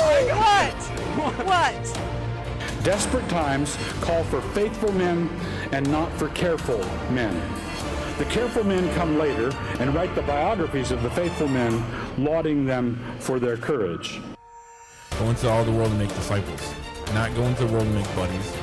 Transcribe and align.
What? 0.00 0.74
What? 1.46 2.00
Desperate 2.84 3.28
times 3.28 3.76
call 4.00 4.22
for 4.24 4.40
faithful 4.40 4.92
men 4.92 5.28
and 5.72 5.90
not 5.90 6.10
for 6.12 6.28
careful 6.28 6.78
men. 7.10 7.34
The 8.18 8.24
careful 8.26 8.64
men 8.64 8.92
come 8.94 9.18
later 9.18 9.50
and 9.80 9.94
write 9.94 10.14
the 10.14 10.22
biographies 10.22 10.90
of 10.90 11.02
the 11.02 11.10
faithful 11.10 11.48
men, 11.48 11.82
lauding 12.16 12.64
them 12.64 12.98
for 13.18 13.38
their 13.38 13.56
courage. 13.56 14.20
Go 15.18 15.26
into 15.30 15.48
all 15.50 15.64
the 15.64 15.72
world 15.72 15.90
and 15.90 15.98
make 15.98 16.14
disciples. 16.14 16.74
Not 17.14 17.34
go 17.34 17.42
into 17.42 17.64
the 17.64 17.72
world 17.72 17.86
and 17.86 17.94
make 17.94 18.14
buddies. 18.14 18.56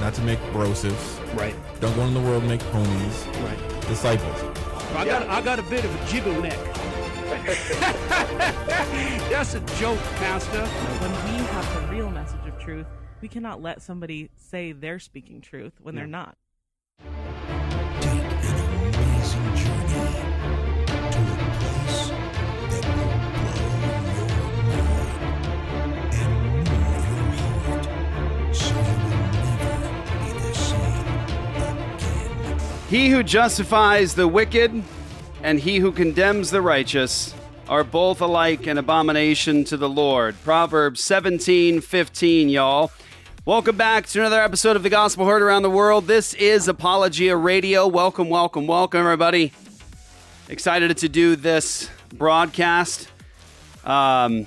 Not 0.00 0.14
to 0.14 0.22
make 0.22 0.38
brosives. 0.52 1.18
Right, 1.34 1.54
Don't 1.80 1.94
go 1.96 2.02
into 2.02 2.20
the 2.20 2.26
world 2.26 2.42
and 2.42 2.50
make 2.50 2.60
ponies. 2.70 3.26
right. 3.40 3.80
Disciples. 3.88 4.42
I 4.96 5.04
got, 5.04 5.26
I 5.28 5.40
got 5.42 5.58
a 5.58 5.62
bit 5.64 5.84
of 5.84 5.94
a 6.02 6.06
jiggle 6.06 6.40
neck. 6.40 6.58
That's 9.28 9.52
a 9.54 9.60
joke, 9.76 10.00
Pastor. 10.16 10.64
When 10.66 11.10
we 11.24 11.32
have 11.48 11.74
the 11.74 11.80
real 11.94 12.10
message 12.10 12.46
of 12.46 12.58
truth, 12.58 12.86
we 13.20 13.28
cannot 13.28 13.60
let 13.60 13.82
somebody 13.82 14.30
say 14.36 14.72
they're 14.72 14.98
speaking 14.98 15.42
truth 15.42 15.74
when 15.82 15.94
they're 15.94 16.06
not. 16.06 16.36
Take 17.02 17.12
an 17.12 18.94
amazing 18.94 19.56
journey 19.56 20.14
to 21.10 21.20
a 21.20 21.22
place 21.60 22.08
that 22.08 22.96
will 22.96 24.08
blow 24.08 24.40
your 24.40 24.88
mind 24.88 26.14
and 26.14 26.56
move 26.56 27.38
your 27.38 27.58
heart 27.66 27.86
so 28.54 28.74
you 28.74 28.96
will 29.04 29.20
never 29.60 29.92
be 30.24 30.32
the 30.38 30.54
same 30.54 31.94
again. 31.94 32.58
He 32.88 33.10
who 33.10 33.22
justifies 33.22 34.14
the 34.14 34.26
wicked 34.26 34.82
and 35.42 35.60
he 35.60 35.78
who 35.78 35.92
condemns 35.92 36.50
the 36.50 36.60
righteous 36.60 37.34
are 37.68 37.84
both 37.84 38.20
alike 38.20 38.66
an 38.66 38.78
abomination 38.78 39.64
to 39.64 39.76
the 39.76 39.88
Lord. 39.88 40.34
Proverbs 40.42 41.02
17 41.04 41.80
15, 41.80 42.48
y'all. 42.48 42.90
Welcome 43.44 43.76
back 43.76 44.06
to 44.08 44.20
another 44.20 44.42
episode 44.42 44.76
of 44.76 44.82
the 44.82 44.90
Gospel 44.90 45.26
Heard 45.26 45.42
Around 45.42 45.62
the 45.62 45.70
World. 45.70 46.06
This 46.06 46.34
is 46.34 46.68
Apologia 46.68 47.36
Radio. 47.36 47.86
Welcome, 47.86 48.28
welcome, 48.28 48.66
welcome, 48.66 49.00
everybody. 49.00 49.52
Excited 50.48 50.96
to 50.96 51.08
do 51.08 51.36
this 51.36 51.88
broadcast. 52.12 53.08
Um, 53.84 54.46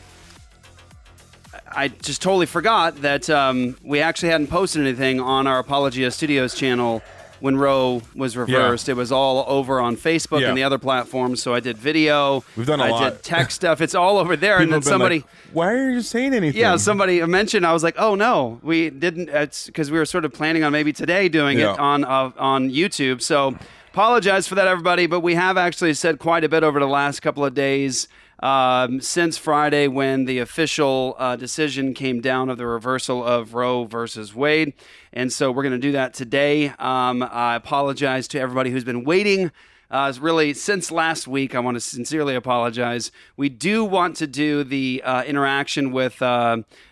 I 1.68 1.88
just 1.88 2.22
totally 2.22 2.46
forgot 2.46 2.98
that 3.02 3.30
um, 3.30 3.78
we 3.84 4.02
actually 4.02 4.30
hadn't 4.30 4.48
posted 4.48 4.82
anything 4.82 5.20
on 5.20 5.48
our 5.48 5.60
Apologia 5.60 6.12
Studios 6.12 6.54
channel 6.54 7.02
when 7.42 7.58
Roe 7.58 8.02
was 8.16 8.38
reversed. 8.38 8.88
It 8.88 8.94
was 8.94 9.12
all 9.12 9.44
over 9.48 9.80
on 9.82 9.98
Facebook 9.98 10.40
Yeah. 10.42 10.48
and 10.50 10.58
the 10.58 10.64
other 10.64 10.78
platforms. 10.78 11.42
So 11.44 11.54
I 11.54 11.60
did 11.60 11.78
video. 11.78 12.44
We've 12.56 12.66
done 12.66 12.80
a 12.80 12.86
I 12.86 12.90
lot. 12.92 13.14
did 13.16 13.24
text 13.24 13.56
stuff. 13.58 13.82
It's 13.82 13.94
all 13.96 14.18
over 14.18 14.36
there. 14.38 14.60
and 14.60 14.72
then 14.72 14.82
somebody. 14.82 15.18
like, 15.20 15.28
Why 15.52 15.74
are 15.74 15.90
you 15.90 16.02
saying 16.02 16.34
anything? 16.34 16.62
Yeah, 16.62 16.78
somebody 16.78 17.22
mentioned. 17.26 17.66
I 17.66 17.74
was 17.74 17.84
like, 17.84 17.96
"Oh 17.98 18.16
no, 18.16 18.60
we 18.64 18.90
didn't." 18.90 19.28
It's 19.30 19.66
because 19.66 19.92
we 19.92 19.98
were 19.98 20.06
sort 20.06 20.24
of 20.24 20.32
planning 20.32 20.64
on 20.64 20.72
maybe 20.72 20.94
today 20.94 21.28
doing 21.28 21.60
Yeah. 21.60 21.74
it 21.74 21.80
on 21.80 22.06
uh, 22.06 22.32
on 22.38 22.70
YouTube. 22.70 23.22
So 23.22 23.56
apologize 23.92 24.48
for 24.48 24.56
that, 24.56 24.68
everybody. 24.68 25.08
But 25.08 25.20
we 25.20 25.36
have 25.36 25.58
actually 25.58 25.94
said 25.96 26.20
quite 26.20 26.44
a 26.44 26.50
bit 26.50 26.64
over 26.64 26.80
the 26.80 26.88
last 26.88 27.20
couple 27.22 27.44
of 27.44 27.54
days 27.54 28.08
um, 28.42 29.02
since 29.02 29.38
Friday 29.38 29.88
when 29.88 30.26
the 30.26 30.40
official 30.40 31.16
uh, 31.18 31.36
decision 31.36 31.94
came 31.94 32.22
down 32.22 32.50
of 32.50 32.58
the 32.58 32.66
reversal 32.66 33.24
of 33.24 33.54
Roe 33.54 33.86
versus 33.86 34.34
Wade. 34.34 34.74
And 35.14 35.32
so 35.32 35.52
we're 35.52 35.64
going 35.64 35.74
to 35.74 35.80
do 35.80 35.92
that 35.94 36.14
today. 36.14 36.70
Um, 36.80 37.24
I 37.24 37.56
apologize 37.56 38.28
to 38.30 38.40
everybody 38.40 38.72
who's 38.72 38.84
been 38.84 39.04
waiting. 39.04 39.52
Uh, 39.92 40.14
really, 40.22 40.54
since 40.54 40.90
last 40.90 41.28
week, 41.28 41.54
I 41.54 41.60
want 41.60 41.76
to 41.76 41.82
sincerely 41.82 42.34
apologize. 42.34 43.12
We 43.36 43.50
do 43.50 43.84
want 43.84 44.16
to 44.18 44.28
do 44.28 44.64
the 44.64 45.04
uh, 45.04 45.24
interaction 45.24 45.92
with 45.92 46.22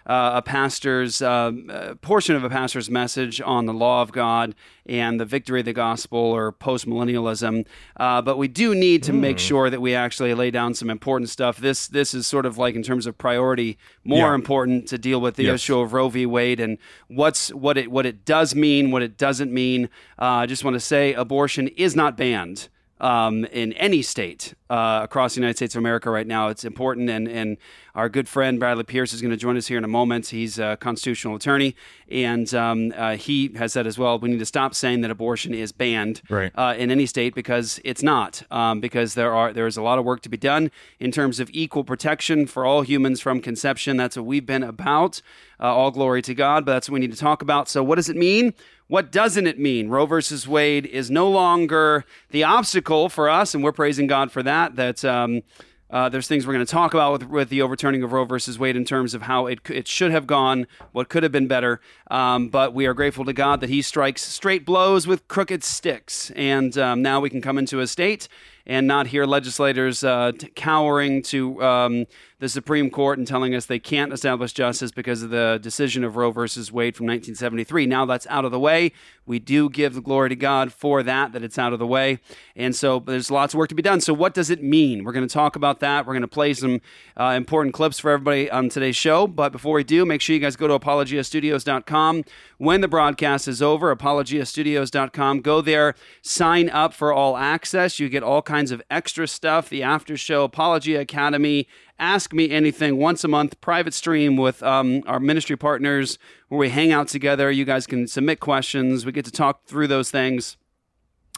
uh, 0.10 0.32
a 0.36 0.42
pastor's 0.42 1.22
uh, 1.22 1.52
uh, 1.70 1.94
portion 2.02 2.36
of 2.36 2.44
a 2.44 2.50
pastor's 2.50 2.90
message 2.90 3.40
on 3.42 3.68
the 3.68 3.74
law 3.74 4.02
of 4.02 4.12
God 4.12 4.56
and 4.88 5.20
the 5.20 5.26
victory 5.26 5.60
of 5.60 5.66
the 5.66 5.74
gospel 5.74 6.18
or 6.20 6.52
postmillennialism. 6.52 7.66
Uh, 7.98 8.22
but 8.22 8.38
we 8.38 8.48
do 8.48 8.74
need 8.74 9.04
to 9.04 9.14
make 9.14 9.38
sure 9.38 9.70
that 9.70 9.82
we 9.82 9.94
actually 9.94 10.34
lay 10.34 10.50
down 10.52 10.74
some 10.74 10.90
important 10.90 11.30
stuff. 11.30 11.58
This 11.58 11.88
this 11.88 12.14
is 12.16 12.26
sort 12.26 12.46
of 12.48 12.58
like 12.58 12.74
in 12.76 12.82
terms 12.84 13.06
of 13.06 13.18
priority, 13.18 13.78
more 14.04 14.30
Yeah. 14.30 14.36
important 14.36 14.88
to 14.88 14.98
deal 14.98 15.22
with 15.22 15.36
the 15.36 15.44
Yes. 15.44 15.56
issue 15.62 15.80
of 15.80 15.94
Roe 15.94 16.10
v. 16.10 16.26
Wade 16.26 16.60
and 16.60 16.78
what's 17.08 17.54
what 17.54 17.78
it 17.78 17.92
what 17.92 18.06
it 18.08 18.26
does 18.26 18.56
mean, 18.56 18.92
what 18.92 19.04
it 19.04 19.16
doesn't 19.18 19.54
mean. 19.54 19.90
Uh, 20.20 20.26
I 20.26 20.46
just 20.48 20.64
want 20.64 20.74
to 20.74 20.80
say 20.80 21.14
abortion 21.14 21.68
is 21.70 21.96
not 21.96 22.18
banned 22.18 22.70
um, 23.00 23.46
in 23.46 23.74
any 23.74 24.02
state 24.02 24.54
uh, 24.70 25.00
across 25.04 25.36
the 25.36 25.42
United 25.42 25.58
States 25.58 25.76
of 25.76 25.80
America 25.80 26.10
right 26.12 26.28
now. 26.28 26.50
It's 26.50 26.64
important, 26.66 27.10
and, 27.10 27.28
and 27.28 27.58
our 27.96 28.10
good 28.10 28.28
friend 28.28 28.60
Bradley 28.60 28.84
Pierce 28.84 29.14
is 29.14 29.22
going 29.22 29.32
to 29.32 29.38
join 29.38 29.58
us 29.58 29.68
here 29.68 29.78
in 29.78 29.84
a 29.84 29.88
moment. 29.90 30.28
He's 30.28 30.60
a 30.60 30.78
constitutional 30.80 31.36
attorney, 31.36 31.76
and 32.10 32.54
um, 32.54 32.94
uh, 32.96 33.16
he 33.16 33.52
has 33.58 33.74
said 33.74 33.88
as 33.88 33.98
well 33.98 34.20
we 34.20 34.30
need 34.30 34.40
to 34.40 34.46
stop 34.46 34.76
saying 34.76 35.02
that 35.02 35.12
abortion 35.12 35.54
is 35.54 35.72
banned 35.72 36.22
Right. 36.30 36.52
uh, 36.56 36.76
in 36.78 36.92
any 36.92 37.06
state 37.06 37.34
because 37.36 37.80
it's 37.84 38.04
not. 38.04 38.44
Um, 38.52 38.80
because 38.80 39.14
there 39.16 39.34
are 39.34 39.54
there 39.54 39.68
is 39.68 39.78
a 39.78 39.82
lot 39.82 39.98
of 40.00 40.06
work 40.06 40.22
to 40.22 40.30
be 40.30 40.38
done 40.38 40.70
in 41.00 41.12
terms 41.12 41.40
of 41.40 41.50
equal 41.52 41.84
protection 41.84 42.46
for 42.48 42.66
all 42.66 42.82
humans 42.82 43.20
from 43.22 43.42
conception. 43.42 43.98
That's 43.98 44.16
what 44.18 44.26
we've 44.26 44.46
been 44.46 44.64
about. 44.64 45.22
Uh, 45.62 45.64
all 45.76 45.92
glory 45.92 46.22
to 46.22 46.34
God, 46.34 46.66
but 46.66 46.72
that's 46.74 46.88
what 46.90 46.94
we 46.94 47.00
need 47.02 47.12
to 47.12 47.18
talk 47.18 47.42
about. 47.42 47.68
So, 47.68 47.84
what 47.84 47.96
does 47.96 48.08
it 48.08 48.16
mean? 48.16 48.54
What 48.90 49.12
doesn't 49.12 49.46
it 49.46 49.60
mean? 49.60 49.90
Roe 49.90 50.08
versus 50.08 50.48
Wade 50.48 50.88
is 50.88 51.12
no 51.12 51.30
longer 51.30 52.06
the 52.32 52.44
obstacle 52.44 53.08
for 53.08 53.30
us, 53.30 53.54
and 53.54 53.64
we're 53.64 53.72
praising 53.72 54.08
God 54.08 54.32
for 54.32 54.42
that. 54.42 54.78
That 54.78 55.06
um, 55.06 55.44
uh, 55.92 56.10
there's 56.10 56.28
things 56.28 56.48
we're 56.48 56.54
going 56.54 56.66
to 56.66 56.72
talk 56.72 56.96
about 56.96 57.12
with, 57.12 57.30
with 57.30 57.50
the 57.50 57.62
overturning 57.62 58.02
of 58.02 58.14
Roe 58.14 58.26
versus 58.26 58.58
Wade 58.58 58.76
in 58.76 58.86
terms 58.86 59.14
of 59.14 59.22
how 59.22 59.46
it, 59.46 59.60
it 59.70 59.88
should 59.88 60.10
have 60.10 60.26
gone, 60.26 60.66
what 60.92 61.08
could 61.08 61.22
have 61.22 61.32
been 61.32 61.48
better. 61.48 61.80
Um, 62.10 62.50
but 62.50 62.74
we 62.74 62.88
are 62.88 62.96
grateful 62.96 63.26
to 63.26 63.34
God 63.34 63.62
that 63.62 63.70
He 63.70 63.84
strikes 63.84 64.24
straight 64.24 64.66
blows 64.66 65.06
with 65.06 65.28
crooked 65.28 65.64
sticks. 65.64 66.32
And 66.36 66.76
um, 66.76 67.04
now 67.04 67.20
we 67.20 67.30
can 67.30 67.42
come 67.42 67.60
into 67.60 67.82
a 67.82 67.86
state 67.86 68.28
and 68.66 68.88
not 68.88 69.06
hear 69.08 69.26
legislators 69.28 70.04
uh, 70.04 70.32
t- 70.36 70.48
cowering 70.56 71.22
to 71.24 71.62
um, 71.64 72.06
the 72.40 72.50
Supreme 72.50 72.90
Court 72.90 73.18
and 73.18 73.28
telling 73.28 73.54
us 73.54 73.66
they 73.66 73.80
can't 73.80 74.14
establish 74.14 74.54
justice 74.54 74.92
because 74.92 75.22
of 75.22 75.30
the 75.30 75.60
decision 75.62 76.04
of 76.04 76.16
Roe 76.16 76.32
versus 76.32 76.72
Wade 76.72 76.96
from 76.96 77.06
1973. 77.06 77.86
Now 77.86 78.06
that's 78.06 78.26
out 78.28 78.46
of 78.46 78.52
the 78.52 78.60
way. 78.60 78.94
We 79.26 79.38
do 79.38 79.70
give 79.70 79.94
the 79.94 80.02
glory 80.02 80.30
to 80.30 80.36
God 80.36 80.74
for 80.74 81.04
that, 81.04 81.34
that 81.34 81.44
it's 81.44 81.60
out 81.60 81.72
of 81.72 81.80
the 81.80 81.86
way. 81.86 82.20
And 82.56 82.76
so 82.76 83.00
there's 83.00 83.30
lots 83.30 83.54
of 83.54 83.60
work 83.60 83.70
to 83.70 83.76
be 83.76 83.84
done. 83.84 84.02
So, 84.02 84.14
what 84.14 84.34
does 84.34 84.50
it 84.50 84.64
mean? 84.64 85.04
We're 85.04 85.12
going 85.12 85.28
to 85.28 85.32
talk 85.32 85.56
about 85.56 85.82
that. 85.82 86.08
We're 86.08 86.14
going 86.14 86.22
to 86.22 86.28
play 86.28 86.54
some 86.54 86.82
uh, 87.16 87.36
important 87.38 87.76
clips 87.76 88.00
for 88.00 88.10
everybody 88.10 88.50
on 88.50 88.70
today's 88.70 88.96
show. 88.96 89.28
But 89.28 89.52
before 89.52 89.76
we 89.76 89.84
do, 89.84 90.04
make 90.04 90.22
sure 90.22 90.34
you 90.34 90.40
guys 90.40 90.56
go 90.56 90.68
to 90.68 90.80
apologiastudios.com 90.80 92.24
when 92.58 92.82
the 92.82 92.88
broadcast 92.88 93.48
is 93.48 93.62
over. 93.62 93.96
Apologiastudios.com. 93.96 95.42
Go 95.42 95.62
there, 95.62 95.94
sign 96.24 96.70
up 96.70 96.94
for 96.94 97.14
all 97.14 97.38
access. 97.38 98.00
You 98.00 98.10
get 98.10 98.24
all 98.24 98.42
kinds 98.42 98.72
of 98.72 98.82
extra 98.90 99.28
stuff 99.28 99.70
the 99.70 99.84
after 99.84 100.18
show, 100.18 100.44
Apologia 100.46 101.02
Academy. 101.02 101.68
Ask 102.00 102.34
Me 102.34 102.50
Anything 102.50 102.98
once 102.98 103.24
a 103.24 103.28
month, 103.28 103.60
private 103.62 103.94
stream 103.94 104.38
with 104.38 104.64
um, 104.64 105.04
our 105.06 105.20
ministry 105.20 105.58
partners 105.58 106.18
where 106.48 106.60
we 106.60 106.70
hang 106.70 106.92
out 106.92 107.08
together. 107.08 107.52
You 107.52 107.66
guys 107.66 107.86
can 107.86 108.08
submit 108.08 108.40
questions. 108.40 109.06
We 109.06 109.12
get 109.12 109.26
to 109.26 109.32
talk 109.32 109.66
through 109.66 109.88
those 109.88 110.10
things. 110.10 110.58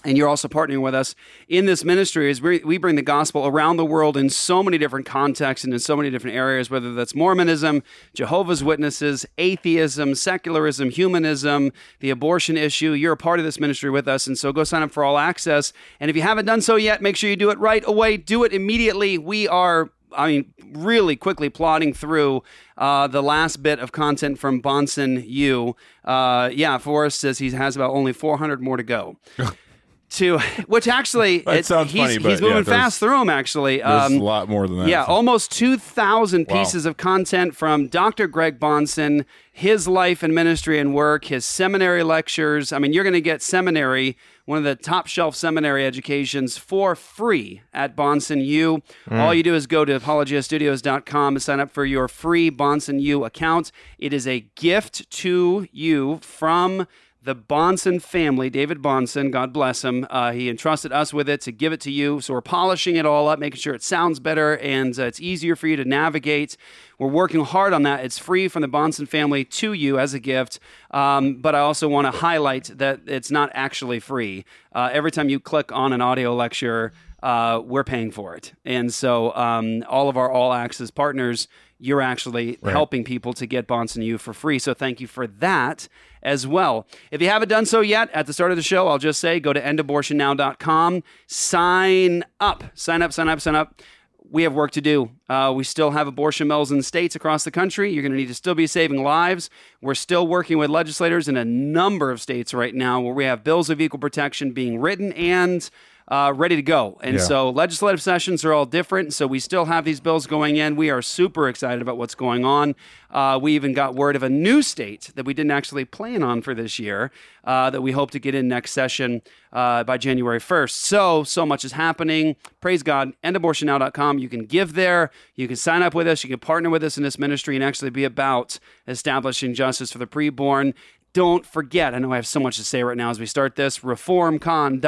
And 0.04 0.18
you're 0.18 0.28
also 0.28 0.48
partnering 0.48 0.82
with 0.82 0.96
us 0.96 1.14
in 1.48 1.68
this 1.68 1.84
ministry 1.84 2.32
as 2.32 2.42
we, 2.42 2.60
we 2.60 2.80
bring 2.80 2.96
the 2.96 3.04
gospel 3.04 3.46
around 3.46 3.78
the 3.78 3.86
world 3.86 4.18
in 4.18 4.30
so 4.30 4.64
many 4.64 4.80
different 4.80 5.06
contexts 5.06 5.64
and 5.64 5.72
in 5.74 5.80
so 5.80 5.96
many 5.96 6.10
different 6.10 6.36
areas 6.36 6.72
whether 6.72 6.92
that's 6.94 7.14
mormonism 7.14 7.84
jehovah's 8.16 8.64
witnesses 8.64 9.28
atheism 9.38 10.16
secularism 10.16 10.90
humanism 10.90 11.72
the 12.00 12.10
abortion 12.10 12.58
issue. 12.58 12.94
You're 12.94 13.14
a 13.14 13.18
part 13.18 13.38
of 13.38 13.46
this 13.46 13.60
ministry 13.60 13.92
with 13.92 14.08
us. 14.08 14.26
And 14.26 14.38
so 14.38 14.52
go 14.52 14.64
sign 14.64 14.82
up 14.82 14.92
for 14.92 15.04
all 15.04 15.20
access. 15.20 15.72
And 16.00 16.10
if 16.10 16.16
you 16.16 16.24
haven't 16.24 16.46
done 16.46 16.62
so 16.62 16.78
yet 16.78 17.02
make 17.02 17.16
sure 17.16 17.30
you 17.30 17.36
do 17.36 17.52
it 17.52 17.60
right 17.60 17.84
away. 17.86 18.18
Do 18.18 18.44
it 18.44 18.54
immediately. 18.54 19.20
We 19.20 19.48
are 19.48 19.92
I 20.16 20.28
mean, 20.28 20.54
really 20.74 21.16
quickly 21.16 21.50
plodding 21.50 21.94
through 21.94 22.44
uh, 22.78 23.08
the 23.08 23.24
last 23.24 23.64
bit 23.64 23.80
of 23.80 23.92
content 23.92 24.40
from 24.40 24.62
Bahnsen 24.62 25.24
U. 25.28 25.76
Uh, 26.04 26.50
yeah, 26.54 26.78
Forrest 26.78 27.20
says 27.20 27.40
he 27.40 27.52
has 27.52 27.76
about 27.76 27.92
only 27.92 28.14
400 28.14 28.62
more 28.62 28.78
to 28.78 28.84
go. 28.84 29.18
to 30.12 30.40
which 30.68 30.88
actually 30.88 31.40
That 31.40 31.58
it- 31.58 31.66
sounds 31.66 31.92
he's, 31.92 32.02
funny, 32.02 32.14
he's 32.16 32.24
yeah, 32.42 32.48
moving 32.48 32.64
there's- 32.64 32.68
fast 32.68 33.00
through 33.00 33.18
them. 33.20 33.30
Actually, 33.30 33.82
Um, 33.82 34.14
a 34.18 34.20
lot 34.24 34.50
more 34.50 34.68
than 34.68 34.80
that. 34.80 34.88
yeah, 34.88 35.06
So- 35.06 35.12
almost 35.12 35.52
2,000 35.52 36.48
Wow. 36.50 36.58
pieces 36.60 36.86
of 36.86 36.98
content 36.98 37.56
from 37.56 37.88
Dr. 37.88 38.28
Greg 38.28 38.60
Bahnsen, 38.60 39.26
his 39.54 39.88
life 39.88 40.22
and 40.24 40.34
ministry 40.36 40.80
and 40.80 40.94
work, 40.94 41.26
his 41.26 41.46
seminary 41.46 42.04
lectures. 42.04 42.72
I 42.74 42.80
mean, 42.80 42.94
you're 42.94 43.04
going 43.04 43.14
to 43.14 43.22
get 43.22 43.42
seminary, 43.42 44.18
one 44.46 44.58
of 44.58 44.64
the 44.64 44.76
top 44.76 45.08
shelf 45.08 45.36
seminary 45.36 45.86
educations, 45.86 46.58
for 46.58 46.96
free 46.96 47.62
at 47.74 47.96
Bahnsen 47.96 48.46
U. 48.46 48.82
All 49.10 49.34
you 49.34 49.44
do 49.44 49.54
is 49.56 49.66
go 49.68 49.86
to 49.86 49.98
apologiastudios.com 50.00 51.36
and 51.36 51.42
sign 51.42 51.60
up 51.60 51.72
for 51.72 51.86
your 51.86 52.08
free 52.08 52.50
Bahnsen 52.52 53.02
U 53.02 53.24
account. 53.24 53.72
It 53.98 54.14
is 54.14 54.28
a 54.28 54.46
gift 54.56 55.10
to 55.12 55.68
you 55.72 56.20
from 56.22 56.88
the 57.24 57.36
Bahnsen 57.36 58.02
family, 58.02 58.50
David 58.50 58.80
Bahnsen, 58.80 59.30
God 59.30 59.54
bless 59.54 59.84
him. 59.84 60.08
Uh, 60.10 60.32
he 60.32 60.50
entrusted 60.50 60.92
us 60.92 61.14
with 61.14 61.30
it 61.30 61.40
to 61.42 61.52
give 61.52 61.72
it 61.72 61.80
to 61.82 61.92
you. 61.92 62.20
So 62.20 62.34
we're 62.34 62.42
polishing 62.42 62.96
it 62.96 63.06
all 63.06 63.28
up, 63.28 63.38
making 63.38 63.60
sure 63.60 63.76
it 63.76 63.84
sounds 63.84 64.20
better 64.20 64.58
and 64.58 64.98
uh, 64.98 65.04
it's 65.04 65.22
easier 65.22 65.56
for 65.56 65.68
you 65.68 65.76
to 65.76 65.86
navigate. 65.86 66.58
We're 66.98 67.10
working 67.10 67.46
hard 67.46 67.74
on 67.74 67.84
that. 67.84 68.04
It's 68.04 68.18
free 68.18 68.48
from 68.48 68.64
the 68.64 68.68
Bahnsen 68.68 69.08
family 69.08 69.46
to 69.46 69.74
you 69.74 70.00
as 70.00 70.16
a 70.16 70.20
gift. 70.20 70.60
Um, 70.90 71.36
but 71.36 71.54
I 71.54 71.60
also 71.60 71.88
want 71.88 72.06
to 72.06 72.12
highlight 72.12 72.72
that 72.78 73.02
it's 73.06 73.30
not 73.30 73.52
actually 73.54 74.00
free. 74.00 74.44
Uh, 74.74 74.90
every 74.92 75.12
time 75.12 75.30
you 75.30 75.40
click 75.40 75.72
on 75.72 75.94
an 75.94 76.02
audio 76.02 76.34
lecture, 76.34 76.92
uh, 77.22 77.62
we're 77.64 77.84
paying 77.84 78.10
for 78.10 78.36
it. 78.36 78.54
And 78.66 78.92
so 78.92 79.36
um, 79.36 79.84
all 79.88 80.10
of 80.10 80.18
our 80.18 80.32
all 80.32 80.54
access 80.54 80.90
partners, 80.90 81.48
you're 81.82 82.02
actually 82.02 82.60
helping 82.64 83.04
people 83.04 83.34
to 83.34 83.48
get 83.48 83.68
Bahnsen 83.68 84.04
U 84.04 84.20
for 84.20 84.34
free. 84.34 84.60
So 84.60 84.74
thank 84.76 85.02
you 85.02 85.08
for 85.08 85.26
that 85.26 85.88
as 86.22 86.46
well. 86.46 86.88
If 87.10 87.22
you 87.22 87.28
haven't 87.28 87.50
done 87.50 87.66
so 87.66 87.82
yet, 87.82 88.12
at 88.12 88.28
the 88.28 88.34
start 88.34 88.52
of 88.52 88.58
the 88.58 88.64
show, 88.64 88.88
I'll 88.88 89.00
just 89.00 89.20
say 89.20 89.40
go 89.40 89.52
to 89.52 89.60
endabortionnow.com, 89.60 91.04
sign 91.26 92.24
up, 92.40 92.64
sign 92.76 93.02
up, 93.02 93.12
sign 93.12 93.30
up, 93.30 93.42
sign 93.42 93.56
up. 93.56 93.82
We 94.30 94.44
have 94.44 94.54
work 94.54 94.72
to 94.72 94.82
do. 94.82 95.10
Uh, 95.28 95.52
we 95.54 95.64
still 95.64 95.92
have 95.92 96.08
abortion 96.08 96.48
mills 96.48 96.72
in 96.72 96.84
states 96.84 97.16
across 97.16 97.44
the 97.44 97.52
country. 97.52 97.92
You're 97.92 98.04
going 98.04 98.14
to 98.14 98.18
need 98.18 98.28
to 98.28 98.36
still 98.36 98.56
be 98.56 98.68
saving 98.68 99.04
lives. 99.04 99.50
We're 99.82 99.96
still 99.96 100.28
working 100.28 100.60
with 100.60 100.70
legislators 100.70 101.28
in 101.28 101.36
a 101.36 101.44
number 101.44 102.12
of 102.12 102.22
states 102.22 102.54
right 102.54 102.74
now 102.74 103.02
where 103.02 103.14
we 103.14 103.26
have 103.26 103.44
bills 103.44 103.70
of 103.72 103.82
equal 103.82 104.00
protection 104.00 104.52
being 104.52 104.80
written 104.80 105.12
and 105.14 105.70
uh, 106.12 106.34
ready 106.36 106.58
to 106.58 106.62
go. 106.62 107.00
And 107.02 107.16
Yeah. 107.16 107.22
so 107.22 107.50
legislative 107.50 108.02
sessions 108.02 108.44
are 108.44 108.52
all 108.52 108.66
different. 108.66 109.14
So 109.14 109.26
we 109.26 109.40
still 109.40 109.66
have 109.66 109.86
these 109.86 110.02
bills 110.02 110.28
going 110.28 110.58
in. 110.58 110.76
We 110.76 110.90
are 110.90 111.02
super 111.02 111.48
excited 111.48 111.82
about 111.82 111.98
what's 111.98 112.16
going 112.16 112.44
on. 112.44 112.76
Uh, 113.10 113.40
we 113.42 113.54
even 113.56 113.74
got 113.74 113.96
word 113.96 114.18
of 114.18 114.22
a 114.24 114.30
new 114.30 114.62
state 114.62 115.12
that 115.16 115.26
we 115.26 115.34
didn't 115.34 115.52
actually 115.52 115.86
plan 115.86 116.22
on 116.22 116.42
for 116.42 116.54
this 116.54 116.78
year 116.80 117.12
uh, 117.46 117.70
that 117.70 117.82
we 117.82 117.94
hope 117.94 118.12
to 118.12 118.20
get 118.20 118.36
in 118.36 118.50
next 118.50 118.72
session 118.72 119.22
uh, 119.54 119.86
by 119.86 119.98
January 119.98 120.40
1st. 120.40 120.72
So, 120.72 121.24
so 121.24 121.46
much 121.46 121.64
is 121.64 121.72
happening. 121.74 122.36
Praise 122.60 122.84
God. 122.84 123.14
EndAbortionNow.com. 123.24 124.20
You 124.20 124.28
can 124.28 124.46
give 124.46 124.74
there. 124.74 125.12
You 125.36 125.48
can 125.48 125.56
sign 125.56 125.82
up 125.82 125.94
with 125.96 126.08
us. 126.10 126.24
You 126.26 126.30
can 126.30 126.40
partner 126.40 126.70
with 126.70 126.84
us 126.84 126.98
in 126.98 127.04
this 127.04 127.18
ministry 127.18 127.56
and 127.56 127.64
actually 127.64 127.90
be 127.90 128.04
about 128.04 128.60
establishing 128.86 129.54
justice 129.54 129.92
for 129.94 129.98
the 129.98 130.08
preborn. 130.08 130.74
Don't 131.14 131.46
forget, 131.46 131.94
I 131.94 132.00
know 132.00 132.14
I 132.14 132.16
have 132.16 132.26
so 132.26 132.40
much 132.40 132.56
to 132.56 132.64
say 132.64 132.84
right 132.84 132.96
now 132.96 133.10
as 133.10 133.20
we 133.20 133.26
start 133.26 133.58
this, 133.58 133.80
reformcon.org. 133.80 134.80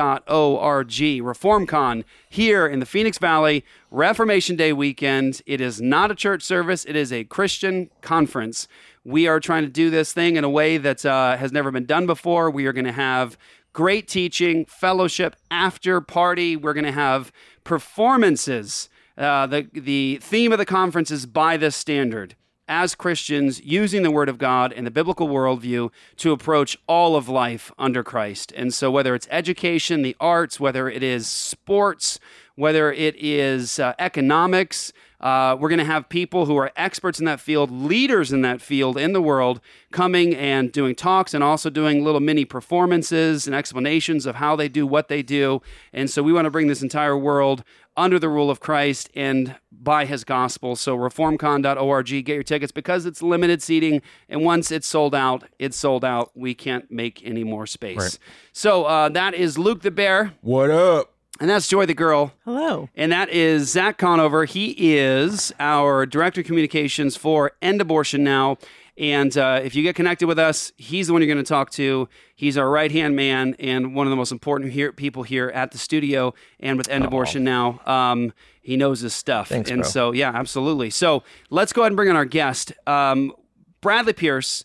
ReformCon 0.87 2.03
here 2.29 2.65
in 2.65 2.79
the 2.79 2.85
Phoenix 2.85 3.17
Valley, 3.17 3.65
Reformation 3.91 4.55
Day 4.55 4.71
weekend. 4.71 5.41
It 5.45 5.59
is 5.59 5.81
not 5.81 6.11
a 6.11 6.15
church 6.15 6.41
service, 6.41 6.85
it 6.85 6.95
is 6.95 7.11
a 7.11 7.25
Christian 7.25 7.89
conference. 7.99 8.69
We 9.03 9.27
are 9.27 9.41
trying 9.41 9.63
to 9.63 9.69
do 9.69 9.89
this 9.89 10.13
thing 10.13 10.37
in 10.37 10.45
a 10.45 10.49
way 10.49 10.77
that 10.77 11.05
uh, 11.05 11.35
has 11.35 11.51
never 11.51 11.71
been 11.71 11.85
done 11.85 12.05
before. 12.05 12.49
We 12.49 12.67
are 12.67 12.73
going 12.73 12.85
to 12.85 12.93
have 12.93 13.37
great 13.73 14.07
teaching, 14.07 14.63
fellowship, 14.63 15.35
after 15.51 15.99
party. 15.99 16.55
We're 16.55 16.73
going 16.73 16.85
to 16.85 16.93
have 16.93 17.33
performances. 17.65 18.87
Uh, 19.17 19.45
the, 19.45 19.67
the 19.73 20.19
theme 20.21 20.53
of 20.53 20.57
the 20.57 20.65
conference 20.65 21.11
is 21.11 21.25
by 21.25 21.57
this 21.57 21.75
standard 21.75 22.35
as 22.73 22.95
Christians 22.95 23.61
using 23.63 24.01
the 24.01 24.09
Word 24.09 24.27
of 24.29 24.39
God 24.39 24.73
and 24.73 24.83
the 24.87 24.89
biblical 24.89 25.27
worldview 25.27 25.91
to 26.17 26.31
approach 26.31 26.75
all 26.87 27.15
of 27.15 27.29
life 27.29 27.71
under 27.77 28.03
Christ. 28.03 28.51
And 28.55 28.73
so, 28.73 28.89
whether 28.89 29.13
it's 29.13 29.27
education, 29.29 30.01
the 30.01 30.15
arts, 30.19 30.59
whether 30.59 30.89
it 30.89 31.03
is 31.03 31.27
sports, 31.27 32.19
whether 32.55 32.91
it 32.91 33.15
is 33.15 33.77
uh, 33.77 33.93
economics, 33.99 34.91
uh, 35.23 35.55
we're 35.57 35.69
going 35.69 35.79
to 35.79 35.85
have 35.85 36.09
people 36.09 36.45
who 36.45 36.57
are 36.57 36.69
experts 36.75 37.17
in 37.17 37.25
that 37.25 37.39
field, 37.39 37.71
leaders 37.71 38.31
in 38.31 38.41
that 38.41 38.61
field 38.61 38.97
in 38.97 39.13
the 39.13 39.21
world, 39.21 39.61
coming 39.91 40.35
and 40.35 40.71
doing 40.71 40.93
talks 40.93 41.33
and 41.33 41.43
also 41.43 41.69
doing 41.69 42.03
little 42.03 42.19
mini 42.19 42.43
performances 42.43 43.47
and 43.47 43.55
explanations 43.55 44.25
of 44.25 44.35
how 44.35 44.55
they 44.55 44.67
do 44.67 44.85
what 44.85 45.07
they 45.07 45.23
do. 45.23 45.61
And 45.93 46.09
so, 46.09 46.21
we 46.21 46.33
want 46.33 46.45
to 46.45 46.51
bring 46.51 46.67
this 46.67 46.83
entire 46.83 47.17
world 47.17 47.63
under 47.95 48.19
the 48.19 48.27
rule 48.29 48.49
of 48.49 48.59
Christ 48.59 49.09
and 49.15 49.55
by 49.71 50.05
his 50.05 50.23
gospel. 50.23 50.75
So 50.75 50.97
reformcon.org, 50.97 52.05
get 52.05 52.27
your 52.27 52.43
tickets 52.43 52.71
because 52.71 53.05
it's 53.05 53.21
limited 53.21 53.61
seating. 53.61 54.01
And 54.29 54.43
once 54.43 54.71
it's 54.71 54.87
sold 54.87 55.13
out, 55.13 55.43
it's 55.59 55.77
sold 55.77 56.03
out. 56.03 56.31
We 56.35 56.53
can't 56.53 56.89
make 56.91 57.25
any 57.25 57.43
more 57.43 57.65
space. 57.67 57.97
Right. 57.97 58.19
So 58.51 58.85
uh, 58.85 59.09
that 59.09 59.33
is 59.33 59.57
Luke 59.57 59.81
the 59.81 59.91
Bear, 59.91 60.33
What 60.41 60.71
up? 60.71 61.12
And 61.39 61.49
that's 61.49 61.67
Joy 61.67 61.85
the 61.85 61.93
Girl. 61.93 62.33
Hello. 62.45 62.89
And 62.95 63.11
that 63.11 63.29
is 63.29 63.71
Zach 63.71 63.97
Conover. 63.97 64.45
He 64.45 64.95
is 64.95 65.53
our 65.59 66.05
director 66.05 66.41
of 66.41 66.47
communications 66.47 67.15
for 67.15 67.53
End 67.61 67.81
Abortion 67.81 68.23
Now. 68.23 68.57
And 68.95 69.35
uh, 69.35 69.59
if 69.63 69.73
you 69.73 69.81
get 69.81 69.95
connected 69.95 70.27
with 70.27 70.37
us, 70.37 70.71
he's 70.77 71.07
the 71.07 71.13
one 71.13 71.21
you're 71.23 71.33
going 71.33 71.43
to 71.43 71.49
talk 71.49 71.71
to. 71.71 72.07
He's 72.35 72.57
our 72.57 72.69
right 72.69 72.91
hand 72.91 73.15
man 73.15 73.55
and 73.57 73.95
one 73.95 74.05
of 74.05 74.11
the 74.11 74.15
most 74.15 74.31
important 74.31 74.71
here, 74.71 74.91
people 74.91 75.23
here 75.23 75.49
at 75.49 75.71
the 75.71 75.79
studio 75.79 76.35
and 76.59 76.77
with 76.77 76.89
End 76.89 77.03
Abortion 77.03 77.43
Now. 77.43 77.81
Um, 77.87 78.33
he 78.61 78.77
knows 78.77 79.01
his 79.01 79.13
stuff. 79.13 79.49
Thanks, 79.49 79.71
and 79.71 79.81
bro. 79.81 79.89
so, 79.89 80.11
yeah, 80.11 80.31
absolutely. 80.33 80.91
So 80.91 81.23
let's 81.49 81.73
go 81.73 81.81
ahead 81.81 81.91
and 81.91 81.95
bring 81.97 82.09
in 82.09 82.15
our 82.15 82.25
guest. 82.25 82.71
Um, 82.85 83.33
Bradley 83.81 84.13
Pierce 84.13 84.63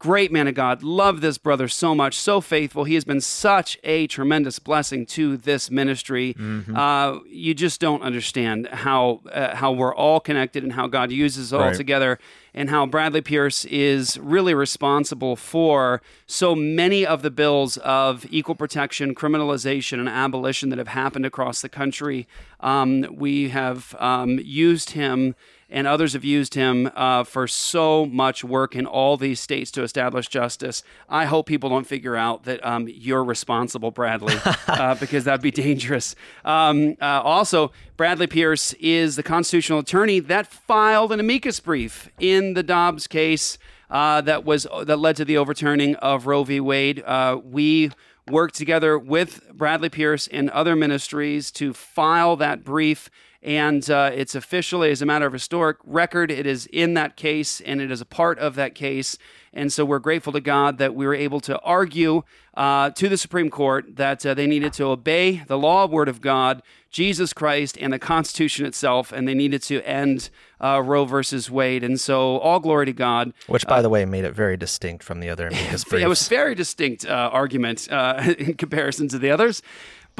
great 0.00 0.32
man 0.32 0.48
of 0.48 0.54
God. 0.54 0.82
Love 0.82 1.20
this 1.20 1.36
brother 1.38 1.68
so 1.68 1.94
much, 1.94 2.16
so 2.16 2.40
faithful. 2.40 2.84
He 2.84 2.94
has 2.94 3.04
been 3.04 3.20
such 3.20 3.78
a 3.84 4.06
tremendous 4.06 4.58
blessing 4.58 5.04
to 5.06 5.36
this 5.36 5.70
ministry. 5.70 6.34
Mm-hmm. 6.38 6.74
Uh, 6.74 7.18
you 7.28 7.52
just 7.54 7.80
don't 7.82 8.02
understand 8.02 8.66
how 8.68 9.20
uh, 9.30 9.54
how 9.54 9.70
we're 9.72 9.94
all 9.94 10.18
connected 10.18 10.64
and 10.64 10.72
how 10.72 10.86
God 10.88 11.12
uses 11.12 11.52
it 11.52 11.56
all 11.56 11.66
Right. 11.66 11.76
together, 11.76 12.18
and 12.54 12.70
how 12.70 12.86
Bradley 12.86 13.20
Pierce 13.20 13.66
is 13.66 14.18
really 14.18 14.54
responsible 14.54 15.36
for 15.36 16.00
so 16.26 16.54
many 16.54 17.04
of 17.06 17.20
the 17.20 17.30
bills 17.30 17.76
of 17.76 18.24
equal 18.30 18.54
protection, 18.54 19.14
criminalization, 19.14 19.98
and 19.98 20.08
abolition 20.08 20.70
that 20.70 20.78
have 20.78 20.88
happened 20.88 21.26
across 21.26 21.60
the 21.60 21.68
country. 21.68 22.26
Um, 22.60 23.06
we 23.12 23.50
have 23.50 23.94
um, 23.98 24.38
used 24.42 24.90
him 24.90 25.34
and 25.70 25.86
others 25.86 26.12
have 26.14 26.24
used 26.24 26.54
him 26.54 26.90
uh, 26.94 27.24
for 27.24 27.46
so 27.46 28.04
much 28.06 28.42
work 28.42 28.74
in 28.74 28.86
all 28.86 29.16
these 29.16 29.40
states 29.40 29.70
to 29.72 29.82
establish 29.82 30.28
justice. 30.28 30.82
I 31.08 31.26
hope 31.26 31.46
people 31.46 31.70
don't 31.70 31.86
figure 31.86 32.16
out 32.16 32.44
that 32.44 32.64
um, 32.66 32.88
you're 32.88 33.24
responsible, 33.24 33.90
Bradley, 33.90 34.34
uh, 34.66 34.96
because 34.96 35.24
that'd 35.24 35.40
be 35.40 35.50
dangerous. 35.50 36.14
Um, 36.44 36.96
uh, 37.00 37.22
also, 37.22 37.72
Bradley 37.96 38.26
Pierce 38.26 38.72
is 38.74 39.16
the 39.16 39.22
constitutional 39.22 39.78
attorney 39.78 40.20
that 40.20 40.46
filed 40.46 41.12
an 41.12 41.20
amicus 41.20 41.60
brief 41.60 42.10
in 42.18 42.54
the 42.54 42.62
Dobbs 42.62 43.06
case 43.06 43.58
uh, 43.90 44.20
that 44.22 44.44
was 44.44 44.66
that 44.84 44.98
led 44.98 45.16
to 45.16 45.24
the 45.24 45.36
overturning 45.36 45.96
of 45.96 46.26
Roe 46.26 46.44
v. 46.44 46.60
Wade. 46.60 47.02
Uh, 47.04 47.40
we 47.42 47.90
worked 48.28 48.54
together 48.54 48.98
with 48.98 49.50
Bradley 49.52 49.88
Pierce 49.88 50.28
and 50.28 50.50
other 50.50 50.76
ministries 50.76 51.50
to 51.52 51.72
file 51.72 52.36
that 52.36 52.64
brief. 52.64 53.10
And 53.42 53.88
uh, 53.90 54.10
it's 54.12 54.34
officially, 54.34 54.90
as 54.90 55.00
a 55.00 55.06
matter 55.06 55.26
of 55.26 55.32
historic 55.32 55.78
record, 55.84 56.30
it 56.30 56.46
is 56.46 56.66
in 56.66 56.94
that 56.94 57.16
case 57.16 57.60
and 57.62 57.80
it 57.80 57.90
is 57.90 58.00
a 58.00 58.06
part 58.06 58.38
of 58.38 58.54
that 58.56 58.74
case. 58.74 59.16
And 59.52 59.72
so 59.72 59.84
we're 59.84 59.98
grateful 59.98 60.32
to 60.34 60.40
God 60.40 60.78
that 60.78 60.94
we 60.94 61.06
were 61.06 61.14
able 61.14 61.40
to 61.40 61.58
argue 61.60 62.22
uh, 62.54 62.90
to 62.90 63.08
the 63.08 63.16
Supreme 63.16 63.50
Court 63.50 63.96
that 63.96 64.24
uh, 64.24 64.34
they 64.34 64.46
needed 64.46 64.72
to 64.74 64.84
obey 64.84 65.42
the 65.46 65.58
law, 65.58 65.86
word 65.86 66.08
of 66.08 66.20
God, 66.20 66.62
Jesus 66.90 67.32
Christ, 67.32 67.78
and 67.80 67.92
the 67.92 67.98
Constitution 67.98 68.66
itself, 68.66 69.12
and 69.12 69.26
they 69.26 69.34
needed 69.34 69.62
to 69.62 69.80
end 69.82 70.30
uh, 70.60 70.82
Roe 70.84 71.04
versus 71.04 71.50
Wade. 71.50 71.82
And 71.82 71.98
so 72.00 72.38
all 72.38 72.60
glory 72.60 72.86
to 72.86 72.92
God. 72.92 73.32
Which, 73.46 73.66
by 73.66 73.80
the 73.80 73.88
way, 73.88 74.04
made 74.04 74.24
it 74.24 74.32
very 74.32 74.56
distinct 74.56 75.02
from 75.02 75.20
the 75.20 75.30
other 75.30 75.46
amicus 75.46 75.84
briefs. 75.84 76.04
It 76.04 76.08
was 76.08 76.28
very 76.28 76.54
distinct 76.54 77.06
uh, 77.06 77.30
argument 77.32 77.88
uh, 77.90 78.34
in 78.38 78.54
comparison 78.54 79.08
to 79.08 79.18
the 79.18 79.30
others. 79.30 79.62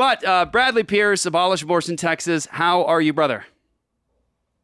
But 0.01 0.25
uh, 0.25 0.47
Bradley 0.47 0.83
Pierce, 0.83 1.27
Abolish 1.27 1.63
Abortion, 1.63 1.95
Texas. 1.95 2.47
How 2.51 2.85
are 2.87 3.03
you, 3.03 3.13
brother? 3.13 3.45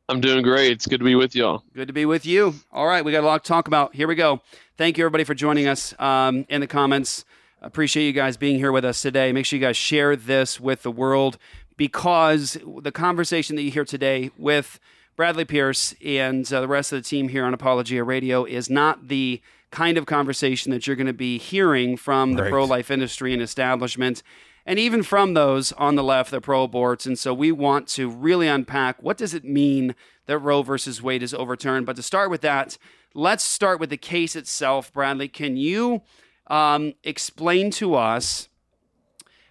I'm 0.09 0.19
doing 0.19 0.43
great. 0.43 0.73
It's 0.73 0.87
good 0.87 1.01
to 1.01 1.05
be 1.05 1.15
with 1.15 1.37
y'all. 1.37 1.63
Good 1.75 1.89
to 1.89 1.93
be 1.93 2.07
with 2.07 2.25
you. 2.25 2.55
All 2.73 2.87
right, 2.87 3.05
we 3.05 3.13
got 3.13 3.23
a 3.23 3.27
lot 3.27 3.45
to 3.45 3.49
talk 3.49 3.69
about. 3.69 3.95
Here 3.95 4.09
we 4.09 4.15
go. 4.15 4.41
Thank 4.79 4.97
you, 4.97 5.05
everybody, 5.05 5.25
for 5.25 5.35
joining 5.35 5.69
us 5.69 5.95
um, 6.01 6.47
in 6.49 6.63
the 6.63 6.67
comments. 6.67 7.27
Appreciate 7.61 8.07
you 8.07 8.15
guys 8.15 8.39
being 8.39 8.57
here 8.57 8.73
with 8.73 8.87
us 8.87 9.03
today. 9.03 9.31
Make 9.31 9.45
sure 9.45 9.59
you 9.59 9.63
guys 9.67 9.77
share 9.77 10.17
this 10.17 10.59
with 10.59 10.83
the 10.83 10.91
world 10.91 11.37
because 11.77 12.57
the 12.81 12.91
conversation 12.91 13.57
that 13.57 13.63
you 13.63 13.71
hear 13.71 13.85
today 13.85 14.31
with 14.39 14.81
Bradley 15.17 15.45
Pierce 15.45 15.95
and 16.03 16.51
uh, 16.51 16.63
the 16.63 16.69
rest 16.69 16.95
of 16.95 17.03
the 17.03 17.07
team 17.07 17.29
here 17.29 17.45
on 17.45 17.53
Apologia 17.53 18.05
Radio 18.05 18.47
is 18.47 18.71
not 18.71 19.09
the 19.09 19.43
kind 19.71 19.99
of 19.99 20.07
conversation 20.07 20.73
that 20.73 20.87
you're 20.87 20.97
going 20.97 21.07
to 21.07 21.13
be 21.13 21.37
hearing 21.37 21.99
from 21.99 22.33
the 22.33 22.45
Right. 22.45 22.51
pro 22.51 22.65
life 22.65 22.91
industry 22.91 23.35
and 23.35 23.43
establishment. 23.43 24.23
And 24.67 24.79
even 24.79 25.03
from 25.03 25.33
those 25.35 25.73
on 25.73 25.95
the 25.95 26.03
left, 26.05 26.31
they're 26.31 26.41
pro-aborts, 26.41 27.07
and 27.07 27.19
so 27.19 27.33
we 27.33 27.51
want 27.53 27.87
to 27.89 28.11
really 28.11 28.49
unpack 28.49 29.03
what 29.03 29.17
does 29.17 29.33
it 29.33 29.45
mean 29.45 29.95
that 30.27 30.39
Roe 30.39 30.63
versus 30.63 31.01
Wade 31.01 31.23
is 31.23 31.33
overturned. 31.33 31.87
But 31.87 31.97
to 31.97 32.03
start 32.03 32.31
with 32.31 32.41
that, 32.43 32.77
let's 33.15 33.45
start 33.45 33.79
with 33.81 33.91
the 33.91 33.97
case 33.97 34.35
itself. 34.37 34.93
Bradley, 34.93 35.29
can 35.29 35.57
you 35.57 36.03
um, 36.49 36.95
explain 37.05 37.71
to 37.73 37.95
us, 37.95 38.49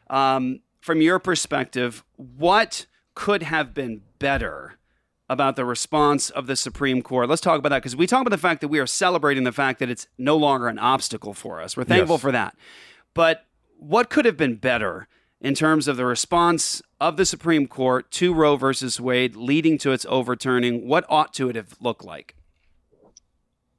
um, 0.10 0.60
from 0.82 1.02
your 1.02 1.18
perspective, 1.20 2.04
what 2.18 2.86
could 3.16 3.44
have 3.44 3.74
been 3.74 4.02
better 4.20 4.74
about 5.30 5.56
the 5.56 5.66
response 5.66 6.30
of 6.30 6.46
the 6.46 6.56
Supreme 6.56 7.02
Court? 7.02 7.28
Let's 7.30 7.42
talk 7.42 7.58
about 7.58 7.70
that 7.70 7.80
because 7.80 7.96
we 7.96 8.06
talk 8.06 8.22
about 8.22 8.30
the 8.32 8.38
fact 8.38 8.62
that 8.62 8.68
we 8.68 8.80
are 8.80 8.86
celebrating 8.86 9.46
the 9.46 9.52
fact 9.52 9.80
that 9.80 9.90
it's 9.90 10.08
no 10.18 10.36
longer 10.38 10.68
an 10.68 10.78
obstacle 10.78 11.34
for 11.34 11.62
us. 11.62 11.76
We're 11.76 11.86
thankful 11.86 12.16
Yes. 12.16 12.22
for 12.22 12.32
that. 12.34 12.56
But 13.14 13.45
what 13.78 14.10
could 14.10 14.26
have 14.26 14.38
been 14.38 14.56
better 14.56 15.08
in 15.42 15.54
terms 15.54 15.88
of 15.88 15.98
the 15.98 16.06
response 16.06 16.82
of 17.00 17.18
the 17.18 17.26
Supreme 17.26 17.68
Court 17.68 18.10
to 18.12 18.34
Roe 18.34 18.56
versus 18.56 19.00
Wade, 19.00 19.36
leading 19.36 19.78
to 19.80 19.92
its 19.92 20.06
overturning? 20.10 20.88
What 20.88 21.06
ought 21.10 21.34
to 21.36 21.50
it 21.50 21.56
have 21.56 21.76
looked 21.80 22.04
like? 22.04 22.36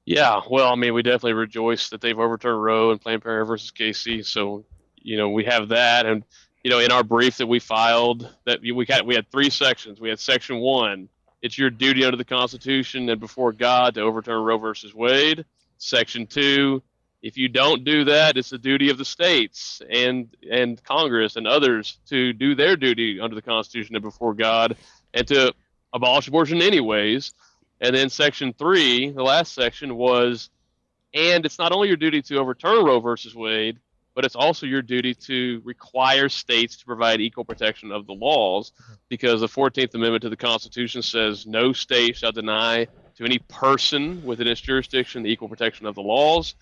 Yeah, 0.05 0.41
well, 0.49 0.73
I 0.73 0.77
mean, 0.77 0.95
we 0.95 1.03
definitely 1.03 1.33
rejoice 1.33 1.89
that 1.89 2.01
they've 2.01 2.19
overturned 2.19 2.63
Roe 2.63 2.93
and 2.93 3.01
Planned 3.01 3.23
Parenthood 3.23 3.49
versus 3.49 3.73
Casey. 3.73 4.23
So, 4.23 4.65
you 4.97 5.17
know, 5.17 5.31
we 5.31 5.45
have 5.45 5.69
that, 5.69 6.07
and 6.07 6.23
you 6.63 6.71
know, 6.71 6.79
in 6.79 6.93
our 6.93 7.03
brief 7.03 7.37
that 7.39 7.47
we 7.47 7.59
filed, 7.59 8.33
that 8.45 8.61
we 8.61 8.85
got 8.87 9.05
we 9.05 9.17
had 9.17 9.31
three 9.31 9.51
sections. 9.51 10.01
We 10.01 10.09
had 10.09 10.21
section 10.21 10.59
one, 10.59 11.09
it's 11.43 11.59
your 11.59 11.71
duty 11.71 12.05
under 12.05 12.17
the 12.17 12.25
Constitution 12.25 13.09
and 13.09 13.21
before 13.21 13.53
God 13.53 13.95
to 13.95 14.01
overturn 14.01 14.43
Roe 14.43 14.59
versus 14.59 14.95
Wade. 14.95 15.45
Section 15.79 16.27
two, 16.27 16.83
if 17.27 17.37
you 17.37 17.49
don't 17.49 17.83
do 17.83 18.05
that, 18.05 18.37
it's 18.37 18.51
the 18.51 18.59
duty 18.59 18.89
of 18.91 18.99
the 18.99 19.05
states 19.05 19.83
and 19.91 20.29
and 20.49 20.83
Congress 20.85 21.35
and 21.35 21.45
others 21.45 21.99
to 22.09 22.33
do 22.33 22.55
their 22.55 22.77
duty 22.77 23.19
under 23.19 23.35
the 23.35 23.43
Constitution 23.43 23.97
and 23.97 24.03
before 24.05 24.33
God, 24.33 24.77
and 25.13 25.27
to 25.27 25.53
abolish 25.93 26.29
abortion 26.29 26.63
anyways. 26.63 27.35
And 27.81 27.97
then 27.97 28.11
section 28.11 28.53
three, 28.53 29.11
the 29.11 29.25
last 29.25 29.55
section 29.55 29.97
was, 29.97 30.51
and 31.13 31.45
it's 31.45 31.59
not 31.59 31.73
only 31.73 31.89
your 31.89 31.97
duty 31.97 32.23
to 32.23 32.37
overturn 32.37 32.85
Roe 32.85 33.01
versus 33.01 33.35
Wade, 33.35 33.81
but 34.15 34.25
it's 34.25 34.37
also 34.37 34.65
your 34.65 34.81
duty 34.81 35.13
to 35.13 35.61
require 35.65 36.29
states 36.29 36.77
to 36.77 36.87
provide 36.87 37.21
equal 37.21 37.45
protection 37.45 37.91
of 37.91 38.07
the 38.07 38.15
laws, 38.15 38.71
because 39.09 39.41
the 39.41 39.49
14th 39.49 39.95
Amendment 39.97 40.23
to 40.23 40.31
the 40.31 40.37
Constitution 40.37 41.03
says 41.03 41.45
no 41.45 41.73
state 41.73 42.17
shall 42.17 42.33
deny 42.33 42.87
to 43.17 43.25
any 43.25 43.39
person 43.49 44.25
within 44.25 44.47
its 44.47 44.61
jurisdiction 44.61 45.25
the 45.25 45.31
equal 45.31 45.49
protection 45.49 45.87
of 45.87 45.97
the 45.97 46.03
laws. 46.03 46.55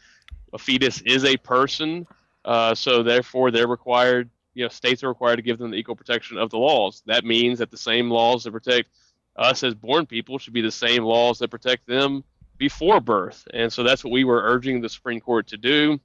A 0.54 0.58
fetus 0.58 1.00
is 1.02 1.24
a 1.24 1.36
person, 1.36 2.06
uh, 2.44 2.74
so 2.74 3.02
therefore 3.02 3.50
they're 3.50 3.68
required. 3.68 4.30
You 4.54 4.64
know, 4.64 4.68
states 4.68 5.02
are 5.02 5.08
required 5.08 5.36
to 5.36 5.42
give 5.42 5.58
them 5.58 5.72
the 5.72 5.76
equal 5.76 5.96
protection 5.96 6.38
of 6.38 6.50
the 6.50 6.58
laws. 6.58 7.02
That 7.06 7.24
means 7.24 7.58
that 7.58 7.70
the 7.72 7.76
same 7.76 8.08
laws 8.08 8.44
that 8.44 8.52
protect 8.52 8.88
us 9.36 9.64
as 9.64 9.74
born 9.74 10.06
people 10.06 10.38
should 10.38 10.52
be 10.52 10.62
the 10.62 10.70
same 10.70 11.02
laws 11.02 11.40
that 11.40 11.50
protect 11.50 11.86
them 11.86 12.22
before 12.56 13.00
birth. 13.00 13.46
And 13.52 13.72
so 13.72 13.82
that's 13.82 14.04
what 14.04 14.12
we 14.12 14.22
were 14.22 14.42
urging 14.42 14.80
the 14.80 14.88
Supreme 14.88 15.20
Court 15.20 15.48
to 15.48 15.56
do. 15.56 15.98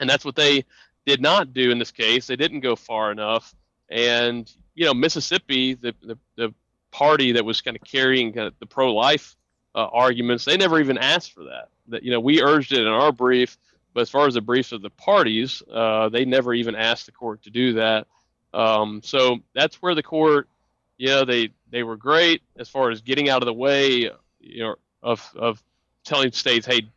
And 0.00 0.10
that's 0.10 0.24
what 0.24 0.34
they 0.34 0.64
did 1.06 1.22
not 1.22 1.52
do 1.52 1.70
in 1.70 1.78
this 1.78 1.92
case. 1.92 2.26
They 2.26 2.36
didn't 2.36 2.60
go 2.60 2.74
far 2.74 3.12
enough. 3.12 3.54
And, 3.88 4.52
you 4.74 4.84
know, 4.84 4.94
Mississippi, 4.94 5.74
the, 5.74 5.94
the, 6.02 6.18
the 6.36 6.54
party 6.90 7.32
that 7.32 7.44
was 7.44 7.60
kind 7.60 7.76
of 7.76 7.84
carrying 7.84 8.32
kind 8.32 8.48
of 8.48 8.54
the 8.58 8.66
pro 8.66 8.92
life 8.92 9.36
uh, 9.76 9.86
arguments, 9.92 10.44
they 10.44 10.56
never 10.56 10.80
even 10.80 10.98
asked 10.98 11.32
for 11.32 11.44
that. 11.44 11.68
That, 11.88 12.02
you 12.02 12.10
know, 12.10 12.18
we 12.18 12.42
urged 12.42 12.72
it 12.72 12.80
in 12.80 12.88
our 12.88 13.12
brief, 13.12 13.56
but 13.96 14.02
as 14.02 14.10
far 14.10 14.26
as 14.26 14.34
the 14.34 14.42
briefs 14.42 14.72
of 14.72 14.82
the 14.82 14.90
parties, 14.90 15.62
uh, 15.72 16.10
they 16.10 16.26
never 16.26 16.52
even 16.52 16.74
asked 16.74 17.06
the 17.06 17.12
court 17.12 17.42
to 17.44 17.48
do 17.48 17.72
that. 17.72 18.06
Um, 18.52 19.00
so 19.02 19.38
that's 19.54 19.76
where 19.76 19.94
the 19.94 20.02
court, 20.02 20.50
yeah, 20.98 21.24
they, 21.24 21.48
they 21.70 21.82
were 21.82 21.96
great 21.96 22.42
as 22.58 22.68
far 22.68 22.90
as 22.90 23.00
getting 23.00 23.30
out 23.30 23.40
of 23.40 23.46
the 23.46 23.54
way, 23.54 24.10
you 24.38 24.62
know, 24.62 24.74
of, 25.02 25.26
of 25.34 25.62
telling 26.04 26.30
states, 26.32 26.66
hey, 26.66 26.90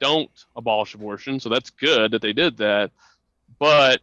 don't 0.00 0.30
abolish 0.56 0.94
abortion. 0.94 1.40
So 1.40 1.50
that's 1.50 1.68
good 1.68 2.12
that 2.12 2.22
they 2.22 2.32
did 2.32 2.56
that. 2.56 2.90
But 3.58 4.00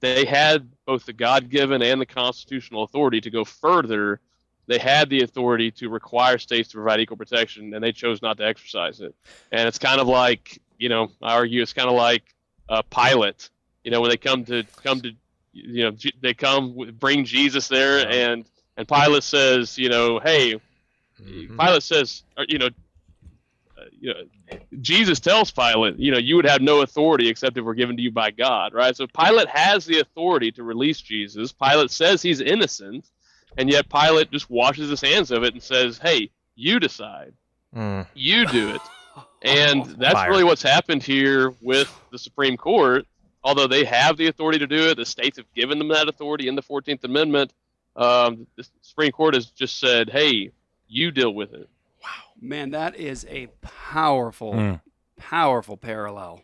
they 0.00 0.26
had 0.26 0.68
both 0.84 1.06
the 1.06 1.14
God 1.14 1.48
given 1.48 1.80
and 1.80 1.98
the 1.98 2.06
constitutional 2.06 2.82
authority 2.82 3.22
to 3.22 3.30
go 3.30 3.46
further. 3.46 4.20
They 4.66 4.78
had 4.78 5.08
the 5.08 5.22
authority 5.22 5.70
to 5.70 5.88
require 5.88 6.36
states 6.36 6.68
to 6.68 6.74
provide 6.74 7.00
equal 7.00 7.16
protection, 7.16 7.72
and 7.72 7.82
they 7.82 7.92
chose 7.92 8.20
not 8.20 8.36
to 8.36 8.46
exercise 8.46 9.00
it. 9.00 9.14
And 9.50 9.66
it's 9.66 9.78
kind 9.78 10.02
of 10.02 10.06
like, 10.06 10.60
you 10.78 10.88
know, 10.88 11.10
I 11.22 11.34
argue 11.34 11.62
it's 11.62 11.72
kind 11.72 11.88
of 11.88 11.94
like 11.96 12.22
a 12.68 12.82
Pilate. 12.82 13.50
You 13.84 13.90
know, 13.90 14.00
when 14.00 14.10
they 14.10 14.16
come 14.16 14.44
to 14.46 14.64
come 14.82 15.00
to, 15.02 15.10
you 15.52 15.84
know, 15.84 15.96
they 16.22 16.34
come 16.34 16.74
bring 16.98 17.24
Jesus 17.24 17.68
there, 17.68 18.08
and 18.08 18.44
and 18.76 18.88
Pilate 18.88 19.22
says, 19.22 19.78
you 19.78 19.88
know, 19.88 20.18
hey, 20.20 20.60
Pilate 21.58 21.82
says, 21.82 22.24
you 22.48 22.58
know, 22.58 22.66
uh, 23.78 23.82
you 24.00 24.12
know, 24.14 24.22
Jesus 24.80 25.20
tells 25.20 25.50
Pilate, 25.50 25.98
you 25.98 26.10
know, 26.12 26.18
you 26.18 26.36
would 26.36 26.46
have 26.46 26.60
no 26.60 26.80
authority 26.82 27.28
except 27.28 27.56
if 27.56 27.64
we're 27.64 27.74
given 27.74 27.96
to 27.96 28.02
you 28.02 28.10
by 28.10 28.30
God, 28.30 28.72
right? 28.74 28.96
So 28.96 29.06
Pilate 29.06 29.48
has 29.48 29.84
the 29.84 30.00
authority 30.00 30.50
to 30.52 30.62
release 30.62 31.00
Jesus. 31.00 31.52
Pilate 31.52 31.90
says 31.90 32.22
he's 32.22 32.40
innocent, 32.40 33.06
and 33.56 33.68
yet 33.70 33.88
Pilate 33.88 34.30
just 34.30 34.50
washes 34.50 34.90
his 34.90 35.00
hands 35.00 35.30
of 35.30 35.44
it 35.44 35.54
and 35.54 35.62
says, 35.62 35.98
hey, 35.98 36.30
you 36.56 36.80
decide, 36.80 37.32
Mm. 37.74 38.06
you 38.14 38.46
do 38.46 38.68
it. 38.68 38.80
And 39.44 39.84
that's 39.98 40.14
Fire. 40.14 40.30
really 40.30 40.44
what's 40.44 40.62
happened 40.62 41.02
here 41.02 41.52
with 41.60 41.92
the 42.10 42.18
Supreme 42.18 42.56
Court. 42.56 43.06
Although 43.42 43.66
they 43.66 43.84
have 43.84 44.16
the 44.16 44.28
authority 44.28 44.58
to 44.58 44.66
do 44.66 44.88
it, 44.88 44.96
the 44.96 45.04
states 45.04 45.36
have 45.36 45.52
given 45.54 45.78
them 45.78 45.88
that 45.88 46.08
authority 46.08 46.48
in 46.48 46.54
the 46.56 46.62
14th 46.62 47.04
Amendment. 47.04 47.52
Um, 47.94 48.46
the 48.56 48.66
Supreme 48.80 49.12
Court 49.12 49.34
has 49.34 49.46
just 49.46 49.78
said, 49.78 50.08
hey, 50.08 50.50
you 50.88 51.10
deal 51.10 51.34
with 51.34 51.52
it. 51.52 51.68
Wow, 52.02 52.08
man, 52.40 52.70
that 52.70 52.96
is 52.96 53.26
a 53.28 53.48
powerful, 53.60 54.54
Mm. 54.54 54.80
powerful 55.18 55.76
parallel. 55.76 56.40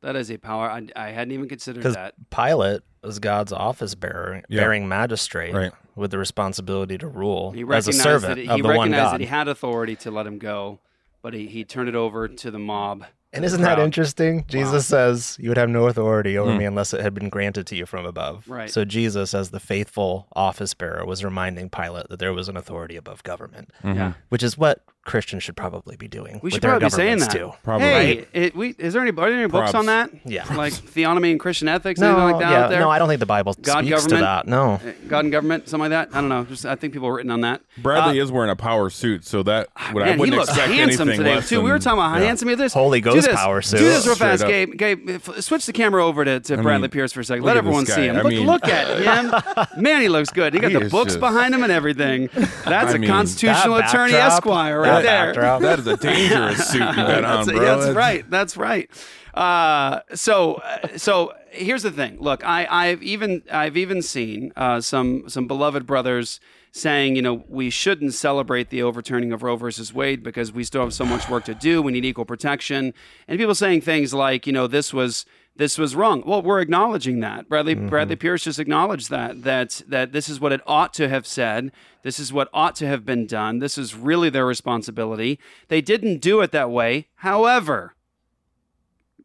That 0.00 0.16
is 0.16 0.30
a 0.30 0.38
power. 0.38 0.70
I, 0.70 0.86
I 0.96 1.10
hadn't 1.10 1.32
even 1.32 1.48
considered 1.48 1.80
Because 1.80 1.94
that. 1.94 2.14
Pilate 2.30 2.80
was 3.02 3.18
God's 3.18 3.52
office 3.52 3.94
bearer, 3.94 4.42
Yeah. 4.48 4.60
bearing 4.60 4.88
magistrate 4.88 5.54
Right. 5.54 5.72
with 5.94 6.10
the 6.10 6.18
responsibility 6.18 6.96
to 6.98 7.06
rule 7.06 7.50
He 7.52 7.60
as 7.60 7.64
a 7.64 7.66
recognized 7.66 8.02
servant 8.02 8.36
that 8.36 8.42
he 8.42 8.48
of 8.48 8.58
the 8.62 8.68
one 8.68 8.76
recognized 8.78 9.02
God. 9.04 9.12
that 9.12 9.20
he 9.20 9.26
had 9.26 9.48
authority 9.48 9.96
to 9.96 10.10
let 10.10 10.26
him 10.26 10.38
go, 10.38 10.80
but 11.24 11.32
he, 11.34 11.46
he 11.48 11.64
turned 11.64 11.88
it 11.88 11.94
over 11.94 12.28
to 12.28 12.50
the 12.50 12.58
mob. 12.58 13.04
and 13.32 13.44
isn't 13.46 13.62
that 13.62 13.78
interesting? 13.78 14.44
Jesus 14.46 14.86
says, 14.86 15.36
You 15.40 15.48
would 15.48 15.56
have 15.58 15.70
no 15.70 15.86
authority 15.88 16.36
over 16.38 16.52
Hmm. 16.52 16.58
me 16.58 16.64
unless 16.66 16.92
it 16.92 17.00
had 17.00 17.14
been 17.14 17.30
granted 17.30 17.66
to 17.68 17.76
you 17.76 17.86
from 17.86 18.04
above. 18.04 18.46
Right. 18.48 18.70
So 18.70 18.84
Jesus, 18.84 19.32
as 19.34 19.50
the 19.50 19.58
faithful 19.58 20.28
office 20.36 20.74
bearer, 20.74 21.04
was 21.06 21.24
reminding 21.24 21.70
Pilate 21.70 22.08
that 22.10 22.18
there 22.18 22.34
was 22.34 22.48
an 22.50 22.56
authority 22.58 22.94
above 22.96 23.22
government, 23.24 23.70
Yeah. 23.82 24.12
which 24.28 24.42
is 24.42 24.58
what 24.58 24.84
Christians 25.04 25.42
should 25.42 25.56
probably 25.56 25.96
be 25.96 26.08
doing. 26.08 26.40
We 26.42 26.50
should 26.50 26.62
probably 26.62 26.86
be 26.86 26.90
saying 26.90 27.18
that. 27.18 27.30
Too. 27.30 27.52
Probably. 27.62 27.86
Hey, 27.86 28.26
it, 28.32 28.56
we, 28.56 28.70
is 28.78 28.94
there 28.94 29.02
any, 29.02 29.10
are 29.10 29.14
there 29.14 29.32
any 29.38 29.46
books 29.46 29.72
Probs. 29.72 29.78
on 29.80 29.86
that? 29.86 30.10
Yeah. 30.24 30.44
Like 30.54 30.72
theonomy 30.72 31.30
and 31.32 31.38
Christian 31.40 31.68
ethics, 31.68 32.00
No, 32.00 32.06
anything 32.12 32.24
like 32.32 32.38
that 32.40 32.50
yeah, 32.52 32.64
out 32.64 32.70
there? 32.70 32.80
no, 32.80 32.88
I 32.88 32.98
don't 32.98 33.08
think 33.08 33.20
the 33.20 33.26
Bible 33.26 33.54
God 33.60 33.84
speaks 33.84 34.04
to 34.04 34.10
government? 34.10 34.46
that. 34.46 34.46
No. 34.46 34.72
Uh, 34.74 34.92
God 35.08 35.24
and 35.24 35.32
government, 35.32 35.68
something 35.68 35.90
like 35.90 36.10
that. 36.10 36.16
I 36.16 36.20
don't 36.20 36.28
know. 36.28 36.44
Just 36.44 36.64
I 36.64 36.74
think 36.76 36.92
people 36.92 37.08
have 37.08 37.16
written 37.16 37.30
on 37.30 37.40
that. 37.42 37.60
Bradley 37.78 38.20
Uh, 38.20 38.24
is 38.24 38.30
wearing 38.32 38.50
a 38.50 38.56
power 38.56 38.88
suit, 38.88 39.24
so 39.24 39.42
that 39.42 39.68
would, 39.92 40.02
I 40.02 40.06
Man, 40.06 40.14
he 40.14 40.20
wouldn't 40.20 40.38
looks 40.38 40.48
expect 40.50 40.72
handsome 40.72 41.08
anything 41.08 41.24
today 41.24 41.34
less 41.36 41.48
too. 41.48 41.60
we 41.60 41.70
were 41.70 41.78
talking 41.78 41.98
about 41.98 42.10
how 42.12 42.18
yeah. 42.18 42.26
handsome 42.26 42.48
he 42.48 42.54
is. 42.54 42.72
Holy 42.72 43.00
Ghost 43.00 43.26
this. 43.26 43.34
power 43.34 43.60
suit. 43.62 43.78
Do 43.78 43.84
suit. 43.84 43.90
this 43.90 44.06
real 44.06 44.14
fast. 44.16 44.46
Gabe. 44.46 44.76
Gabe, 44.76 45.20
switch 45.40 45.66
the 45.66 45.72
camera 45.72 46.04
over 46.04 46.24
to, 46.24 46.40
to 46.40 46.54
I 46.54 46.62
Bradley 46.62 46.82
mean, 46.82 46.90
Pierce 46.90 47.12
for 47.12 47.20
a 47.20 47.24
second. 47.24 47.44
Let 47.44 47.56
everyone 47.56 47.84
see 47.86 48.02
him. 48.06 48.16
I 48.16 48.22
look, 48.22 48.32
mean- 48.32 48.46
look 48.46 48.66
at 48.68 48.98
him. 49.00 49.66
Man, 49.82 50.00
he 50.02 50.08
looks 50.08 50.30
good. 50.30 50.54
He 50.54 50.60
got 50.60 50.72
the 50.72 50.88
books 50.88 51.16
behind 51.16 51.54
him 51.54 51.62
and 51.62 51.72
everything. 51.72 52.30
That's 52.64 52.94
a 52.94 52.98
constitutional 53.04 53.76
attorney 53.76 54.14
Esquire 54.14 54.82
that 54.82 54.93
right 54.94 55.34
there. 55.34 55.58
That 55.60 55.78
is 55.78 55.86
a 55.86 55.96
dangerous 55.96 56.68
suit 56.70 56.80
you 56.80 56.94
got 56.96 57.24
on, 57.24 57.46
that's, 57.46 57.50
bro. 57.50 57.60
that's 57.60 57.80
That's- 57.86 57.94
right. 57.96 58.30
That's 58.30 58.56
right. 58.56 58.90
Uh, 59.34 60.00
so, 60.14 60.54
uh, 60.54 60.96
so 60.96 61.32
here's 61.50 61.82
the 61.82 61.90
thing. 61.90 62.18
Look, 62.20 62.44
I, 62.46 62.66
I've 62.70 63.02
even 63.02 63.42
I've 63.50 63.76
even 63.76 64.00
seen 64.02 64.52
uh, 64.56 64.80
some 64.80 65.28
some 65.28 65.46
beloved 65.48 65.86
brothers 65.86 66.38
saying, 66.70 67.14
you 67.16 67.22
know, 67.22 67.44
we 67.48 67.70
shouldn't 67.70 68.14
celebrate 68.14 68.70
the 68.70 68.82
overturning 68.82 69.32
of 69.32 69.42
Roe 69.44 69.54
versus 69.56 69.92
Wade 69.94 70.22
because 70.24 70.52
we 70.52 70.64
still 70.64 70.82
have 70.82 70.92
so 70.94 71.04
much 71.04 71.28
work 71.28 71.44
to 71.44 71.54
do. 71.54 71.80
We 71.82 71.92
need 71.92 72.04
equal 72.04 72.24
protection, 72.24 72.94
and 73.28 73.38
people 73.38 73.54
saying 73.54 73.80
things 73.82 74.12
like, 74.14 74.46
you 74.46 74.52
know, 74.52 74.66
this 74.66 74.92
was 74.94 75.24
this 75.56 75.78
was 75.78 75.94
wrong. 75.94 76.22
Well, 76.26 76.42
we're 76.42 76.60
acknowledging 76.60 77.20
that. 77.20 77.48
Bradley 77.48 77.76
mm-hmm. 77.76 77.88
Bradley 77.88 78.16
Pierce 78.16 78.44
just 78.44 78.58
acknowledged 78.58 79.10
that 79.10 79.42
that 79.44 79.82
that 79.86 80.12
this 80.12 80.28
is 80.28 80.40
what 80.40 80.52
it 80.52 80.60
ought 80.66 80.92
to 80.94 81.08
have 81.08 81.26
said. 81.26 81.70
This 82.02 82.18
is 82.18 82.32
what 82.32 82.48
ought 82.52 82.74
to 82.76 82.86
have 82.86 83.04
been 83.04 83.26
done. 83.26 83.60
This 83.60 83.78
is 83.78 83.94
really 83.94 84.30
their 84.30 84.46
responsibility. 84.46 85.38
They 85.68 85.80
didn't 85.80 86.18
do 86.18 86.40
it 86.40 86.50
that 86.52 86.70
way. 86.70 87.08
However, 87.16 87.94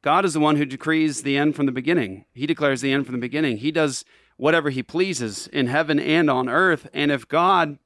God 0.02 0.24
is 0.24 0.34
the 0.34 0.40
one 0.40 0.56
who 0.56 0.66
decrees 0.66 1.24
the 1.24 1.38
end 1.38 1.56
from 1.56 1.66
the 1.66 1.72
beginning. 1.72 2.26
He 2.34 2.46
declares 2.46 2.82
the 2.82 2.92
end 2.92 3.06
from 3.06 3.16
the 3.16 3.22
beginning. 3.22 3.58
He 3.58 3.72
does 3.72 4.06
whatever 4.38 4.70
he 4.70 4.82
pleases 4.82 5.48
in 5.48 5.68
heaven 5.68 6.00
and 6.00 6.30
on 6.30 6.48
earth. 6.48 6.88
And 6.94 7.12
if 7.12 7.28
God, 7.28 7.78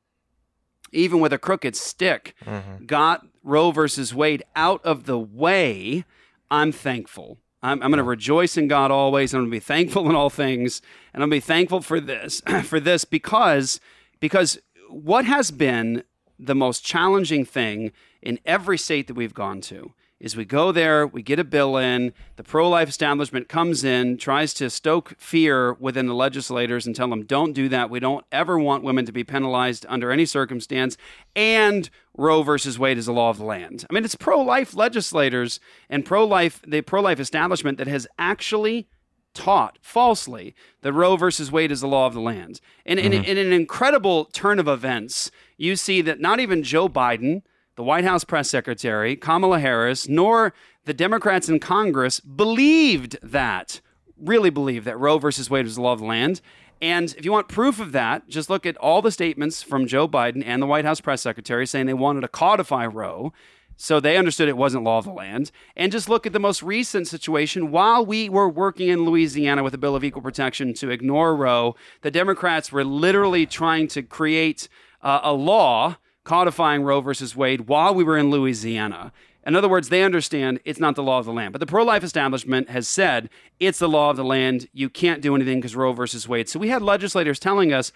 even 0.92 1.20
with 1.20 1.34
a 1.34 1.40
crooked 1.40 1.76
stick, 1.76 2.36
mm-hmm. 2.46 2.86
got 2.86 3.26
Roe 3.42 3.72
versus 3.72 4.14
Wade 4.14 4.44
out 4.56 4.84
of 4.86 5.06
the 5.06 5.18
way, 5.18 6.06
I'm 6.52 6.72
thankful. 6.72 7.40
I'm, 7.64 7.82
I'm 7.82 7.90
going 7.90 7.98
to 7.98 8.04
rejoice 8.04 8.58
in 8.58 8.68
God 8.68 8.92
always. 8.92 9.34
I'm 9.34 9.40
going 9.40 9.50
to 9.50 9.56
be 9.56 9.60
thankful 9.60 10.10
in 10.10 10.16
all 10.16 10.30
things, 10.30 10.82
and 11.14 11.24
I'm 11.24 11.30
going 11.30 11.42
to 11.42 11.46
be 11.46 11.48
thankful 11.48 11.82
for 11.82 12.00
this 12.00 12.42
for 12.64 12.80
this 12.80 13.06
because 13.06 13.80
because 14.20 14.60
what 14.90 15.26
has 15.26 15.50
been 15.50 16.04
the 16.38 16.56
most 16.56 16.84
challenging 16.84 17.46
thing 17.46 17.92
in 18.22 18.40
every 18.46 18.78
state 18.78 19.08
that 19.08 19.14
we've 19.14 19.34
gone 19.34 19.62
to 19.62 19.94
is 20.20 20.38
we 20.38 20.46
go 20.46 20.72
there, 20.72 21.06
we 21.06 21.22
get 21.22 21.40
a 21.40 21.44
bill 21.44 21.76
in, 21.76 22.14
the 22.38 22.44
pro 22.44 22.70
life 22.70 22.88
establishment 22.88 23.50
comes 23.50 23.84
in, 23.84 24.18
tries 24.18 24.54
to 24.54 24.70
stoke 24.70 25.16
fear 25.18 25.74
within 25.74 26.08
the 26.08 26.16
legislators 26.16 26.88
and 26.88 26.96
tell 26.96 27.10
them, 27.10 27.26
don't 27.26 27.54
do 27.54 27.68
that. 27.70 27.90
We 27.90 28.00
don't 28.00 28.26
ever 28.32 28.58
want 28.58 28.84
women 28.84 29.06
to 29.06 29.12
be 29.12 29.24
penalized 29.24 29.86
under 29.90 30.12
any 30.12 30.26
circumstance. 30.26 30.96
And 31.36 31.90
Roe 32.16 32.42
versus 32.44 32.80
Wade 32.80 32.98
is 32.98 33.08
the 33.08 33.14
law 33.14 33.30
of 33.30 33.38
the 33.38 33.44
land. 33.46 33.86
I 33.90 33.94
mean, 33.94 34.06
it's 34.06 34.16
pro 34.16 34.42
life 34.42 34.74
legislators 34.74 35.60
and 35.90 36.06
pro 36.06 36.26
life, 36.26 36.62
the 36.66 36.82
pro 36.82 37.02
life 37.02 37.20
establishment 37.20 37.78
that 37.78 37.88
has 37.88 38.08
actually 38.18 38.88
taught 39.34 39.80
falsely 39.82 40.56
that 40.82 40.94
Roe 40.94 41.18
versus 41.18 41.52
Wade 41.52 41.72
is 41.72 41.82
the 41.82 41.88
law 41.88 42.06
of 42.08 42.14
the 42.14 42.22
land. 42.22 42.62
And 42.86 43.00
in, 43.00 43.12
mm-hmm. 43.12 43.24
in 43.24 43.38
an 43.38 43.52
incredible 43.52 44.26
turn 44.26 44.60
of 44.60 44.68
events, 44.68 45.32
you 45.58 45.76
see 45.76 46.02
that 46.02 46.20
not 46.20 46.40
even 46.40 46.64
Joe 46.64 46.88
Biden, 46.88 47.42
the 47.76 47.84
White 47.84 48.04
House 48.04 48.24
press 48.24 48.50
secretary, 48.50 49.16
Kamala 49.16 49.60
Harris, 49.60 50.08
nor 50.08 50.54
the 50.86 50.94
Democrats 50.94 51.50
in 51.50 51.60
Congress 51.60 52.20
believed 52.20 53.18
that, 53.24 53.82
really 54.18 54.50
believed 54.50 54.86
that 54.86 55.00
Roe 55.00 55.18
versus 55.18 55.50
Wade 55.50 55.66
was 55.66 55.76
the 55.76 55.82
law 55.82 55.94
of 55.94 56.00
the 56.00 56.06
land. 56.06 56.42
And 56.82 57.16
if 57.18 57.24
you 57.24 57.32
want 57.32 57.48
proof 57.48 57.80
of 57.80 57.94
that, 57.94 58.28
just 58.28 58.50
look 58.50 58.66
at 58.66 58.76
all 58.78 59.02
the 59.02 59.12
statements 59.12 59.64
from 59.64 59.88
Joe 59.88 60.08
Biden 60.08 60.44
and 60.46 60.62
the 60.62 60.68
White 60.68 60.86
House 60.86 61.00
press 61.00 61.22
secretary 61.22 61.66
saying 61.66 61.86
they 61.86 61.94
wanted 61.94 62.22
to 62.22 62.28
codify 62.28 62.86
Roe. 62.86 63.32
So 63.76 64.00
they 64.00 64.18
understood 64.18 64.50
it 64.50 64.58
wasn't 64.58 64.84
law 64.84 65.00
of 65.00 65.06
the 65.06 65.12
land. 65.12 65.52
And 65.76 65.92
just 65.92 66.10
look 66.10 66.28
at 66.28 66.34
the 66.34 66.40
most 66.40 66.62
recent 66.62 67.08
situation. 67.08 67.72
While 67.72 68.06
we 68.06 68.30
were 68.30 68.50
working 68.50 68.90
in 68.90 69.06
Louisiana 69.06 69.64
with 69.64 69.74
a 69.74 69.78
bill 69.80 69.96
of 69.96 70.04
equal 70.04 70.22
protection 70.22 70.74
to 70.76 70.90
ignore 70.90 71.36
Roe, 71.36 71.76
the 72.02 72.12
Democrats 72.12 72.72
were 72.72 72.84
literally 72.84 73.46
trying 73.46 73.88
to 73.90 74.04
create 74.04 74.68
uh, 75.02 75.22
a 75.24 75.34
law 75.34 75.96
codifying 76.24 76.84
Roe 76.84 77.02
versus 77.02 77.36
Wade 77.36 77.68
while 77.68 77.94
we 77.94 78.04
were 78.04 78.18
in 78.18 78.30
Louisiana. 78.30 79.12
In 79.46 79.56
other 79.56 79.68
words, 79.68 79.90
they 79.90 80.04
understand 80.04 80.62
it's 80.64 80.80
not 80.80 80.96
the 80.96 81.04
law 81.04 81.20
of 81.20 81.26
the 81.26 81.34
land. 81.34 81.52
But 81.52 81.60
the 81.60 81.66
pro 81.66 81.84
life 81.84 82.04
establishment 82.04 82.70
has 82.70 82.88
said 82.88 83.30
it's 83.60 83.80
the 83.80 83.90
law 83.90 84.10
of 84.10 84.18
the 84.18 84.24
land. 84.24 84.70
You 84.72 84.90
can't 84.90 85.22
do 85.22 85.36
anything 85.36 85.60
because 85.60 85.76
Roe 85.76 85.92
versus 85.92 86.28
Wade. 86.28 86.48
So 86.48 86.60
we 86.60 86.70
had 86.70 86.82
legislators 86.82 87.40
telling 87.40 87.74
us, 87.74 87.92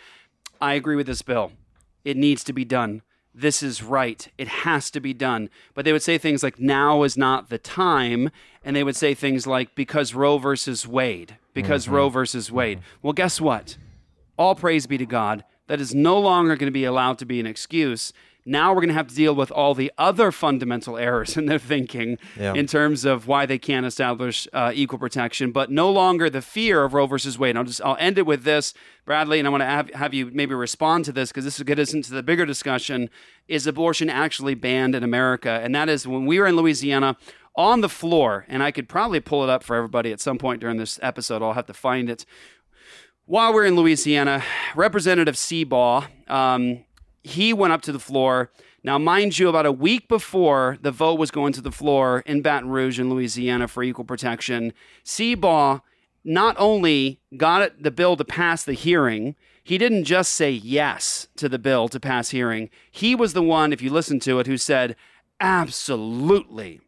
I 0.59 0.73
agree 0.73 0.95
with 0.95 1.07
this 1.07 1.21
bill. 1.21 1.53
It 2.03 2.17
needs 2.17 2.43
to 2.45 2.53
be 2.53 2.65
done. 2.65 3.01
This 3.33 3.61
is 3.61 3.83
right. 3.83 4.27
It 4.37 4.47
has 4.47 4.89
to 4.91 4.99
be 4.99 5.13
done. 5.13 5.49
But 5.73 5.85
they 5.85 5.93
would 5.93 6.01
say 6.01 6.17
things 6.17 6.41
like, 6.41 6.59
now 6.59 7.03
is 7.03 7.15
not 7.15 7.49
the 7.49 7.59
time. 7.59 8.31
And 8.63 8.75
they 8.75 8.83
would 8.83 8.95
say 8.95 9.13
things 9.13 9.45
like, 9.45 9.75
because 9.75 10.13
Roe 10.13 10.39
versus 10.39 10.87
Wade, 10.87 11.37
because 11.53 11.85
mm-hmm. 11.85 11.95
Roe 11.95 12.09
versus 12.09 12.51
Wade. 12.51 12.79
Well, 13.01 13.13
guess 13.13 13.39
what? 13.39 13.77
All 14.37 14.55
praise 14.55 14.87
be 14.87 14.97
to 14.97 15.05
God. 15.05 15.43
That 15.67 15.81
is 15.81 15.93
no 15.93 16.19
longer 16.19 16.55
going 16.55 16.67
to 16.67 16.71
be 16.71 16.85
allowed 16.85 17.17
to 17.19 17.25
be 17.25 17.39
an 17.39 17.45
excuse. 17.45 18.13
Now 18.45 18.69
we're 18.69 18.79
going 18.79 18.87
to 18.87 18.93
have 18.93 19.07
to 19.09 19.15
deal 19.15 19.35
with 19.35 19.51
all 19.51 19.73
the 19.73 19.91
other 19.97 20.31
fundamental 20.31 20.97
errors 20.97 21.35
in 21.39 21.47
their 21.47 21.59
thinking 21.59 22.17
Yeah. 22.39 22.53
in 22.53 22.65
terms 22.65 23.03
of 23.03 23.27
why 23.27 23.45
they 23.45 23.57
can't 23.57 23.85
establish 23.85 24.47
uh, 24.53 24.71
equal 24.73 24.97
protection, 24.99 25.51
but 25.51 25.69
no 25.69 25.91
longer 25.91 26.29
the 26.29 26.41
fear 26.41 26.85
of 26.85 26.93
Roe 26.93 27.07
versus 27.07 27.37
Wade. 27.37 27.57
I'll 27.57 27.65
just 27.65 27.81
I'll 27.83 27.97
end 27.99 28.17
it 28.17 28.25
with 28.25 28.43
this, 28.43 28.73
Bradley, 29.05 29.39
and 29.39 29.47
I 29.47 29.51
want 29.51 29.61
to 29.61 29.65
have, 29.65 29.89
have 29.93 30.13
you 30.13 30.31
maybe 30.33 30.55
respond 30.55 31.03
to 31.05 31.11
this 31.11 31.29
because 31.29 31.43
this 31.43 31.57
will 31.59 31.65
get 31.65 31.77
us 31.79 31.93
into 31.93 32.13
the 32.13 32.23
bigger 32.23 32.45
discussion: 32.45 33.09
Is 33.49 33.67
abortion 33.67 34.09
actually 34.09 34.55
banned 34.55 34.95
in 34.95 35.03
America? 35.03 35.59
And 35.61 35.75
that 35.75 35.89
is 35.89 36.07
when 36.07 36.25
we 36.25 36.39
were 36.39 36.47
in 36.47 36.55
Louisiana 36.55 37.17
on 37.57 37.81
the 37.81 37.89
floor, 37.89 38.45
and 38.47 38.63
I 38.63 38.71
could 38.71 38.87
probably 38.87 39.19
pull 39.19 39.43
it 39.43 39.49
up 39.49 39.63
for 39.63 39.75
everybody 39.75 40.13
at 40.13 40.21
some 40.21 40.37
point 40.37 40.61
during 40.61 40.77
this 40.77 40.99
episode. 41.01 41.41
I'll 41.41 41.53
have 41.53 41.65
to 41.65 41.73
find 41.73 42.09
it 42.09 42.23
while 43.27 43.53
we're 43.53 43.65
in 43.65 43.75
Louisiana, 43.75 44.41
Representative 44.73 45.35
Seabaugh, 45.35 46.07
um, 46.29 46.83
he 47.23 47.53
went 47.53 47.73
up 47.73 47.81
to 47.83 47.91
the 47.91 47.99
floor. 47.99 48.51
Now, 48.83 48.97
mind 48.97 49.37
you, 49.37 49.49
about 49.49 49.65
a 49.65 49.71
week 49.71 50.07
before 50.07 50.77
the 50.81 50.91
vote 50.91 51.19
was 51.19 51.29
going 51.29 51.51
to 51.53 51.61
the 51.61 51.71
floor 51.71 52.23
in 52.25 52.41
Baton 52.41 52.69
Rouge 52.69 52.99
in 52.99 53.09
Louisiana 53.09 53.67
for 53.67 53.83
equal 53.83 54.05
protection, 54.05 54.71
Seabaugh 55.03 55.81
not 56.23 56.55
only 56.57 57.19
got 57.35 57.83
the 57.83 57.91
bill 57.91 58.15
to 58.15 58.23
pass 58.23 58.63
the 58.63 58.73
hearing, 58.73 59.35
he 59.61 59.77
didn't 59.77 60.05
just 60.05 60.33
say 60.33 60.49
yes 60.49 61.27
to 61.35 61.49
the 61.49 61.59
bill 61.59 61.89
to 61.89 61.99
pass 61.99 62.29
hearing. 62.29 62.69
He 62.89 63.13
was 63.13 63.33
the 63.33 63.43
one, 63.43 63.73
if 63.73 63.81
you 63.81 63.89
listen 63.89 64.21
to 64.21 64.39
it, 64.39 64.47
who 64.47 64.57
said, 64.57 64.95
absolutely. 65.41 66.79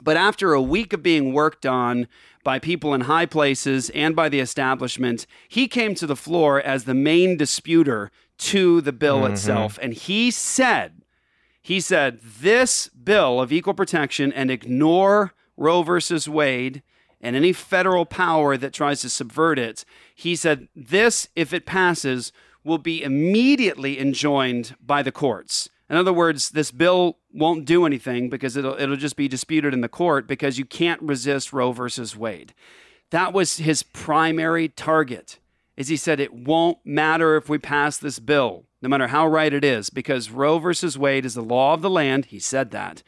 But 0.00 0.16
after 0.16 0.52
a 0.52 0.60
week 0.60 0.92
of 0.92 1.04
being 1.04 1.32
worked 1.32 1.64
on 1.64 2.08
by 2.44 2.58
people 2.58 2.94
in 2.94 3.02
high 3.02 3.26
places 3.26 3.90
and 3.90 4.16
by 4.16 4.28
the 4.28 4.40
establishment, 4.40 5.26
he 5.48 5.68
came 5.68 5.94
to 5.94 6.06
the 6.06 6.16
floor 6.16 6.60
as 6.60 6.84
the 6.84 6.94
main 6.94 7.36
disputer 7.36 8.10
to 8.38 8.80
the 8.80 8.92
bill 8.92 9.20
mm-hmm. 9.20 9.32
itself. 9.32 9.78
And 9.80 9.92
he 9.92 10.30
said, 10.30 11.02
he 11.60 11.80
said, 11.80 12.20
this 12.20 12.88
bill 12.88 13.40
of 13.40 13.52
equal 13.52 13.74
protection 13.74 14.32
and 14.32 14.50
ignore 14.50 15.32
Roe 15.56 15.82
versus 15.82 16.28
Wade 16.28 16.82
and 17.20 17.36
any 17.36 17.52
federal 17.52 18.04
power 18.04 18.56
that 18.56 18.72
tries 18.72 19.00
to 19.02 19.08
subvert 19.08 19.58
it, 19.58 19.84
he 20.14 20.34
said, 20.34 20.68
this, 20.74 21.28
if 21.36 21.52
it 21.52 21.66
passes, 21.66 22.32
will 22.64 22.78
be 22.78 23.02
immediately 23.02 24.00
enjoined 24.00 24.74
by 24.84 25.02
the 25.02 25.12
courts. 25.12 25.68
In 25.92 25.98
other 25.98 26.12
words, 26.14 26.48
this 26.48 26.70
bill 26.70 27.18
won't 27.34 27.66
do 27.66 27.84
anything 27.84 28.30
because 28.30 28.56
it'll, 28.56 28.80
it'll 28.80 28.96
just 28.96 29.14
be 29.14 29.28
disputed 29.28 29.74
in 29.74 29.82
the 29.82 29.90
court 29.90 30.26
because 30.26 30.58
you 30.58 30.64
can't 30.64 31.02
resist 31.02 31.52
Roe 31.52 31.72
versus 31.72 32.16
Wade. 32.16 32.54
That 33.10 33.34
was 33.34 33.58
his 33.58 33.82
primary 33.82 34.70
target. 34.70 35.38
Is 35.76 35.88
he 35.88 35.98
said 35.98 36.18
it 36.18 36.32
won't 36.32 36.78
matter 36.82 37.36
if 37.36 37.50
we 37.50 37.58
pass 37.58 37.98
this 37.98 38.18
bill, 38.18 38.64
no 38.80 38.88
matter 38.88 39.08
how 39.08 39.26
right 39.26 39.52
it 39.52 39.66
is, 39.66 39.90
because 39.90 40.30
Roe 40.30 40.58
versus 40.58 40.96
Wade 40.96 41.26
is 41.26 41.34
the 41.34 41.42
law 41.42 41.74
of 41.74 41.82
the 41.82 41.90
land. 41.90 42.24
He 42.24 42.38
said 42.38 42.70
that. 42.70 43.02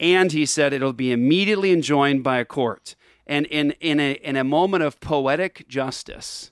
And 0.00 0.32
he 0.32 0.46
said 0.46 0.72
it'll 0.72 0.92
be 0.92 1.12
immediately 1.12 1.70
enjoined 1.70 2.24
by 2.24 2.38
a 2.38 2.44
court. 2.44 2.96
And 3.24 3.46
in, 3.46 3.70
in, 3.80 4.00
a, 4.00 4.14
in 4.14 4.34
a 4.34 4.42
moment 4.42 4.82
of 4.82 4.98
poetic 4.98 5.68
justice, 5.68 6.50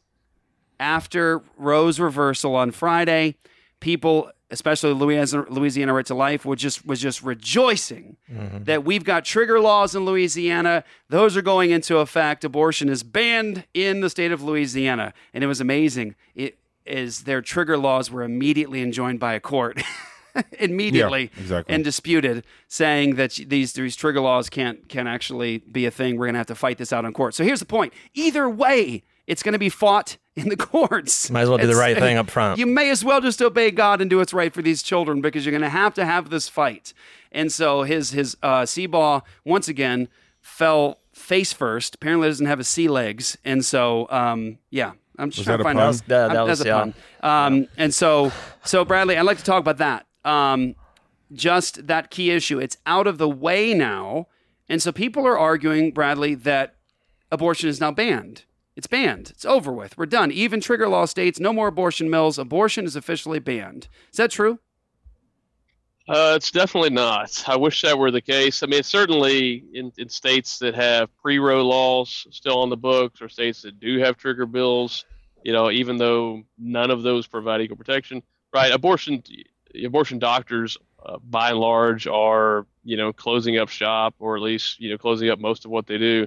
after 0.79 1.43
Roe's 1.57 1.99
reversal 1.99 2.55
on 2.55 2.71
Friday, 2.71 3.35
people, 3.81 4.31
especially 4.55 4.93
Louisiana, 4.95 5.45
Louisiana 5.51 5.93
Right 5.93 6.07
to 6.07 6.15
Life, 6.15 6.45
was 6.47 6.61
just 6.61 6.87
was 6.87 7.01
just 7.01 7.23
rejoicing 7.23 8.17
mm-hmm. 8.33 8.65
that 8.65 8.85
we've 8.85 9.05
got 9.05 9.25
trigger 9.25 9.61
laws 9.61 9.95
in 9.95 10.05
Louisiana. 10.05 10.85
Those 11.09 11.37
are 11.37 11.43
going 11.43 11.71
into 11.71 11.99
effect. 11.99 12.45
Abortion 12.45 12.89
is 12.89 13.03
banned 13.03 13.65
in 13.75 14.01
the 14.01 14.09
state 14.09 14.33
of 14.33 14.43
Louisiana, 14.43 15.13
and 15.35 15.45
it 15.45 15.47
was 15.49 15.61
amazing. 15.61 16.15
It 16.35 16.59
is 16.87 17.25
their 17.25 17.43
trigger 17.43 17.77
laws 17.77 18.11
were 18.11 18.23
immediately 18.23 18.81
enjoined 18.81 19.21
by 19.21 19.35
a 19.35 19.41
court. 19.41 19.83
immediately 20.59 21.31
Yeah, 21.35 21.43
exactly. 21.43 21.75
and 21.75 21.85
disputed, 21.85 22.45
saying 22.69 23.17
that 23.17 23.33
these 23.33 23.73
these 23.73 23.97
trigger 23.97 24.21
laws 24.21 24.49
can't 24.49 24.89
can 24.89 25.07
actually 25.07 25.59
be 25.59 25.87
a 25.87 25.91
thing. 25.91 26.17
We're 26.17 26.27
going 26.27 26.35
to 26.35 26.39
have 26.39 26.47
to 26.49 26.55
fight 26.55 26.79
this 26.79 26.93
out 26.93 27.05
in 27.05 27.13
court. 27.13 27.35
So 27.35 27.45
here's 27.45 27.61
the 27.61 27.67
point: 27.67 27.93
either 28.15 28.49
way, 28.49 29.03
it's 29.27 29.43
going 29.43 29.53
to 29.53 29.59
be 29.59 29.69
fought 29.69 30.17
in 30.37 30.49
the 30.49 30.57
courts. 30.57 31.31
Might 31.31 31.43
as 31.43 31.49
well 31.49 31.59
do 31.59 31.67
the 31.67 31.75
right 31.77 31.97
thing 31.97 32.17
up 32.17 32.31
front. 32.37 32.59
You 32.59 32.67
may 32.67 32.91
as 32.91 33.05
well 33.05 33.21
just 33.21 33.41
obey 33.41 33.71
God 33.71 34.01
and 34.01 34.11
do 34.11 34.19
what's 34.19 34.33
right 34.35 34.53
for 34.53 34.63
these 34.63 34.83
children 34.83 35.21
because 35.21 35.45
you're 35.45 35.53
going 35.53 35.63
to 35.63 35.69
have 35.69 35.95
to 35.95 36.05
have 36.05 36.31
this 36.31 36.49
fight. 36.49 36.93
And 37.33 37.53
so 37.53 37.83
his 37.83 38.11
his 38.11 38.37
uh, 38.43 38.63
Seabaugh 38.63 39.23
once 39.45 39.69
again 39.69 40.09
fell 40.41 40.99
face 41.13 41.53
first. 41.53 41.95
Apparently 41.97 42.29
doesn't 42.29 42.47
have 42.47 42.59
his 42.59 42.69
sea 42.69 42.89
legs, 42.89 43.37
and 43.45 43.65
so 43.65 44.07
um, 44.11 44.59
yeah. 44.71 44.93
I'm 45.17 45.31
just 45.31 45.39
Was 45.39 45.45
trying 45.47 45.59
that 45.59 45.63
to 45.63 45.63
a 45.63 45.73
find 45.73 45.79
pun? 45.79 45.89
out. 45.89 46.09
That- 46.09 46.33
that 46.35 46.43
was- 46.47 46.59
that's 46.59 46.67
a 46.67 46.69
yeah. 46.69 46.93
pun. 47.23 47.55
Um, 47.63 47.69
and 47.77 47.95
so, 47.95 48.33
so 48.65 48.85
Bradley, 48.85 49.17
I'd 49.17 49.23
like 49.23 49.39
to 49.39 49.45
talk 49.45 49.61
about 49.61 49.77
that. 49.79 50.07
Um, 50.25 50.75
just 51.33 51.87
that 51.87 52.11
key 52.11 52.33
issue. 52.33 52.59
It's 52.59 52.77
out 52.85 53.07
of 53.07 53.19
the 53.19 53.29
way 53.29 53.75
now, 53.75 54.27
and 54.69 54.83
so 54.83 54.91
people 54.91 55.25
are 55.25 55.39
arguing, 55.39 55.93
Bradley, 55.93 56.35
that 56.35 56.75
abortion 57.31 57.69
is 57.69 57.81
now 57.81 57.93
banned. 57.93 58.43
It's 58.77 58.87
banned. 58.89 59.31
It's 59.31 59.45
over 59.45 59.73
with. 59.73 59.97
We're 59.97 60.07
done. 60.07 60.33
Even 60.33 60.61
trigger 60.61 60.89
law 60.89 61.05
states 61.05 61.39
no 61.39 61.53
more 61.53 61.69
abortion 61.69 62.11
mills. 62.11 62.39
Abortion 62.39 62.85
is 62.85 62.97
officially 62.97 63.39
banned. 63.39 63.89
Is 64.11 64.17
that 64.17 64.33
true? 64.33 64.59
Uh, 66.07 66.35
it's 66.37 66.51
definitely 66.51 66.91
not. 66.91 67.45
I 67.47 67.57
wish 67.57 67.81
that 67.83 67.99
were 67.99 68.11
the 68.11 68.21
case. 68.21 68.63
I 68.63 68.67
mean, 68.67 68.83
certainly 68.83 69.65
in, 69.73 69.91
in 69.97 70.09
states 70.09 70.59
that 70.59 70.75
have 70.75 71.15
pre-Roe 71.17 71.65
laws 71.65 72.27
still 72.31 72.61
on 72.61 72.69
the 72.69 72.77
books, 72.77 73.23
or 73.23 73.29
states 73.29 73.63
that 73.63 73.81
do 73.81 73.99
have 74.01 74.17
trigger 74.17 74.45
bills. 74.45 75.07
You 75.45 75.53
know, 75.53 75.71
even 75.71 75.97
though 75.97 76.43
none 76.59 76.91
of 76.91 77.03
those 77.03 77.27
provide 77.27 77.61
equal 77.61 77.77
protection, 77.77 78.23
right? 78.53 78.73
Abortion, 78.73 79.23
abortion 79.85 80.19
doctors, 80.19 80.77
uh, 81.05 81.19
by 81.23 81.51
and 81.51 81.59
large, 81.59 82.07
are 82.07 82.67
you 82.83 82.97
know 82.97 83.13
closing 83.13 83.59
up 83.59 83.69
shop, 83.69 84.15
or 84.19 84.37
at 84.37 84.43
least 84.43 84.81
you 84.81 84.91
know 84.91 84.99
closing 84.99 85.31
up 85.31 85.39
most 85.39 85.65
of 85.65 85.71
what 85.71 85.87
they 85.87 85.99
do. 85.99 86.27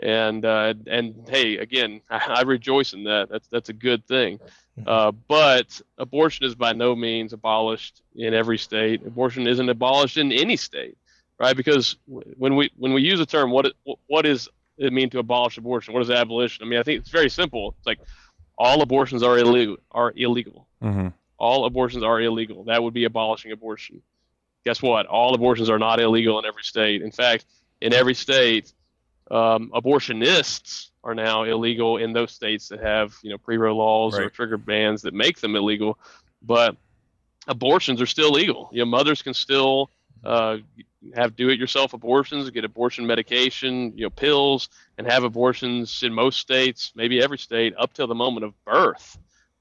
And 0.00 0.44
uh, 0.44 0.74
and 0.86 1.26
hey, 1.28 1.58
again, 1.58 2.00
I, 2.10 2.18
I 2.38 2.42
rejoice 2.42 2.92
in 2.92 3.04
that. 3.04 3.28
That's 3.30 3.48
that's 3.48 3.68
a 3.68 3.74
good 3.74 4.06
thing. 4.06 4.40
Uh, 4.86 5.12
but 5.28 5.80
abortion 5.98 6.46
is 6.46 6.54
by 6.56 6.72
no 6.72 6.96
means 6.96 7.32
abolished 7.32 8.02
in 8.16 8.34
every 8.34 8.58
state. 8.58 9.06
Abortion 9.06 9.46
isn't 9.46 9.68
abolished 9.68 10.16
in 10.16 10.32
any 10.32 10.56
state, 10.56 10.98
right? 11.38 11.56
Because 11.56 11.96
when 12.06 12.56
we 12.56 12.70
when 12.76 12.92
we 12.92 13.02
use 13.02 13.20
the 13.20 13.26
term 13.26 13.50
what 13.50 13.66
it, 13.66 13.74
what 14.08 14.26
is 14.26 14.48
it 14.76 14.92
mean 14.92 15.10
to 15.10 15.20
abolish 15.20 15.58
abortion? 15.58 15.94
What 15.94 16.02
is 16.02 16.10
abolition? 16.10 16.66
I 16.66 16.68
mean, 16.68 16.80
I 16.80 16.82
think 16.82 17.00
it's 17.00 17.10
very 17.10 17.30
simple. 17.30 17.76
It's 17.78 17.86
like 17.86 18.00
all 18.58 18.82
abortions 18.82 19.22
are 19.22 19.38
illegal. 19.38 19.76
Are 19.92 20.12
illegal. 20.16 20.66
Mm-hmm. 20.82 21.08
All 21.38 21.66
abortions 21.66 22.02
are 22.02 22.20
illegal. 22.20 22.64
That 22.64 22.82
would 22.82 22.94
be 22.94 23.04
abolishing 23.04 23.52
abortion. 23.52 24.02
Guess 24.64 24.82
what? 24.82 25.06
All 25.06 25.34
abortions 25.34 25.68
are 25.68 25.78
not 25.78 26.00
illegal 26.00 26.38
in 26.38 26.46
every 26.46 26.62
state. 26.62 27.02
In 27.02 27.10
fact, 27.10 27.44
in 27.80 27.92
every 27.92 28.14
state, 28.14 28.72
um, 29.30 29.70
abortionists 29.74 30.90
are 31.02 31.14
now 31.14 31.44
illegal 31.44 31.96
in 31.98 32.12
those 32.12 32.32
states 32.32 32.68
that 32.68 32.80
have 32.80 33.16
you 33.22 33.30
know 33.30 33.38
pre-Roe 33.38 33.76
laws 33.76 34.18
or 34.18 34.30
trigger 34.30 34.56
bans 34.56 35.02
that 35.02 35.14
make 35.14 35.40
them 35.40 35.56
illegal. 35.56 35.98
But 36.42 36.76
abortions 37.46 38.00
are 38.00 38.06
still 38.06 38.30
legal. 38.30 38.68
You 38.72 38.80
know, 38.80 38.86
mothers 38.86 39.22
can 39.22 39.34
still 39.34 39.90
uh, 40.24 40.58
have 41.14 41.36
do-it-yourself 41.36 41.92
abortions, 41.92 42.48
get 42.50 42.64
abortion 42.64 43.06
medication, 43.06 43.92
you 43.96 44.04
know, 44.04 44.10
pills, 44.10 44.68
and 44.96 45.06
have 45.06 45.24
abortions 45.24 46.02
in 46.02 46.12
most 46.12 46.40
states, 46.40 46.92
maybe 46.94 47.22
every 47.22 47.38
state, 47.38 47.74
up 47.78 47.92
till 47.92 48.06
the 48.06 48.14
moment 48.14 48.44
of 48.44 48.64
birth. 48.64 49.18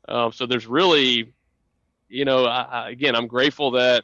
Um, 0.08 0.32
so 0.32 0.46
there's 0.46 0.68
really, 0.68 1.34
you 2.10 2.26
know, 2.26 2.46
I, 2.46 2.62
I, 2.62 2.90
again, 2.90 3.16
I'm 3.16 3.28
grateful 3.28 3.72
that 3.72 4.04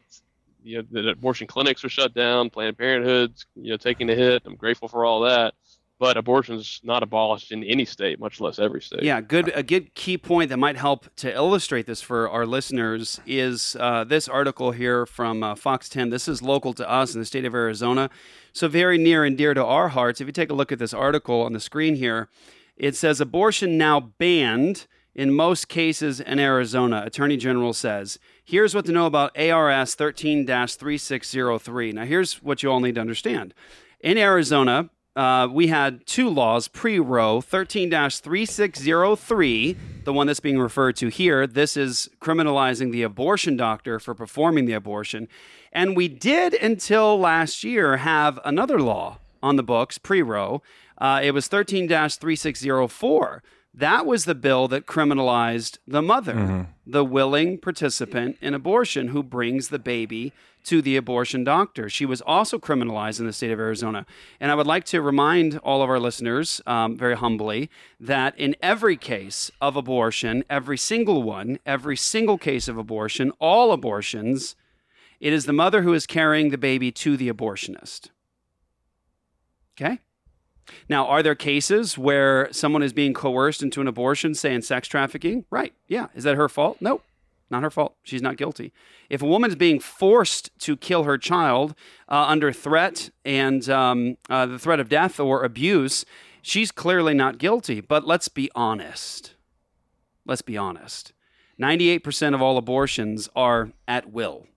you 0.63 0.77
know 0.77 0.87
that 0.91 1.07
abortion 1.07 1.47
clinics 1.47 1.83
are 1.83 1.89
shut 1.89 2.13
down, 2.13 2.49
Planned 2.49 2.77
Parenthood's 2.77 3.45
you 3.55 3.71
know 3.71 3.77
taking 3.77 4.09
a 4.09 4.15
hit. 4.15 4.43
I'm 4.45 4.55
grateful 4.55 4.87
for 4.87 5.05
all 5.05 5.21
that, 5.21 5.53
but 5.99 6.17
abortion's 6.17 6.79
not 6.83 7.03
abolished 7.03 7.51
in 7.51 7.63
any 7.63 7.85
state, 7.85 8.19
much 8.19 8.39
less 8.39 8.57
every 8.57 8.81
state. 8.81 9.03
Yeah, 9.03 9.21
good. 9.21 9.51
A 9.53 9.63
good 9.63 9.93
key 9.95 10.17
point 10.17 10.49
that 10.49 10.57
might 10.57 10.77
help 10.77 11.13
to 11.17 11.33
illustrate 11.33 11.85
this 11.85 12.01
for 12.01 12.29
our 12.29 12.45
listeners 12.45 13.19
is 13.25 13.75
uh, 13.79 14.05
this 14.05 14.27
article 14.27 14.71
here 14.71 15.05
from 15.05 15.43
uh, 15.43 15.55
Fox 15.55 15.89
10. 15.89 16.09
This 16.09 16.27
is 16.27 16.41
local 16.41 16.73
to 16.73 16.89
us 16.89 17.13
in 17.13 17.19
the 17.19 17.25
state 17.25 17.45
of 17.45 17.53
Arizona, 17.53 18.09
so 18.53 18.67
very 18.67 18.97
near 18.97 19.25
and 19.25 19.37
dear 19.37 19.53
to 19.53 19.63
our 19.63 19.89
hearts. 19.89 20.21
If 20.21 20.27
you 20.27 20.33
take 20.33 20.49
a 20.49 20.55
look 20.55 20.71
at 20.71 20.79
this 20.79 20.93
article 20.93 21.41
on 21.41 21.53
the 21.53 21.59
screen 21.59 21.95
here, 21.95 22.29
it 22.77 22.95
says 22.95 23.19
abortion 23.19 23.77
now 23.77 23.99
banned 23.99 24.87
in 25.13 25.33
most 25.33 25.67
cases 25.67 26.21
in 26.21 26.39
Arizona. 26.39 27.03
Attorney 27.05 27.35
General 27.35 27.73
says. 27.73 28.19
Here's 28.49 28.73
what 28.73 28.85
to 28.85 28.91
know 28.91 29.05
about 29.05 29.37
ARS 29.37 29.93
13 29.93 30.47
3603. 30.47 31.91
Now, 31.91 32.03
here's 32.03 32.41
what 32.41 32.63
you 32.63 32.71
all 32.71 32.79
need 32.79 32.95
to 32.95 33.01
understand. 33.01 33.53
In 33.99 34.17
Arizona, 34.17 34.89
uh, 35.15 35.47
we 35.51 35.67
had 35.67 36.03
two 36.07 36.27
laws 36.27 36.67
pre 36.67 36.97
Roe 36.97 37.41
13 37.41 37.91
3603, 37.91 39.77
the 40.03 40.11
one 40.11 40.25
that's 40.25 40.39
being 40.39 40.57
referred 40.57 40.95
to 40.95 41.09
here. 41.09 41.45
This 41.45 41.77
is 41.77 42.09
criminalizing 42.21 42.91
the 42.91 43.03
abortion 43.03 43.55
doctor 43.55 43.99
for 43.99 44.15
performing 44.15 44.65
the 44.65 44.73
abortion. 44.73 45.27
And 45.71 45.95
we 45.95 46.07
did 46.07 46.55
until 46.55 47.19
last 47.19 47.63
year 47.63 47.97
have 47.97 48.39
another 48.43 48.81
law 48.81 49.19
on 49.43 49.57
the 49.57 49.63
books 49.63 49.99
pre 49.99 50.23
Roe. 50.23 50.63
Uh, 50.97 51.21
it 51.23 51.35
was 51.35 51.47
13 51.47 51.87
3604. 51.87 53.43
That 53.79 54.05
was 54.05 54.25
the 54.25 54.35
bill 54.35 54.67
that 54.67 54.85
criminalized 54.85 55.77
the 55.87 56.01
mother, 56.01 56.67
the 56.85 57.05
willing 57.05 57.57
participant 57.57 58.37
in 58.41 58.53
abortion 58.53 59.07
who 59.09 59.23
brings 59.23 59.69
the 59.69 59.79
baby 59.79 60.33
to 60.65 60.81
the 60.81 60.97
abortion 60.97 61.45
doctor. 61.45 61.89
She 61.89 62.05
was 62.05 62.21
also 62.21 62.59
criminalized 62.59 63.21
in 63.21 63.25
the 63.25 63.31
state 63.31 63.51
of 63.51 63.59
Arizona. 63.59 64.05
And 64.37 64.51
I 64.51 64.55
would 64.55 64.67
like 64.67 64.83
to 64.85 65.01
remind 65.01 65.59
all 65.59 65.81
of 65.81 65.89
our 65.89 65.97
listeners, 65.97 66.61
um, 66.67 66.97
very 66.97 67.15
humbly, 67.15 67.69
that 68.01 68.37
in 68.37 68.53
every 68.61 68.97
case 68.97 69.49
of 69.61 69.77
abortion, 69.77 70.43
every 70.49 70.77
single 70.77 71.23
one, 71.23 71.59
every 71.65 71.95
single 71.95 72.37
case 72.37 72.67
of 72.67 72.77
abortion, 72.77 73.31
all 73.39 73.71
abortions, 73.71 74.57
it 75.21 75.31
is 75.31 75.45
the 75.45 75.53
mother 75.53 75.83
who 75.83 75.93
is 75.93 76.05
carrying 76.05 76.49
the 76.49 76.57
baby 76.57 76.91
to 76.91 77.15
the 77.15 77.31
abortionist. 77.31 78.09
Okay? 79.79 79.99
Now, 80.87 81.07
are 81.07 81.21
there 81.23 81.35
cases 81.35 81.97
where 81.97 82.47
someone 82.51 82.83
is 82.83 82.93
being 82.93 83.13
coerced 83.13 83.61
into 83.61 83.81
an 83.81 83.87
abortion, 83.87 84.33
say 84.35 84.53
in 84.53 84.61
sex 84.61 84.87
trafficking? 84.87 85.45
Right. 85.49 85.73
Yeah. 85.87 86.07
Is 86.15 86.23
that 86.23 86.35
her 86.35 86.49
fault? 86.49 86.77
Nope. 86.79 87.03
Not 87.49 87.63
her 87.63 87.71
fault. 87.71 87.95
She's 88.03 88.21
not 88.21 88.37
guilty. 88.37 88.71
If 89.09 89.21
a 89.21 89.25
woman's 89.25 89.55
being 89.55 89.79
forced 89.79 90.51
to 90.59 90.77
kill 90.77 91.03
her 91.03 91.17
child 91.17 91.73
uh, 92.07 92.25
under 92.27 92.51
threat 92.51 93.09
and 93.25 93.67
um, 93.69 94.17
uh, 94.29 94.45
the 94.45 94.59
threat 94.59 94.79
of 94.79 94.87
death 94.87 95.19
or 95.19 95.43
abuse, 95.43 96.05
she's 96.41 96.71
clearly 96.71 97.13
not 97.13 97.39
guilty. 97.39 97.81
But 97.81 98.05
let's 98.05 98.27
be 98.27 98.51
honest. 98.53 99.33
Let's 100.25 100.43
be 100.43 100.57
honest. 100.57 101.13
98% 101.59 102.35
of 102.35 102.41
all 102.41 102.57
abortions 102.57 103.29
are 103.35 103.71
at 103.87 104.11
will 104.11 104.47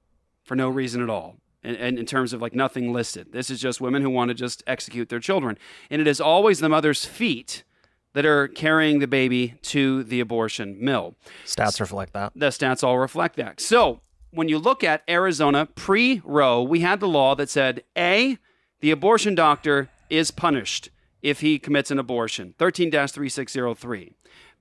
for 0.45 0.55
no 0.55 0.69
reason 0.69 1.03
at 1.03 1.09
all. 1.09 1.37
In, 1.63 1.77
in, 1.77 1.99
in 1.99 2.07
terms 2.07 2.33
of 2.33 2.43
like 2.43 2.57
nothing 2.57 2.93
listed. 2.93 3.33
This 3.33 3.49
is 3.49 3.61
just 3.61 3.81
women 3.81 4.03
who 4.03 4.11
want 4.11 4.31
to 4.31 4.35
just 4.35 4.65
execute 4.67 5.09
their 5.09 5.21
children. 5.21 5.57
And 5.91 6.01
it 6.01 6.09
is 6.09 6.21
always 6.21 6.59
the 6.59 6.69
mother's 6.69 7.05
feet 7.05 7.63
that 8.15 8.27
are 8.27 8.49
carrying 8.49 8.99
the 8.99 9.07
baby 9.07 9.55
to 9.63 10.03
the 10.03 10.21
abortion 10.21 10.77
mill. 10.81 11.15
Stats 11.47 11.81
reflect 11.81 12.13
that. 12.15 12.33
The 12.35 12.49
stats 12.49 12.83
all 12.83 12.99
reflect 12.99 13.37
that. 13.37 13.61
So 13.61 14.01
when 14.33 14.49
you 14.49 14.59
look 14.59 14.83
at 14.83 15.03
Arizona 15.09 15.67
pre 15.67 16.21
Roe, 16.25 16.63
we 16.63 16.81
had 16.81 17.01
the 17.01 17.09
law 17.09 17.35
that 17.37 17.49
said 17.49 17.85
A, 17.97 18.39
the 18.81 18.91
abortion 18.91 19.35
doctor 19.35 19.89
is 20.11 20.31
punished 20.31 20.91
if 21.23 21.41
he 21.41 21.59
commits 21.59 21.91
an 21.91 21.99
abortion, 21.99 22.55
13 22.59 22.91
3603. 22.91 24.13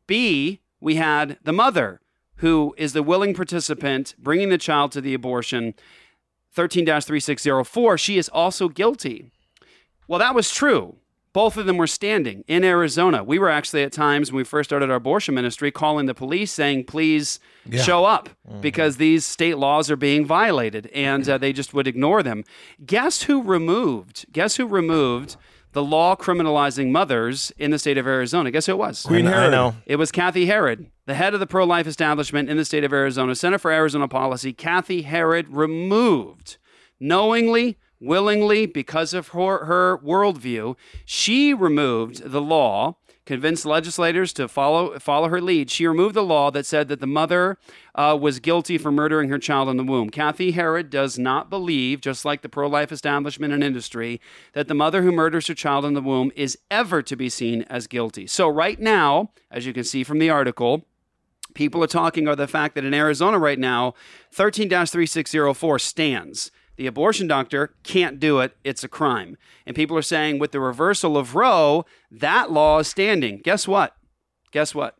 B, 0.07 0.59
we 0.79 0.95
had 0.95 1.37
the 1.43 1.53
mother 1.53 2.01
who 2.35 2.73
is 2.77 2.93
the 2.93 3.03
willing 3.03 3.33
participant 3.33 4.15
bringing 4.17 4.49
the 4.49 4.57
child 4.57 4.91
to 4.91 5.01
the 5.01 5.13
abortion, 5.13 5.73
13 6.53 6.85
3604. 6.85 7.97
She 7.97 8.17
is 8.17 8.29
also 8.29 8.67
guilty. 8.69 9.31
Well, 10.07 10.19
that 10.19 10.35
was 10.35 10.51
true. 10.51 10.97
Both 11.33 11.55
of 11.55 11.65
them 11.65 11.77
were 11.77 11.87
standing 11.87 12.43
in 12.47 12.65
Arizona. 12.65 13.23
We 13.23 13.39
were 13.39 13.49
actually 13.49 13.83
at 13.83 13.93
times 13.93 14.31
when 14.31 14.37
we 14.37 14.43
first 14.43 14.69
started 14.69 14.89
our 14.89 14.97
abortion 14.97 15.33
ministry 15.33 15.71
calling 15.71 16.05
the 16.05 16.13
police 16.13 16.51
saying, 16.51 16.83
please 16.85 17.39
show 17.81 18.03
up 18.03 18.27
because 18.59 18.97
these 18.97 19.25
state 19.25 19.57
laws 19.57 19.89
are 19.89 19.95
being 19.95 20.25
violated. 20.25 20.87
And 20.93 21.27
uh, 21.29 21.37
they 21.37 21.53
just 21.53 21.73
would 21.73 21.87
ignore 21.87 22.21
them. 22.21 22.43
Guess 22.85 23.23
who 23.23 23.41
removed? 23.41 24.25
Guess 24.33 24.57
who 24.57 24.67
removed 24.67 25.37
the 25.71 25.81
law 25.81 26.17
criminalizing 26.17 26.91
mothers 26.91 27.53
in 27.57 27.71
the 27.71 27.79
state 27.79 27.97
of 27.97 28.05
Arizona? 28.05 28.51
Guess 28.51 28.65
who 28.65 28.73
it 28.73 28.77
was? 28.77 29.03
Queen 29.03 29.25
I 29.25 29.31
know- 29.31 29.37
I 29.37 29.39
Herod. 29.39 29.51
know. 29.53 29.75
It 29.85 29.95
was 29.95 30.11
Cathi 30.11 30.47
Herrod, 30.47 30.87
the 31.11 31.15
head 31.15 31.33
of 31.33 31.41
the 31.41 31.47
pro 31.47 31.65
life 31.65 31.87
establishment 31.87 32.49
in 32.49 32.55
the 32.55 32.63
state 32.63 32.85
of 32.85 32.93
Arizona, 32.93 33.35
Center 33.35 33.57
for 33.57 33.69
Arizona 33.69 34.07
Policy. 34.07 34.53
Cathi 34.53 35.03
Herrod 35.03 35.49
removed, 35.49 36.55
knowingly, 37.01 37.77
willingly, 37.99 38.65
because 38.65 39.13
of 39.13 39.29
her, 39.29 39.65
her 39.65 39.97
worldview, 39.97 40.77
she 41.03 41.53
removed 41.53 42.31
the 42.31 42.41
law. 42.41 42.95
Convinced 43.25 43.65
legislators 43.65 44.33
to 44.33 44.47
follow 44.47 44.97
follow 44.99 45.27
her 45.27 45.41
lead. 45.41 45.69
She 45.69 45.85
removed 45.85 46.15
the 46.15 46.23
law 46.23 46.49
that 46.51 46.65
said 46.65 46.87
that 46.87 46.99
the 47.01 47.07
mother 47.07 47.57
uh, 47.93 48.17
was 48.19 48.39
guilty 48.39 48.77
for 48.77 48.91
murdering 48.91 49.29
her 49.29 49.37
child 49.37 49.69
in 49.69 49.77
the 49.77 49.83
womb. 49.83 50.09
Cathi 50.09 50.53
Herrod 50.53 50.89
does 50.89 51.19
not 51.19 51.49
believe, 51.49 52.01
just 52.01 52.25
like 52.25 52.41
the 52.41 52.49
pro 52.49 52.67
life 52.67 52.91
establishment 52.91 53.53
and 53.53 53.63
industry, 53.63 54.19
that 54.53 54.67
the 54.67 54.73
mother 54.73 55.03
who 55.03 55.11
murders 55.11 55.47
her 55.47 55.53
child 55.53 55.85
in 55.85 55.93
the 55.93 56.01
womb 56.01 56.31
is 56.35 56.57
ever 56.71 57.01
to 57.03 57.15
be 57.15 57.29
seen 57.29 57.61
as 57.63 57.85
guilty. 57.85 58.25
So, 58.27 58.47
right 58.47 58.79
now, 58.79 59.31
as 59.51 59.65
you 59.65 59.73
can 59.73 59.83
see 59.83 60.03
from 60.03 60.17
the 60.17 60.31
article, 60.31 60.85
people 61.53 61.83
are 61.83 61.87
talking 61.87 62.25
about 62.25 62.37
the 62.37 62.47
fact 62.47 62.75
that 62.75 62.85
in 62.85 62.93
Arizona 62.93 63.39
right 63.39 63.59
now, 63.59 63.93
13 64.31 64.69
3604 64.69 65.79
stands. 65.79 66.51
The 66.77 66.87
abortion 66.87 67.27
doctor 67.27 67.75
can't 67.83 68.19
do 68.19 68.39
it. 68.39 68.55
It's 68.63 68.83
a 68.83 68.87
crime. 68.87 69.37
And 69.65 69.75
people 69.75 69.97
are 69.97 70.01
saying 70.01 70.39
with 70.39 70.51
the 70.51 70.59
reversal 70.59 71.17
of 71.17 71.35
Roe, 71.35 71.85
that 72.09 72.51
law 72.51 72.79
is 72.79 72.87
standing. 72.87 73.39
Guess 73.43 73.67
what? 73.67 73.95
Guess 74.51 74.73
what? 74.73 74.97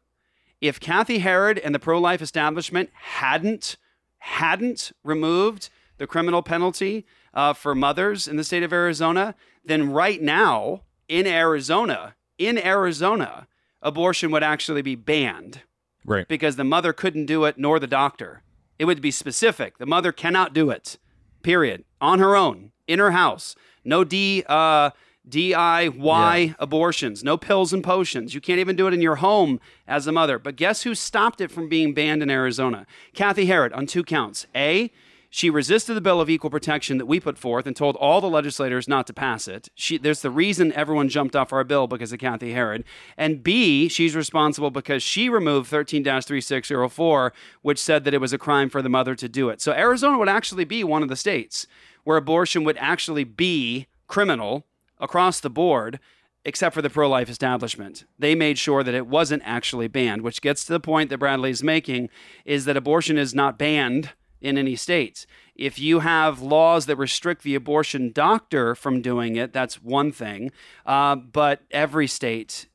If 0.60 0.80
Cathi 0.80 1.22
Herrod 1.22 1.58
and 1.58 1.74
the 1.74 1.80
pro 1.80 2.00
life 2.00 2.22
establishment 2.22 2.90
hadn't 2.94 3.78
hadn't 4.20 4.92
removed 5.04 5.70
the 5.98 6.06
criminal 6.06 6.44
penalty 6.44 7.08
uh, 7.34 7.54
for 7.54 7.74
mothers 7.74 8.28
in 8.28 8.36
the 8.36 8.44
state 8.44 8.62
of 8.62 8.72
Arizona, 8.72 9.34
then 9.66 9.92
right 9.92 10.22
now 10.22 10.84
in 11.08 11.26
Arizona, 11.26 12.16
in 12.38 12.60
Arizona, 12.60 13.48
abortion 13.82 14.30
would 14.32 14.44
actually 14.44 14.84
be 14.84 14.96
banned 14.96 15.62
Right. 16.06 16.28
because 16.28 16.56
the 16.56 16.64
mother 16.64 16.94
couldn't 16.94 17.26
do 17.28 17.46
it 17.46 17.58
nor 17.58 17.80
the 17.80 17.88
doctor. 17.88 18.42
It 18.80 18.86
would 18.86 19.02
be 19.02 19.12
specific. 19.12 19.78
The 19.78 19.86
mother 19.86 20.12
cannot 20.12 20.54
do 20.54 20.70
it. 20.72 20.98
Period. 21.44 21.84
On 22.00 22.20
her 22.20 22.36
own, 22.36 22.72
in 22.88 23.00
her 23.00 23.12
house. 23.12 23.56
No 23.86 24.04
D 24.04 24.44
uh 24.48 24.92
DIY 25.30 26.56
abortions, 26.58 27.24
no 27.24 27.38
pills 27.38 27.72
and 27.74 27.84
potions. 27.84 28.34
You 28.34 28.42
can't 28.42 28.60
even 28.60 28.76
do 28.76 28.88
it 28.88 28.94
in 28.94 29.02
your 29.02 29.18
home 29.18 29.60
as 29.88 30.08
a 30.08 30.12
mother. 30.12 30.40
But 30.40 30.56
guess 30.56 30.82
who 30.84 30.96
stopped 30.96 31.42
it 31.42 31.52
from 31.52 31.70
being 31.70 31.94
banned 31.94 32.24
in 32.24 32.30
Arizona? 32.30 32.86
Cathi 33.16 33.46
Herrod 33.46 33.72
on 33.74 33.86
two 33.86 34.04
counts. 34.04 34.48
A, 34.56 34.92
she 35.34 35.50
resisted 35.50 35.96
the 35.96 36.02
bill 36.02 36.20
of 36.20 36.30
equal 36.30 36.50
protection 36.50 36.98
that 36.98 37.06
we 37.06 37.18
put 37.18 37.38
forth 37.38 37.66
and 37.66 37.74
told 37.74 37.96
all 37.96 38.20
the 38.20 38.30
legislators 38.30 38.90
not 38.90 39.08
to 39.08 39.14
pass 39.14 39.48
it. 39.48 39.70
She, 39.76 39.98
there's 39.98 40.22
the 40.22 40.30
reason 40.30 40.74
everyone 40.74 41.08
jumped 41.08 41.38
off 41.38 41.54
our 41.54 41.64
bill 41.64 41.88
because 41.88 42.12
of 42.12 42.20
Cathi 42.20 42.54
Herrod. 42.54 42.84
And 43.16 43.42
B, 43.42 43.88
she's 43.88 44.14
responsible 44.14 44.72
because 44.72 45.02
she 45.02 45.30
removed 45.30 45.70
13 45.70 46.04
3604, 46.04 47.32
which 47.62 47.80
said 47.80 48.04
that 48.04 48.14
it 48.14 48.20
was 48.20 48.34
a 48.34 48.38
crime 48.38 48.70
for 48.70 48.82
the 48.82 48.90
mother 48.90 49.16
to 49.16 49.30
do 49.30 49.48
it. 49.48 49.62
So 49.62 49.72
Arizona 49.72 50.18
would 50.18 50.28
actually 50.28 50.66
be 50.66 50.84
one 50.84 51.02
of 51.02 51.08
the 51.08 51.16
states 51.16 51.66
where 52.04 52.18
abortion 52.18 52.66
would 52.66 52.78
actually 52.78 53.24
be 53.24 53.88
criminal 54.08 54.66
across 55.00 55.40
the 55.40 55.50
board. 55.50 56.00
except 56.44 56.74
for 56.74 56.82
the 56.82 56.90
pro 56.90 57.08
life 57.08 57.30
establishment. 57.30 58.04
They 58.18 58.34
made 58.34 58.58
sure 58.58 58.84
that 58.84 58.96
it 58.96 59.06
wasn't 59.06 59.44
actually 59.46 59.88
banned, 59.88 60.24
which 60.24 60.42
gets 60.42 60.66
to 60.66 60.74
the 60.74 60.80
point 60.80 61.12
that 61.12 61.20
Bradley 61.20 61.52
is 61.52 61.62
making 61.62 62.10
is 62.46 62.66
that 62.66 62.76
abortion 62.76 63.20
is 63.20 63.36
not 63.36 63.60
banned 63.60 64.10
in 64.42 64.58
any 64.58 64.76
states. 64.76 65.26
If 65.56 65.78
you 65.80 66.00
have 66.00 66.42
laws 66.42 66.86
that 66.88 66.96
restrict 66.96 67.44
the 67.44 67.56
abortion 67.56 68.12
doctor 68.12 68.74
from 68.76 69.02
doing 69.02 69.36
it, 69.36 69.54
that's 69.54 69.82
one 69.82 70.12
thing. 70.12 70.52
Uh, 70.86 71.16
but 71.16 71.62
every 71.72 72.08
state 72.08 72.68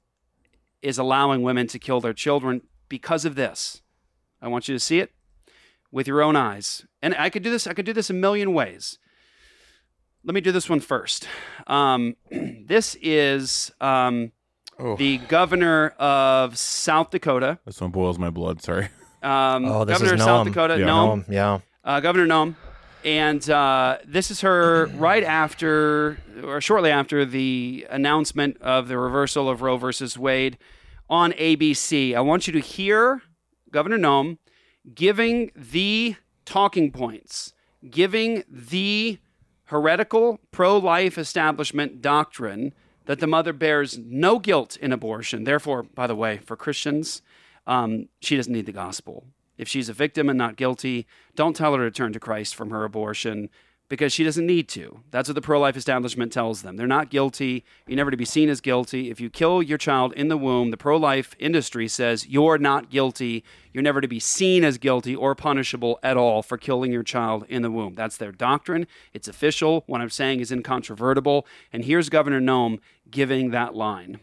is 0.83 0.99
allowing 0.99 1.43
women 1.43 1.67
to 1.69 1.79
kill 1.79 2.01
their 2.01 2.13
children 2.13 2.63
because 2.89 3.25
of 3.25 3.35
this. 3.35 3.83
I 4.41 4.49
want 4.49 4.69
you 4.69 4.75
to 4.75 4.81
see 4.81 5.01
it 5.01 5.13
with 5.91 6.07
your 6.07 6.23
own 6.23 6.37
eyes. 6.37 6.87
And 7.03 7.15
I 7.19 7.31
could 7.31 7.43
do 7.43 7.51
this, 7.51 7.67
I 7.67 7.75
could 7.75 7.87
do 7.87 7.93
this 7.93 8.11
a 8.11 8.15
million 8.15 8.53
ways. 8.55 8.99
Let 10.25 10.35
me 10.35 10.41
do 10.41 10.53
this 10.53 10.69
one 10.69 10.81
first. 10.81 11.27
Um, 11.67 12.17
this 12.31 12.97
is 13.01 13.73
um, 13.81 14.33
Oh. 14.79 14.95
the 14.97 15.17
governor 15.17 15.89
of 15.99 16.59
South 16.59 17.09
Dakota. 17.11 17.59
This 17.65 17.81
one 17.81 17.91
boils 17.93 18.19
my 18.19 18.29
blood. 18.29 18.61
Sorry. 18.63 18.89
Um, 19.27 19.65
Oh, 19.65 19.85
governor 19.85 20.15
of 20.15 20.21
South 20.21 20.47
Dakota, 20.47 20.79
Yeah. 20.79 20.87
Noem, 20.87 21.25
yeah. 21.29 21.59
uh, 21.85 22.01
Governor 22.01 22.27
Noem, 22.27 22.55
and 23.05 23.49
uh, 23.51 23.99
this 24.07 24.31
is 24.31 24.41
her 24.43 24.87
right 24.97 25.25
after 25.25 26.19
or 26.45 26.61
shortly 26.61 26.91
after 26.91 27.25
the 27.25 27.87
announcement 27.91 28.57
of 28.61 28.89
the 28.89 28.99
reversal 28.99 29.49
of 29.49 29.63
Roe 29.63 29.77
versus 29.77 30.17
Wade 30.19 30.59
on 31.09 31.33
ABC. 31.33 32.15
I 32.15 32.21
want 32.21 32.47
you 32.47 32.53
to 32.53 32.61
hear 32.61 33.23
Governor 33.71 33.99
Noem 33.99 34.39
giving 34.95 35.51
the 35.57 36.17
talking 36.45 36.93
points, 36.93 37.53
giving 37.91 38.45
the 38.49 39.19
heretical 39.65 40.39
pro-life 40.53 41.19
establishment 41.19 42.01
doctrine 42.01 42.73
that 43.07 43.19
the 43.21 43.27
mother 43.27 43.53
bears 43.53 43.99
no 43.99 44.39
guilt 44.39 44.77
in 44.77 44.93
abortion. 44.93 45.43
Therefore, 45.45 45.83
by 45.83 46.07
the 46.07 46.15
way, 46.15 46.39
for 46.39 46.57
Christians, 46.57 47.23
um, 47.67 48.09
she 48.21 48.37
doesn't 48.37 48.53
need 48.53 48.67
the 48.67 48.73
gospel. 48.73 49.27
If 49.59 49.69
she's 49.69 49.89
a 49.89 49.95
victim 49.95 50.29
and 50.29 50.39
not 50.39 50.57
guilty, 50.57 51.07
don't 51.35 51.57
tell 51.57 51.75
her 51.75 51.85
to 51.85 51.91
turn 51.91 52.13
to 52.13 52.21
Christ 52.21 52.55
from 52.55 52.71
her 52.71 52.85
abortion 52.85 53.49
because 53.89 54.13
she 54.13 54.25
doesn't 54.25 54.47
need 54.47 54.69
to. 54.69 55.01
That's 55.11 55.29
what 55.29 55.35
the 55.35 55.41
pro 55.41 55.61
life 55.61 55.77
establishment 55.77 56.33
tells 56.33 56.63
them. 56.63 56.77
They're 56.77 56.87
not 56.87 57.11
guilty. 57.11 57.65
You're 57.87 57.97
never 57.97 58.11
to 58.11 58.17
be 58.17 58.25
seen 58.25 58.49
as 58.49 58.61
guilty. 58.61 59.11
If 59.11 59.21
you 59.21 59.31
kill 59.31 59.63
your 59.63 59.79
child 59.79 60.13
in 60.15 60.29
the 60.29 60.37
womb, 60.37 60.71
the 60.71 60.77
pro 60.77 60.97
life 60.97 61.35
industry 61.39 61.89
says 61.89 62.27
you're 62.27 62.59
not 62.59 62.91
guilty. 62.91 63.45
You're 63.73 63.83
never 63.83 64.01
to 64.01 64.09
be 64.09 64.21
seen 64.21 64.65
as 64.65 64.79
guilty 64.79 65.15
or 65.15 65.35
punishable 65.35 65.99
at 66.03 66.17
all 66.17 66.43
for 66.43 66.59
killing 66.59 66.93
your 66.93 67.03
child 67.03 67.47
in 67.49 67.63
the 67.63 67.71
womb. 67.71 67.95
That's 67.95 68.17
their 68.17 68.33
doctrine. 68.33 68.87
It's 69.13 69.29
official. 69.29 69.85
What 69.87 70.01
I'm 70.01 70.11
saying 70.11 70.41
is 70.41 70.51
incontrovertible. 70.51 71.47
And 71.73 71.85
here's 71.85 72.09
Governor 72.09 72.41
Noem 72.41 72.81
giving 73.11 73.51
that 73.51 73.75
line. 73.75 74.21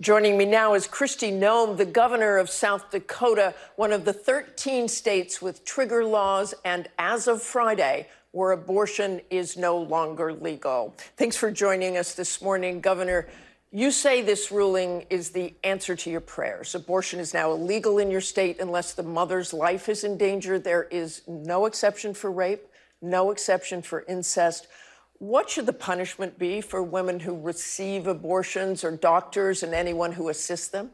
Joining 0.00 0.38
me 0.38 0.46
now 0.46 0.72
is 0.72 0.88
Kristi 0.88 1.30
Noem, 1.30 1.76
the 1.76 1.84
governor 1.84 2.38
of 2.38 2.48
South 2.48 2.90
Dakota, 2.90 3.52
one 3.76 3.92
of 3.92 4.06
the 4.06 4.14
13 4.14 4.88
states 4.88 5.42
with 5.42 5.62
trigger 5.66 6.06
laws, 6.06 6.54
and 6.64 6.88
as 6.98 7.28
of 7.28 7.42
Friday, 7.42 8.08
where 8.30 8.52
abortion 8.52 9.20
is 9.28 9.58
no 9.58 9.76
longer 9.76 10.32
legal. 10.32 10.96
Thanks 11.18 11.36
for 11.36 11.50
joining 11.50 11.98
us 11.98 12.14
this 12.14 12.40
morning, 12.40 12.80
Governor. 12.80 13.28
You 13.72 13.90
say 13.90 14.22
this 14.22 14.50
ruling 14.50 15.04
is 15.10 15.32
the 15.32 15.52
answer 15.64 15.94
to 15.94 16.10
your 16.10 16.22
prayers. 16.22 16.74
Abortion 16.74 17.20
is 17.20 17.34
now 17.34 17.52
illegal 17.52 17.98
in 17.98 18.10
your 18.10 18.22
state 18.22 18.58
unless 18.58 18.94
the 18.94 19.02
mother's 19.02 19.52
life 19.52 19.90
is 19.90 20.02
in 20.02 20.16
danger. 20.16 20.58
There 20.58 20.84
is 20.84 21.20
no 21.28 21.66
exception 21.66 22.14
for 22.14 22.32
rape, 22.32 22.66
no 23.02 23.30
exception 23.30 23.82
for 23.82 24.06
incest. 24.08 24.66
What 25.20 25.50
should 25.50 25.66
the 25.66 25.74
punishment 25.74 26.38
be 26.38 26.62
for 26.62 26.82
women 26.82 27.20
who 27.20 27.38
receive 27.38 28.06
abortions 28.06 28.82
or 28.82 28.96
doctors 28.96 29.62
and 29.62 29.74
anyone 29.74 30.12
who 30.12 30.30
assists 30.30 30.68
them? 30.68 30.92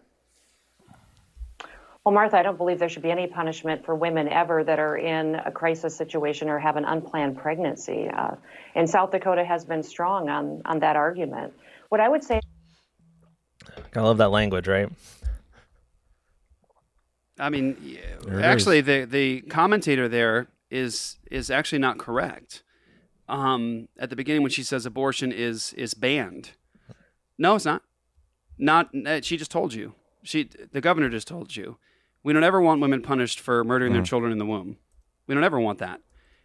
Well, 2.05 2.13
Martha, 2.13 2.37
I 2.37 2.43
don't 2.43 2.59
believe 2.59 2.81
there 2.81 2.89
should 2.89 3.05
be 3.05 3.13
any 3.13 3.29
punishment 3.29 3.85
for 3.85 3.95
women 3.95 4.29
ever 4.29 4.65
that 4.65 4.81
are 4.81 4.97
in 4.97 5.37
a 5.37 5.53
crisis 5.53 5.95
situation 5.95 6.49
or 6.49 6.59
have 6.59 6.77
an 6.77 6.85
unplanned 6.85 7.39
pregnancy. 7.39 8.09
Uh, 8.13 8.35
and 8.75 8.91
South 8.91 9.13
Dakota 9.13 9.45
has 9.45 9.65
been 9.65 9.85
strong 9.85 10.29
on, 10.29 10.61
on 10.65 10.81
that 10.81 10.97
argument. 10.97 11.53
What 11.91 12.01
I 12.01 12.09
would 12.09 12.25
say. 12.25 12.41
I 13.95 14.01
love 14.01 14.19
that 14.19 14.33
language, 14.33 14.67
right? 14.67 14.89
I 17.39 17.49
mean, 17.49 17.77
There 18.25 18.41
it 18.41 18.45
actually, 18.45 18.81
the 18.81 19.05
the 19.05 19.43
commentator 19.43 20.09
there 20.09 20.49
is 20.69 21.19
is 21.31 21.49
actually 21.49 21.79
not 21.79 21.99
correct. 21.99 22.65
Um, 23.29 23.89
at 23.99 24.11
the 24.11 24.17
beginning, 24.17 24.43
when 24.43 24.51
she 24.53 24.63
says 24.63 24.87
abortion 24.87 25.33
is 25.33 25.73
is 25.75 25.95
banned, 25.95 26.53
no, 27.39 27.55
it's 27.57 27.65
not. 27.65 27.83
Not 28.59 28.91
uh, 29.07 29.21
she 29.23 29.37
just 29.37 29.51
told 29.51 29.75
you. 29.75 29.95
She 30.23 30.49
the 30.73 30.81
governor 30.81 31.09
just 31.09 31.29
told 31.29 31.57
you. 31.57 31.77
We 32.23 32.33
don't 32.33 32.45
ever 32.45 32.61
want 32.61 32.81
women 32.81 33.03
punished 33.03 33.39
for 33.41 33.63
murdering 33.65 33.93
their 33.93 34.03
Mm. 34.03 34.07
children 34.07 34.33
in 34.33 34.39
the 34.39 34.47
womb. 34.47 34.77
We 35.27 35.35
don't 35.35 35.45
ever 35.45 35.61
want 35.61 35.79
that. 35.79 36.01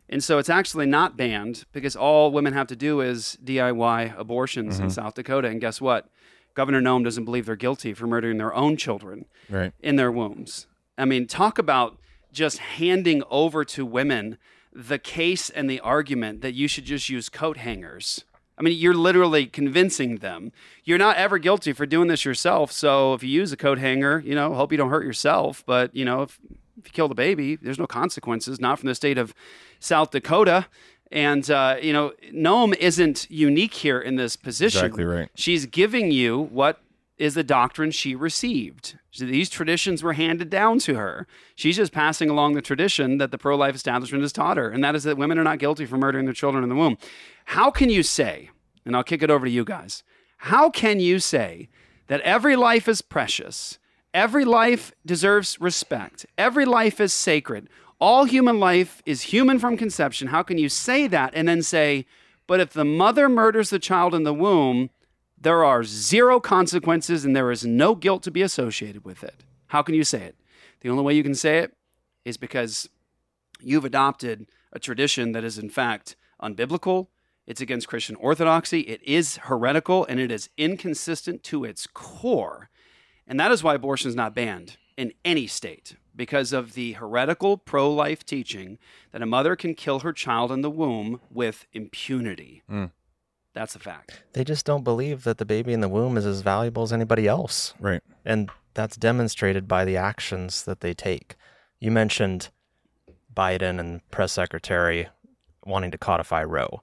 And 0.10 0.24
so 0.24 0.38
it's 0.38 0.50
actually 0.50 0.86
not 0.86 1.16
banned 1.18 1.66
because 1.72 1.96
all 1.96 2.32
women 2.32 2.54
have 2.54 2.68
to 2.68 2.76
do 2.76 3.00
is 3.02 3.38
DIY 3.44 4.14
abortions 4.18 4.80
in 4.80 4.88
Mhm. 4.88 4.92
South 4.92 5.14
Dakota. 5.16 5.48
And 5.48 5.62
guess 5.62 5.80
what? 5.80 6.10
Governor 6.54 6.82
Noem 6.82 7.04
doesn't 7.04 7.24
believe 7.26 7.46
they're 7.46 7.56
guilty 7.56 7.94
for 7.94 8.06
murdering 8.08 8.38
their 8.38 8.54
own 8.54 8.76
children 8.76 9.26
Right. 9.50 9.72
in 9.80 9.96
their 9.96 10.12
wombs. 10.12 10.68
I 10.98 11.06
mean, 11.06 11.26
talk 11.28 11.58
about 11.58 11.98
just 12.34 12.58
handing 12.58 13.24
over 13.30 13.64
to 13.66 13.86
women 13.86 14.38
the 14.74 15.00
case 15.00 15.50
and 15.50 15.70
the 15.70 15.80
argument 15.82 16.42
that 16.42 16.54
you 16.54 16.68
should 16.68 16.86
just 16.86 17.10
use 17.10 17.30
coat 17.30 17.58
hangers. 17.58 18.24
I 18.58 18.64
mean, 18.64 18.78
you're 18.78 18.94
literally 18.94 19.48
convincing 19.48 20.18
them. 20.18 20.52
You're 20.84 21.00
not 21.00 21.16
ever 21.18 21.40
guilty 21.40 21.74
for 21.74 21.86
doing 21.86 22.08
this 22.10 22.26
yourself. 22.26 22.72
So 22.72 23.14
if 23.14 23.24
you 23.24 23.30
use 23.30 23.52
a 23.52 23.58
coat 23.58 23.80
hanger, 23.80 24.22
you 24.24 24.36
know, 24.36 24.54
hope 24.54 24.72
you 24.72 24.78
don't 24.78 24.90
hurt 24.90 25.04
yourself. 25.04 25.64
But, 25.66 25.96
you 25.96 26.06
know, 26.06 26.22
if, 26.22 26.40
if 26.78 26.88
you 26.88 26.92
kill 26.92 27.08
the 27.08 27.16
baby, 27.16 27.56
there's 27.56 27.80
no 27.80 27.88
consequences, 27.88 28.60
not 28.60 28.78
from 28.78 28.88
the 28.88 28.96
state 28.96 29.18
of 29.18 29.34
South 29.80 30.12
Dakota. 30.12 30.68
And, 31.12 31.50
uh, 31.50 31.78
you 31.82 31.92
know, 31.92 32.14
Noem 32.32 32.76
isn't 32.78 33.30
unique 33.32 33.74
here 33.74 34.00
in 34.00 34.16
this 34.16 34.36
position. 34.36 34.86
Exactly 34.86 35.06
right. 35.06 35.30
She's 35.34 35.66
giving 35.66 36.12
you 36.12 36.40
what 36.40 36.80
is 37.22 37.36
the 37.36 37.44
doctrine 37.44 37.92
she 37.92 38.16
received. 38.16 38.96
So 39.12 39.26
These 39.26 39.52
traditions 39.52 40.02
were 40.02 40.14
handed 40.14 40.50
down 40.50 40.80
to 40.80 40.96
her. 40.96 41.28
She's 41.54 41.76
just 41.76 41.92
passing 41.92 42.32
along 42.32 42.54
the 42.56 42.64
tradition 42.64 43.20
that 43.20 43.30
the 43.30 43.38
pro 43.38 43.56
life 43.56 43.76
establishment 43.76 44.24
has 44.24 44.34
taught 44.34 44.58
her, 44.58 44.72
and 44.72 44.84
that 44.84 44.96
is 44.96 45.04
that 45.04 45.20
women 45.20 45.38
are 45.38 45.44
not 45.44 45.60
guilty 45.60 45.86
for 45.86 45.98
murdering 45.98 46.26
their 46.26 46.34
children 46.34 46.64
in 46.64 46.70
the 46.70 46.76
womb. 46.76 46.98
How 47.46 47.70
can 47.70 47.92
you 47.92 48.02
say, 48.02 48.50
and 48.86 48.96
I'll 48.96 49.04
kick 49.04 49.22
it 49.22 49.30
over 49.30 49.46
to 49.46 49.52
you 49.52 49.64
guys, 49.64 50.02
how 50.38 50.72
can 50.72 51.00
you 51.00 51.20
say 51.20 51.70
that 52.08 52.22
every 52.22 52.56
life 52.56 52.88
is 52.88 53.04
precious, 53.04 53.78
every 54.16 54.44
life 54.44 54.92
deserves 55.06 55.62
respect, 55.62 56.26
every 56.40 56.66
life 56.66 57.00
is 57.00 57.14
sacred, 57.14 57.70
all 58.00 58.26
human 58.26 58.60
life 58.60 59.04
is 59.06 59.22
human 59.22 59.60
from 59.60 59.78
conception? 59.78 60.30
How 60.30 60.42
can 60.42 60.58
you 60.58 60.70
say 60.70 61.06
that 61.06 61.34
and 61.36 61.48
then 61.48 61.62
say, 61.62 62.08
but 62.48 62.60
if 62.60 62.74
the 62.74 62.84
mother 62.84 63.30
murders 63.30 63.70
the 63.70 63.78
child 63.78 64.16
in 64.16 64.24
the 64.24 64.34
womb, 64.34 64.90
there 65.42 65.64
are 65.66 65.84
zero 65.84 66.40
consequences 66.40 67.26
and 67.26 67.36
there 67.36 67.52
is 67.52 67.66
no 67.66 67.96
guilt 67.96 68.22
to 68.24 68.32
be 68.32 68.44
associated 68.44 69.04
with 69.04 69.24
it. 69.24 69.44
How 69.68 69.82
can 69.82 69.96
you 69.96 70.04
say 70.04 70.22
it? 70.24 70.36
The 70.82 70.90
only 70.90 71.04
way 71.04 71.14
you 71.16 71.24
can 71.24 71.36
say 71.36 71.60
it 71.60 71.74
is 72.24 72.38
because 72.38 72.88
you've 73.60 73.86
adopted 73.86 74.48
a 74.72 74.80
tradition 74.80 75.32
that 75.32 75.44
is, 75.44 75.58
in 75.58 75.70
fact, 75.70 76.16
unbiblical. 76.42 77.08
It's 77.48 77.62
against 77.62 77.88
Christian 77.88 78.16
orthodoxy. 78.18 78.82
It 78.82 79.02
is 79.04 79.38
heretical 79.38 80.06
and 80.06 80.20
it 80.20 80.32
is 80.32 80.50
inconsistent 80.58 81.44
to 81.46 81.66
its 81.66 81.88
core. 81.88 82.70
And 83.26 83.40
that 83.40 83.52
is 83.52 83.64
why 83.64 83.76
abortion 83.76 84.10
is 84.10 84.16
not 84.16 84.36
banned 84.36 84.78
in 84.96 85.14
any 85.26 85.48
state 85.48 85.96
because 86.16 86.54
of 86.54 86.74
the 86.74 86.94
heretical 86.94 87.58
pro 87.58 87.92
life 87.92 88.24
teaching 88.26 88.78
that 89.12 89.22
a 89.22 89.26
mother 89.26 89.56
can 89.56 89.74
kill 89.74 90.00
her 90.00 90.14
child 90.14 90.52
in 90.52 90.62
the 90.62 90.70
womb 90.70 91.20
with 91.32 91.66
impunity. 91.74 92.62
Mm. 92.70 92.92
That's 93.54 93.76
a 93.76 93.80
fact. 93.80 94.24
They 94.34 94.44
just 94.44 94.66
don't 94.66 94.84
believe 94.84 95.24
that 95.24 95.38
the 95.38 95.46
baby 95.46 95.74
in 95.74 95.82
the 95.82 95.90
womb 95.90 96.18
is 96.18 96.26
as 96.26 96.42
valuable 96.42 96.84
as 96.84 96.94
anybody 96.94 97.28
else. 97.28 97.74
Right. 97.80 98.02
And 98.24 98.50
that's 98.74 98.96
demonstrated 98.96 99.68
by 99.68 99.84
the 99.84 99.98
actions 99.98 100.64
that 100.64 100.80
they 100.80 100.94
take. 100.94 101.36
You 101.80 101.92
mentioned 101.92 102.50
Biden 103.36 103.80
and 103.80 104.10
press 104.10 104.32
secretary 104.32 105.10
wanting 105.66 105.92
to 105.92 105.98
codify 105.98 106.44
Roe. 106.44 106.82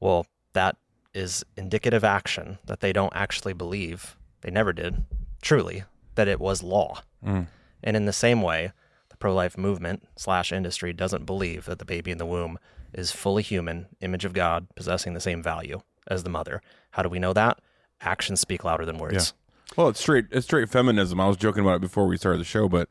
Well, 0.00 0.26
that 0.52 0.76
is 1.14 1.44
indicative 1.56 2.04
action 2.04 2.58
that 2.66 2.80
they 2.80 2.92
don't 2.92 3.12
actually 3.14 3.52
believe, 3.52 4.16
they 4.42 4.50
never 4.50 4.72
did, 4.72 5.04
truly, 5.42 5.84
that 6.14 6.28
it 6.28 6.40
was 6.40 6.62
law. 6.62 7.02
Mm. 7.24 7.48
And 7.82 7.96
in 7.96 8.06
the 8.06 8.12
same 8.12 8.42
way, 8.42 8.72
the 9.08 9.16
pro 9.16 9.34
life 9.34 9.58
movement 9.58 10.06
slash 10.16 10.52
industry 10.52 10.92
doesn't 10.92 11.26
believe 11.26 11.64
that 11.64 11.78
the 11.78 11.84
baby 11.84 12.10
in 12.10 12.18
the 12.18 12.26
womb 12.26 12.58
is 12.94 13.12
fully 13.12 13.42
human, 13.42 13.86
image 14.00 14.24
of 14.24 14.32
God, 14.32 14.66
possessing 14.74 15.14
the 15.14 15.20
same 15.20 15.42
value 15.42 15.80
as 16.08 16.22
the 16.24 16.30
mother. 16.30 16.60
How 16.92 17.02
do 17.02 17.08
we 17.08 17.18
know 17.18 17.32
that? 17.32 17.58
Actions 18.00 18.40
speak 18.40 18.64
louder 18.64 18.84
than 18.86 18.98
words. 18.98 19.34
Well, 19.76 19.88
it's 19.88 20.00
straight 20.00 20.26
it's 20.30 20.46
straight 20.46 20.68
feminism. 20.70 21.20
I 21.20 21.26
was 21.28 21.36
joking 21.36 21.62
about 21.62 21.76
it 21.76 21.80
before 21.82 22.06
we 22.06 22.16
started 22.16 22.40
the 22.40 22.44
show, 22.44 22.68
but 22.68 22.88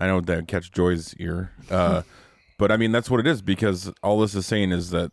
I 0.00 0.06
know 0.06 0.20
that 0.20 0.48
catch 0.48 0.70
Joy's 0.72 1.14
ear. 1.18 1.52
Uh, 1.70 2.02
but 2.58 2.70
I 2.70 2.76
mean 2.76 2.92
that's 2.92 3.08
what 3.10 3.20
it 3.20 3.26
is 3.26 3.40
because 3.40 3.90
all 4.02 4.20
this 4.20 4.34
is 4.34 4.46
saying 4.46 4.72
is 4.72 4.90
that 4.90 5.10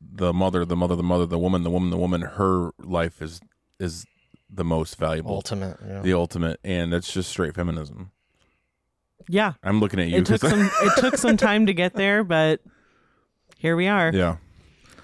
the 0.00 0.32
mother, 0.32 0.64
the 0.64 0.76
mother, 0.76 0.94
the 0.96 1.02
mother, 1.02 1.26
the 1.26 1.38
woman, 1.38 1.62
the 1.62 1.70
woman, 1.70 1.90
the 1.90 1.96
woman, 1.96 2.20
her 2.22 2.70
life 2.82 3.22
is 3.22 3.40
is 3.80 4.04
the 4.50 4.64
most 4.64 4.96
valuable, 4.96 5.32
Ultimate, 5.34 5.76
yeah. 5.86 6.00
the 6.02 6.12
ultimate, 6.12 6.60
and 6.62 6.92
that's 6.92 7.12
just 7.12 7.28
straight 7.30 7.54
feminism. 7.54 8.10
Yeah. 9.28 9.54
I'm 9.64 9.80
looking 9.80 9.98
at 10.00 10.08
you. 10.08 10.18
It 10.18 10.26
took 10.26 10.40
'cause- 10.42 10.50
some 10.50 10.70
it 10.82 10.92
took 11.00 11.16
some 11.16 11.36
time 11.48 11.66
to 11.66 11.74
get 11.74 11.94
there, 11.94 12.22
but 12.24 12.60
here 13.58 13.76
we 13.76 13.86
are. 13.88 14.10
yeah, 14.12 14.36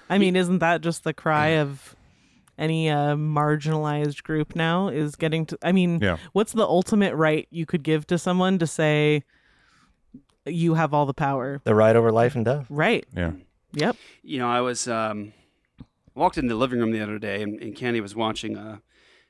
I 0.09 0.17
mean, 0.17 0.35
isn't 0.35 0.59
that 0.59 0.81
just 0.81 1.03
the 1.03 1.13
cry 1.13 1.49
of 1.49 1.95
any 2.57 2.89
uh, 2.89 3.15
marginalized 3.15 4.21
group 4.23 4.55
now 4.55 4.87
is 4.87 5.15
getting 5.15 5.45
to 5.47 5.57
I 5.63 5.71
mean, 5.71 5.99
Yeah. 6.01 6.17
what's 6.33 6.53
the 6.53 6.65
ultimate 6.65 7.15
right 7.15 7.47
you 7.49 7.65
could 7.65 7.81
give 7.83 8.05
to 8.07 8.17
someone 8.17 8.59
to 8.59 8.67
say 8.67 9.23
you 10.45 10.75
have 10.75 10.93
all 10.93 11.05
the 11.05 11.13
power? 11.13 11.61
The 11.63 11.75
right 11.75 11.95
over 11.95 12.11
life 12.11 12.35
and 12.35 12.45
death. 12.45 12.65
Right. 12.69 13.05
yeah. 13.15 13.31
Yep. 13.73 13.95
You 14.21 14.37
know, 14.37 14.49
I 14.49 14.61
was 14.61 14.87
um, 14.87 15.33
walked 16.13 16.37
in 16.37 16.45
the 16.47 16.53
living 16.55 16.79
room 16.79 16.91
the 16.91 17.01
other 17.01 17.17
day, 17.17 17.41
and, 17.41 17.59
and 17.59 17.75
Candy 17.75 18.01
was 18.01 18.15
watching 18.15 18.55
uh, 18.55 18.77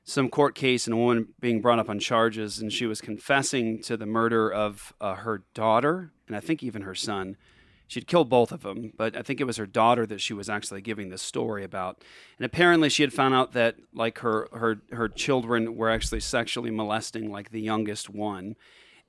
some 0.04 0.28
court 0.28 0.54
case 0.54 0.86
and 0.86 0.94
a 0.94 0.98
woman 0.98 1.30
being 1.40 1.62
brought 1.62 1.80
up 1.80 1.90
on 1.90 1.98
charges, 2.00 2.60
and 2.60 2.74
she 2.74 2.86
was 2.86 3.00
confessing 3.00 3.82
to 3.84 3.96
the 3.96 4.06
murder 4.06 4.52
of 4.52 4.92
uh, 5.00 5.16
her 5.16 5.44
daughter 5.54 6.12
and 6.28 6.36
I 6.36 6.40
think 6.42 6.62
even 6.62 6.82
her 6.82 6.96
son. 6.96 7.38
She'd 7.88 8.08
killed 8.08 8.30
both 8.30 8.52
of 8.52 8.62
them, 8.62 8.94
but 8.98 9.16
I 9.16 9.22
think 9.22 9.40
it 9.40 9.44
was 9.44 9.58
her 9.58 9.66
daughter 9.66 10.06
that 10.08 10.22
she 10.22 10.34
was 10.34 10.50
actually 10.50 10.82
giving 10.82 11.10
this 11.10 11.22
story 11.22 11.64
about. 11.64 12.04
And 12.38 12.46
apparently, 12.46 12.90
she 12.90 13.04
had 13.04 13.14
found 13.14 13.36
out 13.36 13.52
that 13.54 13.76
like 13.94 14.20
her 14.20 14.48
her 14.54 14.82
her 14.92 15.08
children 15.10 15.76
were 15.76 15.90
actually 15.90 16.22
sexually 16.22 16.72
molesting 16.72 17.32
like 17.32 17.52
the 17.52 17.62
youngest 17.62 18.10
one. 18.10 18.56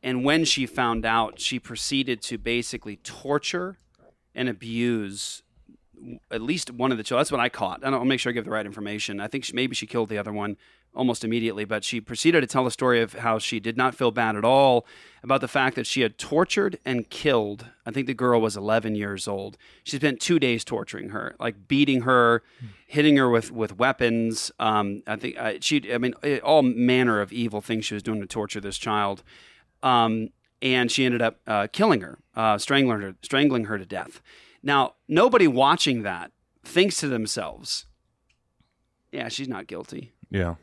And 0.02 0.22
when 0.22 0.44
she 0.44 0.66
found 0.66 1.06
out, 1.06 1.40
she 1.40 1.58
proceeded 1.58 2.20
to 2.22 2.36
basically 2.36 2.96
torture 2.96 3.78
and 4.34 4.48
abuse 4.48 5.42
at 6.30 6.42
least 6.42 6.70
one 6.70 6.92
of 6.92 6.98
the 6.98 7.04
children. 7.04 7.20
That's 7.20 7.32
what 7.32 7.40
I 7.40 7.48
caught. 7.48 7.80
I 7.82 7.90
don't 7.90 7.94
I'll 8.00 8.04
make 8.04 8.20
sure 8.20 8.30
I 8.30 8.34
give 8.34 8.44
the 8.44 8.50
right 8.50 8.66
information. 8.66 9.20
I 9.20 9.28
think 9.28 9.44
she, 9.44 9.52
maybe 9.54 9.74
she 9.74 9.86
killed 9.86 10.08
the 10.08 10.18
other 10.18 10.32
one 10.32 10.56
almost 10.94 11.24
immediately, 11.24 11.64
but 11.64 11.84
she 11.84 12.00
proceeded 12.00 12.40
to 12.40 12.46
tell 12.46 12.66
a 12.66 12.70
story 12.70 13.00
of 13.00 13.14
how 13.14 13.38
she 13.38 13.60
did 13.60 13.76
not 13.76 13.94
feel 13.94 14.10
bad 14.10 14.36
at 14.36 14.44
all 14.44 14.86
about 15.22 15.40
the 15.40 15.48
fact 15.48 15.76
that 15.76 15.86
she 15.86 16.02
had 16.02 16.18
tortured 16.18 16.78
and 16.84 17.08
killed. 17.10 17.66
I 17.86 17.90
think 17.90 18.06
the 18.06 18.14
girl 18.14 18.40
was 18.40 18.56
11 18.56 18.94
years 18.94 19.26
old. 19.26 19.56
She 19.82 19.96
spent 19.96 20.20
two 20.20 20.38
days 20.38 20.64
torturing 20.64 21.10
her, 21.10 21.34
like 21.38 21.66
beating 21.66 22.02
her, 22.02 22.42
hitting 22.86 23.16
her 23.16 23.28
with 23.28 23.50
with 23.50 23.78
weapons. 23.78 24.52
Um, 24.58 25.02
I 25.06 25.16
think 25.16 25.36
uh, 25.38 25.54
she. 25.60 25.92
I 25.92 25.98
mean, 25.98 26.14
all 26.42 26.62
manner 26.62 27.20
of 27.20 27.32
evil 27.32 27.60
things 27.60 27.84
she 27.84 27.94
was 27.94 28.02
doing 28.02 28.20
to 28.20 28.26
torture 28.26 28.60
this 28.60 28.78
child. 28.78 29.22
Um, 29.82 30.30
and 30.62 30.90
she 30.90 31.04
ended 31.04 31.20
up 31.20 31.40
uh, 31.46 31.66
killing 31.72 32.00
her, 32.00 32.18
uh, 32.34 32.56
strangling 32.58 33.00
her, 33.00 33.14
strangling 33.22 33.64
her 33.66 33.76
to 33.78 33.84
death. 33.84 34.22
Now, 34.62 34.94
nobody 35.06 35.46
watching 35.46 36.02
that 36.02 36.32
thinks 36.64 36.96
to 36.98 37.08
themselves, 37.08 37.86
"Yeah, 39.12 39.28
she's 39.28 39.48
not 39.48 39.66
guilty." 39.66 40.12
Yeah. 40.30 40.54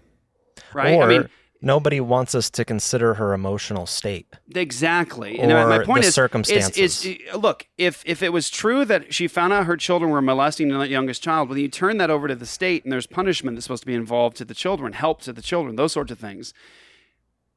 Right? 0.73 0.95
Or 0.95 1.03
I 1.03 1.07
mean, 1.07 1.29
nobody 1.61 1.99
wants 1.99 2.33
us 2.33 2.49
to 2.51 2.65
consider 2.65 3.15
her 3.15 3.33
emotional 3.33 3.85
state. 3.85 4.27
Exactly. 4.55 5.39
And 5.39 5.51
my- 5.51 5.65
my 5.65 5.77
Or 5.77 5.85
point 5.85 6.01
the 6.01 6.07
is, 6.07 6.15
circumstances. 6.15 6.77
Is, 6.77 7.05
is, 7.05 7.17
look, 7.35 7.67
if 7.77 8.03
if 8.05 8.23
it 8.23 8.33
was 8.33 8.49
true 8.49 8.83
that 8.85 9.13
she 9.13 9.27
found 9.27 9.53
out 9.53 9.65
her 9.65 9.77
children 9.77 10.11
were 10.11 10.21
molesting 10.21 10.69
the 10.69 10.87
youngest 10.87 11.21
child, 11.23 11.49
well, 11.49 11.57
you 11.57 11.67
turn 11.67 11.97
that 11.97 12.09
over 12.09 12.27
to 12.27 12.35
the 12.35 12.45
state, 12.45 12.83
and 12.83 12.91
there's 12.91 13.07
punishment 13.07 13.55
that's 13.55 13.65
supposed 13.65 13.83
to 13.83 13.87
be 13.87 13.93
involved 13.95 14.37
to 14.37 14.45
the 14.45 14.53
children, 14.55 14.93
help 14.93 15.21
to 15.23 15.33
the 15.33 15.41
children, 15.41 15.75
those 15.75 15.93
sorts 15.93 16.11
of 16.11 16.19
things. 16.19 16.53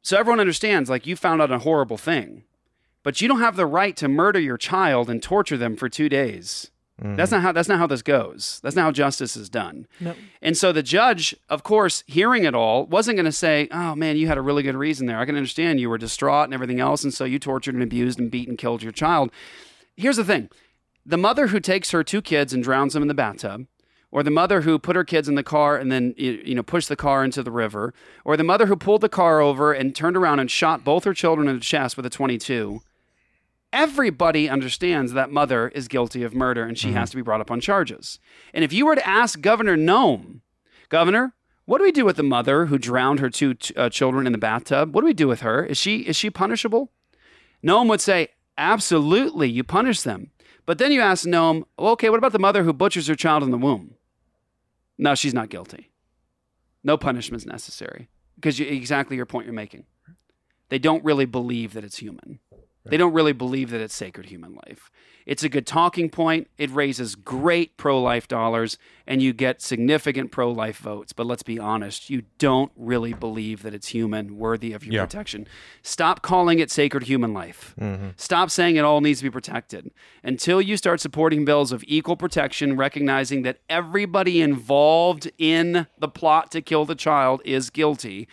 So 0.02 0.18
everyone 0.18 0.40
understands, 0.40 0.90
like 0.90 1.06
you 1.06 1.16
found 1.16 1.40
out 1.40 1.50
a 1.50 1.60
horrible 1.60 1.96
thing, 1.96 2.44
but 3.02 3.22
you 3.22 3.28
don't 3.28 3.40
have 3.40 3.56
the 3.56 3.64
right 3.66 3.96
to 3.96 4.06
murder 4.08 4.38
your 4.38 4.58
child 4.58 5.08
and 5.08 5.22
torture 5.22 5.56
them 5.56 5.76
for 5.76 5.88
two 5.88 6.10
days. 6.10 6.70
That's 6.98 7.32
not 7.32 7.42
how 7.42 7.52
that's 7.52 7.68
not 7.68 7.78
how 7.78 7.88
this 7.88 8.02
goes. 8.02 8.60
That's 8.62 8.76
not 8.76 8.82
how 8.82 8.92
justice 8.92 9.36
is 9.36 9.50
done. 9.50 9.86
Nope. 10.00 10.16
And 10.40 10.56
so 10.56 10.70
the 10.70 10.82
judge, 10.82 11.34
of 11.48 11.64
course, 11.64 12.04
hearing 12.06 12.44
it 12.44 12.54
all, 12.54 12.86
wasn't 12.86 13.16
going 13.16 13.24
to 13.24 13.32
say, 13.32 13.68
"Oh 13.72 13.96
man, 13.96 14.16
you 14.16 14.28
had 14.28 14.38
a 14.38 14.42
really 14.42 14.62
good 14.62 14.76
reason 14.76 15.06
there. 15.06 15.18
I 15.18 15.26
can 15.26 15.36
understand 15.36 15.80
you 15.80 15.90
were 15.90 15.98
distraught 15.98 16.44
and 16.44 16.54
everything 16.54 16.78
else, 16.78 17.02
and 17.02 17.12
so 17.12 17.24
you 17.24 17.38
tortured 17.38 17.74
and 17.74 17.82
abused 17.82 18.20
and 18.20 18.30
beat 18.30 18.48
and 18.48 18.56
killed 18.56 18.82
your 18.82 18.92
child." 18.92 19.30
Here's 19.96 20.16
the 20.16 20.24
thing: 20.24 20.48
the 21.04 21.16
mother 21.16 21.48
who 21.48 21.58
takes 21.58 21.90
her 21.90 22.04
two 22.04 22.22
kids 22.22 22.52
and 22.52 22.62
drowns 22.62 22.92
them 22.92 23.02
in 23.02 23.08
the 23.08 23.14
bathtub, 23.14 23.66
or 24.12 24.22
the 24.22 24.30
mother 24.30 24.60
who 24.60 24.78
put 24.78 24.94
her 24.94 25.04
kids 25.04 25.28
in 25.28 25.34
the 25.34 25.42
car 25.42 25.76
and 25.76 25.90
then 25.90 26.14
you 26.16 26.54
know 26.54 26.62
pushed 26.62 26.88
the 26.88 26.96
car 26.96 27.24
into 27.24 27.42
the 27.42 27.50
river, 27.50 27.92
or 28.24 28.36
the 28.36 28.44
mother 28.44 28.66
who 28.66 28.76
pulled 28.76 29.00
the 29.00 29.08
car 29.08 29.40
over 29.40 29.72
and 29.72 29.96
turned 29.96 30.16
around 30.16 30.38
and 30.38 30.50
shot 30.50 30.84
both 30.84 31.02
her 31.02 31.14
children 31.14 31.48
in 31.48 31.56
the 31.56 31.60
chest 31.60 31.96
with 31.96 32.06
a 32.06 32.10
22 32.10 32.80
everybody 33.74 34.48
understands 34.48 35.12
that 35.12 35.32
mother 35.32 35.68
is 35.68 35.88
guilty 35.88 36.22
of 36.22 36.32
murder 36.32 36.62
and 36.62 36.78
she 36.78 36.92
has 36.92 37.10
to 37.10 37.16
be 37.16 37.22
brought 37.22 37.40
up 37.40 37.50
on 37.50 37.60
charges. 37.60 38.20
And 38.54 38.64
if 38.64 38.72
you 38.72 38.86
were 38.86 38.94
to 38.94 39.06
ask 39.06 39.40
Governor 39.40 39.76
Noem, 39.76 40.40
Governor, 40.88 41.34
what 41.64 41.78
do 41.78 41.84
we 41.84 41.90
do 41.92 42.04
with 42.04 42.16
the 42.16 42.22
mother 42.22 42.66
who 42.66 42.78
drowned 42.78 43.18
her 43.18 43.28
two 43.28 43.56
uh, 43.76 43.88
children 43.88 44.26
in 44.26 44.32
the 44.32 44.38
bathtub? 44.38 44.94
What 44.94 45.00
do 45.00 45.06
we 45.06 45.12
do 45.12 45.26
with 45.26 45.40
her? 45.40 45.64
Is 45.64 45.76
she 45.76 45.98
is 46.00 46.14
she 46.14 46.30
punishable? 46.30 46.92
Noem 47.64 47.88
would 47.88 48.00
say, 48.00 48.28
absolutely, 48.56 49.50
you 49.50 49.64
punish 49.64 50.02
them. 50.02 50.30
But 50.66 50.78
then 50.78 50.92
you 50.92 51.00
ask 51.00 51.26
Noem, 51.26 51.64
well, 51.76 51.92
okay, 51.92 52.10
what 52.10 52.18
about 52.18 52.32
the 52.32 52.38
mother 52.38 52.62
who 52.62 52.72
butchers 52.72 53.08
her 53.08 53.16
child 53.16 53.42
in 53.42 53.50
the 53.50 53.58
womb? 53.58 53.94
No, 54.96 55.14
she's 55.14 55.34
not 55.34 55.48
guilty. 55.48 55.90
No 56.84 56.96
punishment's 56.96 57.46
necessary 57.46 58.08
because 58.36 58.58
you, 58.60 58.66
exactly 58.66 59.16
your 59.16 59.26
point 59.26 59.46
you're 59.46 59.54
making. 59.54 59.84
They 60.68 60.78
don't 60.78 61.04
really 61.04 61.26
believe 61.26 61.72
that 61.72 61.84
it's 61.84 61.98
human. 61.98 62.38
They 62.86 62.96
don't 62.96 63.12
really 63.14 63.32
believe 63.32 63.70
that 63.70 63.80
it's 63.80 63.94
sacred 63.94 64.26
human 64.26 64.54
life. 64.66 64.90
It's 65.26 65.42
a 65.42 65.48
good 65.48 65.66
talking 65.66 66.10
point. 66.10 66.48
It 66.58 66.70
raises 66.70 67.14
great 67.14 67.78
pro 67.78 67.98
life 67.98 68.28
dollars 68.28 68.76
and 69.06 69.22
you 69.22 69.32
get 69.32 69.62
significant 69.62 70.30
pro 70.30 70.50
life 70.52 70.76
votes. 70.76 71.14
But 71.14 71.24
let's 71.24 71.42
be 71.42 71.58
honest, 71.58 72.10
you 72.10 72.24
don't 72.38 72.70
really 72.76 73.14
believe 73.14 73.62
that 73.62 73.72
it's 73.72 73.88
human, 73.88 74.36
worthy 74.36 74.74
of 74.74 74.84
your 74.84 74.92
Yeah. 74.96 75.04
protection. 75.06 75.48
Stop 75.82 76.20
calling 76.20 76.58
it 76.58 76.70
sacred 76.70 77.04
human 77.04 77.32
life. 77.32 77.74
Mm-hmm. 77.80 78.08
Stop 78.18 78.50
saying 78.50 78.76
it 78.76 78.84
all 78.84 79.00
needs 79.00 79.20
to 79.20 79.24
be 79.24 79.30
protected. 79.30 79.90
Until 80.22 80.60
you 80.60 80.76
start 80.76 81.00
supporting 81.00 81.46
bills 81.46 81.72
of 81.72 81.82
equal 81.86 82.16
protection, 82.16 82.76
recognizing 82.76 83.42
that 83.44 83.60
everybody 83.70 84.42
involved 84.42 85.30
in 85.38 85.86
the 85.98 86.08
plot 86.08 86.50
to 86.50 86.60
kill 86.60 86.84
the 86.84 86.94
child 86.94 87.40
is 87.46 87.70
guilty, 87.70 88.28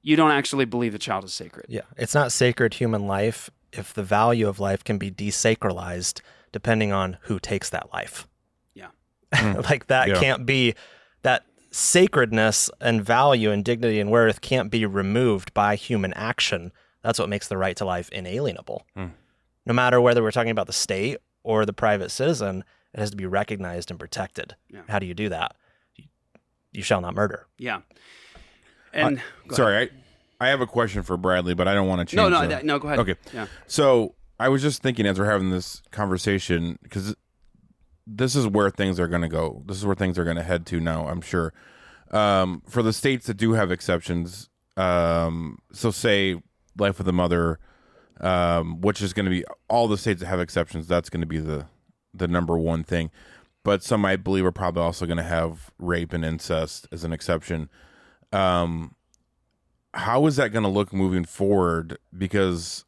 you 0.00 0.14
don't 0.14 0.30
actually 0.30 0.64
believe 0.64 0.92
the 0.92 0.98
child 1.00 1.24
is 1.24 1.34
sacred. 1.34 1.66
Yeah, 1.68 1.80
it's 1.96 2.14
not 2.14 2.30
sacred 2.30 2.74
human 2.74 3.08
life 3.08 3.50
if 3.78 3.92
the 3.94 4.02
value 4.02 4.48
of 4.48 4.58
life 4.60 4.82
can 4.84 4.98
be 4.98 5.10
desacralized 5.10 6.20
depending 6.52 6.92
on 6.92 7.18
who 7.22 7.38
takes 7.38 7.68
that 7.70 7.92
life. 7.92 8.26
Yeah. 8.74 8.88
Hmm. 9.34 9.60
like 9.70 9.86
that 9.88 10.08
Yeah. 10.08 10.20
can't 10.20 10.46
be 10.46 10.74
that 11.22 11.44
sacredness 11.70 12.70
and 12.80 13.04
value 13.04 13.50
and 13.50 13.64
dignity 13.64 14.00
and 14.00 14.10
worth 14.10 14.40
can't 14.40 14.70
be 14.70 14.86
removed 14.86 15.52
by 15.54 15.76
human 15.76 16.12
action. 16.14 16.72
That's 17.02 17.18
what 17.18 17.28
makes 17.28 17.48
the 17.48 17.56
right 17.58 17.76
to 17.76 17.84
life 17.84 18.08
inalienable. 18.10 18.86
Hmm. 18.94 19.06
No 19.66 19.74
matter 19.74 20.00
whether 20.00 20.22
we're 20.22 20.30
talking 20.30 20.50
about 20.50 20.66
the 20.68 20.72
state 20.72 21.18
or 21.42 21.66
the 21.66 21.72
private 21.72 22.10
citizen, 22.10 22.64
it 22.94 23.00
has 23.00 23.10
to 23.10 23.16
be 23.16 23.26
recognized 23.26 23.90
and 23.90 24.00
protected. 24.00 24.56
Yeah. 24.70 24.82
How 24.88 24.98
do 24.98 25.06
you 25.06 25.14
do 25.14 25.28
that? 25.28 25.56
You, 25.96 26.04
you 26.72 26.82
shall 26.82 27.00
not 27.00 27.14
murder. 27.14 27.46
Yeah. 27.58 27.80
And 28.92 29.20
go 29.48 29.56
Sorry, 29.56 29.76
I, 29.76 29.88
I 30.40 30.48
have 30.48 30.60
a 30.60 30.66
question 30.66 31.02
for 31.02 31.16
Bradley, 31.16 31.54
but 31.54 31.66
I 31.68 31.74
don't 31.74 31.88
want 31.88 32.00
to 32.00 32.04
change. 32.16 32.16
No, 32.16 32.28
no, 32.28 32.42
the- 32.42 32.48
that- 32.48 32.64
no, 32.64 32.78
go 32.78 32.88
ahead. 32.88 32.98
Okay. 33.00 33.14
Yeah. 33.32 33.46
So 33.66 34.14
I 34.38 34.48
was 34.48 34.62
just 34.62 34.82
thinking 34.82 35.06
as 35.06 35.18
we're 35.18 35.30
having 35.30 35.50
this 35.50 35.82
conversation 35.90 36.78
because 36.82 37.14
this 38.06 38.36
is 38.36 38.46
where 38.46 38.70
things 38.70 39.00
are 39.00 39.08
going 39.08 39.22
to 39.22 39.28
go. 39.28 39.62
This 39.66 39.76
is 39.78 39.86
where 39.86 39.94
things 39.96 40.18
are 40.18 40.24
going 40.24 40.36
to 40.36 40.42
head 40.42 40.66
to 40.66 40.80
now. 40.80 41.08
I'm 41.08 41.20
sure. 41.20 41.52
Um, 42.12 42.62
for 42.68 42.82
the 42.82 42.92
states 42.92 43.26
that 43.26 43.34
do 43.36 43.54
have 43.54 43.72
exceptions, 43.72 44.48
um, 44.76 45.58
so 45.72 45.90
say 45.90 46.40
life 46.78 46.98
with 46.98 47.08
a 47.08 47.12
mother, 47.12 47.58
um, 48.20 48.80
which 48.80 49.02
is 49.02 49.12
going 49.12 49.24
to 49.24 49.30
be 49.30 49.44
all 49.68 49.88
the 49.88 49.98
states 49.98 50.20
that 50.20 50.26
have 50.26 50.38
exceptions. 50.40 50.86
That's 50.86 51.10
going 51.10 51.22
to 51.22 51.26
be 51.26 51.38
the 51.38 51.66
the 52.14 52.28
number 52.28 52.56
one 52.56 52.84
thing. 52.84 53.10
But 53.64 53.82
some 53.82 54.04
I 54.04 54.16
believe 54.16 54.44
are 54.46 54.52
probably 54.52 54.82
also 54.82 55.06
going 55.06 55.16
to 55.16 55.22
have 55.24 55.70
rape 55.78 56.12
and 56.12 56.24
incest 56.24 56.86
as 56.92 57.02
an 57.04 57.12
exception. 57.12 57.68
Um, 58.32 58.94
how 59.96 60.26
is 60.26 60.36
that 60.36 60.52
going 60.52 60.62
to 60.62 60.68
look 60.68 60.92
moving 60.92 61.24
forward? 61.24 61.98
Because 62.16 62.84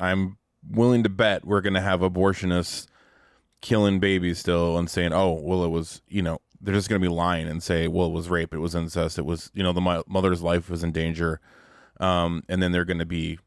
I'm 0.00 0.36
willing 0.68 1.02
to 1.04 1.08
bet 1.08 1.44
we're 1.44 1.60
going 1.60 1.74
to 1.74 1.80
have 1.80 2.00
abortionists 2.00 2.86
killing 3.60 3.98
babies 4.00 4.38
still 4.38 4.76
and 4.76 4.90
saying, 4.90 5.12
"Oh, 5.12 5.32
well, 5.32 5.64
it 5.64 5.68
was," 5.68 6.02
you 6.08 6.22
know, 6.22 6.40
they're 6.60 6.74
just 6.74 6.88
going 6.88 7.00
to 7.00 7.08
be 7.08 7.14
lying 7.14 7.48
and 7.48 7.62
say, 7.62 7.88
"Well, 7.88 8.08
it 8.08 8.12
was 8.12 8.28
rape, 8.28 8.52
it 8.52 8.58
was 8.58 8.74
incest, 8.74 9.18
it 9.18 9.24
was," 9.24 9.50
you 9.54 9.62
know, 9.62 9.72
the 9.72 9.80
mo- 9.80 10.04
mother's 10.06 10.42
life 10.42 10.68
was 10.68 10.82
in 10.82 10.92
danger, 10.92 11.40
um, 12.00 12.42
and 12.48 12.62
then 12.62 12.72
they're 12.72 12.84
going 12.84 12.98
to 12.98 13.06
be, 13.06 13.38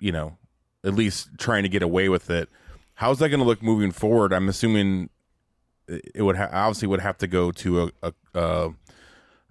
you 0.00 0.12
know, 0.12 0.38
at 0.84 0.94
least 0.94 1.30
trying 1.38 1.64
to 1.64 1.68
get 1.68 1.82
away 1.82 2.08
with 2.08 2.30
it. 2.30 2.48
How's 2.94 3.18
that 3.18 3.30
going 3.30 3.40
to 3.40 3.46
look 3.46 3.62
moving 3.62 3.90
forward? 3.90 4.32
I'm 4.32 4.48
assuming 4.48 5.10
it 5.88 6.22
would 6.22 6.36
ha- 6.36 6.50
obviously 6.52 6.88
would 6.88 7.00
have 7.00 7.18
to 7.18 7.26
go 7.26 7.50
to 7.50 7.82
a 7.82 7.90
a, 8.02 8.12
a 8.34 8.70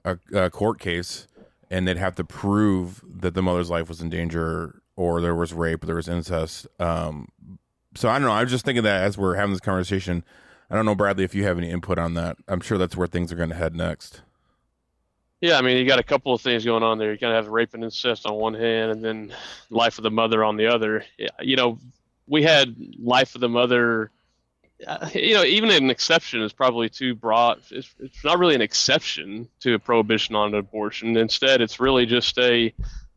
a 0.05 0.17
a 0.33 0.49
court 0.49 0.79
case, 0.79 1.27
and 1.73 1.87
they'd 1.87 1.97
have 1.97 2.15
to 2.15 2.23
prove 2.23 3.03
that 3.03 3.33
the 3.33 3.41
mother's 3.41 3.69
life 3.69 3.89
was 3.89 3.99
in 3.99 4.09
danger, 4.09 4.81
or 4.95 5.19
there 5.21 5.35
was 5.35 5.53
rape, 5.53 5.83
or 5.83 5.87
there 5.87 5.95
was 5.95 6.07
incest. 6.07 6.67
Um, 6.79 7.27
so 7.95 8.09
I 8.09 8.19
don't 8.19 8.27
know. 8.27 8.33
I 8.33 8.43
was 8.43 8.51
just 8.51 8.63
thinking 8.63 8.83
that 8.83 9.03
as 9.03 9.17
we're 9.17 9.35
having 9.35 9.51
this 9.51 9.59
conversation, 9.59 10.23
I 10.69 10.75
don't 10.75 10.85
know, 10.85 10.95
Bradley, 10.95 11.23
if 11.23 11.33
you 11.33 11.43
have 11.45 11.57
any 11.57 11.71
input 11.71 11.97
on 11.97 12.13
that. 12.13 12.37
I'm 12.47 12.61
sure 12.61 12.77
that's 12.77 12.95
where 12.95 13.07
things 13.07 13.31
are 13.31 13.35
going 13.35 13.49
to 13.49 13.55
head 13.55 13.75
next. 13.75 14.21
Yeah, 15.41 15.57
I 15.57 15.61
mean, 15.61 15.77
you 15.77 15.85
got 15.85 15.99
a 15.99 16.03
couple 16.03 16.33
of 16.33 16.41
things 16.41 16.63
going 16.63 16.83
on 16.83 16.99
there. 16.99 17.11
You 17.11 17.17
kind 17.17 17.35
of 17.35 17.43
have 17.43 17.51
rape 17.51 17.73
and 17.73 17.83
incest 17.83 18.25
on 18.25 18.35
one 18.35 18.53
hand, 18.53 18.91
and 18.91 19.03
then 19.03 19.33
life 19.69 19.97
of 19.97 20.03
the 20.03 20.11
mother 20.11 20.43
on 20.43 20.55
the 20.57 20.67
other. 20.67 21.03
You 21.41 21.55
know, 21.55 21.79
we 22.27 22.43
had 22.43 22.75
life 22.97 23.35
of 23.35 23.41
the 23.41 23.49
mother. 23.49 24.11
Uh, 24.85 25.09
you 25.13 25.33
know, 25.33 25.43
even 25.43 25.69
an 25.69 25.89
exception 25.89 26.41
is 26.41 26.53
probably 26.53 26.89
too 26.89 27.15
broad. 27.15 27.61
It's, 27.71 27.93
it's 27.99 28.23
not 28.23 28.39
really 28.39 28.55
an 28.55 28.61
exception 28.61 29.47
to 29.61 29.75
a 29.75 29.79
prohibition 29.79 30.35
on 30.35 30.53
abortion. 30.53 31.15
Instead, 31.17 31.61
it's 31.61 31.79
really 31.79 32.05
just 32.05 32.37
a, 32.39 32.73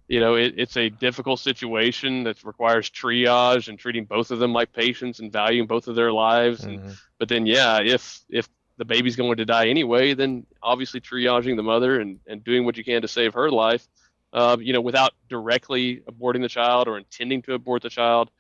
you 0.09 0.21
know, 0.21 0.35
it, 0.35 0.55
it's 0.57 0.77
a 0.77 0.89
difficult 0.89 1.41
situation 1.41 2.25
that 2.25 2.45
requires 2.45 2.91
triage 2.91 3.69
and 3.69 3.79
treating 3.79 4.05
both 4.05 4.31
of 4.31 4.39
them 4.39 4.53
like 4.53 4.73
patients 4.73 5.21
and 5.21 5.33
valuing 5.33 5.67
both 5.67 5.89
of 5.89 5.97
their 5.97 6.13
lives. 6.13 6.65
And 6.65 6.97
but 7.19 7.29
then, 7.29 7.47
yeah, 7.47 7.81
if 7.83 8.21
if 8.29 8.49
the 8.79 8.85
baby's 8.85 9.17
going 9.17 9.37
to 9.37 9.45
die 9.45 9.69
anyway, 9.69 10.15
then 10.15 10.47
obviously 10.63 11.01
triaging 11.01 11.57
the 11.57 11.63
mother 11.63 12.01
and, 12.01 12.21
and 12.27 12.45
doing 12.45 12.65
what 12.65 12.77
you 12.77 12.85
can 12.85 13.03
to 13.03 13.09
save 13.09 13.35
her 13.35 13.51
life, 13.51 13.87
uh, 14.33 14.57
you 14.61 14.73
know, 14.73 14.81
without 14.81 15.13
directly 15.29 16.03
aborting 16.11 16.43
the 16.43 16.49
child 16.49 16.87
or 16.87 16.99
intending 16.99 17.41
to 17.43 17.55
abort 17.55 17.83
the 17.83 17.89
child. 17.89 18.31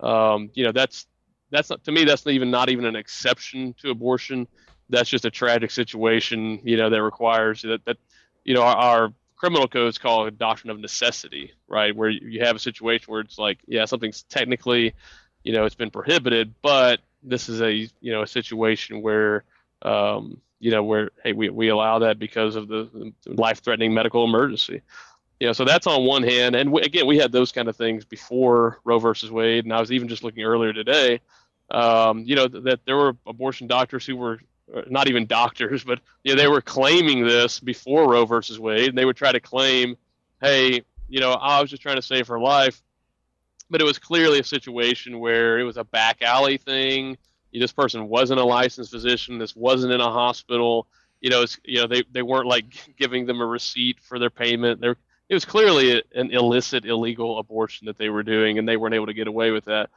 Um, 0.00 0.50
you 0.54 0.64
know, 0.64 0.72
that's 0.72 1.06
that's 1.52 1.70
not 1.70 1.84
to 1.84 1.92
me. 1.92 2.04
That's 2.04 2.26
not 2.26 2.32
even 2.32 2.50
not 2.50 2.70
even 2.70 2.84
an 2.84 2.96
exception 2.96 3.74
to 3.82 3.90
abortion. 3.90 4.48
That's 4.88 5.08
just 5.08 5.24
a 5.24 5.30
tragic 5.30 5.70
situation, 5.70 6.60
you 6.64 6.76
know, 6.76 6.90
that 6.90 7.02
requires 7.02 7.62
that 7.62 7.84
that 7.84 7.98
you 8.44 8.54
know 8.54 8.62
our, 8.62 8.76
our 8.76 9.12
criminal 9.36 9.68
codes 9.68 9.98
call 9.98 10.26
it 10.26 10.38
doctrine 10.38 10.70
of 10.70 10.80
necessity, 10.80 11.52
right? 11.68 11.94
Where 11.94 12.10
you 12.10 12.44
have 12.44 12.56
a 12.56 12.60
situation 12.60 13.12
where 13.12 13.20
it's 13.20 13.38
like, 13.38 13.58
yeah, 13.66 13.84
something's 13.84 14.22
technically, 14.24 14.94
you 15.44 15.52
know, 15.52 15.64
it's 15.64 15.74
been 15.74 15.90
prohibited, 15.90 16.54
but 16.62 17.00
this 17.22 17.48
is 17.48 17.60
a 17.60 17.72
you 17.72 18.12
know 18.12 18.22
a 18.22 18.26
situation 18.26 19.02
where 19.02 19.44
um, 19.82 20.40
you 20.62 20.70
know, 20.70 20.84
where 20.84 21.10
hey, 21.24 21.32
we, 21.32 21.50
we 21.50 21.68
allow 21.68 21.98
that 21.98 22.18
because 22.18 22.54
of 22.56 22.68
the, 22.68 22.88
the 23.24 23.32
life-threatening 23.32 23.92
medical 23.92 24.24
emergency. 24.24 24.80
You 25.40 25.48
know, 25.48 25.52
so 25.52 25.64
that's 25.64 25.88
on 25.88 26.04
one 26.04 26.22
hand, 26.22 26.54
and 26.54 26.70
we, 26.70 26.82
again, 26.82 27.04
we 27.04 27.18
had 27.18 27.32
those 27.32 27.50
kind 27.50 27.68
of 27.68 27.74
things 27.74 28.04
before 28.04 28.78
Roe 28.84 29.00
versus 29.00 29.32
Wade, 29.32 29.64
and 29.64 29.72
I 29.72 29.80
was 29.80 29.90
even 29.90 30.06
just 30.06 30.22
looking 30.22 30.44
earlier 30.44 30.72
today. 30.72 31.20
Um, 31.72 32.24
you 32.24 32.36
know, 32.36 32.48
th- 32.48 32.64
that 32.64 32.80
there 32.84 32.96
were 32.96 33.16
abortion 33.26 33.66
doctors 33.66 34.06
who 34.06 34.16
were 34.16 34.40
uh, 34.74 34.82
not 34.88 35.08
even 35.08 35.26
doctors, 35.26 35.84
but 35.84 36.00
you 36.22 36.34
know, 36.34 36.40
they 36.40 36.48
were 36.48 36.60
claiming 36.60 37.24
this 37.26 37.58
before 37.58 38.10
Roe 38.10 38.26
versus 38.26 38.58
Wade, 38.58 38.90
and 38.90 38.98
they 38.98 39.04
would 39.04 39.16
try 39.16 39.32
to 39.32 39.40
claim, 39.40 39.96
hey, 40.40 40.82
you 41.08 41.20
know, 41.20 41.32
I 41.32 41.60
was 41.60 41.70
just 41.70 41.82
trying 41.82 41.96
to 41.96 42.02
save 42.02 42.28
her 42.28 42.38
life, 42.38 42.82
but 43.70 43.80
it 43.80 43.84
was 43.84 43.98
clearly 43.98 44.38
a 44.38 44.44
situation 44.44 45.18
where 45.18 45.58
it 45.58 45.64
was 45.64 45.78
a 45.78 45.84
back 45.84 46.22
alley 46.22 46.58
thing 46.58 47.16
you 47.52 47.60
this 47.60 47.72
person 47.72 48.08
wasn't 48.08 48.40
a 48.40 48.44
licensed 48.44 48.90
physician. 48.90 49.38
This 49.38 49.54
wasn't 49.54 49.92
in 49.92 50.00
a 50.00 50.10
hospital. 50.10 50.88
You 51.20 51.30
know, 51.30 51.44
you 51.64 51.80
know 51.80 51.86
they, 51.86 52.02
they 52.10 52.22
weren't 52.22 52.48
like 52.48 52.64
giving 52.98 53.26
them 53.26 53.40
a 53.40 53.46
receipt 53.46 54.00
for 54.00 54.18
their 54.18 54.30
payment. 54.30 54.80
There, 54.80 54.96
it 55.28 55.34
was 55.34 55.44
clearly 55.44 56.02
an 56.14 56.30
illicit, 56.30 56.84
illegal 56.84 57.38
abortion 57.38 57.86
that 57.86 57.96
they 57.96 58.08
were 58.08 58.22
doing, 58.22 58.58
and 58.58 58.68
they 58.68 58.76
weren't 58.76 58.94
able 58.94 59.06
to 59.06 59.14
get 59.14 59.28
away 59.28 59.50
with 59.50 59.66
that. 59.66 59.90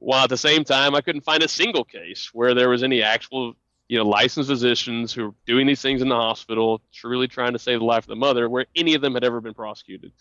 While 0.00 0.24
at 0.24 0.30
the 0.30 0.36
same 0.36 0.64
time, 0.64 0.94
I 0.94 1.00
couldn't 1.00 1.22
find 1.22 1.42
a 1.42 1.48
single 1.48 1.84
case 1.84 2.30
where 2.32 2.54
there 2.54 2.68
was 2.68 2.82
any 2.82 3.02
actual, 3.02 3.54
you 3.88 3.98
know, 3.98 4.04
licensed 4.06 4.48
physicians 4.48 5.12
who 5.12 5.26
were 5.26 5.34
doing 5.46 5.66
these 5.66 5.82
things 5.82 6.02
in 6.02 6.08
the 6.08 6.14
hospital, 6.14 6.80
truly 6.92 7.26
trying 7.26 7.52
to 7.52 7.58
save 7.58 7.80
the 7.80 7.84
life 7.84 8.04
of 8.04 8.08
the 8.08 8.16
mother, 8.16 8.48
where 8.48 8.66
any 8.76 8.94
of 8.94 9.02
them 9.02 9.14
had 9.14 9.24
ever 9.24 9.40
been 9.40 9.54
prosecuted. 9.54 10.12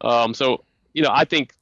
Um, 0.00 0.34
so, 0.34 0.64
you 0.92 1.02
know, 1.02 1.10
I 1.12 1.24
think 1.24 1.54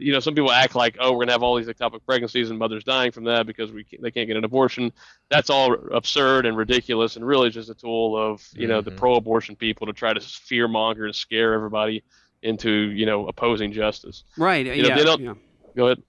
you 0.00 0.12
know, 0.12 0.20
some 0.20 0.34
people 0.34 0.52
act 0.52 0.74
like, 0.76 0.96
oh, 1.00 1.12
we're 1.12 1.24
gonna 1.24 1.32
have 1.32 1.42
all 1.42 1.56
these 1.56 1.66
ectopic 1.66 2.00
pregnancies 2.06 2.50
and 2.50 2.58
mothers 2.58 2.84
dying 2.84 3.10
from 3.10 3.24
that 3.24 3.46
because 3.46 3.72
we 3.72 3.82
can't, 3.82 4.00
they 4.00 4.10
can't 4.12 4.28
get 4.28 4.36
an 4.36 4.44
abortion. 4.44 4.92
That's 5.28 5.50
all 5.50 5.74
absurd 5.92 6.46
and 6.46 6.56
ridiculous, 6.56 7.16
and 7.16 7.26
really 7.26 7.50
just 7.50 7.68
a 7.68 7.74
tool 7.74 8.16
of 8.16 8.46
you 8.54 8.68
know 8.68 8.80
the 8.80 8.92
pro-abortion 8.92 9.56
people 9.56 9.88
to 9.88 9.92
try 9.92 10.12
to 10.12 10.20
fear 10.20 10.68
monger 10.68 11.06
and 11.06 11.14
scare 11.14 11.52
everybody 11.52 12.04
into 12.42 12.70
you 12.70 13.06
know 13.06 13.26
opposing 13.26 13.72
justice. 13.72 14.22
Right. 14.36 14.64
You 14.66 14.82
know, 14.82 14.88
yeah. 14.90 14.96
they 14.96 15.04
don't- 15.04 15.20
yeah. 15.20 15.34
Go 15.78 15.86
ahead. 15.86 16.02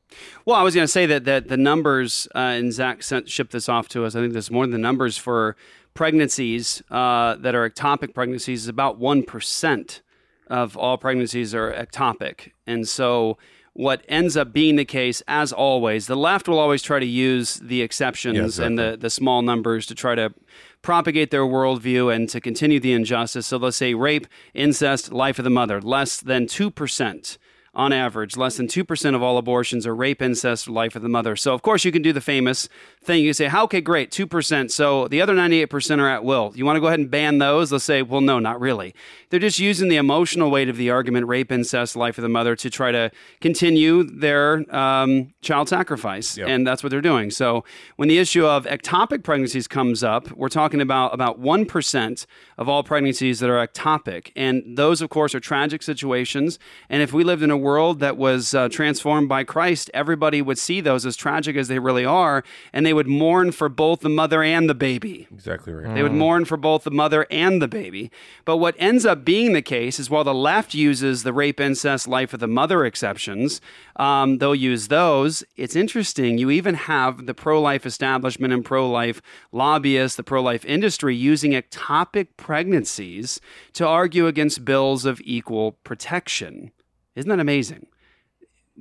Well, 0.45 0.55
I 0.55 0.63
was 0.63 0.73
going 0.73 0.85
to 0.85 0.91
say 0.91 1.05
that 1.05 1.25
that 1.25 1.47
the 1.47 1.55
numbers, 1.57 2.27
uh, 2.33 2.39
and 2.39 2.73
Zach 2.73 3.03
sent 3.03 3.29
shipped 3.29 3.51
this 3.51 3.69
off 3.69 3.87
to 3.89 4.03
us. 4.03 4.15
I 4.15 4.19
think 4.19 4.33
there's 4.33 4.49
more 4.49 4.63
than 4.65 4.71
the 4.71 4.79
numbers 4.79 5.15
for 5.15 5.55
pregnancies 5.93 6.81
uh, 6.89 7.35
that 7.35 7.53
are 7.53 7.69
ectopic 7.69 8.15
pregnancies 8.15 8.63
is 8.63 8.67
about 8.67 8.97
one 8.97 9.21
percent 9.21 10.01
of 10.47 10.75
all 10.75 10.97
pregnancies 10.97 11.53
are 11.53 11.71
ectopic, 11.71 12.49
and 12.65 12.87
so 12.87 13.37
what 13.73 14.01
ends 14.09 14.35
up 14.35 14.51
being 14.51 14.75
the 14.75 14.85
case, 14.85 15.21
as 15.27 15.53
always, 15.53 16.07
the 16.07 16.15
left 16.17 16.47
will 16.47 16.57
always 16.57 16.81
try 16.81 16.99
to 16.99 17.05
use 17.05 17.55
the 17.59 17.83
exceptions 17.83 18.35
Yeah, 18.37 18.45
exactly. 18.45 18.65
and 18.65 18.79
the 18.79 18.97
the 18.97 19.09
small 19.11 19.43
numbers 19.43 19.85
to 19.85 19.93
try 19.93 20.15
to 20.15 20.33
propagate 20.81 21.29
their 21.29 21.43
worldview 21.43 22.11
and 22.13 22.27
to 22.29 22.41
continue 22.41 22.79
the 22.79 22.93
injustice. 22.93 23.45
So 23.45 23.57
let's 23.57 23.77
say 23.77 23.93
rape, 23.93 24.25
incest, 24.55 25.13
life 25.13 25.37
of 25.37 25.43
the 25.43 25.51
mother, 25.51 25.79
less 25.79 26.19
than 26.19 26.47
two 26.47 26.71
percent 26.71 27.37
on 27.73 27.93
average, 27.93 28.35
less 28.35 28.57
than 28.57 28.67
2% 28.67 29.15
of 29.15 29.23
all 29.23 29.37
abortions 29.37 29.87
are 29.87 29.95
rape, 29.95 30.21
incest, 30.21 30.67
or 30.67 30.71
life 30.71 30.95
of 30.97 31.01
the 31.01 31.09
mother. 31.09 31.35
So, 31.35 31.53
of 31.53 31.61
course, 31.61 31.85
you 31.85 31.91
can 31.91 32.01
do 32.01 32.11
the 32.11 32.21
famous 32.21 32.67
thing. 33.01 33.23
You 33.23 33.31
say, 33.31 33.45
"How? 33.45 33.69
okay, 33.69 33.81
great, 33.81 34.09
2%. 34.09 34.71
So 34.71 35.07
the 35.09 35.21
other 35.21 35.35
98% 35.35 35.99
are 35.99 36.09
at 36.09 36.23
will. 36.23 36.51
You 36.55 36.65
want 36.65 36.77
to 36.77 36.79
go 36.79 36.87
ahead 36.87 36.99
and 36.99 37.11
ban 37.11 37.37
those? 37.37 37.69
They'll 37.69 37.79
say, 37.79 38.01
well, 38.01 38.19
no, 38.19 38.39
not 38.39 38.59
really. 38.59 38.95
They're 39.29 39.39
just 39.39 39.59
using 39.59 39.89
the 39.89 39.97
emotional 39.97 40.49
weight 40.49 40.69
of 40.69 40.77
the 40.77 40.89
argument, 40.89 41.27
rape, 41.27 41.51
incest, 41.51 41.95
life 41.95 42.17
of 42.17 42.23
the 42.23 42.29
mother, 42.29 42.55
to 42.55 42.69
try 42.71 42.91
to 42.91 43.11
continue 43.41 44.01
their 44.03 44.65
um, 44.75 45.35
child 45.41 45.69
sacrifice. 45.69 46.35
And 46.47 46.65
that's 46.65 46.81
what 46.81 46.89
they're 46.89 46.99
doing. 46.99 47.29
So 47.29 47.63
when 47.97 48.09
the 48.09 48.17
issue 48.17 48.43
of 48.43 48.65
ectopic 48.65 49.21
pregnancies 49.23 49.67
comes 49.67 50.03
up, 50.03 50.31
we're 50.31 50.49
talking 50.49 50.81
about 50.81 51.13
about 51.13 51.39
1% 51.39 52.25
of 52.57 52.67
all 52.67 52.81
pregnancies 52.81 53.39
that 53.39 53.51
are 53.51 53.67
ectopic. 53.67 54.31
And 54.35 54.63
those, 54.77 54.99
of 55.03 55.11
course, 55.11 55.35
are 55.35 55.39
tragic 55.39 55.83
situations. 55.83 56.57
And 56.89 57.03
if 57.03 57.13
we 57.13 57.23
lived 57.23 57.43
in 57.43 57.51
a 57.51 57.57
world 57.61 57.99
that 57.99 58.17
was 58.17 58.53
uh, 58.53 58.69
transformed 58.69 59.29
by 59.29 59.43
Christ, 59.43 59.89
everybody 59.93 60.41
would 60.41 60.57
see 60.57 60.81
those 60.81 61.05
as 61.05 61.15
tragic 61.15 61.55
as 61.55 61.67
they 61.67 61.79
really 61.79 62.05
are, 62.05 62.43
and 62.73 62.85
they 62.85 62.93
would 62.93 63.07
mourn 63.07 63.51
for 63.51 63.69
both 63.69 64.01
the 64.01 64.09
mother 64.09 64.43
and 64.43 64.69
the 64.69 64.75
baby. 64.75 65.27
Exactly 65.31 65.73
right. 65.73 65.93
They 65.93 66.03
would 66.03 66.13
mourn 66.13 66.45
for 66.45 66.57
both 66.57 66.83
the 66.83 66.91
mother 66.91 67.25
and 67.29 67.61
the 67.61 67.67
baby. 67.67 68.11
But 68.45 68.57
what 68.57 68.75
ends 68.77 69.05
up 69.05 69.23
being 69.23 69.53
the 69.53 69.61
case 69.61 69.99
is 69.99 70.09
while 70.09 70.23
the 70.23 70.33
left 70.33 70.73
uses 70.73 71.23
the 71.23 71.33
rape, 71.33 71.59
incest, 71.59 72.07
life 72.07 72.33
of 72.33 72.39
the 72.39 72.47
mother 72.47 72.85
exceptions, 72.85 73.61
um, 73.95 74.37
they'll 74.37 74.55
use 74.55 74.87
those. 74.87 75.43
It's 75.57 75.75
interesting. 75.75 76.37
You 76.37 76.49
even 76.49 76.75
have 76.75 77.25
the 77.25 77.33
pro 77.33 77.61
life 77.61 77.85
establishment 77.85 78.53
and 78.53 78.63
pro 78.65 78.89
life 78.89 79.21
lobbyists, 79.51 80.15
the 80.15 80.23
pro 80.23 80.41
life 80.41 80.65
industry 80.65 81.15
using 81.15 81.51
ectopic 81.51 82.27
pregnancies 82.37 83.39
to 83.73 83.85
argue 83.85 84.27
against 84.27 84.65
bills 84.65 85.05
of 85.05 85.21
equal 85.23 85.73
protection. 85.83 86.71
Isn't 87.19 87.29
that 87.29 87.39
amazing? 87.39 87.87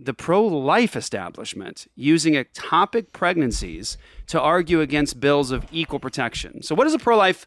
the 0.00 0.14
pro 0.14 0.44
life 0.46 0.94
establishment 0.94 1.88
using 1.96 2.34
ectopic 2.34 3.12
pregnancies 3.12 3.98
to 4.28 4.40
argue 4.40 4.80
against 4.80 5.20
bills 5.20 5.50
of 5.50 5.66
equal 5.72 5.98
protection. 5.98 6.62
So, 6.62 6.74
what 6.74 6.84
does 6.84 6.94
a 6.94 6.98
pro 6.98 7.16
life 7.16 7.46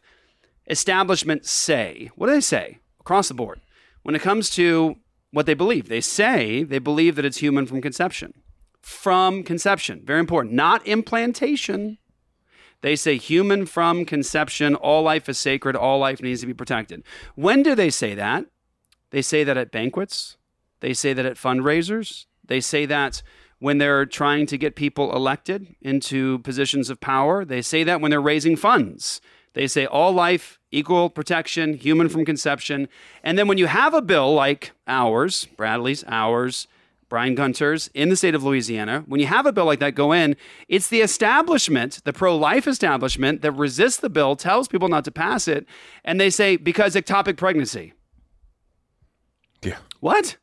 establishment 0.68 1.46
say? 1.46 2.10
What 2.14 2.26
do 2.26 2.34
they 2.34 2.40
say 2.40 2.78
across 3.00 3.28
the 3.28 3.34
board 3.34 3.60
when 4.02 4.14
it 4.14 4.22
comes 4.22 4.50
to 4.50 4.96
what 5.30 5.46
they 5.46 5.54
believe? 5.54 5.88
They 5.88 6.00
say 6.00 6.62
they 6.62 6.78
believe 6.78 7.16
that 7.16 7.24
it's 7.24 7.38
human 7.38 7.66
from 7.66 7.80
conception. 7.80 8.34
From 8.82 9.42
conception. 9.44 10.02
Very 10.04 10.20
important. 10.20 10.54
Not 10.54 10.86
implantation. 10.86 11.98
They 12.82 12.96
say 12.96 13.16
human 13.16 13.64
from 13.64 14.04
conception. 14.04 14.74
All 14.74 15.02
life 15.02 15.28
is 15.28 15.38
sacred. 15.38 15.76
All 15.76 16.00
life 16.00 16.20
needs 16.20 16.40
to 16.40 16.46
be 16.46 16.54
protected. 16.54 17.04
When 17.36 17.62
do 17.62 17.74
they 17.74 17.90
say 17.90 18.14
that? 18.14 18.44
They 19.10 19.22
say 19.22 19.44
that 19.44 19.56
at 19.56 19.70
banquets. 19.70 20.36
They 20.82 20.92
say 20.92 21.12
that 21.12 21.24
at 21.24 21.36
fundraisers. 21.36 22.26
They 22.44 22.60
say 22.60 22.86
that 22.86 23.22
when 23.60 23.78
they're 23.78 24.04
trying 24.04 24.46
to 24.46 24.58
get 24.58 24.74
people 24.74 25.14
elected 25.14 25.76
into 25.80 26.40
positions 26.40 26.90
of 26.90 27.00
power. 27.00 27.44
They 27.44 27.62
say 27.62 27.84
that 27.84 28.00
when 28.00 28.10
they're 28.10 28.20
raising 28.20 28.56
funds. 28.56 29.20
They 29.54 29.68
say 29.68 29.86
all 29.86 30.12
life, 30.12 30.58
equal 30.72 31.08
protection, 31.08 31.74
human 31.74 32.08
from 32.08 32.24
conception. 32.24 32.88
And 33.22 33.38
then 33.38 33.46
when 33.46 33.58
you 33.58 33.66
have 33.66 33.94
a 33.94 34.02
bill 34.02 34.34
like 34.34 34.72
ours, 34.88 35.46
Bradley's, 35.56 36.02
ours, 36.08 36.66
Brian 37.08 37.36
Gunter's 37.36 37.88
in 37.94 38.08
the 38.08 38.16
state 38.16 38.34
of 38.34 38.42
Louisiana, 38.42 39.04
when 39.06 39.20
you 39.20 39.26
have 39.26 39.46
a 39.46 39.52
bill 39.52 39.66
like 39.66 39.78
that 39.78 39.94
go 39.94 40.10
in, 40.10 40.34
it's 40.66 40.88
the 40.88 41.02
establishment, 41.02 42.00
the 42.04 42.12
pro 42.12 42.36
life 42.36 42.66
establishment, 42.66 43.42
that 43.42 43.52
resists 43.52 43.98
the 43.98 44.10
bill, 44.10 44.34
tells 44.34 44.66
people 44.66 44.88
not 44.88 45.04
to 45.04 45.12
pass 45.12 45.46
it, 45.46 45.64
and 46.04 46.18
they 46.18 46.30
say, 46.30 46.56
because 46.56 46.96
ectopic 46.96 47.36
pregnancy. 47.36 47.92
Yeah. 49.62 49.76
What? 50.00 50.38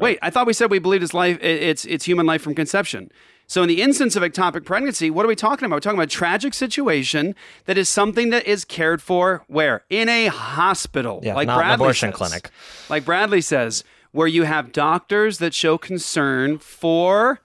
Wait, 0.00 0.18
I 0.22 0.30
thought 0.30 0.46
we 0.46 0.52
said 0.52 0.70
we 0.70 0.78
believed 0.78 1.02
it's 1.04 1.14
life. 1.14 1.38
It's 1.42 1.84
it's 1.84 2.04
human 2.04 2.26
life 2.26 2.42
from 2.42 2.54
conception. 2.54 3.10
So 3.48 3.62
in 3.62 3.68
the 3.68 3.80
instance 3.80 4.16
of 4.16 4.24
ectopic 4.24 4.64
pregnancy, 4.64 5.08
what 5.08 5.24
are 5.24 5.28
we 5.28 5.36
talking 5.36 5.66
about? 5.66 5.76
We're 5.76 5.80
talking 5.80 5.98
about 5.98 6.08
a 6.08 6.16
tragic 6.16 6.52
situation 6.52 7.34
that 7.66 7.78
is 7.78 7.88
something 7.88 8.30
that 8.30 8.44
is 8.44 8.64
cared 8.64 9.00
for 9.00 9.44
where 9.46 9.84
in 9.88 10.08
a 10.08 10.26
hospital, 10.26 11.20
Yeah, 11.22 11.34
like 11.36 11.46
not 11.46 11.64
an 11.64 11.70
abortion 11.72 12.10
says. 12.10 12.16
clinic. 12.18 12.50
like 12.88 13.04
Bradley 13.04 13.40
says, 13.40 13.84
where 14.10 14.26
you 14.26 14.42
have 14.42 14.72
doctors 14.72 15.38
that 15.38 15.54
show 15.54 15.78
concern 15.78 16.58
for 16.58 17.40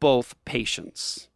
both 0.00 0.34
patients, 0.46 1.28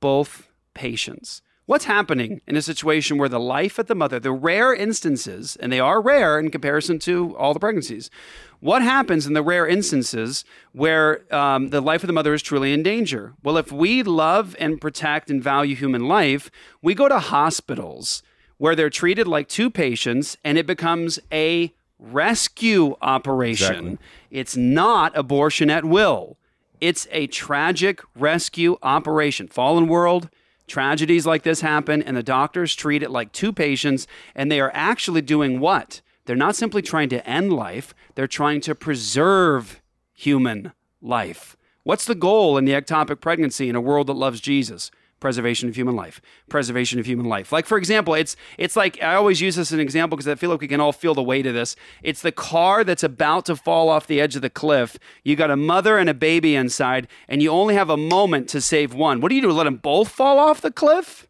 both 0.00 0.48
patients. 0.74 1.40
What's 1.64 1.84
happening 1.84 2.40
in 2.48 2.56
a 2.56 2.62
situation 2.62 3.18
where 3.18 3.28
the 3.28 3.38
life 3.38 3.78
of 3.78 3.86
the 3.86 3.94
mother, 3.94 4.18
the 4.18 4.32
rare 4.32 4.74
instances, 4.74 5.56
and 5.60 5.72
they 5.72 5.78
are 5.78 6.02
rare 6.02 6.38
in 6.38 6.50
comparison 6.50 6.98
to 7.00 7.36
all 7.36 7.54
the 7.54 7.60
pregnancies, 7.60 8.10
what 8.58 8.82
happens 8.82 9.26
in 9.26 9.32
the 9.32 9.42
rare 9.42 9.66
instances 9.66 10.44
where 10.72 11.32
um, 11.32 11.70
the 11.70 11.80
life 11.80 12.02
of 12.02 12.08
the 12.08 12.12
mother 12.12 12.34
is 12.34 12.42
truly 12.42 12.72
in 12.72 12.82
danger? 12.82 13.34
Well, 13.44 13.56
if 13.56 13.70
we 13.70 14.02
love 14.02 14.56
and 14.58 14.80
protect 14.80 15.30
and 15.30 15.42
value 15.42 15.76
human 15.76 16.08
life, 16.08 16.50
we 16.82 16.94
go 16.94 17.08
to 17.08 17.20
hospitals 17.20 18.24
where 18.58 18.74
they're 18.74 18.90
treated 18.90 19.28
like 19.28 19.48
two 19.48 19.70
patients 19.70 20.36
and 20.44 20.58
it 20.58 20.66
becomes 20.66 21.20
a 21.32 21.72
rescue 21.98 22.96
operation. 23.02 23.76
Exactly. 23.76 23.98
It's 24.30 24.56
not 24.56 25.16
abortion 25.16 25.70
at 25.70 25.84
will. 25.84 26.38
It's 26.80 27.06
a 27.12 27.28
tragic 27.28 28.00
rescue 28.16 28.78
operation. 28.82 29.46
Fallen 29.46 29.86
world, 29.86 30.28
tragedies 30.72 31.26
like 31.26 31.42
this 31.42 31.60
happen, 31.60 32.02
and 32.02 32.16
the 32.16 32.22
doctors 32.22 32.74
treat 32.74 33.02
it 33.02 33.10
like 33.10 33.30
two 33.30 33.52
patients, 33.52 34.06
and 34.34 34.50
they 34.50 34.58
are 34.58 34.70
actually 34.72 35.20
doing 35.20 35.60
what? 35.60 36.00
They're 36.24 36.34
not 36.34 36.56
simply 36.56 36.80
trying 36.80 37.10
to 37.10 37.28
end 37.28 37.52
life, 37.52 37.94
they're 38.14 38.26
trying 38.26 38.62
to 38.62 38.74
preserve 38.74 39.82
human 40.14 40.72
life. 41.02 41.58
What's 41.82 42.06
the 42.06 42.14
goal 42.14 42.56
in 42.56 42.64
the 42.64 42.72
ectopic 42.72 43.20
pregnancy 43.20 43.68
in 43.68 43.76
a 43.76 43.82
world 43.82 44.06
that 44.06 44.14
loves 44.14 44.40
Jesus? 44.40 44.90
Preservation 45.22 45.68
of 45.68 45.76
human 45.76 45.94
life. 45.94 46.20
Preservation 46.48 46.98
of 46.98 47.06
human 47.06 47.26
life. 47.26 47.52
Like 47.52 47.64
for 47.64 47.78
example, 47.78 48.12
it's 48.14 48.34
it's 48.58 48.74
like 48.74 49.00
I 49.00 49.14
always 49.14 49.40
use 49.40 49.54
this 49.54 49.68
as 49.68 49.72
an 49.72 49.78
example 49.78 50.16
because 50.16 50.26
I 50.26 50.34
feel 50.34 50.50
like 50.50 50.60
we 50.60 50.66
can 50.66 50.80
all 50.80 50.92
feel 50.92 51.14
the 51.14 51.22
weight 51.22 51.46
of 51.46 51.54
this. 51.54 51.76
It's 52.02 52.22
the 52.22 52.32
car 52.32 52.82
that's 52.82 53.04
about 53.04 53.46
to 53.46 53.54
fall 53.54 53.88
off 53.88 54.08
the 54.08 54.20
edge 54.20 54.34
of 54.34 54.42
the 54.42 54.50
cliff. 54.50 54.98
You 55.22 55.36
got 55.36 55.52
a 55.52 55.56
mother 55.56 55.96
and 55.96 56.10
a 56.10 56.14
baby 56.14 56.56
inside, 56.56 57.06
and 57.28 57.40
you 57.40 57.50
only 57.50 57.76
have 57.76 57.88
a 57.88 57.96
moment 57.96 58.48
to 58.48 58.60
save 58.60 58.94
one. 58.94 59.20
What 59.20 59.28
do 59.28 59.36
you 59.36 59.42
do? 59.42 59.52
Let 59.52 59.62
them 59.62 59.76
both 59.76 60.08
fall 60.08 60.40
off 60.40 60.60
the 60.60 60.72
cliff? 60.72 61.28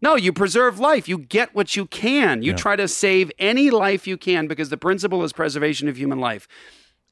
No, 0.00 0.14
you 0.14 0.32
preserve 0.32 0.78
life. 0.78 1.08
You 1.08 1.18
get 1.18 1.52
what 1.52 1.74
you 1.74 1.86
can. 1.86 2.44
You 2.44 2.54
try 2.54 2.76
to 2.76 2.86
save 2.86 3.32
any 3.40 3.70
life 3.70 4.06
you 4.06 4.16
can 4.16 4.46
because 4.46 4.68
the 4.68 4.76
principle 4.76 5.24
is 5.24 5.32
preservation 5.32 5.88
of 5.88 5.96
human 5.98 6.20
life. 6.20 6.46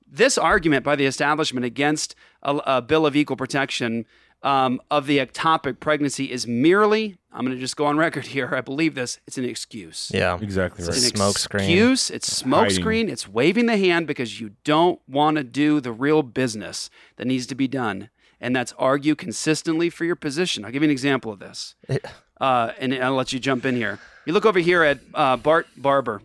This 0.06 0.38
argument 0.38 0.84
by 0.84 0.94
the 0.94 1.06
establishment 1.06 1.66
against 1.66 2.14
a, 2.40 2.54
a 2.66 2.82
bill 2.82 3.04
of 3.04 3.16
equal 3.16 3.36
protection 3.36 4.06
um, 4.44 4.80
of 4.90 5.06
the 5.06 5.18
ectopic 5.18 5.80
pregnancy 5.80 6.30
is 6.30 6.46
merely, 6.46 7.16
I'm 7.32 7.44
going 7.44 7.56
to 7.56 7.60
just 7.60 7.76
go 7.76 7.86
on 7.86 7.96
record 7.96 8.26
here, 8.26 8.54
I 8.54 8.60
believe 8.60 8.94
this, 8.94 9.18
it's 9.26 9.38
an 9.38 9.44
excuse. 9.44 10.10
Yeah, 10.14 10.38
exactly 10.40 10.84
It's 10.84 10.88
right. 10.88 10.96
a 10.98 11.16
smoke 11.16 11.38
screen. 11.38 11.62
Excuse, 11.64 12.10
it's 12.10 12.30
smoke 12.30 12.64
Hiding. 12.64 12.76
screen, 12.76 13.08
it's 13.08 13.26
waving 13.26 13.66
the 13.66 13.78
hand 13.78 14.06
because 14.06 14.40
you 14.40 14.52
don't 14.62 15.00
want 15.08 15.38
to 15.38 15.44
do 15.44 15.80
the 15.80 15.90
real 15.92 16.22
business 16.22 16.90
that 17.16 17.26
needs 17.26 17.46
to 17.46 17.54
be 17.54 17.66
done. 17.66 18.10
And 18.40 18.54
that's 18.54 18.74
argue 18.78 19.14
consistently 19.14 19.88
for 19.88 20.04
your 20.04 20.16
position. 20.16 20.64
I'll 20.64 20.70
give 20.70 20.82
you 20.82 20.88
an 20.88 20.92
example 20.92 21.32
of 21.32 21.40
this. 21.40 21.74
Uh, 22.40 22.72
and 22.80 22.92
I'll 22.92 23.14
let 23.14 23.32
you 23.32 23.38
jump 23.38 23.64
in 23.64 23.76
here. 23.76 24.00
You 24.26 24.32
look 24.32 24.44
over 24.44 24.58
here 24.58 24.82
at 24.82 24.98
uh, 25.14 25.36
Bart 25.36 25.68
Barber. 25.76 26.20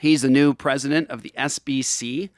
He's 0.00 0.22
the 0.22 0.30
new 0.30 0.54
president 0.54 1.10
of 1.10 1.20
the 1.22 1.30
SBC. 1.36 2.30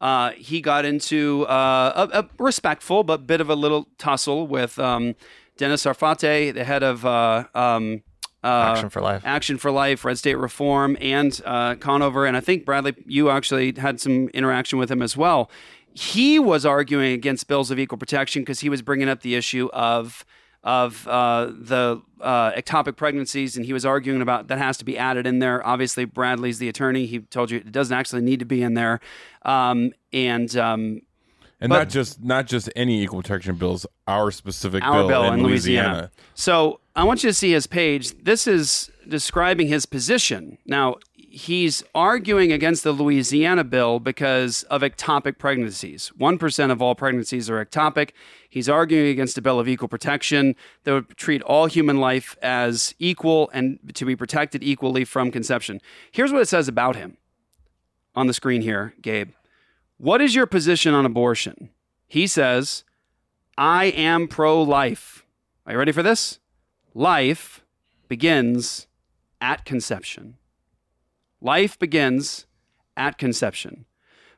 Uh, 0.00 0.30
he 0.32 0.60
got 0.60 0.84
into 0.84 1.44
uh, 1.46 2.08
a, 2.12 2.18
a 2.20 2.28
respectful 2.38 3.04
but 3.04 3.26
bit 3.26 3.40
of 3.40 3.48
a 3.48 3.54
little 3.54 3.88
tussle 3.96 4.46
with 4.46 4.78
um, 4.78 5.14
Dennis 5.56 5.84
Arfate, 5.84 6.52
the 6.52 6.64
head 6.64 6.82
of 6.82 7.06
uh, 7.06 7.44
um, 7.54 8.02
uh, 8.42 8.72
Action 8.74 8.90
for 8.90 9.00
Life. 9.00 9.22
Action 9.24 9.56
for 9.56 9.70
Life, 9.70 10.04
Red 10.04 10.18
State 10.18 10.34
Reform, 10.34 10.98
and 11.00 11.40
uh, 11.44 11.76
Conover. 11.76 12.26
And 12.26 12.36
I 12.36 12.40
think 12.40 12.66
Bradley, 12.66 12.94
you 13.06 13.30
actually 13.30 13.72
had 13.72 14.00
some 14.00 14.28
interaction 14.28 14.78
with 14.78 14.90
him 14.90 15.00
as 15.00 15.16
well. 15.16 15.50
He 15.94 16.38
was 16.38 16.66
arguing 16.66 17.12
against 17.12 17.48
bills 17.48 17.70
of 17.70 17.78
equal 17.78 17.98
protection 17.98 18.42
because 18.42 18.60
he 18.60 18.68
was 18.68 18.82
bringing 18.82 19.08
up 19.08 19.22
the 19.22 19.34
issue 19.34 19.70
of 19.72 20.26
of 20.64 21.06
uh, 21.06 21.52
the 21.56 22.00
uh, 22.22 22.50
ectopic 22.52 22.96
pregnancies, 22.96 23.56
and 23.56 23.66
he 23.66 23.72
was 23.74 23.84
arguing 23.84 24.22
about 24.22 24.48
that 24.48 24.58
has 24.58 24.78
to 24.78 24.84
be 24.84 24.96
added 24.98 25.26
in 25.26 25.38
there. 25.38 25.64
Obviously, 25.64 26.06
Bradley's 26.06 26.58
the 26.58 26.68
attorney. 26.68 27.04
He 27.06 27.20
told 27.20 27.50
you 27.50 27.58
it 27.58 27.70
doesn't 27.70 27.96
actually 27.96 28.22
need 28.22 28.38
to 28.40 28.46
be 28.46 28.62
in 28.62 28.74
there, 28.74 28.98
um, 29.42 29.92
and 30.12 30.56
um, 30.56 31.02
And 31.60 31.68
but- 31.68 31.78
not 31.78 31.88
just 31.90 32.22
not 32.24 32.46
just 32.46 32.70
any 32.74 33.02
equal 33.02 33.20
protection 33.22 33.56
bills, 33.56 33.86
our 34.08 34.30
specific 34.30 34.82
our 34.82 35.00
bill, 35.02 35.08
bill 35.08 35.24
in, 35.24 35.34
in 35.40 35.46
Louisiana. 35.46 35.88
Louisiana. 35.88 36.10
So 36.34 36.80
I 36.96 37.04
want 37.04 37.22
you 37.22 37.28
to 37.30 37.34
see 37.34 37.52
his 37.52 37.66
page. 37.66 38.12
This 38.24 38.46
is 38.46 38.90
describing 39.06 39.68
his 39.68 39.84
position. 39.84 40.56
Now, 40.64 40.96
he's 41.12 41.82
arguing 41.96 42.52
against 42.52 42.84
the 42.84 42.92
Louisiana 42.92 43.64
bill 43.64 43.98
because 43.98 44.62
of 44.64 44.82
ectopic 44.82 45.36
pregnancies. 45.36 46.12
1% 46.18 46.70
of 46.70 46.80
all 46.80 46.94
pregnancies 46.94 47.50
are 47.50 47.62
ectopic. 47.64 48.10
He's 48.54 48.68
arguing 48.68 49.08
against 49.08 49.36
a 49.36 49.42
bill 49.42 49.58
of 49.58 49.66
equal 49.66 49.88
protection 49.88 50.54
that 50.84 50.92
would 50.92 51.16
treat 51.16 51.42
all 51.42 51.66
human 51.66 51.98
life 51.98 52.36
as 52.40 52.94
equal 53.00 53.50
and 53.52 53.80
to 53.94 54.04
be 54.04 54.14
protected 54.14 54.62
equally 54.62 55.04
from 55.04 55.32
conception. 55.32 55.80
Here's 56.12 56.32
what 56.32 56.40
it 56.40 56.46
says 56.46 56.68
about 56.68 56.94
him 56.94 57.16
on 58.14 58.28
the 58.28 58.32
screen 58.32 58.62
here, 58.62 58.94
Gabe. 59.02 59.32
What 59.96 60.20
is 60.20 60.36
your 60.36 60.46
position 60.46 60.94
on 60.94 61.04
abortion? 61.04 61.70
He 62.06 62.28
says, 62.28 62.84
I 63.58 63.86
am 63.86 64.28
pro 64.28 64.62
life. 64.62 65.26
Are 65.66 65.72
you 65.72 65.78
ready 65.80 65.90
for 65.90 66.04
this? 66.04 66.38
Life 66.94 67.64
begins 68.06 68.86
at 69.40 69.64
conception. 69.64 70.36
Life 71.40 71.76
begins 71.76 72.46
at 72.96 73.18
conception. 73.18 73.86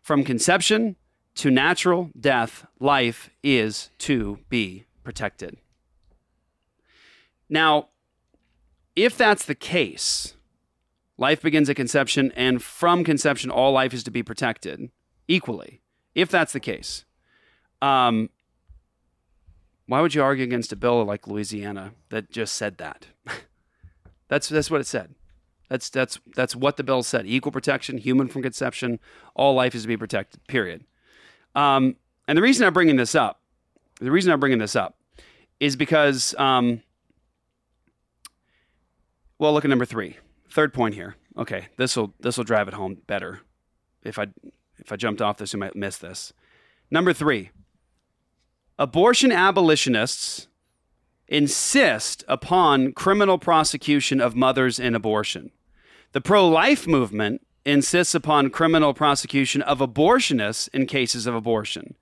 From 0.01 0.25
conception 0.25 0.97
to 1.37 1.51
natural 1.51 2.11
death, 2.19 2.67
life 2.81 3.31
is 3.43 3.91
to 3.99 4.39
be 4.49 4.87
protected. 5.05 5.59
Now, 7.49 7.89
if 8.97 9.17
that's 9.17 9.45
the 9.45 9.55
case, 9.55 10.35
life 11.19 11.43
begins 11.43 11.71
at 11.71 11.77
conception, 11.77 12.33
and 12.35 12.63
from 12.63 13.05
conception, 13.05 13.51
all 13.51 13.73
life 13.73 13.95
is 13.95 14.03
to 14.05 14.11
be 14.11 14.23
protected 14.23 14.91
equally. 15.29 15.83
If 16.15 16.31
that's 16.31 16.55
the 16.55 16.61
case, 16.61 17.05
um, 17.83 18.31
why 19.87 20.01
would 20.01 20.15
you 20.15 20.23
argue 20.23 20.45
against 20.45 20.73
a 20.73 20.77
bill 20.77 21.05
like 21.05 21.29
Louisiana 21.29 21.93
that 22.09 22.31
just 22.31 22.55
said 22.55 22.79
that? 22.79 23.09
that's 24.29 24.49
that's 24.49 24.71
what 24.71 24.81
it 24.81 24.87
said. 24.87 25.15
That's 25.69 25.91
that's 25.91 26.19
that's 26.35 26.57
what 26.57 26.79
the 26.79 26.83
bill 26.83 27.03
said. 27.03 27.27
Equal 27.27 27.53
protection, 27.53 27.99
human 27.99 28.29
from 28.29 28.43
conception, 28.43 28.99
all 29.35 29.55
life 29.55 29.75
is 29.75 29.83
to 29.83 29.89
be 29.89 29.97
protected. 29.97 30.41
Period. 30.47 30.85
Um, 31.57 31.97
and 32.29 32.39
the 32.39 32.43
reason 32.43 32.67
I'm 32.67 32.75
bringing 32.75 32.97
this 32.97 33.15
up, 33.15 33.41
the 33.99 34.11
reason 34.11 34.31
I'm 34.31 34.39
bringing 34.39 34.59
this 34.59 34.77
up, 34.77 34.97
is 35.59 35.75
because, 35.75 36.35
um, 36.39 36.83
well, 39.39 39.53
look 39.53 39.65
at 39.65 39.71
number 39.71 39.87
three, 39.87 40.19
third 40.51 40.73
point 40.73 40.95
here. 40.95 41.17
Okay, 41.37 41.69
this 41.77 41.97
will 41.97 42.15
this 42.21 42.37
will 42.37 42.45
drive 42.45 42.69
it 42.69 42.75
home 42.75 42.99
better. 43.07 43.41
If 44.03 44.19
I 44.19 44.27
if 44.79 44.93
I 44.93 44.97
jumped 44.97 45.23
off 45.23 45.39
this, 45.39 45.53
you 45.53 45.59
might 45.59 45.75
miss 45.75 45.97
this. 45.97 46.33
Number 46.91 47.13
three, 47.13 47.51
abortion 48.79 49.33
abolitionists 49.33 50.49
insist 51.29 52.23
upon 52.29 52.93
criminal 52.93 53.39
prosecution 53.39 54.21
of 54.21 54.37
mothers 54.37 54.79
in 54.79 54.95
abortion. 54.95 55.51
The 56.13 56.21
pro 56.21 56.49
life 56.49 56.87
movement 56.87 57.46
insists 57.67 58.15
upon 58.15 58.49
criminal 58.49 58.95
prosecution 58.95 59.61
of 59.63 59.81
abortionists 59.81 60.69
in 60.73 60.87
cases 60.87 61.27
of 61.27 61.35
abortion. 61.35 61.97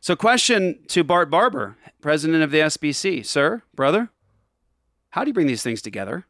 So, 0.00 0.16
question 0.16 0.78
to 0.88 1.04
Bart 1.04 1.28
Barber, 1.28 1.76
president 2.00 2.42
of 2.42 2.50
the 2.50 2.60
SBC 2.60 3.26
Sir, 3.26 3.62
brother, 3.74 4.08
how 5.10 5.24
do 5.24 5.28
you 5.28 5.34
bring 5.34 5.48
these 5.48 5.64
things 5.64 5.82
together? 5.82 6.26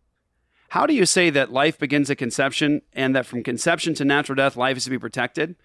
How 0.70 0.86
do 0.86 0.94
you 0.94 1.04
say 1.04 1.30
that 1.30 1.52
life 1.52 1.78
begins 1.78 2.10
at 2.10 2.18
conception 2.18 2.82
and 2.92 3.14
that 3.14 3.26
from 3.26 3.42
conception 3.42 3.92
to 3.94 4.04
natural 4.04 4.36
death, 4.36 4.56
life 4.56 4.78
is 4.78 4.84
to 4.84 4.90
be 4.90 4.98
protected? 4.98 5.56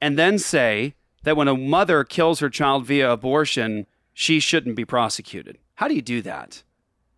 And 0.00 0.18
then 0.18 0.38
say 0.38 0.94
that 1.22 1.36
when 1.36 1.48
a 1.48 1.56
mother 1.56 2.04
kills 2.04 2.40
her 2.40 2.50
child 2.50 2.84
via 2.84 3.10
abortion, 3.10 3.86
she 4.12 4.38
shouldn't 4.38 4.76
be 4.76 4.84
prosecuted. 4.84 5.58
How 5.76 5.88
do 5.88 5.94
you 5.94 6.02
do 6.02 6.20
that? 6.22 6.62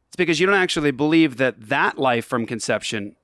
It's 0.09 0.17
because 0.17 0.41
you 0.41 0.47
don't 0.47 0.55
actually 0.55 0.91
believe 0.91 1.39
that 1.39 1.69
that 1.69 1.99
life 1.99 2.27
from 2.27 2.47
conception 2.47 3.17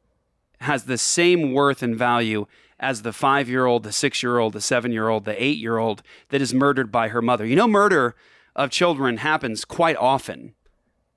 has 0.61 0.85
the 0.85 0.99
same 0.99 1.53
worth 1.53 1.83
and 1.83 1.97
value 1.97 2.47
as 2.81 3.03
the 3.03 3.13
five 3.13 3.49
year 3.49 3.67
old, 3.67 3.83
the 3.83 3.93
six 3.93 4.23
year 4.23 4.39
old, 4.39 4.53
the 4.53 4.61
seven 4.61 4.93
year 4.93 5.09
old, 5.09 5.25
the 5.25 5.43
eight 5.43 5.59
year 5.59 5.79
old 5.79 6.03
that 6.29 6.41
is 6.41 6.55
murdered 6.55 6.93
by 6.93 7.09
her 7.09 7.23
mother. 7.23 7.45
You 7.45 7.57
know, 7.57 7.69
murder 7.69 8.15
of 8.55 8.71
children 8.71 9.19
happens 9.19 9.65
quite 9.65 9.97
often. 9.97 10.55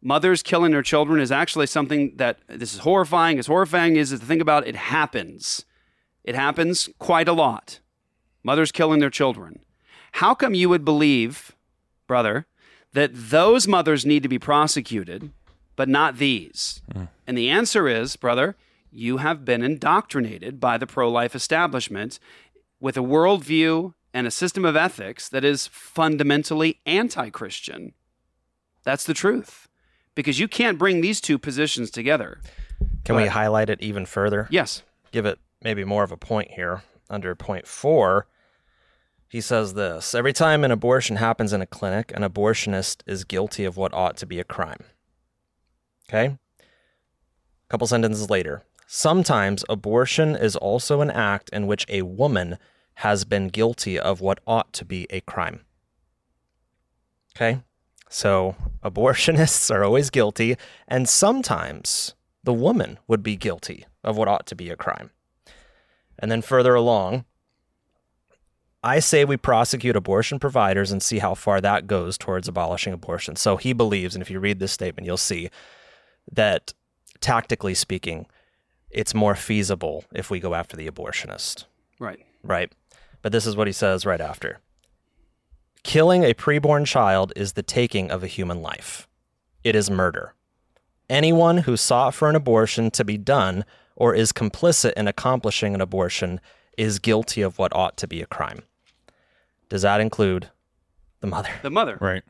Mothers 0.01 0.41
killing 0.41 0.71
their 0.71 0.81
children 0.81 1.19
is 1.19 1.31
actually 1.31 1.67
something 1.67 2.13
that 2.15 2.39
this 2.47 2.73
is 2.73 2.79
horrifying. 2.79 3.37
As 3.37 3.47
horrifying 3.47 3.97
as 3.97 4.09
to 4.09 4.17
think 4.17 4.41
about, 4.41 4.65
it 4.65 4.75
happens. 4.75 5.65
It 6.23 6.33
happens 6.33 6.89
quite 6.97 7.27
a 7.27 7.33
lot. 7.33 7.79
Mothers 8.43 8.71
killing 8.71 8.99
their 8.99 9.11
children. 9.11 9.59
How 10.13 10.33
come 10.33 10.55
you 10.55 10.69
would 10.69 10.83
believe, 10.83 11.55
brother, 12.07 12.47
that 12.93 13.11
those 13.13 13.67
mothers 13.67 14.05
need 14.05 14.23
to 14.23 14.29
be 14.29 14.39
prosecuted, 14.39 15.31
but 15.75 15.87
not 15.87 16.17
these? 16.17 16.81
Hmm. 16.91 17.05
And 17.27 17.37
the 17.37 17.49
answer 17.49 17.87
is, 17.87 18.15
brother, 18.15 18.55
you 18.91 19.17
have 19.17 19.45
been 19.45 19.63
indoctrinated 19.63 20.59
by 20.59 20.77
the 20.77 20.87
pro 20.87 21.09
life 21.09 21.33
establishment 21.35 22.19
with 22.79 22.97
a 22.97 23.01
worldview 23.01 23.93
and 24.13 24.27
a 24.27 24.31
system 24.31 24.65
of 24.65 24.75
ethics 24.75 25.29
that 25.29 25.43
is 25.45 25.67
fundamentally 25.67 26.79
anti 26.85 27.29
Christian. 27.29 27.93
That's 28.83 29.03
the 29.05 29.13
truth. 29.13 29.67
because 30.13 30.39
you 30.39 30.47
can't 30.47 30.77
bring 30.77 30.99
these 30.99 31.21
two 31.21 31.39
positions 31.39 31.89
together. 31.89 32.41
Can 33.05 33.15
we 33.15 33.27
highlight 33.27 33.69
it 33.69 33.81
even 33.81 34.05
further? 34.05 34.47
Yes. 34.51 34.83
Give 35.13 35.25
it 35.25 35.39
maybe 35.63 35.85
more 35.85 36.03
of 36.03 36.11
a 36.11 36.17
point 36.17 36.51
here. 36.51 36.83
Under 37.09 37.33
point 37.35 37.65
four, 37.65 38.27
he 39.29 39.39
says 39.39 39.73
this 39.73 40.13
Every 40.13 40.33
time 40.33 40.63
an 40.65 40.71
abortion 40.71 41.15
happens 41.15 41.53
in 41.53 41.61
a 41.61 41.65
clinic, 41.65 42.11
an 42.13 42.23
abortionist 42.23 43.03
is 43.05 43.23
guilty 43.23 43.63
of 43.63 43.77
what 43.77 43.93
ought 43.93 44.17
to 44.17 44.25
be 44.25 44.39
a 44.39 44.43
crime. 44.43 44.83
Okay? 46.09 46.25
A 46.25 47.69
couple 47.69 47.87
sentences 47.87 48.29
later. 48.29 48.63
Sometimes 48.93 49.63
abortion 49.69 50.35
is 50.35 50.57
also 50.57 50.99
an 50.99 51.09
act 51.09 51.49
in 51.53 51.65
which 51.65 51.85
a 51.87 52.01
woman 52.01 52.57
has 52.95 53.23
been 53.23 53.47
guilty 53.47 53.97
of 53.97 54.19
what 54.19 54.41
ought 54.45 54.73
to 54.73 54.83
be 54.83 55.07
a 55.09 55.21
crime. 55.21 55.61
Okay? 57.33 57.61
So 58.09 58.57
abortionists 58.83 59.73
are 59.73 59.85
always 59.85 60.09
guilty, 60.09 60.57
and 60.89 61.07
sometimes 61.07 62.15
the 62.43 62.51
woman 62.51 62.99
would 63.07 63.23
be 63.23 63.37
guilty 63.37 63.85
of 64.03 64.17
what 64.17 64.27
ought 64.27 64.45
to 64.47 64.55
be 64.57 64.69
a 64.69 64.75
crime. 64.75 65.11
And 66.19 66.29
then 66.29 66.41
further 66.41 66.75
along, 66.75 67.23
I 68.83 68.99
say 68.99 69.23
we 69.23 69.37
prosecute 69.37 69.95
abortion 69.95 70.37
providers 70.37 70.91
and 70.91 71.01
see 71.01 71.19
how 71.19 71.33
far 71.33 71.61
that 71.61 71.87
goes 71.87 72.17
towards 72.17 72.49
abolishing 72.49 72.91
abortion. 72.91 73.37
So 73.37 73.55
he 73.55 73.71
believes, 73.71 74.15
and 74.15 74.21
if 74.21 74.29
you 74.29 74.41
read 74.41 74.59
this 74.59 74.73
statement, 74.73 75.05
you'll 75.05 75.15
see 75.15 75.49
that 76.33 76.73
tactically 77.21 77.73
speaking, 77.73 78.27
it's 78.93 79.13
more 79.13 79.35
feasible 79.35 80.05
if 80.13 80.29
we 80.29 80.39
go 80.39 80.53
after 80.53 80.75
the 80.75 80.89
abortionist. 80.89 81.65
Right. 81.99 82.25
Right. 82.43 82.71
But 83.21 83.31
this 83.31 83.45
is 83.45 83.55
what 83.55 83.67
he 83.67 83.73
says 83.73 84.05
right 84.05 84.21
after 84.21 84.59
Killing 85.83 86.23
a 86.23 86.33
preborn 86.33 86.85
child 86.85 87.33
is 87.35 87.53
the 87.53 87.63
taking 87.63 88.11
of 88.11 88.23
a 88.23 88.27
human 88.27 88.61
life, 88.61 89.07
it 89.63 89.75
is 89.75 89.89
murder. 89.89 90.33
Anyone 91.09 91.59
who 91.59 91.75
sought 91.75 92.13
for 92.13 92.29
an 92.29 92.35
abortion 92.35 92.91
to 92.91 93.03
be 93.03 93.17
done 93.17 93.65
or 93.95 94.15
is 94.15 94.31
complicit 94.31 94.93
in 94.93 95.07
accomplishing 95.07 95.75
an 95.75 95.81
abortion 95.81 96.39
is 96.77 96.99
guilty 96.99 97.41
of 97.41 97.57
what 97.59 97.75
ought 97.75 97.97
to 97.97 98.07
be 98.07 98.21
a 98.21 98.25
crime. 98.25 98.61
Does 99.69 99.81
that 99.81 100.01
include 100.01 100.49
the 101.19 101.27
mother? 101.27 101.49
The 101.61 101.69
mother. 101.69 101.97
Right. 101.99 102.23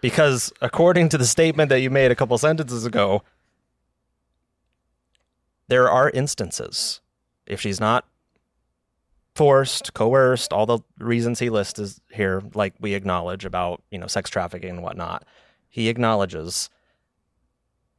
Because 0.00 0.52
according 0.60 1.08
to 1.10 1.18
the 1.18 1.26
statement 1.26 1.70
that 1.70 1.80
you 1.80 1.90
made 1.90 2.10
a 2.10 2.14
couple 2.14 2.36
sentences 2.38 2.84
ago, 2.86 3.22
there 5.68 5.90
are 5.90 6.10
instances 6.10 7.00
if 7.46 7.60
she's 7.60 7.80
not 7.80 8.06
forced, 9.34 9.94
coerced, 9.94 10.52
all 10.52 10.66
the 10.66 10.78
reasons 10.98 11.38
he 11.40 11.50
lists 11.50 11.78
is 11.78 12.00
here, 12.12 12.42
like 12.54 12.74
we 12.80 12.94
acknowledge 12.94 13.44
about, 13.44 13.82
you 13.90 13.98
know, 13.98 14.06
sex 14.06 14.30
trafficking 14.30 14.70
and 14.70 14.82
whatnot. 14.82 15.24
He 15.68 15.88
acknowledges 15.88 16.70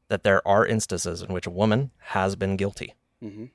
that 0.07 0.23
there 0.23 0.45
are 0.47 0.65
instances 0.65 1.21
in 1.21 1.33
which 1.33 1.45
a 1.45 1.49
woman 1.51 1.91
has 1.97 2.35
been 2.35 2.55
guilty. 2.55 2.93
Mhm. 3.21 3.49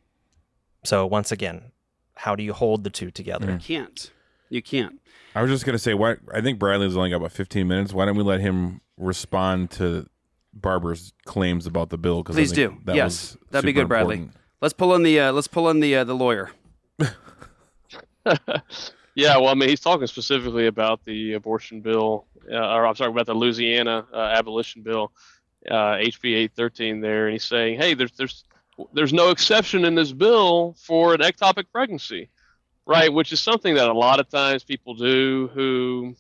So 0.85 1.07
once 1.07 1.33
again, 1.33 1.73
how 2.17 2.35
do 2.37 2.43
you 2.43 2.53
hold 2.53 2.85
the 2.85 2.91
two 2.91 3.11
together? 3.11 3.53
You 3.53 3.59
can't. 3.59 4.11
You 4.51 4.61
can't. 4.63 5.01
I 5.35 5.43
was 5.43 5.51
just 5.51 5.65
gonna 5.65 5.79
say, 5.79 5.95
why? 5.95 6.17
I 6.35 6.41
think 6.41 6.59
Bradley's 6.59 6.97
only 6.97 7.11
got 7.11 7.17
about 7.17 7.33
15 7.33 7.67
minutes. 7.69 7.93
Why 7.95 8.05
don't 8.05 8.17
we 8.17 8.25
let 8.25 8.41
him 8.41 8.81
respond 8.97 9.71
to 9.73 10.07
Barber's 10.53 11.13
claims 11.25 11.67
about 11.67 11.91
the 11.91 11.99
bill? 11.99 12.23
Because 12.23 12.37
Please 12.37 12.53
do. 12.53 12.77
That 12.85 12.97
yes, 12.97 13.33
was 13.33 13.39
that'd 13.51 13.67
be 13.67 13.71
super 13.71 13.83
good, 13.83 13.89
Bradley. 13.89 14.17
important. 14.17 14.41
Let's 14.61 14.75
pull 14.75 14.95
in 14.95 15.03
the 15.03 15.21
uh, 15.21 15.33
let's 15.33 15.49
pull 15.49 15.69
in 15.71 15.81
the 15.81 15.97
uh, 15.97 16.05
the 16.05 16.15
lawyer. 16.15 16.51
Yeah, 19.15 19.37
well, 19.39 19.49
I 19.49 19.55
mean, 19.55 19.69
he's 19.69 19.81
talking 19.81 20.07
specifically 20.07 20.67
about 20.67 21.05
the 21.05 21.35
abortion 21.35 21.81
bill, 21.81 22.27
uh, 22.51 22.57
or 22.57 22.87
I'm 22.87 22.95
sorry, 22.95 23.11
about 23.11 23.27
the 23.27 23.35
Louisiana 23.35 24.07
uh, 24.13 24.17
abolition 24.17 24.83
bill, 24.83 25.13
uh, 25.69 25.97
HB 25.97 26.25
813 26.25 27.01
there, 27.01 27.27
and 27.27 27.33
he's 27.33 27.45
saying, 27.45 27.79
hey, 27.79 27.95
there's 27.95 28.13
there's 28.13 28.45
there's 28.95 29.13
no 29.13 29.31
exception 29.31 29.85
in 29.85 29.95
this 29.95 30.13
bill 30.13 30.75
for 30.79 31.13
an 31.13 31.21
ectopic 31.21 31.65
pregnancy, 31.73 32.31
right? 32.87 33.13
Which 33.13 33.33
is 33.33 33.41
something 33.41 33.75
that 33.75 33.89
a 33.89 33.93
lot 33.93 34.21
of 34.21 34.29
times 34.29 34.65
people 34.65 34.95
do 34.95 35.51
who, 35.53 36.15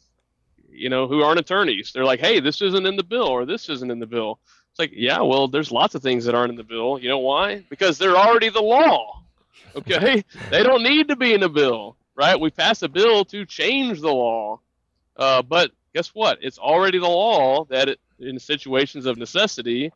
you 0.72 0.88
know, 0.88 1.06
who 1.06 1.22
aren't 1.22 1.40
attorneys. 1.40 1.92
They're 1.92 2.04
like, 2.04 2.20
hey, 2.20 2.40
this 2.40 2.60
isn't 2.62 2.86
in 2.86 2.96
the 2.96 3.02
bill, 3.02 3.26
or 3.28 3.44
this 3.44 3.68
isn't 3.68 3.90
in 3.90 3.98
the 3.98 4.06
bill. 4.06 4.38
It's 4.70 4.78
like, 4.78 4.92
yeah, 4.94 5.20
well, 5.20 5.48
there's 5.48 5.72
lots 5.72 5.94
of 5.94 6.02
things 6.02 6.24
that 6.24 6.34
aren't 6.34 6.50
in 6.50 6.56
the 6.56 6.64
bill. 6.64 6.98
You 6.98 7.08
know 7.08 7.18
why? 7.18 7.64
Because 7.68 7.98
they're 7.98 8.16
already 8.16 8.50
the 8.50 8.62
law. 8.62 9.22
Okay, 9.76 10.24
they 10.50 10.62
don't 10.62 10.82
need 10.82 11.08
to 11.08 11.16
be 11.16 11.34
in 11.34 11.40
the 11.40 11.48
bill, 11.48 11.96
right? 12.14 12.38
We 12.38 12.50
pass 12.50 12.82
a 12.82 12.88
bill 12.88 13.24
to 13.26 13.44
change 13.44 14.00
the 14.00 14.12
law, 14.12 14.60
uh, 15.16 15.42
but 15.42 15.72
guess 15.94 16.08
what? 16.08 16.38
It's 16.40 16.58
already 16.58 16.98
the 16.98 17.08
law 17.08 17.64
that 17.66 17.88
it, 17.88 18.00
in 18.18 18.38
situations 18.38 19.06
of 19.06 19.16
necessity, 19.16 19.92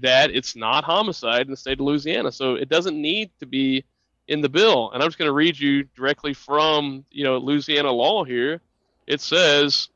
that 0.00 0.30
it's 0.30 0.56
not 0.56 0.84
homicide 0.84 1.42
in 1.42 1.50
the 1.50 1.56
state 1.56 1.80
of 1.80 1.86
Louisiana. 1.86 2.32
So 2.32 2.54
it 2.54 2.68
doesn't 2.68 3.00
need 3.00 3.30
to 3.40 3.46
be 3.46 3.84
in 4.26 4.40
the 4.40 4.48
bill. 4.48 4.90
And 4.92 5.02
I'm 5.02 5.08
just 5.08 5.18
going 5.18 5.28
to 5.28 5.34
read 5.34 5.58
you 5.58 5.84
directly 5.96 6.34
from 6.34 7.04
you 7.10 7.24
know 7.24 7.38
Louisiana 7.38 7.90
law 7.90 8.24
here. 8.24 8.60
It 9.08 9.22
says, 9.22 9.88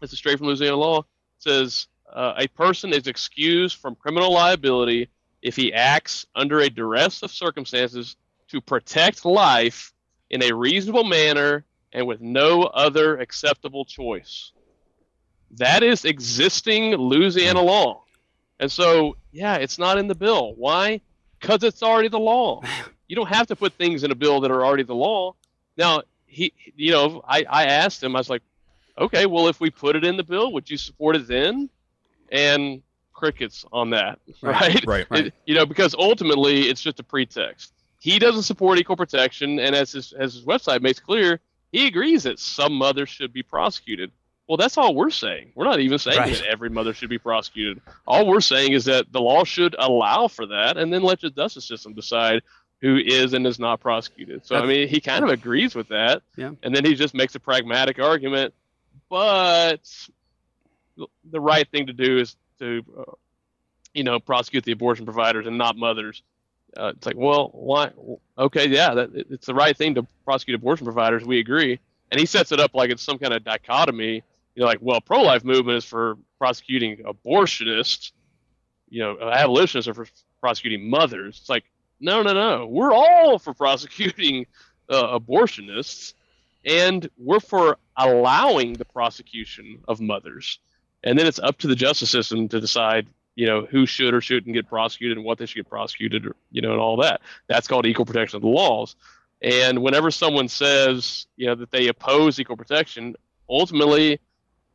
this 0.00 0.12
is 0.12 0.18
straight 0.18 0.38
from 0.38 0.46
Louisiana 0.46 0.76
law. 0.76 1.00
It 1.00 1.04
says 1.40 1.88
uh, 2.10 2.34
a 2.38 2.46
person 2.46 2.92
is 2.92 3.08
excused 3.08 3.78
from 3.78 3.96
criminal 3.96 4.32
liability 4.32 5.08
if 5.42 5.56
he 5.56 5.72
acts 5.72 6.26
under 6.36 6.60
a 6.60 6.70
duress 6.70 7.24
of 7.24 7.32
circumstances 7.32 8.14
to 8.48 8.60
protect 8.60 9.24
life 9.24 9.92
in 10.30 10.44
a 10.44 10.52
reasonable 10.52 11.02
manner 11.02 11.64
and 11.92 12.06
with 12.06 12.20
no 12.20 12.62
other 12.62 13.18
acceptable 13.18 13.84
choice. 13.84 14.52
That 15.56 15.82
is 15.82 16.04
existing 16.04 16.94
Louisiana 16.94 17.62
law. 17.62 18.04
And 18.60 18.70
so, 18.70 19.16
yeah, 19.32 19.56
it's 19.56 19.78
not 19.78 19.98
in 19.98 20.06
the 20.06 20.14
bill. 20.14 20.54
Why? 20.54 21.00
Because 21.40 21.64
it's 21.64 21.82
already 21.82 22.08
the 22.08 22.20
law. 22.20 22.62
You 23.08 23.14
don't 23.14 23.28
have 23.28 23.46
to 23.46 23.54
put 23.54 23.74
things 23.74 24.02
in 24.02 24.10
a 24.10 24.16
bill 24.16 24.40
that 24.40 24.50
are 24.50 24.66
already 24.66 24.82
the 24.82 24.92
law. 24.92 25.36
Now, 25.76 26.02
he, 26.36 26.52
you 26.76 26.92
know, 26.92 27.22
I, 27.26 27.44
I 27.48 27.64
asked 27.64 28.02
him, 28.02 28.14
I 28.14 28.20
was 28.20 28.28
like, 28.30 28.42
okay, 28.98 29.24
well, 29.26 29.48
if 29.48 29.58
we 29.58 29.70
put 29.70 29.96
it 29.96 30.04
in 30.04 30.16
the 30.16 30.22
bill, 30.22 30.52
would 30.52 30.68
you 30.70 30.76
support 30.76 31.16
it 31.16 31.26
then? 31.26 31.70
And 32.30 32.82
crickets 33.14 33.64
on 33.72 33.90
that, 33.90 34.18
right? 34.42 34.84
Right, 34.86 35.06
right. 35.10 35.26
It- 35.28 35.34
you 35.46 35.54
know, 35.54 35.64
because 35.66 35.94
ultimately 35.94 36.68
it's 36.68 36.82
just 36.82 37.00
a 37.00 37.02
pretext. 37.02 37.72
He 38.00 38.18
doesn't 38.18 38.42
support 38.42 38.78
equal 38.78 38.96
protection, 38.96 39.58
and 39.58 39.74
as 39.74 39.92
his, 39.92 40.12
as 40.12 40.34
his 40.34 40.44
website 40.44 40.82
makes 40.82 41.00
clear, 41.00 41.40
he 41.72 41.86
agrees 41.86 42.22
that 42.24 42.38
some 42.38 42.74
mothers 42.74 43.08
should 43.08 43.32
be 43.32 43.42
prosecuted. 43.42 44.12
Well, 44.48 44.56
that's 44.58 44.76
all 44.78 44.94
we're 44.94 45.10
saying. 45.10 45.52
We're 45.56 45.64
not 45.64 45.80
even 45.80 45.98
saying 45.98 46.18
Right. 46.18 46.32
that 46.34 46.44
every 46.46 46.68
mother 46.70 46.92
should 46.94 47.08
be 47.10 47.18
prosecuted. 47.18 47.80
All 48.06 48.26
we're 48.28 48.40
saying 48.42 48.72
is 48.74 48.84
that 48.84 49.10
the 49.10 49.20
law 49.20 49.42
should 49.44 49.74
allow 49.78 50.28
for 50.28 50.46
that, 50.46 50.76
and 50.76 50.92
then 50.92 51.02
let 51.02 51.20
the 51.20 51.30
justice 51.30 51.64
system 51.66 51.94
decide 51.94 52.42
who 52.86 52.96
is 52.98 53.32
and 53.32 53.46
is 53.46 53.58
not 53.58 53.80
prosecuted. 53.80 54.46
So, 54.46 54.54
I 54.56 54.66
mean, 54.66 54.86
he 54.88 55.00
kind 55.00 55.24
of 55.24 55.30
agrees 55.30 55.74
with 55.74 55.88
that. 55.88 56.22
Yeah. 56.36 56.52
And 56.62 56.74
then 56.74 56.84
he 56.84 56.94
just 56.94 57.14
makes 57.14 57.34
a 57.34 57.40
pragmatic 57.40 57.98
argument. 57.98 58.54
But 59.08 59.80
the 61.30 61.40
right 61.40 61.68
thing 61.70 61.86
to 61.88 61.92
do 61.92 62.18
is 62.18 62.36
to, 62.60 62.84
uh, 62.98 63.12
you 63.92 64.04
know, 64.04 64.20
prosecute 64.20 64.64
the 64.64 64.72
abortion 64.72 65.04
providers 65.04 65.46
and 65.46 65.58
not 65.58 65.76
mothers. 65.76 66.22
Uh, 66.76 66.92
it's 66.96 67.06
like, 67.06 67.16
well, 67.16 67.50
why? 67.52 67.90
Okay, 68.38 68.68
yeah, 68.68 68.94
that, 68.94 69.14
it- 69.14 69.26
it's 69.30 69.46
the 69.46 69.54
right 69.54 69.76
thing 69.76 69.94
to 69.96 70.06
prosecute 70.24 70.54
abortion 70.54 70.84
providers. 70.84 71.24
We 71.24 71.40
agree. 71.40 71.80
And 72.10 72.20
he 72.20 72.26
sets 72.26 72.52
it 72.52 72.60
up 72.60 72.74
like 72.74 72.90
it's 72.90 73.02
some 73.02 73.18
kind 73.18 73.34
of 73.34 73.42
dichotomy. 73.44 74.22
You 74.54 74.60
know, 74.60 74.66
like, 74.66 74.78
well, 74.80 75.00
pro-life 75.00 75.44
movement 75.44 75.78
is 75.78 75.84
for 75.84 76.16
prosecuting 76.38 76.98
abortionists. 76.98 78.12
You 78.88 79.02
know, 79.02 79.30
abolitionists 79.30 79.88
are 79.88 79.94
for 79.94 80.06
prosecuting 80.40 80.88
mothers. 80.88 81.38
It's 81.40 81.48
like, 81.48 81.64
no, 82.00 82.22
no, 82.22 82.32
no. 82.32 82.66
We're 82.66 82.92
all 82.92 83.38
for 83.38 83.54
prosecuting 83.54 84.46
uh, 84.88 85.18
abortionists, 85.18 86.14
and 86.64 87.08
we're 87.18 87.40
for 87.40 87.78
allowing 87.96 88.74
the 88.74 88.84
prosecution 88.84 89.78
of 89.88 90.00
mothers. 90.00 90.58
And 91.04 91.18
then 91.18 91.26
it's 91.26 91.38
up 91.38 91.58
to 91.58 91.68
the 91.68 91.76
justice 91.76 92.10
system 92.10 92.48
to 92.48 92.60
decide, 92.60 93.06
you 93.34 93.46
know, 93.46 93.66
who 93.66 93.86
should 93.86 94.14
or 94.14 94.20
shouldn't 94.20 94.54
get 94.54 94.68
prosecuted 94.68 95.16
and 95.16 95.24
what 95.24 95.38
they 95.38 95.46
should 95.46 95.56
get 95.56 95.68
prosecuted, 95.68 96.26
or, 96.26 96.36
you 96.50 96.62
know, 96.62 96.72
and 96.72 96.80
all 96.80 96.96
that. 96.98 97.20
That's 97.46 97.68
called 97.68 97.86
equal 97.86 98.06
protection 98.06 98.36
of 98.36 98.42
the 98.42 98.48
laws. 98.48 98.96
And 99.42 99.82
whenever 99.82 100.10
someone 100.10 100.48
says, 100.48 101.26
you 101.36 101.46
know, 101.46 101.54
that 101.54 101.70
they 101.70 101.88
oppose 101.88 102.40
equal 102.40 102.56
protection, 102.56 103.14
ultimately, 103.48 104.18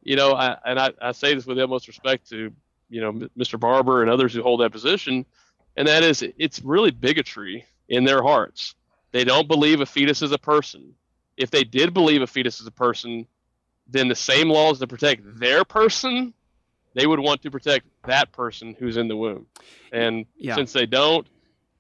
you 0.04 0.16
know, 0.16 0.34
I, 0.34 0.58
and 0.66 0.80
I, 0.80 0.92
I 1.02 1.12
say 1.12 1.34
this 1.34 1.46
with 1.46 1.58
the 1.58 1.64
utmost 1.64 1.88
respect 1.88 2.30
to, 2.30 2.52
you 2.90 3.02
know, 3.02 3.14
Mr. 3.38 3.60
Barber 3.60 4.02
and 4.02 4.12
others 4.12 4.34
who 4.34 4.42
hold 4.42 4.62
that 4.62 4.72
position, 4.72 5.26
and 5.78 5.88
that 5.88 6.04
is 6.04 6.24
it's 6.38 6.62
really 6.62 6.92
bigotry 6.92 7.66
in 7.90 8.04
their 8.04 8.22
hearts. 8.22 8.76
They 9.12 9.24
don't 9.24 9.48
believe 9.48 9.82
a 9.82 9.86
fetus 9.86 10.22
is 10.22 10.32
a 10.32 10.38
person. 10.38 10.94
If 11.38 11.52
they 11.52 11.64
did 11.64 11.94
believe 11.94 12.22
a 12.22 12.28
fetus 12.28 12.62
is 12.62 12.68
a 12.68 12.72
person, 12.72 13.28
then 13.88 14.08
the 14.08 14.16
same 14.16 14.50
laws 14.50 14.80
that 14.80 14.88
protect 14.88 15.22
their 15.40 15.66
person, 15.66 16.34
they 16.94 17.06
would 17.08 17.20
want 17.20 17.42
to 17.42 17.52
protect 17.52 17.86
that 18.06 18.32
person 18.32 18.76
who's 18.80 18.98
in 18.98 19.08
the 19.08 19.16
womb. 19.18 19.48
And 19.92 20.26
Yeah. 20.38 20.56
since 20.56 20.72
they 20.74 20.86
don't, 20.86 21.28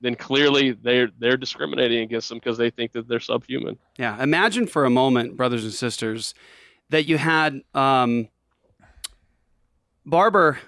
then 0.01 0.15
clearly 0.15 0.71
they're 0.71 1.09
they're 1.19 1.37
discriminating 1.37 1.99
against 1.99 2.29
them 2.29 2.39
because 2.39 2.57
they 2.57 2.69
think 2.71 2.91
that 2.93 3.07
they're 3.07 3.19
subhuman. 3.19 3.77
Yeah. 3.97 4.21
Imagine 4.21 4.67
for 4.67 4.83
a 4.85 4.89
moment, 4.89 5.37
brothers 5.37 5.63
and 5.63 5.73
sisters, 5.73 6.33
that 6.89 7.05
you 7.05 7.17
had 7.17 7.61
um, 7.73 8.27
Barber 10.05 10.59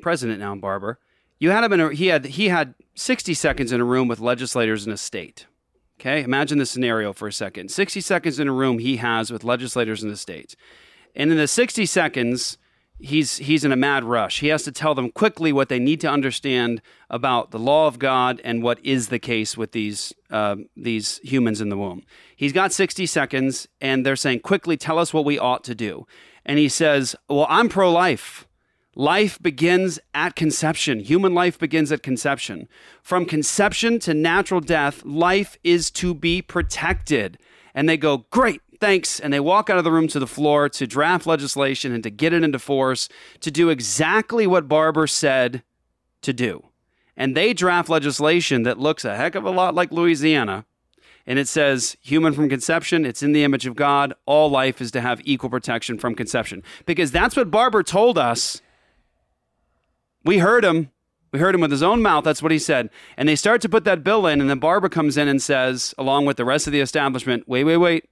president 0.00 0.40
now, 0.40 0.54
Barber. 0.54 0.98
You 1.42 1.50
had 1.50 1.64
him 1.64 1.72
in 1.72 1.80
a, 1.80 1.92
he 1.92 2.06
had 2.06 2.24
he 2.24 2.50
had 2.50 2.76
60 2.94 3.34
seconds 3.34 3.72
in 3.72 3.80
a 3.80 3.84
room 3.84 4.06
with 4.06 4.20
legislators 4.20 4.86
in 4.86 4.92
a 4.92 4.96
state. 4.96 5.46
Okay, 5.98 6.22
imagine 6.22 6.58
the 6.58 6.66
scenario 6.66 7.12
for 7.12 7.26
a 7.26 7.32
second. 7.32 7.72
60 7.72 8.00
seconds 8.00 8.38
in 8.38 8.46
a 8.46 8.52
room 8.52 8.78
he 8.78 8.98
has 8.98 9.32
with 9.32 9.42
legislators 9.42 10.04
in 10.04 10.08
the 10.08 10.16
state. 10.16 10.54
And 11.16 11.32
in 11.32 11.36
the 11.36 11.48
60 11.48 11.84
seconds, 11.84 12.58
he's 13.00 13.38
he's 13.38 13.64
in 13.64 13.72
a 13.72 13.76
mad 13.76 14.04
rush. 14.04 14.38
He 14.38 14.46
has 14.48 14.62
to 14.62 14.70
tell 14.70 14.94
them 14.94 15.10
quickly 15.10 15.52
what 15.52 15.68
they 15.68 15.80
need 15.80 16.00
to 16.02 16.08
understand 16.08 16.80
about 17.10 17.50
the 17.50 17.58
law 17.58 17.88
of 17.88 17.98
God 17.98 18.40
and 18.44 18.62
what 18.62 18.78
is 18.84 19.08
the 19.08 19.18
case 19.18 19.56
with 19.56 19.72
these 19.72 20.12
uh, 20.30 20.54
these 20.76 21.18
humans 21.24 21.60
in 21.60 21.70
the 21.70 21.76
womb. 21.76 22.04
He's 22.36 22.52
got 22.52 22.72
60 22.72 23.04
seconds, 23.06 23.66
and 23.80 24.06
they're 24.06 24.14
saying, 24.14 24.40
"Quickly, 24.42 24.76
tell 24.76 25.00
us 25.00 25.12
what 25.12 25.24
we 25.24 25.40
ought 25.40 25.64
to 25.64 25.74
do." 25.74 26.06
And 26.46 26.60
he 26.60 26.68
says, 26.68 27.16
"Well, 27.28 27.48
I'm 27.50 27.68
pro-life." 27.68 28.46
Life 28.94 29.40
begins 29.40 29.98
at 30.12 30.36
conception. 30.36 31.00
Human 31.00 31.32
life 31.34 31.58
begins 31.58 31.90
at 31.90 32.02
conception. 32.02 32.68
From 33.02 33.24
conception 33.24 33.98
to 34.00 34.12
natural 34.12 34.60
death, 34.60 35.02
life 35.04 35.56
is 35.64 35.90
to 35.92 36.14
be 36.14 36.42
protected. 36.42 37.38
And 37.74 37.88
they 37.88 37.96
go, 37.96 38.26
Great, 38.30 38.60
thanks. 38.80 39.18
And 39.18 39.32
they 39.32 39.40
walk 39.40 39.70
out 39.70 39.78
of 39.78 39.84
the 39.84 39.92
room 39.92 40.08
to 40.08 40.18
the 40.18 40.26
floor 40.26 40.68
to 40.68 40.86
draft 40.86 41.26
legislation 41.26 41.92
and 41.92 42.02
to 42.02 42.10
get 42.10 42.34
it 42.34 42.42
into 42.42 42.58
force 42.58 43.08
to 43.40 43.50
do 43.50 43.70
exactly 43.70 44.46
what 44.46 44.68
Barber 44.68 45.06
said 45.06 45.62
to 46.20 46.32
do. 46.34 46.66
And 47.16 47.36
they 47.36 47.54
draft 47.54 47.88
legislation 47.88 48.62
that 48.64 48.78
looks 48.78 49.04
a 49.04 49.16
heck 49.16 49.34
of 49.34 49.44
a 49.44 49.50
lot 49.50 49.74
like 49.74 49.92
Louisiana. 49.92 50.64
And 51.26 51.38
it 51.38 51.46
says, 51.46 51.96
human 52.02 52.32
from 52.32 52.48
conception, 52.48 53.06
it's 53.06 53.22
in 53.22 53.32
the 53.32 53.44
image 53.44 53.66
of 53.66 53.76
God. 53.76 54.12
All 54.26 54.50
life 54.50 54.80
is 54.80 54.90
to 54.92 55.00
have 55.00 55.20
equal 55.24 55.50
protection 55.50 55.98
from 55.98 56.14
conception. 56.14 56.62
Because 56.84 57.12
that's 57.12 57.36
what 57.36 57.50
Barber 57.50 57.82
told 57.82 58.18
us 58.18 58.60
we 60.24 60.38
heard 60.38 60.64
him. 60.64 60.90
We 61.32 61.38
heard 61.38 61.54
him 61.54 61.62
with 61.62 61.70
his 61.70 61.82
own 61.82 62.02
mouth. 62.02 62.24
That's 62.24 62.42
what 62.42 62.52
he 62.52 62.58
said. 62.58 62.90
And 63.16 63.26
they 63.28 63.36
start 63.36 63.62
to 63.62 63.68
put 63.68 63.84
that 63.84 64.04
bill 64.04 64.26
in, 64.26 64.40
and 64.40 64.50
then 64.50 64.58
Barber 64.58 64.90
comes 64.90 65.16
in 65.16 65.28
and 65.28 65.40
says, 65.40 65.94
along 65.96 66.26
with 66.26 66.36
the 66.36 66.44
rest 66.44 66.66
of 66.66 66.72
the 66.74 66.80
establishment, 66.80 67.44
wait, 67.48 67.64
wait, 67.64 67.78
wait, 67.78 68.10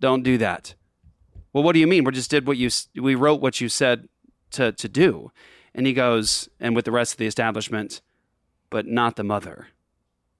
don't 0.00 0.22
do 0.22 0.38
that. 0.38 0.74
Well, 1.52 1.62
what 1.62 1.74
do 1.74 1.80
you 1.80 1.86
mean? 1.86 2.04
We 2.04 2.12
just 2.12 2.30
did 2.30 2.46
what 2.46 2.56
you, 2.56 2.70
we 3.00 3.14
wrote 3.14 3.40
what 3.42 3.60
you 3.60 3.68
said 3.68 4.08
to, 4.52 4.72
to 4.72 4.88
do. 4.88 5.30
And 5.74 5.86
he 5.86 5.92
goes, 5.92 6.48
and 6.58 6.74
with 6.74 6.86
the 6.86 6.92
rest 6.92 7.12
of 7.12 7.18
the 7.18 7.26
establishment, 7.26 8.00
but 8.70 8.86
not 8.86 9.16
the 9.16 9.24
mother. 9.24 9.68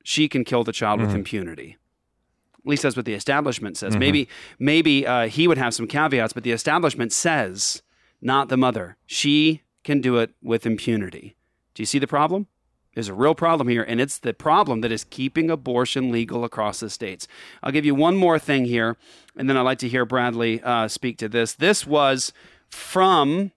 She 0.02 0.26
can 0.28 0.42
kill 0.44 0.64
the 0.64 0.72
child 0.72 1.00
with 1.00 1.10
Mhm. 1.10 1.16
impunity. 1.16 1.76
At 2.58 2.66
least 2.66 2.82
that's 2.82 2.96
what 2.96 3.04
the 3.04 3.12
establishment 3.14 3.76
says. 3.76 3.94
Mhm. 3.94 3.98
Maybe, 4.00 4.28
maybe 4.58 5.06
uh, 5.06 5.28
he 5.28 5.46
would 5.46 5.58
have 5.58 5.74
some 5.74 5.86
caveats, 5.86 6.32
but 6.32 6.44
the 6.44 6.52
establishment 6.52 7.12
says, 7.12 7.82
not 8.22 8.48
the 8.48 8.56
mother. 8.56 8.96
She 9.06 9.62
can 9.86 10.00
do 10.00 10.18
it 10.18 10.32
with 10.42 10.66
impunity. 10.66 11.36
Do 11.74 11.82
you 11.82 11.86
see 11.86 12.00
the 12.00 12.06
problem? 12.06 12.48
There's 12.94 13.08
a 13.08 13.14
real 13.14 13.34
problem 13.34 13.68
here, 13.68 13.82
and 13.82 14.00
it's 14.00 14.18
the 14.18 14.34
problem 14.34 14.80
that 14.80 14.90
is 14.90 15.04
keeping 15.04 15.48
abortion 15.48 16.10
legal 16.10 16.44
across 16.44 16.80
the 16.80 16.90
states. 16.90 17.28
I'll 17.62 17.70
give 17.70 17.84
you 17.84 17.94
one 17.94 18.16
more 18.16 18.38
thing 18.38 18.64
here, 18.64 18.96
and 19.36 19.48
then 19.48 19.56
I'd 19.56 19.62
like 19.62 19.78
to 19.80 19.88
hear 19.88 20.04
Bradley 20.04 20.62
uh, 20.62 20.88
speak 20.88 21.18
to 21.18 21.28
this. 21.28 21.52
This 21.52 21.86
was 21.86 22.32
from 22.68 23.52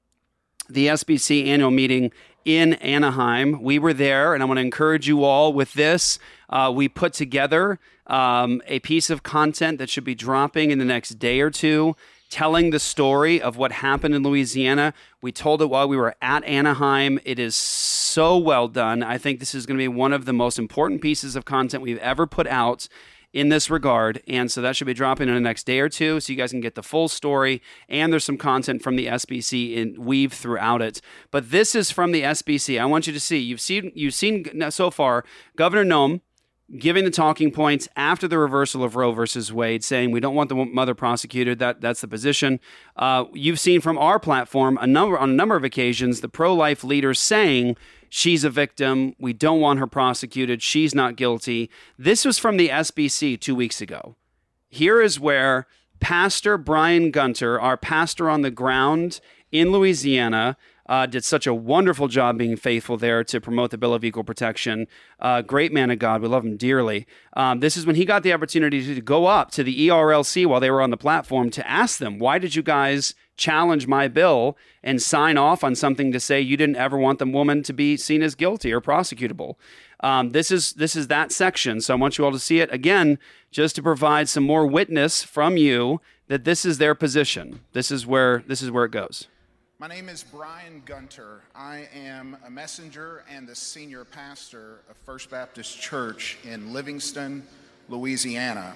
the 0.69 0.87
SBC 0.87 1.47
annual 1.47 1.71
meeting 1.71 2.11
in 2.45 2.73
Anaheim. 2.73 3.63
We 3.63 3.79
were 3.79 3.93
there, 3.93 4.33
and 4.33 4.43
I 4.43 4.45
want 4.45 4.57
to 4.57 4.61
encourage 4.61 5.07
you 5.07 5.23
all 5.23 5.51
with 5.51 5.73
this. 5.73 6.19
Uh, 6.49 6.71
we 6.75 6.87
put 6.89 7.13
together 7.13 7.79
um, 8.07 8.61
a 8.67 8.79
piece 8.79 9.09
of 9.09 9.23
content 9.23 9.79
that 9.79 9.89
should 9.89 10.03
be 10.03 10.15
dropping 10.15 10.69
in 10.69 10.79
the 10.79 10.85
next 10.85 11.11
day 11.11 11.39
or 11.39 11.49
two. 11.49 11.95
Telling 12.29 12.69
the 12.69 12.79
story 12.79 13.41
of 13.41 13.57
what 13.57 13.71
happened 13.71 14.13
in 14.13 14.23
Louisiana. 14.23 14.93
We 15.21 15.31
told 15.31 15.61
it 15.61 15.65
while 15.67 15.87
we 15.87 15.97
were 15.97 16.15
at 16.21 16.43
Anaheim. 16.43 17.19
It 17.25 17.39
is 17.39 17.55
so 17.55 18.37
well 18.37 18.67
done. 18.67 19.01
I 19.01 19.17
think 19.17 19.39
this 19.39 19.55
is 19.55 19.65
going 19.65 19.77
to 19.77 19.81
be 19.81 19.87
one 19.87 20.13
of 20.13 20.25
the 20.25 20.33
most 20.33 20.59
important 20.59 21.01
pieces 21.01 21.35
of 21.35 21.45
content 21.45 21.83
we've 21.83 21.97
ever 21.97 22.27
put 22.27 22.47
out 22.47 22.87
in 23.33 23.49
this 23.49 23.69
regard. 23.69 24.21
And 24.27 24.51
so 24.51 24.61
that 24.61 24.75
should 24.75 24.87
be 24.87 24.93
dropping 24.93 25.27
in 25.27 25.35
the 25.35 25.41
next 25.41 25.65
day 25.65 25.79
or 25.79 25.89
two 25.89 26.19
so 26.19 26.31
you 26.31 26.37
guys 26.37 26.51
can 26.51 26.61
get 26.61 26.75
the 26.75 26.83
full 26.83 27.07
story. 27.07 27.61
And 27.87 28.11
there's 28.11 28.23
some 28.23 28.37
content 28.37 28.81
from 28.81 28.95
the 28.95 29.07
SBC 29.07 29.75
in 29.75 30.03
weave 30.03 30.33
throughout 30.33 30.81
it. 30.81 31.01
But 31.31 31.51
this 31.51 31.75
is 31.75 31.91
from 31.91 32.11
the 32.11 32.23
SBC. 32.23 32.79
I 32.79 32.85
want 32.85 33.07
you 33.07 33.13
to 33.13 33.19
see. 33.19 33.37
You've 33.37 33.61
seen 33.61 33.91
you've 33.95 34.13
seen 34.13 34.69
so 34.71 34.91
far 34.91 35.23
Governor 35.55 35.85
Noem 35.85 36.21
giving 36.77 37.03
the 37.03 37.11
talking 37.11 37.51
points 37.51 37.87
after 37.95 38.27
the 38.27 38.37
reversal 38.37 38.83
of 38.83 38.95
Roe 38.95 39.11
versus 39.11 39.51
Wade, 39.51 39.83
saying 39.83 40.11
we 40.11 40.19
don't 40.19 40.35
want 40.35 40.49
the 40.49 40.55
mother 40.55 40.93
prosecuted. 40.93 41.59
That 41.59 41.81
that's 41.81 42.01
the 42.01 42.07
position. 42.07 42.59
Uh, 42.95 43.25
you've 43.33 43.59
seen 43.59 43.81
from 43.81 43.97
our 43.97 44.19
platform 44.19 44.77
a 44.81 44.87
number 44.87 45.17
on 45.17 45.31
a 45.31 45.33
number 45.33 45.55
of 45.55 45.63
occasions 45.63 46.21
the 46.21 46.29
pro-life 46.29 46.83
leaders 46.83 47.19
saying 47.19 47.77
she's 48.09 48.43
a 48.43 48.49
victim. 48.49 49.15
We 49.19 49.33
don't 49.33 49.61
want 49.61 49.79
her 49.79 49.87
prosecuted. 49.87 50.61
She's 50.61 50.93
not 50.93 51.15
guilty. 51.15 51.69
This 51.97 52.25
was 52.25 52.37
from 52.37 52.57
the 52.57 52.69
SBC 52.69 53.39
two 53.39 53.55
weeks 53.55 53.81
ago. 53.81 54.15
Here 54.69 55.01
is 55.01 55.19
where 55.19 55.65
Pastor 55.99 56.57
Brian 56.57 57.11
Gunter, 57.11 57.59
our 57.59 57.77
pastor 57.77 58.29
on 58.29 58.41
the 58.41 58.51
ground 58.51 59.19
in 59.51 59.71
Louisiana, 59.71 60.57
uh, 60.89 61.05
did 61.05 61.23
such 61.23 61.45
a 61.45 61.53
wonderful 61.53 62.07
job 62.07 62.39
being 62.39 62.57
faithful 62.57 62.97
there 62.97 63.23
to 63.23 63.39
promote 63.39 63.69
the 63.69 63.77
Bill 63.77 63.93
of 63.93 64.03
Equal 64.03 64.23
Protection. 64.23 64.87
Uh, 65.19 65.43
great 65.43 65.71
man 65.71 65.91
of 65.91 65.99
God. 65.99 66.19
We 66.19 66.27
love 66.27 66.43
him 66.43 66.57
dearly. 66.57 67.05
Um, 67.33 67.59
this 67.59 67.77
is 67.77 67.85
when 67.85 67.95
he 67.95 68.05
got 68.05 68.23
the 68.23 68.33
opportunity 68.33 68.95
to 68.95 68.99
go 68.99 69.27
up 69.27 69.51
to 69.51 69.63
the 69.63 69.87
ERLC 69.87 70.47
while 70.47 70.59
they 70.59 70.71
were 70.71 70.81
on 70.81 70.89
the 70.89 70.97
platform 70.97 71.51
to 71.51 71.69
ask 71.69 71.99
them, 71.99 72.17
why 72.17 72.39
did 72.39 72.55
you 72.55 72.63
guys 72.63 73.13
challenge 73.37 73.85
my 73.85 74.07
bill 74.07 74.57
and 74.83 74.99
sign 74.99 75.37
off 75.37 75.63
on 75.63 75.75
something 75.75 76.11
to 76.11 76.19
say 76.19 76.41
you 76.41 76.57
didn't 76.57 76.75
ever 76.75 76.97
want 76.97 77.19
the 77.19 77.27
woman 77.27 77.61
to 77.63 77.71
be 77.71 77.95
seen 77.95 78.23
as 78.23 78.33
guilty 78.33 78.73
or 78.73 78.81
prosecutable? 78.81 79.55
Um, 79.99 80.31
this 80.31 80.49
is 80.49 80.73
this 80.73 80.95
is 80.95 81.07
that 81.07 81.31
section. 81.31 81.81
So 81.81 81.93
I 81.93 81.97
want 81.97 82.17
you 82.17 82.25
all 82.25 82.31
to 82.31 82.39
see 82.39 82.61
it 82.61 82.73
again, 82.73 83.19
just 83.51 83.75
to 83.75 83.83
provide 83.83 84.27
some 84.27 84.43
more 84.43 84.65
witness 84.65 85.21
from 85.21 85.55
you 85.55 86.01
that 86.29 86.45
this 86.45 86.65
is 86.65 86.79
their 86.79 86.95
position. 86.95 87.59
This 87.73 87.91
is 87.91 88.07
where 88.07 88.43
this 88.47 88.63
is 88.63 88.71
where 88.71 88.85
it 88.85 88.91
goes. 88.91 89.27
My 89.81 89.87
name 89.87 90.09
is 90.09 90.25
Brian 90.29 90.81
Gunter. 90.83 91.39
I 91.55 91.87
am 91.95 92.35
a 92.45 92.49
messenger 92.49 93.23
and 93.33 93.47
the 93.47 93.55
senior 93.55 94.03
pastor 94.03 94.81
of 94.89 94.97
First 95.05 95.29
Baptist 95.29 95.79
Church 95.79 96.37
in 96.43 96.73
Livingston, 96.73 97.43
Louisiana. 97.87 98.75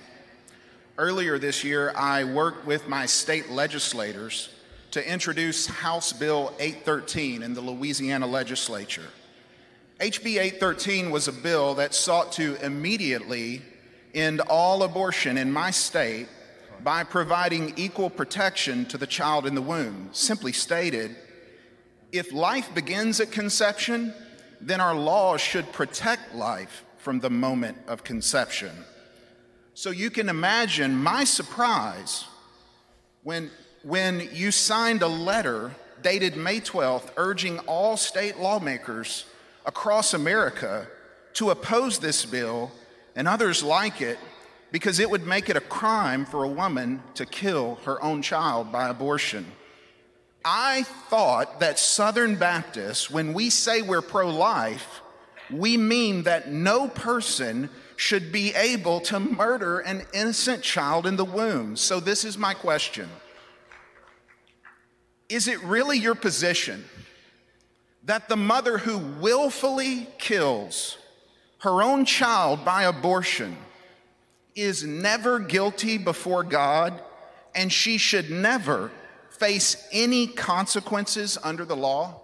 Earlier 0.97 1.37
this 1.37 1.61
year, 1.61 1.91
I 1.97 2.23
worked 2.23 2.65
with 2.65 2.87
my 2.87 3.05
state 3.05 3.49
legislators 3.49 4.47
to 4.91 5.05
introduce 5.05 5.67
House 5.67 6.13
Bill 6.13 6.53
813 6.57 7.43
in 7.43 7.53
the 7.53 7.59
Louisiana 7.59 8.25
legislature. 8.25 9.09
HB 9.99 10.39
813 10.39 11.11
was 11.11 11.27
a 11.27 11.33
bill 11.33 11.73
that 11.73 11.93
sought 11.93 12.31
to 12.33 12.55
immediately 12.65 13.61
end 14.13 14.39
all 14.39 14.83
abortion 14.83 15.37
in 15.37 15.51
my 15.51 15.69
state 15.69 16.29
by 16.83 17.03
providing 17.03 17.73
equal 17.77 18.09
protection 18.09 18.85
to 18.85 18.97
the 18.97 19.07
child 19.07 19.45
in 19.45 19.55
the 19.55 19.61
womb. 19.61 20.09
Simply 20.11 20.51
stated, 20.51 21.15
if 22.11 22.31
life 22.31 22.73
begins 22.75 23.19
at 23.19 23.31
conception, 23.31 24.13
then 24.61 24.79
our 24.81 24.95
laws 24.95 25.41
should 25.41 25.71
protect 25.71 26.35
life 26.35 26.83
from 26.97 27.19
the 27.19 27.29
moment 27.29 27.77
of 27.87 28.03
conception. 28.03 28.71
So 29.73 29.89
you 29.89 30.09
can 30.09 30.29
imagine 30.29 30.95
my 30.95 31.23
surprise 31.23 32.25
when, 33.23 33.49
when 33.81 34.29
you 34.31 34.51
signed 34.51 35.01
a 35.01 35.07
letter 35.07 35.71
dated 36.01 36.37
May 36.37 36.59
12th 36.59 37.09
urging 37.17 37.59
all 37.59 37.97
state 37.97 38.39
lawmakers 38.39 39.25
across 39.65 40.13
America 40.13 40.87
to 41.33 41.49
oppose 41.49 41.99
this 41.99 42.25
bill 42.25 42.71
and 43.15 43.27
others 43.27 43.63
like 43.63 44.01
it 44.01 44.19
because 44.73 44.99
it 44.99 45.07
would 45.07 45.27
make 45.27 45.49
it 45.49 45.55
a 45.55 45.61
crime 45.61 46.25
for 46.25 46.43
a 46.43 46.47
woman 46.47 46.99
to 47.13 47.27
kill 47.27 47.75
her 47.85 48.01
own 48.03 48.23
child 48.23 48.71
by 48.71 48.89
abortion. 48.89 49.45
I 50.43 50.81
thought 50.81 51.59
that 51.59 51.77
Southern 51.77 52.37
Baptists, 52.37 53.09
when 53.09 53.33
we 53.33 53.51
say 53.51 53.83
we're 53.83 54.01
pro 54.01 54.31
life, 54.31 55.01
we 55.51 55.77
mean 55.77 56.23
that 56.23 56.51
no 56.51 56.87
person 56.87 57.69
should 57.97 58.31
be 58.31 58.51
able 58.55 58.99
to 59.01 59.19
murder 59.19 59.79
an 59.79 60.07
innocent 60.11 60.63
child 60.63 61.05
in 61.05 61.17
the 61.17 61.23
womb. 61.23 61.77
So, 61.77 61.99
this 61.99 62.25
is 62.25 62.35
my 62.35 62.55
question 62.55 63.07
Is 65.29 65.47
it 65.47 65.61
really 65.63 65.99
your 65.99 66.15
position 66.15 66.83
that 68.05 68.27
the 68.27 68.35
mother 68.35 68.79
who 68.79 68.97
willfully 68.97 70.07
kills 70.17 70.97
her 71.59 71.83
own 71.83 72.05
child 72.05 72.65
by 72.65 72.85
abortion 72.85 73.55
is 74.55 74.83
never 74.83 75.39
guilty 75.39 75.97
before 75.97 76.43
God 76.43 77.01
and 77.55 77.71
she 77.71 77.97
should 77.97 78.29
never 78.29 78.91
face 79.29 79.87
any 79.91 80.27
consequences 80.27 81.37
under 81.43 81.65
the 81.65 81.75
law? 81.75 82.23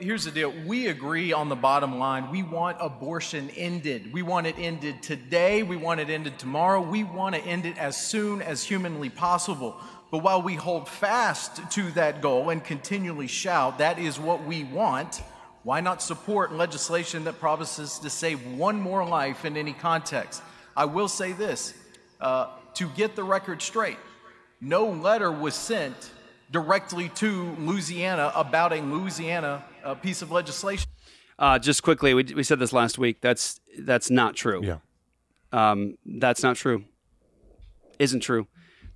Here's 0.00 0.24
the 0.24 0.30
deal. 0.30 0.52
We 0.66 0.88
agree 0.88 1.32
on 1.32 1.48
the 1.48 1.54
bottom 1.54 1.98
line. 1.98 2.30
We 2.30 2.42
want 2.42 2.78
abortion 2.80 3.50
ended. 3.50 4.12
We 4.12 4.22
want 4.22 4.46
it 4.46 4.56
ended 4.58 5.02
today. 5.02 5.62
We 5.62 5.76
want 5.76 6.00
it 6.00 6.10
ended 6.10 6.38
tomorrow. 6.38 6.80
We 6.80 7.04
want 7.04 7.34
to 7.36 7.40
end 7.42 7.66
it 7.66 7.78
as 7.78 7.96
soon 7.96 8.42
as 8.42 8.64
humanly 8.64 9.10
possible. 9.10 9.76
But 10.10 10.22
while 10.22 10.42
we 10.42 10.54
hold 10.54 10.88
fast 10.88 11.70
to 11.72 11.90
that 11.92 12.22
goal 12.22 12.50
and 12.50 12.64
continually 12.64 13.26
shout, 13.26 13.78
that 13.78 13.98
is 13.98 14.18
what 14.18 14.42
we 14.44 14.64
want, 14.64 15.22
why 15.68 15.82
not 15.82 16.00
support 16.00 16.50
legislation 16.50 17.24
that 17.24 17.38
promises 17.38 17.98
to 17.98 18.08
save 18.08 18.40
one 18.56 18.80
more 18.80 19.06
life 19.06 19.44
in 19.44 19.54
any 19.54 19.74
context? 19.74 20.42
I 20.74 20.86
will 20.86 21.08
say 21.08 21.32
this 21.32 21.74
uh, 22.22 22.46
to 22.72 22.88
get 22.96 23.14
the 23.14 23.22
record 23.22 23.60
straight, 23.60 23.98
no 24.62 24.86
letter 24.88 25.30
was 25.30 25.54
sent 25.54 26.12
directly 26.50 27.10
to 27.16 27.54
Louisiana 27.58 28.32
about 28.34 28.72
a 28.72 28.80
Louisiana 28.80 29.62
uh, 29.84 29.94
piece 29.94 30.22
of 30.22 30.32
legislation. 30.32 30.88
Uh, 31.38 31.58
just 31.58 31.82
quickly, 31.82 32.14
we, 32.14 32.24
we 32.34 32.44
said 32.44 32.58
this 32.58 32.72
last 32.72 32.96
week. 32.96 33.20
That's 33.20 33.60
that's 33.78 34.08
not 34.08 34.34
true. 34.34 34.62
Yeah. 34.64 34.78
Um, 35.52 35.98
that's 36.06 36.42
not 36.42 36.56
true. 36.56 36.84
Isn't 37.98 38.20
true. 38.20 38.46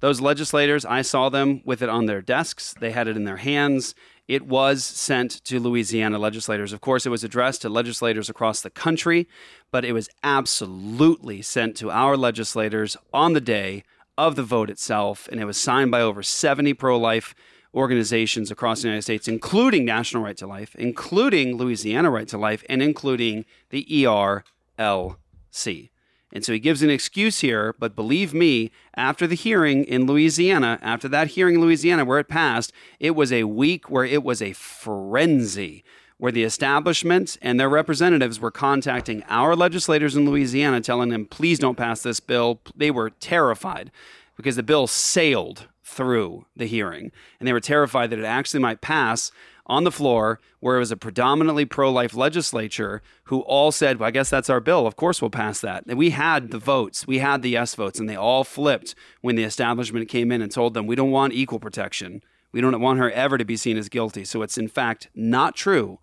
Those 0.01 0.23
legislators, 0.23 0.87
I 0.87 1.03
saw 1.03 1.29
them 1.29 1.61
with 1.66 1.83
it 1.83 1.91
on 1.91 2.07
their 2.07 2.23
desks. 2.23 2.75
They 2.81 2.93
had 2.93 3.09
it 3.09 3.16
in 3.18 3.25
their 3.25 3.37
hands. 3.37 3.95
It 4.29 4.47
was 4.47 4.85
sent 4.85 5.45
to 5.45 5.59
Louisiana 5.59 6.18
legislators. 6.18 6.73
Of 6.73 6.81
course, 6.81 7.07
it 7.07 7.11
was 7.11 7.25
addressed 7.25 7.62
to 7.62 7.68
legislators 7.68 8.31
across 8.31 8.61
the 8.61 8.70
country, 8.70 9.29
but 9.70 9.85
it 9.85 9.93
was 9.93 10.09
absolutely 10.23 11.43
sent 11.43 11.77
to 11.79 11.91
our 11.91 12.16
legislators 12.16 12.97
on 13.12 13.33
the 13.33 13.41
day 13.41 13.83
of 14.16 14.37
the 14.37 14.43
vote 14.43 14.70
itself. 14.70 15.29
And 15.31 15.41
it 15.41 15.45
was 15.45 15.57
signed 15.57 15.91
by 15.91 16.01
over 16.01 16.23
70 16.23 16.75
pro 16.75 16.99
life 16.99 17.35
organizations 17.75 18.51
across 18.51 18.83
the 18.83 18.89
United 18.89 19.03
States, 19.03 19.29
including 19.29 19.85
National 19.85 20.23
Right 20.23 20.37
to 20.37 20.47
Life, 20.47 20.75
including 20.77 21.57
Louisiana 21.57 22.11
Right 22.11 22.29
to 22.29 22.39
Life, 22.39 22.64
and 22.68 22.83
including 22.83 23.45
the 23.70 23.85
ERLC. 23.85 25.89
And 26.33 26.45
so 26.45 26.53
he 26.53 26.59
gives 26.59 26.83
an 26.83 26.89
excuse 26.89 27.41
here, 27.41 27.74
but 27.78 27.95
believe 27.95 28.33
me, 28.33 28.70
after 28.95 29.26
the 29.26 29.35
hearing 29.35 29.85
in 29.85 30.07
Louisiana, 30.07 30.78
after 30.80 31.07
that 31.09 31.28
hearing 31.28 31.57
in 31.57 31.61
Louisiana 31.61 32.07
where 32.07 32.18
it 32.18 32.28
passed, 32.28 32.72
it 32.99 33.11
was 33.11 33.30
a 33.30 33.45
week 33.45 33.91
where 33.91 34.05
it 34.05 34.24
was 34.24 34.41
a 34.41 34.55
frenzy, 34.55 35.85
where 36.16 36.33
the 36.33 36.45
establishment 36.45 37.37
and 37.43 37.61
their 37.61 37.68
representatives 37.68 38.41
were 38.41 38.51
contacting 38.51 39.22
our 39.28 39.55
legislators 39.55 40.16
in 40.16 40.24
Louisiana, 40.24 40.80
telling 40.80 41.11
them, 41.11 41.26
please 41.26 41.59
don't 41.59 41.76
pass 41.76 42.03
this 42.03 42.20
bill. 42.20 42.61
They 42.74 42.91
were 42.91 43.11
terrified 43.11 43.91
because 44.37 44.57
the 44.57 44.62
bill 44.62 44.87
sailed 44.87 45.68
through 45.85 46.47
the 46.57 46.66
hearing, 46.66 47.12
and 47.39 47.47
they 47.47 47.53
were 47.53 47.61
terrified 47.61 48.09
that 48.09 48.18
it 48.18 48.24
actually 48.24 48.61
might 48.61 48.80
pass 48.80 49.30
on 49.73 49.85
the 49.85 49.91
floor 49.91 50.39
where 50.61 50.77
it 50.77 50.81
was 50.81 50.93
a 50.93 50.97
predominantly 50.99 51.64
pro-life 51.64 52.14
legislature 52.14 53.01
who 53.25 53.41
all 53.41 53.73
said, 53.73 53.99
well, 53.99 54.09
I 54.09 54.11
guess 54.11 54.29
that's 54.29 54.51
our 54.51 54.61
bill. 54.61 54.87
Of 54.87 54.97
course 54.97 55.23
we'll 55.23 55.31
pass 55.31 55.61
that. 55.62 55.85
And 55.89 55.97
we 55.97 56.11
had 56.11 56.51
the 56.51 56.59
votes. 56.59 57.07
We 57.07 57.20
had 57.20 57.41
the 57.41 57.49
yes 57.49 57.75
votes 57.75 57.99
and 57.99 58.07
they 58.07 58.14
all 58.14 58.45
flipped 58.45 58.95
when 59.23 59.35
the 59.35 59.45
establishment 59.45 60.11
came 60.11 60.31
in 60.31 60.43
and 60.43 60.53
told 60.53 60.75
them 60.75 60.87
we 60.87 60.95
don't 60.95 61.11
want 61.11 61.33
equal 61.33 61.59
protection. 61.59 62.23
We 62.53 62.61
don't 62.61 62.79
want 62.83 62.99
her 62.99 63.11
ever 63.11 63.39
to 63.39 63.47
be 63.47 63.57
seen 63.57 63.79
as 63.79 63.89
guilty. 63.89 64.27
So 64.27 64.43
it's 64.43 64.59
in 64.59 64.68
fact 64.68 65.09
not 65.14 65.57
true 65.57 65.99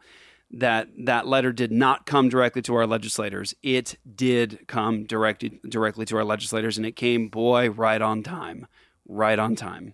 that 0.49 0.88
that 0.97 1.28
letter 1.28 1.53
did 1.53 1.72
not 1.72 2.07
come 2.07 2.28
directly 2.28 2.63
to 2.63 2.76
our 2.76 2.88
legislators. 2.88 3.53
It 3.61 3.99
did 4.15 4.67
come 4.67 5.05
directly 5.05 5.59
directly 5.70 6.05
to 6.05 6.17
our 6.17 6.26
legislators 6.26 6.76
and 6.78 6.88
it 6.88 6.95
came 6.95 7.28
boy 7.28 7.70
right 7.70 8.01
on 8.01 8.24
time. 8.24 8.65
Right 9.07 9.38
on 9.38 9.55
time. 9.55 9.93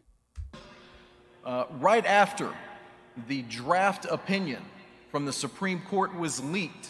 Uh, 1.43 1.65
right 1.79 2.05
after 2.05 2.53
the 3.27 3.41
draft 3.43 4.05
opinion 4.05 4.63
from 5.11 5.25
the 5.25 5.33
Supreme 5.33 5.81
Court 5.81 6.15
was 6.15 6.43
leaked, 6.43 6.89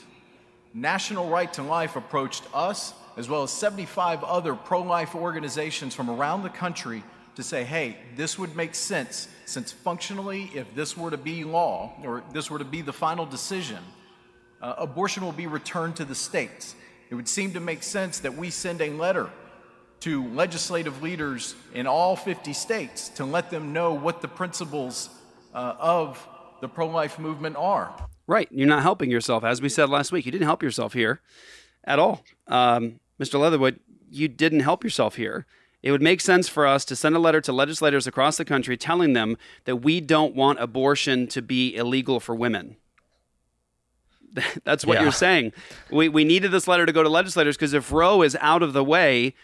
National 0.73 1.29
Right 1.29 1.51
to 1.53 1.63
Life 1.63 1.95
approached 1.95 2.43
us, 2.53 2.93
as 3.17 3.29
well 3.29 3.43
as 3.43 3.51
75 3.51 4.23
other 4.23 4.55
pro 4.55 4.81
life 4.81 5.15
organizations 5.15 5.95
from 5.95 6.09
around 6.09 6.43
the 6.43 6.49
country, 6.49 7.03
to 7.35 7.43
say, 7.43 7.63
hey, 7.63 7.97
this 8.15 8.39
would 8.39 8.55
make 8.55 8.75
sense 8.75 9.27
since 9.45 9.71
functionally, 9.71 10.49
if 10.53 10.73
this 10.73 10.97
were 10.97 11.11
to 11.11 11.17
be 11.17 11.43
law, 11.43 11.93
or 12.03 12.23
this 12.33 12.49
were 12.49 12.59
to 12.59 12.65
be 12.65 12.81
the 12.81 12.93
final 12.93 13.25
decision, 13.25 13.79
uh, 14.61 14.75
abortion 14.77 15.23
will 15.23 15.31
be 15.31 15.47
returned 15.47 15.95
to 15.97 16.05
the 16.05 16.15
states. 16.15 16.75
It 17.09 17.15
would 17.15 17.27
seem 17.27 17.53
to 17.53 17.59
make 17.59 17.83
sense 17.83 18.19
that 18.19 18.35
we 18.35 18.49
send 18.49 18.81
a 18.81 18.89
letter 18.89 19.29
to 20.01 20.27
legislative 20.29 21.03
leaders 21.03 21.55
in 21.73 21.87
all 21.87 22.15
50 22.15 22.53
states 22.53 23.09
to 23.09 23.25
let 23.25 23.51
them 23.51 23.73
know 23.73 23.93
what 23.93 24.21
the 24.21 24.27
principles 24.27 25.09
uh, 25.55 25.75
of 25.79 26.27
the 26.61 26.67
pro 26.67 26.87
life 26.87 27.17
movement 27.17 27.55
are. 27.55 27.95
Right. 28.27 28.47
You're 28.51 28.67
not 28.67 28.81
helping 28.83 29.09
yourself. 29.09 29.43
As 29.43 29.61
we 29.61 29.69
said 29.69 29.89
last 29.89 30.11
week, 30.11 30.25
you 30.25 30.31
didn't 30.31 30.45
help 30.47 30.61
yourself 30.61 30.93
here 30.93 31.21
at 31.83 31.97
all. 31.99 32.23
Um, 32.47 32.99
Mr. 33.19 33.39
Leatherwood, 33.39 33.79
you 34.09 34.27
didn't 34.27 34.59
help 34.61 34.83
yourself 34.83 35.15
here. 35.15 35.45
It 35.83 35.91
would 35.91 36.01
make 36.01 36.19
sense 36.21 36.49
for 36.49 36.65
us 36.65 36.83
to 36.85 36.95
send 36.95 37.15
a 37.15 37.19
letter 37.19 37.39
to 37.41 37.51
legislators 37.53 38.07
across 38.07 38.37
the 38.37 38.45
country 38.45 38.75
telling 38.77 39.13
them 39.13 39.37
that 39.65 39.77
we 39.77 40.01
don't 40.01 40.35
want 40.35 40.59
abortion 40.59 41.27
to 41.27 41.41
be 41.43 41.75
illegal 41.75 42.19
for 42.19 42.33
women. 42.33 42.77
That's 44.63 44.85
what 44.85 44.95
Yeah. 44.95 45.03
you're 45.03 45.11
saying. 45.11 45.53
We, 45.91 46.09
we 46.09 46.23
needed 46.23 46.51
this 46.51 46.67
letter 46.67 46.85
to 46.85 46.91
go 46.91 47.03
to 47.03 47.09
legislators 47.09 47.55
because 47.55 47.73
if 47.73 47.91
Roe 47.91 48.21
is 48.23 48.35
out 48.41 48.63
of 48.63 48.73
the 48.73 48.83
way, 48.83 49.35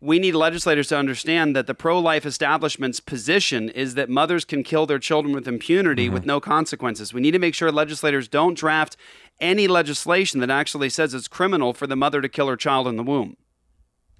we 0.00 0.18
need 0.18 0.34
legislators 0.34 0.88
to 0.88 0.96
understand 0.96 1.56
that 1.56 1.66
the 1.66 1.74
pro 1.74 1.98
life 1.98 2.24
establishment's 2.24 3.00
position 3.00 3.68
is 3.68 3.94
that 3.94 4.08
mothers 4.08 4.44
can 4.44 4.62
kill 4.62 4.86
their 4.86 4.98
children 4.98 5.34
with 5.34 5.48
impunity 5.48 6.08
with 6.08 6.22
mm-hmm. 6.22 6.28
no 6.28 6.40
consequences. 6.40 7.12
We 7.12 7.20
need 7.20 7.32
to 7.32 7.38
make 7.38 7.54
sure 7.54 7.72
legislators 7.72 8.28
don't 8.28 8.56
draft 8.56 8.96
any 9.40 9.66
legislation 9.66 10.40
that 10.40 10.50
actually 10.50 10.90
says 10.90 11.14
it's 11.14 11.28
criminal 11.28 11.72
for 11.72 11.86
the 11.86 11.96
mother 11.96 12.20
to 12.20 12.28
kill 12.28 12.48
her 12.48 12.56
child 12.56 12.86
in 12.86 12.96
the 12.96 13.02
womb. 13.02 13.36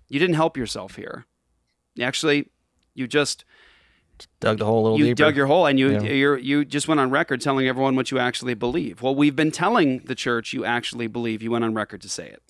You 0.08 0.18
didn't 0.18 0.36
help 0.36 0.56
yourself 0.56 0.96
here. 0.96 1.26
Actually, 2.00 2.48
you 2.94 3.06
just 3.06 3.44
Dug 4.40 4.58
the 4.58 4.64
hole 4.64 4.80
a 4.80 4.82
little 4.82 4.98
you 4.98 5.04
deeper. 5.06 5.14
dug 5.16 5.36
your 5.36 5.46
hole 5.46 5.66
and 5.66 5.78
you 5.78 5.92
Yeah. 5.92 6.02
you're, 6.02 6.38
you 6.38 6.64
just 6.64 6.88
went 6.88 6.98
on 6.98 7.10
record 7.10 7.40
telling 7.40 7.68
everyone 7.68 7.94
what 7.94 8.10
you 8.10 8.18
actually 8.18 8.54
believe. 8.54 9.00
Well, 9.00 9.14
we've 9.14 9.36
been 9.36 9.52
telling 9.52 10.00
the 10.00 10.16
church 10.16 10.52
you 10.52 10.64
actually 10.64 11.06
believe. 11.06 11.40
You 11.40 11.52
went 11.52 11.64
on 11.64 11.74
record 11.74 12.00
to 12.02 12.08
say 12.08 12.26
it. 12.26 12.42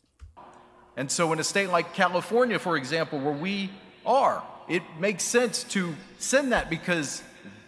And 0.98 1.08
so, 1.08 1.32
in 1.32 1.38
a 1.38 1.44
state 1.44 1.70
like 1.70 1.94
California, 1.94 2.58
for 2.58 2.76
example, 2.76 3.20
where 3.20 3.32
we 3.32 3.70
are, 4.04 4.42
it 4.68 4.82
makes 4.98 5.22
sense 5.22 5.62
to 5.64 5.94
send 6.18 6.50
that 6.50 6.68
because 6.68 7.22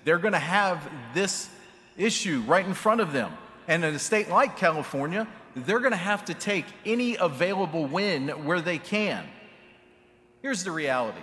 they're 0.04 0.18
going 0.18 0.32
to 0.32 0.40
have 0.40 0.90
this 1.14 1.48
issue 1.96 2.42
right 2.48 2.66
in 2.66 2.74
front 2.74 3.00
of 3.00 3.12
them. 3.12 3.32
And 3.68 3.84
in 3.84 3.94
a 3.94 4.00
state 4.00 4.30
like 4.30 4.56
California, 4.56 5.28
they're 5.54 5.78
going 5.78 5.92
to 5.92 5.96
have 5.96 6.24
to 6.24 6.34
take 6.34 6.64
any 6.84 7.14
available 7.14 7.86
win 7.86 8.30
where 8.44 8.60
they 8.60 8.78
can. 8.78 9.24
Here's 10.42 10.64
the 10.64 10.72
reality 10.72 11.22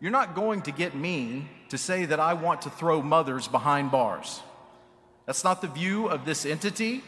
you're 0.00 0.10
not 0.10 0.34
going 0.34 0.62
to 0.62 0.70
get 0.70 0.94
me 0.94 1.46
to 1.68 1.76
say 1.76 2.06
that 2.06 2.20
I 2.20 2.32
want 2.32 2.62
to 2.62 2.70
throw 2.70 3.02
mothers 3.02 3.48
behind 3.48 3.90
bars. 3.90 4.40
That's 5.26 5.44
not 5.44 5.60
the 5.60 5.68
view 5.68 6.06
of 6.08 6.24
this 6.24 6.46
entity. 6.46 7.04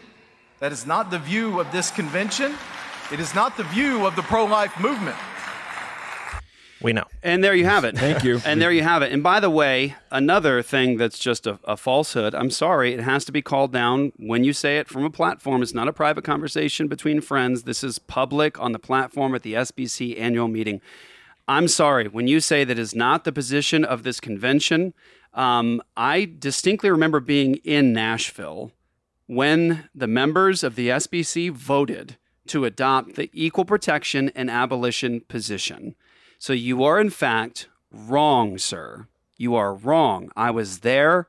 That 0.59 0.72
is 0.72 0.84
not 0.84 1.11
the 1.11 1.18
view 1.18 1.59
of 1.59 1.72
this 1.72 1.91
convention. 1.91 2.55
It 3.11 3.20
is 3.20 3.34
not 3.34 3.56
the 3.56 3.64
view 3.64 4.06
of 4.06 4.16
the 4.16 4.22
pro 4.22 4.44
life 4.44 4.78
movement. 4.78 5.16
We 6.80 6.92
know. 6.92 7.04
And 7.22 7.42
there 7.42 7.54
you 7.54 7.64
have 7.64 7.84
it. 7.84 7.96
Thank 7.96 8.22
you. 8.22 8.40
And 8.44 8.61
there 8.61 8.70
you 8.70 8.82
have 8.82 9.02
it. 9.02 9.11
And 9.11 9.22
by 9.22 9.40
the 9.40 9.50
way, 9.50 9.96
another 10.12 10.62
thing 10.62 10.96
that's 10.96 11.18
just 11.18 11.46
a, 11.46 11.59
a 11.64 11.76
falsehood. 11.76 12.34
I'm 12.34 12.50
sorry, 12.50 12.92
it 12.92 13.00
has 13.00 13.24
to 13.24 13.32
be 13.32 13.42
called 13.42 13.72
down 13.72 14.12
when 14.16 14.44
you 14.44 14.52
say 14.52 14.78
it 14.78 14.88
from 14.88 15.04
a 15.04 15.11
platform. 15.11 15.62
It's 15.62 15.74
not 15.74 15.88
a 15.88 15.92
private 15.92 16.22
conversation 16.22 16.86
between 16.86 17.20
friends. 17.20 17.64
This 17.64 17.82
is 17.82 17.98
public 17.98 18.61
on 18.61 18.72
the 18.72 18.78
platform 18.78 19.34
at 19.34 19.42
the 19.42 19.54
SBC 19.54 20.20
annual 20.20 20.46
meeting. 20.46 20.80
I'm 21.48 21.66
sorry, 21.66 22.06
when 22.09 22.28
you 22.28 22.40
say 22.40 22.62
that 22.64 22.78
is 22.78 22.94
not 22.94 23.24
the 23.24 23.32
position 23.32 23.84
of 23.84 24.02
this 24.02 24.20
convention, 24.20 24.92
um, 25.32 25.82
I 25.96 26.30
distinctly 26.38 26.90
remember 26.90 27.20
being 27.20 27.54
in 27.64 27.92
Nashville 27.92 28.70
when 29.26 29.88
the 29.94 30.06
members 30.06 30.62
of 30.62 30.74
the 30.74 30.88
SBC 30.90 31.50
voted 31.50 32.18
to 32.49 32.64
adopt 32.64 33.14
the 33.14 33.30
equal 33.32 33.64
protection 33.64 34.30
and 34.34 34.51
abolition 34.51 35.20
position. 35.22 35.94
So 36.38 36.53
you 36.53 36.84
are, 36.84 37.01
in 37.01 37.11
fact, 37.11 37.68
wrong, 37.90 38.59
sir. 38.59 39.07
You 39.36 39.55
are 39.55 39.74
wrong. 39.74 40.30
I 40.36 40.51
was 40.51 40.80
there 40.80 41.28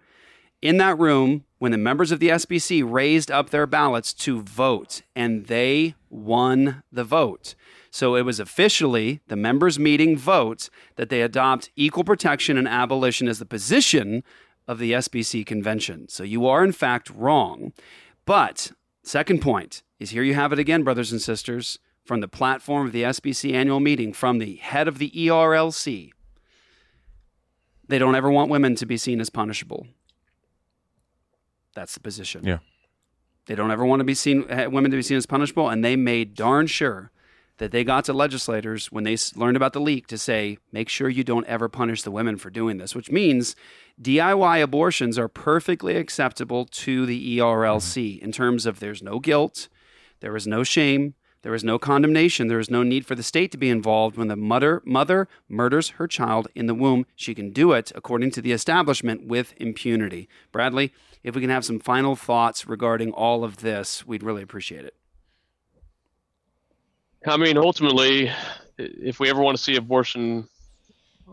in 0.61 0.78
that 0.78 0.97
room 0.97 1.45
when 1.57 1.72
the 1.72 1.78
members 1.78 2.11
of 2.11 2.20
the 2.20 2.30
SBC 2.30 2.89
raised 2.89 3.30
up 3.30 3.49
their 3.49 3.67
ballots 3.67 4.13
to 4.13 4.41
vote, 4.41 5.01
and 5.15 5.45
they 5.45 5.95
won 6.09 6.84
the 6.91 7.03
vote. 7.03 7.55
So 7.91 8.15
it 8.15 8.24
was 8.24 8.39
officially 8.39 9.20
the 9.28 9.36
members' 9.36 9.80
meeting 9.80 10.17
vote 10.17 10.70
that 10.95 11.09
they 11.09 11.22
adopt 11.22 11.72
equal 11.76 12.03
protection 12.03 12.57
and 12.57 12.67
abolition 12.67 13.28
as 13.28 13.39
the 13.39 13.45
position 13.45 14.24
of 14.67 14.80
the 14.80 14.91
SBC 14.93 15.45
convention. 15.45 16.07
So 16.07 16.24
you 16.24 16.45
are, 16.47 16.63
in 16.63 16.72
fact, 16.72 17.09
wrong. 17.09 17.74
But, 18.26 18.72
second 19.03 19.41
point 19.41 19.82
is 19.99 20.11
here 20.11 20.23
you 20.23 20.33
have 20.33 20.53
it 20.53 20.59
again, 20.59 20.83
brothers 20.83 21.11
and 21.11 21.21
sisters, 21.21 21.79
from 22.05 22.21
the 22.21 22.27
platform 22.27 22.87
of 22.87 22.93
the 22.93 23.03
SBC 23.03 23.53
annual 23.53 23.79
meeting, 23.79 24.13
from 24.13 24.39
the 24.39 24.55
head 24.55 24.87
of 24.87 24.97
the 24.97 25.11
ERLC. 25.11 26.11
They 27.87 27.99
don't 27.99 28.15
ever 28.15 28.31
want 28.31 28.49
women 28.49 28.75
to 28.75 28.85
be 28.85 28.97
seen 28.97 29.19
as 29.19 29.29
punishable. 29.29 29.87
That's 31.75 31.93
the 31.93 31.99
position. 31.99 32.45
Yeah. 32.45 32.59
They 33.47 33.55
don't 33.55 33.71
ever 33.71 33.85
want 33.85 33.99
to 33.99 34.03
be 34.03 34.13
seen 34.13 34.45
eh, 34.49 34.67
women 34.67 34.91
to 34.91 34.97
be 34.97 35.03
seen 35.03 35.17
as 35.17 35.25
punishable, 35.25 35.69
and 35.69 35.83
they 35.83 35.95
made 35.95 36.35
darn 36.35 36.67
sure 36.67 37.11
that 37.57 37.71
they 37.71 37.83
got 37.83 38.05
to 38.05 38.13
legislators 38.13 38.91
when 38.91 39.03
they 39.03 39.17
learned 39.35 39.57
about 39.57 39.73
the 39.73 39.81
leak 39.81 40.07
to 40.07 40.17
say, 40.17 40.57
make 40.71 40.87
sure 40.87 41.09
you 41.09 41.23
don't 41.23 41.45
ever 41.47 41.67
punish 41.67 42.03
the 42.03 42.11
women 42.11 42.37
for 42.37 42.49
doing 42.49 42.77
this, 42.77 42.95
which 42.95 43.11
means 43.11 43.55
DIY 44.01 44.61
abortions 44.63 45.19
are 45.19 45.27
perfectly 45.27 45.95
acceptable 45.97 46.65
to 46.65 47.05
the 47.05 47.37
ERLC 47.37 48.19
in 48.19 48.31
terms 48.31 48.65
of 48.65 48.79
there's 48.79 49.03
no 49.03 49.19
guilt, 49.19 49.67
there 50.20 50.36
is 50.36 50.47
no 50.47 50.63
shame, 50.63 51.13
there 51.41 51.53
is 51.53 51.63
no 51.63 51.80
condemnation, 51.80 52.47
there 52.47 52.59
is 52.59 52.70
no 52.70 52.84
need 52.84 53.05
for 53.05 53.15
the 53.15 53.24
state 53.24 53.51
to 53.51 53.57
be 53.57 53.70
involved 53.70 54.17
when 54.17 54.28
the 54.28 54.36
mother 54.36 54.82
mother 54.86 55.28
murders 55.47 55.89
her 55.91 56.07
child 56.07 56.47
in 56.53 56.65
the 56.65 56.74
womb. 56.74 57.05
She 57.15 57.34
can 57.34 57.51
do 57.51 57.72
it 57.72 57.91
according 57.95 58.32
to 58.32 58.41
the 58.41 58.51
establishment 58.51 59.26
with 59.26 59.53
impunity. 59.57 60.28
Bradley, 60.51 60.93
if 61.24 61.36
we 61.36 61.41
can 61.41 61.49
have 61.49 61.65
some 61.65 61.80
final 61.80 62.15
thoughts 62.15 62.67
regarding 62.67 63.11
all 63.11 63.43
of 63.43 63.57
this, 63.57 64.05
we'd 64.05 64.24
really 64.24 64.41
appreciate 64.41 64.86
it. 64.86 64.95
I 67.26 67.38
mean, 67.38 67.57
ultimately, 67.57 68.32
if 68.78 69.20
we 69.20 69.30
ever 69.30 69.41
want 69.41 69.57
to 69.57 69.63
see 69.63 69.76
abortion 69.76 70.47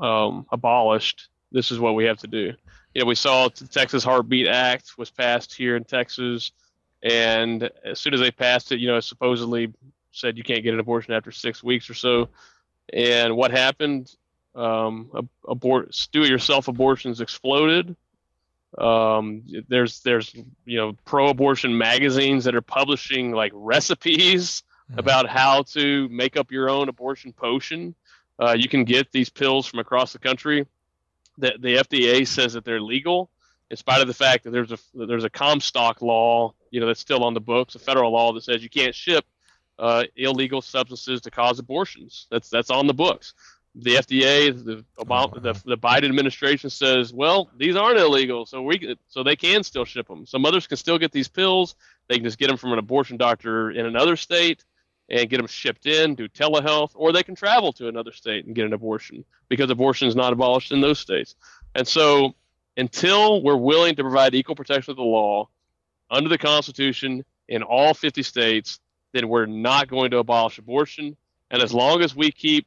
um, 0.00 0.46
abolished, 0.50 1.28
this 1.52 1.70
is 1.70 1.78
what 1.78 1.94
we 1.94 2.04
have 2.04 2.18
to 2.18 2.26
do. 2.26 2.52
You 2.94 3.02
know, 3.02 3.06
we 3.06 3.14
saw 3.14 3.48
the 3.48 3.66
Texas 3.68 4.02
Heartbeat 4.02 4.48
Act 4.48 4.98
was 4.98 5.10
passed 5.10 5.54
here 5.54 5.76
in 5.76 5.84
Texas, 5.84 6.52
and 7.06 7.70
as 7.84 8.00
soon 8.00 8.14
as 8.14 8.20
they 8.20 8.32
passed 8.32 8.72
it, 8.72 8.80
you 8.80 8.88
know, 8.88 8.98
supposedly 8.98 9.72
said 10.10 10.36
you 10.36 10.42
can't 10.42 10.64
get 10.64 10.74
an 10.74 10.80
abortion 10.80 11.14
after 11.14 11.30
six 11.30 11.62
weeks 11.62 11.88
or 11.88 11.94
so. 11.94 12.28
And 12.92 13.36
what 13.36 13.52
happened? 13.52 14.12
Um, 14.56 15.10
ab- 15.16 15.28
abort, 15.46 16.08
do-it-yourself 16.10 16.66
abortions 16.66 17.20
exploded. 17.20 17.94
Um, 18.76 19.42
there's 19.68 20.00
there's 20.00 20.34
you 20.64 20.78
know 20.78 20.94
pro-abortion 21.04 21.78
magazines 21.78 22.44
that 22.44 22.54
are 22.54 22.62
publishing 22.62 23.32
like 23.32 23.52
recipes 23.54 24.64
about 24.96 25.28
how 25.28 25.62
to 25.62 26.08
make 26.08 26.36
up 26.36 26.50
your 26.50 26.68
own 26.68 26.88
abortion 26.88 27.32
potion. 27.32 27.94
Uh, 28.38 28.56
you 28.58 28.68
can 28.68 28.84
get 28.84 29.12
these 29.12 29.30
pills 29.30 29.66
from 29.66 29.78
across 29.78 30.12
the 30.12 30.18
country. 30.18 30.66
The, 31.38 31.54
the 31.58 31.76
FDA 31.76 32.26
says 32.26 32.54
that 32.54 32.64
they're 32.64 32.80
legal, 32.80 33.30
in 33.70 33.76
spite 33.76 34.00
of 34.00 34.08
the 34.08 34.14
fact 34.14 34.44
that 34.44 34.50
there's 34.50 34.72
a 34.72 34.78
that 34.94 35.06
there's 35.06 35.24
a 35.24 35.30
Comstock 35.30 36.02
law, 36.02 36.54
you 36.76 36.80
know, 36.80 36.86
that's 36.88 37.00
still 37.00 37.24
on 37.24 37.32
the 37.32 37.40
books, 37.40 37.74
a 37.74 37.78
federal 37.78 38.12
law 38.12 38.34
that 38.34 38.42
says 38.42 38.62
you 38.62 38.68
can't 38.68 38.94
ship 38.94 39.24
uh, 39.78 40.04
illegal 40.14 40.60
substances 40.60 41.22
to 41.22 41.30
cause 41.30 41.58
abortions. 41.58 42.26
That's 42.30 42.50
that's 42.50 42.70
on 42.70 42.86
the 42.86 42.92
books. 42.92 43.32
The 43.76 43.94
FDA, 43.94 44.52
the 44.54 44.84
the, 44.98 45.62
the 45.64 45.78
Biden 45.78 46.04
administration 46.04 46.68
says, 46.68 47.14
well, 47.14 47.50
these 47.56 47.76
aren't 47.76 47.98
illegal, 47.98 48.44
so 48.44 48.60
we 48.60 48.94
so 49.08 49.22
they 49.22 49.36
can 49.36 49.62
still 49.62 49.86
ship 49.86 50.06
them. 50.06 50.26
So 50.26 50.38
mothers 50.38 50.66
can 50.66 50.76
still 50.76 50.98
get 50.98 51.12
these 51.12 51.28
pills. 51.28 51.76
They 52.08 52.16
can 52.16 52.24
just 52.24 52.36
get 52.36 52.48
them 52.48 52.58
from 52.58 52.74
an 52.74 52.78
abortion 52.78 53.16
doctor 53.16 53.70
in 53.70 53.86
another 53.86 54.16
state 54.16 54.62
and 55.08 55.30
get 55.30 55.38
them 55.38 55.46
shipped 55.46 55.86
in, 55.86 56.14
do 56.14 56.28
telehealth, 56.28 56.90
or 56.94 57.10
they 57.10 57.22
can 57.22 57.36
travel 57.36 57.72
to 57.72 57.88
another 57.88 58.12
state 58.12 58.44
and 58.44 58.54
get 58.54 58.66
an 58.66 58.74
abortion 58.74 59.24
because 59.48 59.70
abortion 59.70 60.08
is 60.08 60.14
not 60.14 60.34
abolished 60.34 60.72
in 60.72 60.82
those 60.82 60.98
states. 60.98 61.36
And 61.74 61.88
so, 61.88 62.34
until 62.76 63.42
we're 63.42 63.56
willing 63.56 63.96
to 63.96 64.02
provide 64.02 64.34
equal 64.34 64.56
protection 64.56 64.90
of 64.90 64.98
the 64.98 65.02
law 65.02 65.48
under 66.10 66.28
the 66.28 66.38
Constitution 66.38 67.24
in 67.48 67.62
all 67.62 67.94
50 67.94 68.22
states, 68.22 68.80
then 69.12 69.28
we're 69.28 69.46
not 69.46 69.88
going 69.88 70.10
to 70.10 70.18
abolish 70.18 70.58
abortion. 70.58 71.16
And 71.50 71.62
as 71.62 71.72
long 71.72 72.02
as 72.02 72.14
we 72.14 72.30
keep 72.30 72.66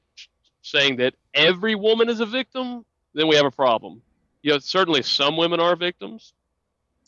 saying 0.61 0.97
that 0.97 1.13
every 1.33 1.75
woman 1.75 2.09
is 2.09 2.19
a 2.19 2.25
victim, 2.25 2.85
then 3.13 3.27
we 3.27 3.35
have 3.35 3.45
a 3.45 3.51
problem. 3.51 4.01
You 4.41 4.53
know, 4.53 4.59
certainly 4.59 5.01
some 5.01 5.37
women 5.37 5.59
are 5.59 5.75
victims, 5.75 6.33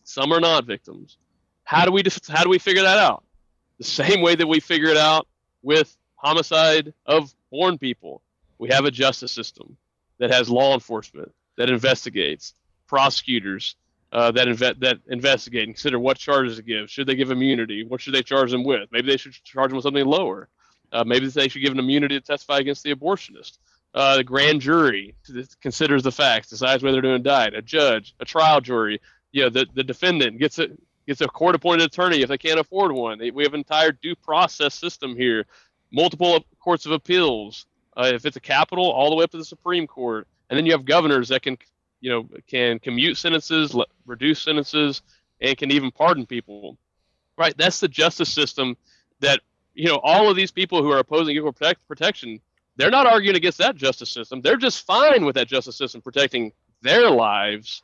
some 0.03 0.33
are 0.33 0.39
not 0.39 0.65
victims. 0.65 1.17
How 1.63 1.85
do 1.85 1.91
we 1.91 2.03
how 2.27 2.43
do 2.43 2.49
we 2.49 2.59
figure 2.59 2.83
that 2.83 2.97
out? 2.97 3.23
The 3.77 3.85
same 3.85 4.21
way 4.21 4.35
that 4.35 4.47
we 4.47 4.59
figure 4.59 4.89
it 4.89 4.97
out 4.97 5.27
with 5.63 5.95
homicide 6.15 6.93
of 7.05 7.33
born 7.51 7.77
people. 7.77 8.21
We 8.57 8.69
have 8.69 8.85
a 8.85 8.91
justice 8.91 9.31
system 9.31 9.77
that 10.19 10.31
has 10.31 10.49
law 10.49 10.73
enforcement 10.73 11.31
that 11.57 11.69
investigates, 11.69 12.53
prosecutors 12.87 13.75
uh, 14.11 14.31
that 14.31 14.47
inve- 14.47 14.79
that 14.79 14.99
investigate 15.07 15.63
and 15.63 15.75
consider 15.75 15.99
what 15.99 16.17
charges 16.17 16.57
to 16.57 16.63
give. 16.63 16.89
Should 16.89 17.07
they 17.07 17.15
give 17.15 17.31
immunity? 17.31 17.83
What 17.83 18.01
should 18.01 18.13
they 18.13 18.23
charge 18.23 18.51
them 18.51 18.63
with? 18.63 18.89
Maybe 18.91 19.09
they 19.09 19.17
should 19.17 19.33
charge 19.43 19.69
them 19.69 19.77
with 19.77 19.83
something 19.83 20.05
lower. 20.05 20.49
Uh, 20.91 21.03
maybe 21.05 21.27
they 21.27 21.47
should 21.47 21.61
give 21.61 21.71
an 21.71 21.79
immunity 21.79 22.19
to 22.19 22.25
testify 22.25 22.59
against 22.59 22.83
the 22.83 22.93
abortionist. 22.93 23.57
Uh, 23.93 24.17
the 24.17 24.23
grand 24.23 24.61
jury 24.61 25.15
considers 25.61 26.03
the 26.03 26.11
facts, 26.11 26.49
decides 26.49 26.83
whether 26.83 27.01
to 27.01 27.09
indict. 27.09 27.53
A 27.53 27.61
judge, 27.61 28.15
a 28.19 28.25
trial 28.25 28.61
jury, 28.61 29.01
you 29.31 29.43
know, 29.43 29.49
the, 29.49 29.65
the 29.73 29.83
defendant 29.83 30.39
gets 30.39 30.59
a 30.59 30.67
gets 31.07 31.21
a 31.21 31.27
court-appointed 31.27 31.85
attorney 31.85 32.21
if 32.21 32.29
they 32.29 32.37
can't 32.37 32.59
afford 32.59 32.91
one. 32.91 33.19
We 33.33 33.43
have 33.43 33.53
an 33.53 33.59
entire 33.59 33.91
due 33.91 34.15
process 34.15 34.75
system 34.75 35.15
here, 35.15 35.45
multiple 35.91 36.45
courts 36.59 36.85
of 36.85 36.91
appeals. 36.91 37.65
Uh, 37.97 38.11
if 38.13 38.25
it's 38.25 38.37
a 38.37 38.41
capital, 38.41 38.89
all 38.89 39.09
the 39.09 39.15
way 39.15 39.23
up 39.23 39.31
to 39.31 39.37
the 39.37 39.43
Supreme 39.45 39.87
Court, 39.87 40.27
and 40.49 40.57
then 40.57 40.65
you 40.65 40.71
have 40.71 40.85
governors 40.85 41.29
that 41.29 41.41
can, 41.41 41.57
you 42.01 42.09
know, 42.09 42.27
can 42.47 42.79
commute 42.79 43.17
sentences, 43.17 43.75
reduce 44.05 44.41
sentences, 44.41 45.01
and 45.39 45.57
can 45.57 45.71
even 45.71 45.91
pardon 45.91 46.25
people. 46.25 46.77
Right? 47.37 47.55
That's 47.57 47.79
the 47.79 47.87
justice 47.87 48.31
system 48.31 48.75
that 49.21 49.39
you 49.73 49.87
know 49.87 49.99
all 50.03 50.29
of 50.29 50.35
these 50.35 50.51
people 50.51 50.83
who 50.83 50.91
are 50.91 50.99
opposing 50.99 51.35
equal 51.35 51.53
protect, 51.53 51.87
protection 51.87 52.41
they're 52.75 52.91
not 52.91 53.05
arguing 53.05 53.35
against 53.35 53.57
that 53.57 53.75
justice 53.75 54.09
system 54.09 54.41
they're 54.41 54.57
just 54.57 54.85
fine 54.85 55.25
with 55.25 55.35
that 55.35 55.47
justice 55.47 55.77
system 55.77 56.01
protecting 56.01 56.51
their 56.81 57.09
lives 57.09 57.83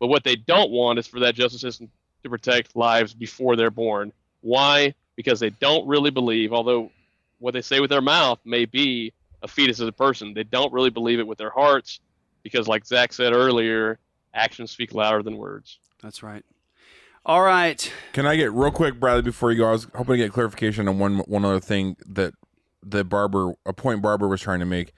but 0.00 0.08
what 0.08 0.24
they 0.24 0.36
don't 0.36 0.70
want 0.70 0.98
is 0.98 1.06
for 1.06 1.20
that 1.20 1.34
justice 1.34 1.60
system 1.60 1.88
to 2.22 2.30
protect 2.30 2.74
lives 2.74 3.14
before 3.14 3.56
they're 3.56 3.70
born 3.70 4.12
why 4.40 4.92
because 5.16 5.38
they 5.38 5.50
don't 5.50 5.86
really 5.86 6.10
believe 6.10 6.52
although 6.52 6.90
what 7.38 7.54
they 7.54 7.62
say 7.62 7.80
with 7.80 7.90
their 7.90 8.00
mouth 8.00 8.38
may 8.44 8.64
be 8.64 9.12
a 9.42 9.48
fetus 9.48 9.80
as 9.80 9.88
a 9.88 9.92
person 9.92 10.34
they 10.34 10.44
don't 10.44 10.72
really 10.72 10.90
believe 10.90 11.18
it 11.18 11.26
with 11.26 11.38
their 11.38 11.50
hearts 11.50 12.00
because 12.42 12.68
like 12.68 12.84
zach 12.84 13.12
said 13.12 13.32
earlier 13.32 13.98
actions 14.34 14.70
speak 14.70 14.94
louder 14.94 15.22
than 15.22 15.36
words 15.36 15.78
that's 16.02 16.22
right 16.22 16.44
all 17.24 17.42
right. 17.42 17.92
Can 18.14 18.26
I 18.26 18.34
get 18.34 18.52
real 18.52 18.72
quick, 18.72 18.98
Bradley, 18.98 19.22
before 19.22 19.52
you 19.52 19.58
go? 19.58 19.68
I 19.68 19.70
was 19.70 19.86
hoping 19.94 20.14
to 20.14 20.24
get 20.24 20.32
clarification 20.32 20.88
on 20.88 20.98
one 20.98 21.18
one 21.18 21.44
other 21.44 21.60
thing 21.60 21.96
that 22.04 22.34
the 22.82 23.04
barber, 23.04 23.54
a 23.64 23.72
point 23.72 24.02
Barber 24.02 24.28
was 24.28 24.40
trying 24.40 24.60
to 24.60 24.66
make. 24.66 24.92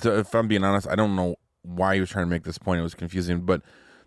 So 0.00 0.16
if 0.18 0.34
I'm 0.34 0.48
being 0.48 0.64
honest, 0.64 0.88
I 0.88 0.96
don't 0.96 1.14
know 1.14 1.36
why 1.62 1.94
he 1.94 2.00
was 2.00 2.10
trying 2.10 2.26
to 2.26 2.30
make 2.30 2.44
this 2.44 2.58
point. 2.58 2.80
It 2.80 2.82
was 2.82 2.94
confusing, 2.94 3.40
but 3.40 3.62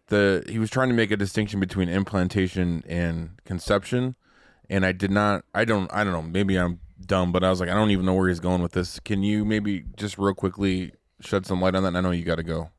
the 0.08 0.44
he 0.48 0.60
was 0.60 0.70
trying 0.70 0.90
to 0.90 0.96
make 0.96 1.12
a 1.12 1.18
distinction 1.18 1.60
between 1.60 1.88
implantation 1.88 2.84
and 2.88 3.32
conception, 3.46 4.16
and 4.70 4.86
I 4.86 4.92
did 4.92 5.12
not. 5.12 5.46
I 5.54 5.64
don't. 5.64 5.92
I 5.94 6.04
don't 6.04 6.14
know. 6.14 6.22
Maybe 6.22 6.58
I'm 6.58 6.82
dumb, 7.06 7.32
but 7.32 7.44
I 7.44 7.50
was 7.50 7.62
like, 7.62 7.70
I 7.70 7.74
don't 7.74 7.92
even 7.92 8.06
know 8.06 8.14
where 8.14 8.28
he's 8.28 8.42
going 8.42 8.62
with 8.62 8.74
this. 8.74 9.00
Can 9.00 9.24
you 9.24 9.46
maybe 9.46 9.86
just 9.96 10.18
real 10.18 10.34
quickly 10.34 10.92
shed 11.22 11.46
some 11.46 11.62
light 11.62 11.76
on 11.76 11.84
that? 11.84 11.90
And 11.90 11.98
I 11.98 12.02
know 12.02 12.12
you 12.12 12.24
got 12.24 12.36
to 12.36 12.44
go. 12.44 12.70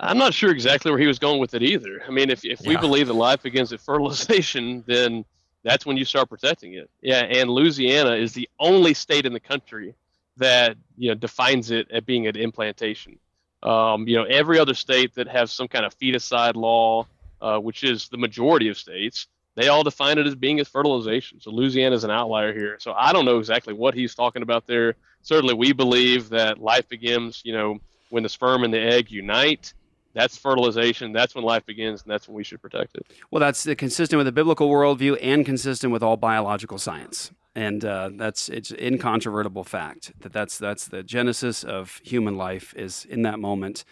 I'm 0.00 0.18
not 0.18 0.32
sure 0.32 0.50
exactly 0.50 0.90
where 0.90 1.00
he 1.00 1.06
was 1.06 1.18
going 1.18 1.40
with 1.40 1.54
it 1.54 1.62
either. 1.62 2.02
I 2.06 2.10
mean, 2.10 2.30
if 2.30 2.44
if 2.44 2.60
we 2.60 2.76
believe 2.76 3.08
that 3.08 3.14
life 3.14 3.42
begins 3.42 3.72
at 3.72 3.80
fertilization, 3.88 4.84
then 4.86 5.24
that's 5.64 5.84
when 5.84 5.96
you 5.96 6.04
start 6.04 6.28
protecting 6.28 6.74
it. 6.74 6.88
Yeah, 7.02 7.20
and 7.24 7.50
Louisiana 7.50 8.12
is 8.12 8.32
the 8.32 8.48
only 8.60 8.94
state 8.94 9.26
in 9.26 9.32
the 9.32 9.40
country 9.40 9.94
that 10.36 10.76
you 10.96 11.08
know 11.08 11.14
defines 11.14 11.70
it 11.70 11.90
at 11.90 12.06
being 12.06 12.26
an 12.26 12.36
implantation. 12.36 13.18
Um, 13.62 14.06
you 14.06 14.16
know, 14.16 14.24
every 14.24 14.58
other 14.58 14.74
state 14.74 15.14
that 15.16 15.26
has 15.26 15.50
some 15.50 15.66
kind 15.66 15.84
of 15.84 15.98
feticide 15.98 16.54
law, 16.54 17.06
uh, 17.40 17.58
which 17.58 17.82
is 17.82 18.08
the 18.08 18.16
majority 18.16 18.68
of 18.68 18.78
states, 18.78 19.26
they 19.56 19.66
all 19.66 19.82
define 19.82 20.18
it 20.18 20.26
as 20.28 20.36
being 20.36 20.60
as 20.60 20.68
fertilization. 20.68 21.40
So 21.40 21.50
Louisiana 21.50 21.96
is 21.96 22.04
an 22.04 22.12
outlier 22.12 22.54
here. 22.54 22.76
So 22.78 22.92
I 22.92 23.12
don't 23.12 23.24
know 23.24 23.38
exactly 23.38 23.74
what 23.74 23.94
he's 23.94 24.14
talking 24.14 24.42
about 24.42 24.68
there. 24.68 24.94
Certainly, 25.22 25.54
we 25.54 25.72
believe 25.72 26.28
that 26.28 26.60
life 26.60 26.88
begins, 26.88 27.42
you 27.44 27.52
know, 27.52 27.78
when 28.10 28.22
the 28.22 28.28
sperm 28.28 28.62
and 28.62 28.72
the 28.72 28.80
egg 28.80 29.10
unite. 29.10 29.74
That's 30.14 30.36
fertilization. 30.36 31.12
That's 31.12 31.34
when 31.34 31.44
life 31.44 31.64
begins, 31.66 32.02
and 32.02 32.10
that's 32.10 32.28
when 32.28 32.36
we 32.36 32.44
should 32.44 32.60
protect 32.60 32.96
it. 32.96 33.06
Well, 33.30 33.40
that's 33.40 33.66
consistent 33.76 34.18
with 34.18 34.26
the 34.26 34.32
biblical 34.32 34.68
worldview 34.68 35.18
and 35.22 35.44
consistent 35.44 35.92
with 35.92 36.02
all 36.02 36.16
biological 36.16 36.78
science, 36.78 37.30
and 37.54 37.84
uh, 37.84 38.10
that's 38.14 38.48
it's 38.48 38.72
incontrovertible 38.72 39.64
fact 39.64 40.12
that 40.20 40.32
that's 40.32 40.58
that's 40.58 40.88
the 40.88 41.02
genesis 41.02 41.62
of 41.62 42.00
human 42.02 42.36
life 42.36 42.74
is 42.76 43.04
in 43.04 43.22
that 43.22 43.38
moment 43.38 43.84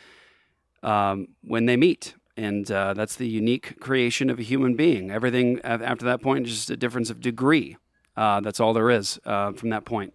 um, 0.83 1.29
when 1.43 1.67
they 1.67 1.77
meet, 1.77 2.15
and 2.37 2.71
uh, 2.71 2.95
that's 2.95 3.17
the 3.17 3.29
unique 3.29 3.79
creation 3.81 4.31
of 4.31 4.39
a 4.39 4.43
human 4.43 4.75
being. 4.75 5.11
Everything 5.11 5.61
after 5.63 6.05
that 6.07 6.23
point 6.23 6.47
is 6.47 6.55
just 6.55 6.71
a 6.71 6.77
difference 6.77 7.11
of 7.11 7.21
degree. 7.21 7.77
Uh, 8.17 8.41
that's 8.41 8.61
all 8.61 8.73
there 8.73 8.91
is 8.91 9.21
uh, 9.27 9.53
from 9.53 9.69
that 9.69 9.85
point. 9.85 10.15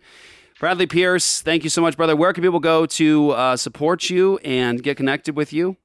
Bradley 0.59 0.85
Pierce, 0.85 1.41
thank 1.41 1.63
you 1.63 1.69
so 1.71 1.81
much, 1.81 1.97
brother. 1.97 2.15
Where 2.15 2.33
can 2.33 2.43
people 2.43 2.59
go 2.59 2.85
to 2.85 3.31
uh, 3.31 3.57
support 3.57 4.09
you 4.09 4.37
and 4.39 4.83
get 4.83 4.97
connected 4.97 5.35
with 5.35 5.51
you? 5.53 5.77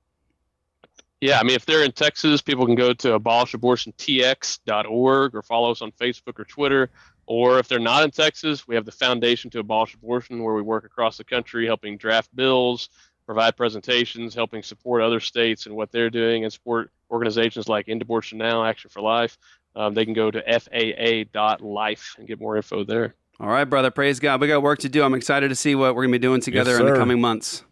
Yeah, 1.20 1.38
I 1.40 1.44
mean, 1.44 1.56
if 1.56 1.64
they're 1.64 1.84
in 1.84 1.92
Texas, 1.92 2.42
people 2.42 2.66
can 2.66 2.74
go 2.74 2.92
to 2.92 3.18
abolishabortiontx.org 3.18 5.34
or 5.34 5.42
follow 5.42 5.70
us 5.70 5.82
on 5.82 5.92
Facebook 5.92 6.38
or 6.38 6.44
Twitter. 6.44 6.90
Or 7.26 7.58
if 7.58 7.68
they're 7.68 7.78
not 7.80 8.04
in 8.04 8.10
Texas, 8.10 8.68
we 8.68 8.74
have 8.74 8.84
the 8.84 8.92
Foundation 8.92 9.50
to 9.50 9.60
Abolish 9.60 9.94
Abortion, 9.94 10.42
where 10.42 10.54
we 10.54 10.62
work 10.62 10.84
across 10.84 11.16
the 11.16 11.24
country 11.24 11.66
helping 11.66 11.96
draft 11.96 12.34
bills, 12.36 12.88
provide 13.24 13.56
presentations, 13.56 14.34
helping 14.34 14.62
support 14.62 15.02
other 15.02 15.18
states 15.18 15.66
and 15.66 15.74
what 15.74 15.90
they're 15.90 16.10
doing, 16.10 16.44
and 16.44 16.52
support 16.52 16.90
organizations 17.10 17.68
like 17.68 17.88
End 17.88 18.02
Abortion 18.02 18.38
Now, 18.38 18.64
Action 18.64 18.90
for 18.90 19.00
Life. 19.00 19.38
um, 19.74 19.94
they 19.94 20.04
can 20.04 20.14
go 20.14 20.30
to 20.30 20.40
faa.life 20.40 22.14
and 22.18 22.28
get 22.28 22.40
more 22.40 22.56
info 22.56 22.84
there. 22.84 23.14
All 23.38 23.48
right, 23.48 23.64
brother. 23.64 23.90
Praise 23.90 24.18
God. 24.20 24.40
We 24.40 24.48
got 24.48 24.62
work 24.62 24.78
to 24.80 24.88
do. 24.88 25.02
I'm 25.02 25.14
excited 25.14 25.48
to 25.48 25.56
see 25.56 25.74
what 25.74 25.94
we're 25.94 26.04
going 26.04 26.12
to 26.12 26.18
be 26.18 26.22
doing 26.22 26.40
together 26.40 26.78
in 26.78 26.86
the 26.86 26.94
coming 26.94 27.20
months. 27.20 27.64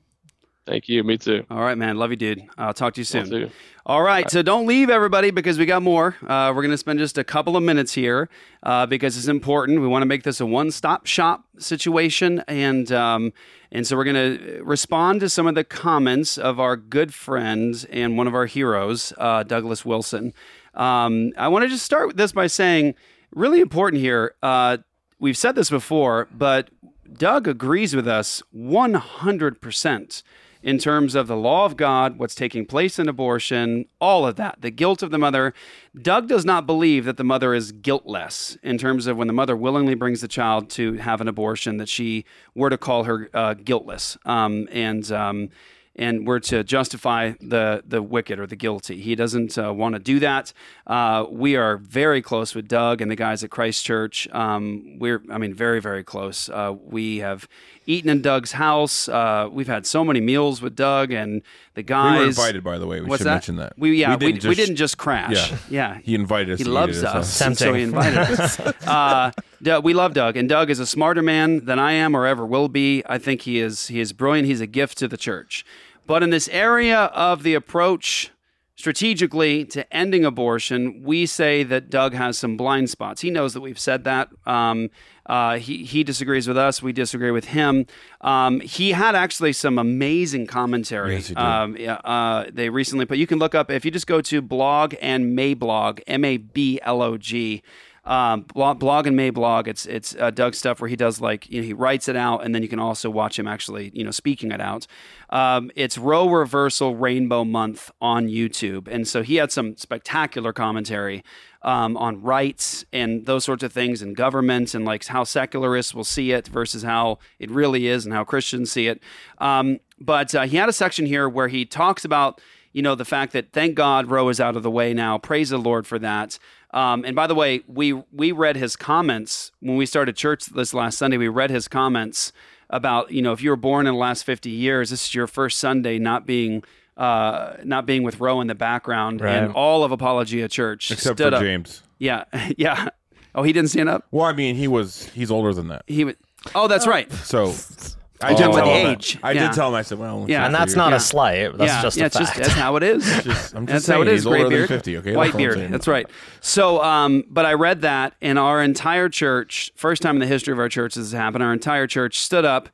Thank 0.67 0.89
you. 0.89 1.05
Me 1.05 1.19
too. 1.19 1.45
All 1.51 1.61
right, 1.61 1.77
man. 1.77 1.99
Love 1.99 2.11
you, 2.11 2.17
dude. 2.17 2.43
I'll 2.57 2.73
talk 2.73 2.95
to 2.95 3.01
you 3.01 3.05
soon. 3.05 3.51
All 3.87 4.03
right, 4.03 4.31
so 4.31 4.41
don't 4.41 4.67
leave, 4.67 4.89
everybody, 4.89 5.31
because 5.31 5.59
we 5.59 5.67
got 5.67 5.83
more. 5.83 6.17
Uh, 6.23 6.51
we're 6.57 6.62
going 6.62 6.71
to 6.71 6.79
spend 6.79 6.99
just 6.99 7.19
a 7.19 7.25
couple 7.25 7.55
of 7.55 7.62
minutes 7.62 7.93
here 7.93 8.31
uh, 8.62 8.87
because 8.87 9.19
it's 9.19 9.29
important. 9.29 9.83
We 9.83 9.89
want 9.89 10.01
to 10.01 10.07
make 10.07 10.23
this 10.23 10.41
a 10.41 10.47
one-stop 10.47 11.05
shop 11.05 11.45
situation, 11.59 12.43
and 12.49 12.91
um, 12.93 13.35
and 13.71 13.87
so 13.87 13.95
we're 13.95 14.05
going 14.05 14.39
to 14.39 14.62
respond 14.62 15.21
to 15.21 15.29
some 15.29 15.47
of 15.47 15.55
the 15.55 15.65
comments 15.65 16.39
of 16.39 16.59
our 16.59 16.77
good 16.79 17.12
friend 17.12 17.87
and 17.91 18.17
one 18.17 18.27
of 18.27 18.35
our 18.35 18.47
heroes, 18.47 19.12
uh, 19.19 19.43
Douglas 19.43 19.85
Wilson. 19.85 20.33
Um, 20.73 21.33
I 21.37 21.49
want 21.49 21.65
to 21.65 21.69
just 21.69 21.85
start 21.85 22.07
with 22.07 22.17
this 22.17 22.33
by 22.33 22.47
saying, 22.47 22.95
really 23.35 23.61
important 23.61 24.01
here. 24.01 24.35
Uh, 24.43 24.79
we've 25.19 25.37
said 25.37 25.57
this 25.57 25.69
before, 25.69 26.27
but 26.33 26.71
Doug 27.12 27.47
agrees 27.47 27.95
with 27.95 28.09
us 28.09 28.43
100% 28.57 30.23
in 30.65 30.79
terms 30.79 31.15
of 31.15 31.27
the 31.27 31.37
law 31.37 31.67
of 31.67 31.77
God, 31.77 32.19
what's 32.19 32.35
taking 32.35 32.65
place 32.65 32.99
in 32.99 33.07
abortion, 33.07 33.85
all 34.01 34.27
of 34.27 34.37
that, 34.37 34.62
the 34.62 34.71
guilt 34.71 35.03
of 35.03 35.11
the 35.11 35.19
mother. 35.19 35.53
Doug 36.01 36.27
does 36.27 36.47
not 36.47 36.67
believe 36.67 37.05
that 37.05 37.19
the 37.19 37.23
mother 37.23 37.53
is 37.53 37.71
guiltless 37.71 38.57
in 38.62 38.79
terms 38.79 39.07
of 39.07 39.19
when 39.19 39.27
the 39.27 39.35
mother 39.35 39.55
willingly 39.55 39.95
brings 39.95 40.23
the 40.23 40.29
child 40.29 40.71
to 40.71 40.95
have 40.95 41.21
an 41.21 41.29
abortion, 41.29 41.77
that 41.77 41.89
she 41.89 42.25
were 42.55 42.71
to 42.71 42.79
call 42.79 43.05
her 43.05 43.29
uh, 43.35 43.53
guiltless. 43.53 44.17
Um, 44.25 44.67
and 44.73 45.12
um, 45.12 45.51
and 45.97 46.27
we're 46.27 46.41
to 46.41 46.65
justify 46.65 47.33
the 47.41 47.83
the 47.87 48.03
wicked 48.03 48.39
or 48.39 48.47
the 48.47 48.57
guilty. 48.57 49.01
He 49.01 49.15
doesn't 49.15 49.57
uh, 49.59 49.73
want 49.73 49.95
to 49.95 49.99
do 49.99 50.19
that. 50.21 50.53
Uh, 50.87 51.27
we 51.31 51.57
are 51.57 51.77
very 51.77 52.21
close 52.21 52.55
with 52.55 52.69
Doug 52.69 53.01
and 53.01 53.11
the 53.11 53.17
guys 53.17 53.45
at 53.45 53.51
Christ 53.51 53.85
Church. 53.85 54.29
Um, 54.33 54.99
we're, 54.99 55.23
I 55.31 55.39
mean, 55.39 55.55
very 55.55 55.81
very 55.81 56.03
close. 56.05 56.49
Uh, 56.49 56.75
we 56.85 57.19
have 57.19 57.49
eaten 57.87 58.11
in 58.11 58.23
Doug's 58.23 58.53
house. 58.53 59.09
Uh, 59.09 59.49
we've 59.51 59.67
had 59.67 59.87
so 59.87 60.05
many 60.05 60.21
meals 60.21 60.63
with 60.63 60.75
Doug 60.75 61.13
and 61.13 61.43
the 61.75 61.83
guys. 61.83 62.13
We 62.15 62.19
were 62.21 62.29
invited, 62.29 62.65
by 62.65 62.79
the 62.79 62.87
way. 62.87 63.01
We 63.01 63.07
What's 63.07 63.21
should 63.21 63.27
that? 63.27 63.35
mention 63.35 63.57
that. 63.57 63.75
We 63.79 63.97
yeah, 63.97 64.11
we, 64.15 64.17
didn't 64.17 64.35
we, 64.35 64.55
just- 64.55 64.57
didn't 64.59 64.77
just 64.77 64.99
crash. 64.99 65.51
Yeah. 65.51 65.59
Yeah, 65.71 65.99
He 66.03 66.15
invited 66.15 66.55
us 66.55 66.59
He 66.59 66.65
loves 66.65 67.03
us, 67.03 67.31
so 67.59 67.73
he 67.75 67.83
invited 67.83 68.19
us. 68.19 68.61
uh, 68.87 69.33
Doug, 69.63 69.85
we 69.85 69.95
love 69.95 70.13
Doug, 70.15 70.37
and 70.37 70.49
Doug 70.49 70.71
is 70.71 70.79
a 70.79 70.87
smarter 70.87 71.23
man 71.23 71.65
than 71.65 71.79
I 71.79 71.93
am 71.93 72.15
or 72.15 72.27
ever 72.27 72.45
will 72.45 72.69
be. 72.69 73.03
I 73.07 73.19
think 73.19 73.43
he 73.43 73.59
is 73.61 73.87
he 73.89 74.01
is 74.01 74.13
brilliant. 74.13 74.47
He's 74.49 74.61
a 74.61 74.67
gift 74.67 74.99
to 74.99 75.09
the 75.09 75.17
church. 75.17 75.65
But 76.07 76.23
in 76.23 76.31
this 76.31 76.49
area 76.49 77.05
of 77.15 77.43
the 77.43 77.55
approach 77.55 78.31
strategically 78.77 79.65
to 79.65 79.91
ending 79.95 80.25
abortion, 80.25 81.03
we 81.03 81.27
say 81.27 81.63
that 81.63 81.91
Doug 81.91 82.13
has 82.13 82.37
some 82.39 82.57
blind 82.57 82.91
spots. 82.91 83.21
He 83.21 83.31
knows 83.31 83.55
that 83.55 83.61
we've 83.61 83.79
said 83.79 84.05
that. 84.05 84.29
Um, 84.47 84.91
uh, 85.27 85.59
he, 85.59 85.85
he 85.85 86.05
disagrees 86.05 86.47
with 86.49 86.59
us. 86.59 86.83
We 86.83 86.93
disagree 86.93 87.31
with 87.31 87.47
him. 87.47 87.87
Um, 88.21 88.61
he 88.61 88.91
had 88.91 89.15
actually 89.15 89.53
some 89.53 89.79
amazing 89.79 90.47
commentary. 90.47 91.15
Yes, 91.15 91.29
he 91.29 91.35
did. 91.35 91.41
Um, 91.41 91.77
yeah, 91.77 91.95
uh, 91.95 92.47
they 92.53 92.69
recently 92.69 93.07
put, 93.07 93.17
you 93.17 93.27
can 93.27 93.39
look 93.39 93.55
up, 93.55 93.71
if 93.71 93.85
you 93.85 93.91
just 93.91 94.07
go 94.07 94.21
to 94.21 94.43
blog 94.43 94.95
and 95.01 95.39
Mablog, 95.39 96.01
M 96.07 96.25
A 96.25 96.37
B 96.37 96.81
L 96.83 97.01
O 97.01 97.17
G, 97.17 97.63
um, 98.07 98.43
blog, 98.43 98.79
blog 98.79 99.07
and 99.07 99.19
Mablog. 99.19 99.67
It's 99.67 99.87
it's 99.87 100.15
uh, 100.17 100.31
Doug 100.31 100.55
stuff 100.55 100.81
where 100.81 100.89
he 100.89 100.97
does 100.97 101.21
like 101.21 101.49
you 101.49 101.61
know 101.61 101.67
he 101.67 101.73
writes 101.73 102.09
it 102.09 102.17
out, 102.17 102.45
and 102.45 102.55
then 102.55 102.63
you 102.63 102.69
can 102.69 102.79
also 102.79 103.09
watch 103.09 103.39
him 103.39 103.47
actually 103.47 103.91
you 103.95 104.05
know 104.05 104.11
speaking 104.11 104.53
it 104.53 104.61
out. 104.61 104.87
Um, 105.31 105.71
it's 105.75 105.97
Roe 105.97 106.29
Reversal 106.29 106.97
Rainbow 106.97 107.45
Month 107.45 107.91
on 108.01 108.29
YouTube, 108.29 108.89
and 108.89 109.09
so 109.09 109.23
he 109.23 109.37
had 109.37 109.51
some 109.51 109.77
spectacular 109.77 110.53
commentary 110.53 111.25
um, 111.63 111.97
on 111.97 112.21
rights 112.21 112.85
and 112.93 113.25
those 113.25 113.45
sorts 113.45 113.63
of 113.63 113.73
things, 113.73 114.03
and 114.03 114.15
government, 114.15 114.75
and 114.75 114.85
like 114.85 115.07
how 115.07 115.25
secularists 115.25 115.95
will 115.95 116.05
see 116.05 116.33
it 116.33 116.49
versus 116.49 116.83
how 116.83 117.19
it 117.39 117.51
really 117.51 117.87
is, 117.87 118.05
and 118.05 118.13
how 118.13 118.25
Christians 118.25 118.71
see 118.71 118.87
it. 118.87 119.03
Um, 119.39 119.81
but 119.99 120.35
uh, 120.35 120.43
he 120.43 120.59
had 120.59 120.69
a 120.69 120.73
section 120.75 121.07
here 121.07 121.29
where 121.29 121.49
he 121.49 121.65
talks 121.65 122.05
about 122.05 122.41
you 122.75 122.83
know 122.83 122.95
the 122.95 123.05
fact 123.07 123.33
that 123.33 123.53
thank 123.53 123.75
God 123.75 124.09
Roe 124.11 124.29
is 124.29 124.41
out 124.41 124.57
of 124.57 124.62
the 124.62 124.70
way 124.70 124.93
now. 124.93 125.16
Praise 125.16 125.49
the 125.49 125.59
Lord 125.59 125.87
for 125.87 125.99
that. 126.01 126.39
Um, 126.72 127.05
and 127.05 127.14
by 127.16 127.27
the 127.27 127.35
way, 127.35 127.62
we 127.66 127.93
we 128.12 128.33
read 128.33 128.57
his 128.57 128.77
comments 128.77 129.53
when 129.61 129.77
we 129.77 129.87
started 129.87 130.16
church 130.16 130.47
this 130.47 130.75
last 130.75 130.99
Sunday. 130.99 131.16
We 131.16 131.29
read 131.29 131.51
his 131.51 131.68
comments 131.68 132.33
about 132.68 133.12
you 133.12 133.22
know 133.22 133.33
if 133.33 133.41
you 133.41 133.51
were 133.51 133.57
born 133.57 133.87
in 133.87 133.95
the 133.95 133.99
last 133.99 134.25
fifty 134.25 134.51
years, 134.51 134.91
this 134.91 135.07
is 135.07 135.14
your 135.14 135.29
first 135.29 135.59
Sunday 135.59 135.99
not 135.99 136.27
being 136.27 136.64
uh, 136.97 137.55
not 137.62 137.87
being 137.87 138.03
with 138.03 138.18
Roe 138.18 138.41
in 138.41 138.49
the 138.49 138.55
background, 138.57 139.22
and 139.22 139.53
all 139.53 139.85
of 139.85 139.93
Apologia 139.93 140.49
Church 140.49 140.91
Except 140.91 141.18
stood 141.18 141.33
for 141.33 141.37
up. 141.37 141.43
James. 141.43 141.83
Yeah, 141.99 142.25
yeah. 142.59 142.89
Oh, 143.37 143.45
he 143.45 143.53
didn't 143.53 143.70
stand 143.70 143.89
up. 143.89 144.07
Well, 144.11 144.27
I 144.27 144.33
mean, 144.33 144.57
he 144.57 144.66
was 144.68 145.09
he's 145.14 145.31
older 145.31 145.55
than 145.55 145.68
that. 145.68 145.85
He 145.87 146.05
was. 146.05 146.16
Oh, 146.55 146.66
that's 146.66 146.87
right. 146.87 147.11
So 147.12 147.55
I 148.21 148.33
Oh. 148.33 148.37
did 148.37 148.47
With 148.49 148.57
tell 148.57 148.67
him 148.75 148.87
age, 148.87 149.15
that. 149.15 149.25
I 149.25 149.33
yeah. 149.33 149.47
did 149.49 149.55
tell 149.55 149.69
him. 149.69 149.75
I 149.75 149.83
said, 149.83 149.99
"Well, 149.99 150.25
Yeah. 150.29 150.47
And 150.47 150.55
that's 150.55 150.77
not 150.77 150.91
Yeah. 150.91 150.97
a 150.97 151.01
slight. 151.01 151.59
That's 151.59 151.73
yeah, 151.73 151.83
just 151.83 151.97
yeah, 151.97 152.05
a 152.05 152.07
it's 152.07 152.17
fact. 152.17 152.29
just 152.29 152.39
that's 152.41 152.53
how 152.53 152.77
it 152.77 152.83
is. 152.85 153.05
Just- 153.23 153.55
I'm 153.57 153.67
just 153.67 153.87
how 153.89 154.03
it 154.03 154.05
saying, 154.05 154.15
is. 154.15 154.21
he's 154.23 154.27
older 154.27 154.39
Gray 154.41 154.49
beard, 154.49 154.69
50, 154.69 154.97
okay? 154.99 155.17
White 155.17 155.35
all 155.35 155.41
I'm 155.41 155.57
beard. 155.57 155.73
That's 155.73 155.89
right. 155.89 156.07
So, 156.41 156.83
um, 156.83 157.25
but 157.29 157.45
I 157.45 157.55
read 157.55 157.81
that, 157.83 158.15
and 158.23 158.39
our 158.39 158.62
entire 158.62 159.09
church, 159.09 159.73
first 159.75 160.01
time 160.01 160.17
in 160.17 160.21
the 160.21 160.27
history 160.27 160.53
of 160.53 160.59
our 160.61 160.69
church 160.69 160.95
this 160.95 161.05
has 161.11 161.12
happened. 161.12 161.43
Our 161.43 161.53
entire 161.53 161.87
church 161.89 162.19
stood 162.21 162.45
up 162.45 162.69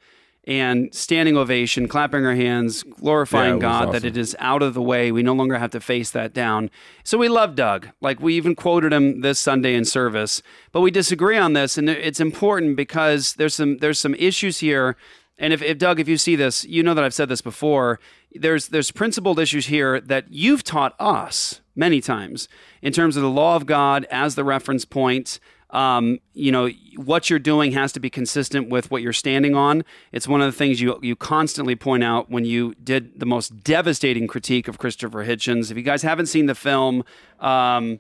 and 0.46 0.92
standing 0.94 1.36
ovation, 1.36 1.86
clapping 1.86 2.24
our 2.24 2.34
hands, 2.34 2.82
glorifying 2.82 3.52
it 3.52 3.54
was 3.56 3.60
God 3.62 3.92
that 3.92 4.04
it 4.04 4.16
is 4.16 4.34
out 4.40 4.62
of 4.62 4.72
the 4.74 4.80
way. 4.82 5.12
We 5.12 5.22
no 5.22 5.34
longer 5.34 5.58
have 5.58 5.70
to 5.72 5.80
face 5.80 6.10
that 6.12 6.32
down. 6.32 6.70
So 7.04 7.18
we 7.18 7.28
love 7.28 7.54
Doug. 7.54 7.88
Like 8.00 8.20
we 8.20 8.34
even 8.34 8.54
quoted 8.54 8.92
him 8.92 9.20
this 9.20 9.38
Sunday 9.38 9.74
in 9.74 9.84
service, 9.84 10.42
but 10.72 10.80
we 10.80 10.90
disagree 10.90 11.36
on 11.36 11.52
this, 11.52 11.76
and 11.76 11.88
it's 11.90 12.20
important 12.20 12.74
because 12.76 13.34
there's 13.34 13.54
some 13.54 13.78
there's 13.78 13.98
some 13.98 14.14
issues 14.14 14.58
here. 14.58 14.96
And 15.40 15.54
if, 15.54 15.62
if 15.62 15.78
Doug, 15.78 15.98
if 15.98 16.06
you 16.06 16.18
see 16.18 16.36
this, 16.36 16.64
you 16.66 16.82
know 16.82 16.94
that 16.94 17.02
I've 17.02 17.14
said 17.14 17.28
this 17.28 17.40
before. 17.40 17.98
There's 18.32 18.68
there's 18.68 18.92
principled 18.92 19.40
issues 19.40 19.66
here 19.66 20.00
that 20.02 20.26
you've 20.30 20.62
taught 20.62 20.94
us 21.00 21.62
many 21.74 22.00
times 22.00 22.46
in 22.82 22.92
terms 22.92 23.16
of 23.16 23.22
the 23.22 23.30
law 23.30 23.56
of 23.56 23.66
God 23.66 24.06
as 24.10 24.36
the 24.36 24.44
reference 24.44 24.84
point. 24.84 25.40
Um, 25.70 26.18
you 26.34 26.52
know 26.52 26.68
what 26.96 27.30
you're 27.30 27.38
doing 27.38 27.72
has 27.72 27.92
to 27.92 28.00
be 28.00 28.10
consistent 28.10 28.68
with 28.68 28.90
what 28.90 29.02
you're 29.02 29.12
standing 29.12 29.54
on. 29.54 29.84
It's 30.12 30.28
one 30.28 30.42
of 30.42 30.46
the 30.46 30.56
things 30.56 30.80
you 30.80 30.98
you 31.00 31.16
constantly 31.16 31.74
point 31.74 32.04
out 32.04 32.30
when 32.30 32.44
you 32.44 32.74
did 32.82 33.18
the 33.18 33.26
most 33.26 33.64
devastating 33.64 34.26
critique 34.26 34.68
of 34.68 34.78
Christopher 34.78 35.24
Hitchens. 35.24 35.70
If 35.70 35.76
you 35.76 35.82
guys 35.82 36.02
haven't 36.02 36.26
seen 36.26 36.46
the 36.46 36.54
film, 36.54 37.02
um, 37.38 37.98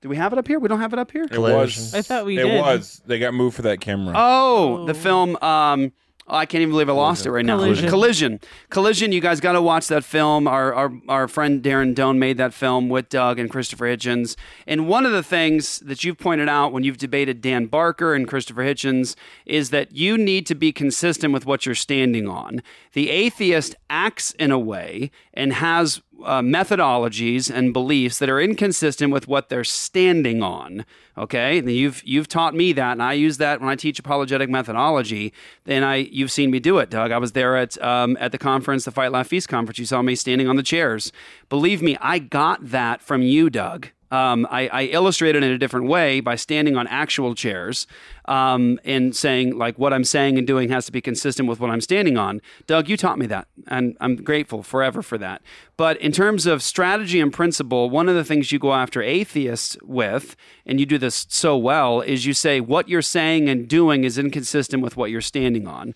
do 0.00 0.08
we 0.08 0.16
have 0.16 0.32
it 0.32 0.38
up 0.38 0.48
here? 0.48 0.58
We 0.58 0.68
don't 0.68 0.80
have 0.80 0.92
it 0.92 0.98
up 0.98 1.10
here. 1.10 1.26
It 1.30 1.38
was. 1.38 1.94
I 1.94 2.02
thought 2.02 2.24
we 2.24 2.38
it 2.38 2.44
did. 2.44 2.60
was. 2.60 3.00
They 3.06 3.18
got 3.18 3.34
moved 3.34 3.54
for 3.54 3.62
that 3.62 3.80
camera. 3.80 4.14
Oh, 4.16 4.86
the 4.86 4.94
film. 4.94 5.36
Um, 5.42 5.92
oh, 6.30 6.36
I 6.36 6.46
can't 6.46 6.62
even 6.62 6.72
believe 6.72 6.88
I 6.88 6.92
lost 6.92 7.26
it 7.26 7.30
right 7.30 7.44
now. 7.44 7.56
Collision. 7.56 7.88
Collision. 7.88 8.40
Collision. 8.70 9.12
You 9.12 9.20
guys 9.20 9.40
got 9.40 9.52
to 9.52 9.62
watch 9.62 9.88
that 9.88 10.04
film. 10.04 10.46
Our, 10.46 10.72
our 10.72 10.92
our 11.08 11.28
friend 11.28 11.62
Darren 11.62 11.94
Doane 11.94 12.18
made 12.18 12.38
that 12.38 12.54
film 12.54 12.88
with 12.88 13.08
Doug 13.08 13.38
and 13.38 13.50
Christopher 13.50 13.86
Hitchens. 13.86 14.36
And 14.66 14.88
one 14.88 15.04
of 15.04 15.12
the 15.12 15.22
things 15.22 15.80
that 15.80 16.04
you've 16.04 16.18
pointed 16.18 16.48
out 16.48 16.72
when 16.72 16.84
you've 16.84 16.98
debated 16.98 17.40
Dan 17.40 17.66
Barker 17.66 18.14
and 18.14 18.26
Christopher 18.26 18.62
Hitchens 18.62 19.16
is 19.44 19.70
that 19.70 19.92
you 19.92 20.16
need 20.16 20.46
to 20.46 20.54
be 20.54 20.72
consistent 20.72 21.32
with 21.32 21.44
what 21.44 21.66
you're 21.66 21.74
standing 21.74 22.28
on. 22.28 22.62
The 22.92 23.10
atheist 23.10 23.74
acts 23.88 24.30
in 24.32 24.50
a 24.50 24.58
way 24.58 25.10
and 25.34 25.52
has 25.52 26.00
uh, 26.24 26.40
methodologies 26.40 27.50
and 27.50 27.72
beliefs 27.72 28.18
that 28.18 28.28
are 28.28 28.40
inconsistent 28.40 29.12
with 29.12 29.28
what 29.28 29.48
they're 29.48 29.64
standing 29.64 30.42
on. 30.42 30.84
Okay, 31.18 31.58
and 31.58 31.70
you've 31.70 32.02
you've 32.04 32.28
taught 32.28 32.54
me 32.54 32.72
that, 32.72 32.92
and 32.92 33.02
I 33.02 33.12
use 33.12 33.38
that 33.38 33.60
when 33.60 33.68
I 33.68 33.76
teach 33.76 33.98
apologetic 33.98 34.48
methodology. 34.48 35.32
Then 35.64 35.82
I 35.84 35.96
you've 35.96 36.32
seen 36.32 36.50
me 36.50 36.60
do 36.60 36.78
it, 36.78 36.90
Doug. 36.90 37.12
I 37.12 37.18
was 37.18 37.32
there 37.32 37.56
at 37.56 37.80
um, 37.82 38.16
at 38.20 38.32
the 38.32 38.38
conference, 38.38 38.84
the 38.84 38.90
Fight 38.90 39.12
Laugh 39.12 39.28
Feast 39.28 39.48
conference. 39.48 39.78
You 39.78 39.86
saw 39.86 40.02
me 40.02 40.14
standing 40.14 40.48
on 40.48 40.56
the 40.56 40.62
chairs. 40.62 41.12
Believe 41.48 41.82
me, 41.82 41.96
I 42.00 42.18
got 42.18 42.70
that 42.70 43.02
from 43.02 43.22
you, 43.22 43.50
Doug. 43.50 43.88
Um, 44.10 44.46
I, 44.50 44.68
I 44.68 44.82
illustrated 44.86 45.42
it 45.42 45.46
in 45.46 45.52
a 45.52 45.58
different 45.58 45.86
way 45.86 46.20
by 46.20 46.36
standing 46.36 46.76
on 46.76 46.86
actual 46.88 47.34
chairs 47.34 47.86
um, 48.26 48.78
and 48.84 49.14
saying 49.14 49.56
like 49.56 49.78
what 49.78 49.92
I'm 49.92 50.04
saying 50.04 50.38
and 50.38 50.46
doing 50.46 50.68
has 50.70 50.86
to 50.86 50.92
be 50.92 51.00
consistent 51.00 51.48
with 51.48 51.60
what 51.60 51.70
I'm 51.70 51.80
standing 51.80 52.16
on. 52.16 52.40
Doug, 52.66 52.88
you 52.88 52.96
taught 52.96 53.18
me 53.18 53.26
that, 53.26 53.48
and 53.68 53.96
I'm 54.00 54.16
grateful 54.16 54.62
forever 54.62 55.02
for 55.02 55.18
that. 55.18 55.42
But 55.76 55.96
in 55.98 56.12
terms 56.12 56.46
of 56.46 56.62
strategy 56.62 57.20
and 57.20 57.32
principle, 57.32 57.88
one 57.88 58.08
of 58.08 58.14
the 58.14 58.24
things 58.24 58.52
you 58.52 58.58
go 58.58 58.74
after 58.74 59.02
atheists 59.02 59.76
with, 59.82 60.36
and 60.66 60.78
you 60.78 60.86
do 60.86 60.98
this 60.98 61.26
so 61.28 61.56
well, 61.56 62.00
is 62.00 62.26
you 62.26 62.34
say 62.34 62.60
what 62.60 62.88
you're 62.88 63.02
saying 63.02 63.48
and 63.48 63.66
doing 63.66 64.04
is 64.04 64.18
inconsistent 64.18 64.82
with 64.82 64.96
what 64.96 65.10
you're 65.10 65.20
standing 65.20 65.66
on. 65.66 65.94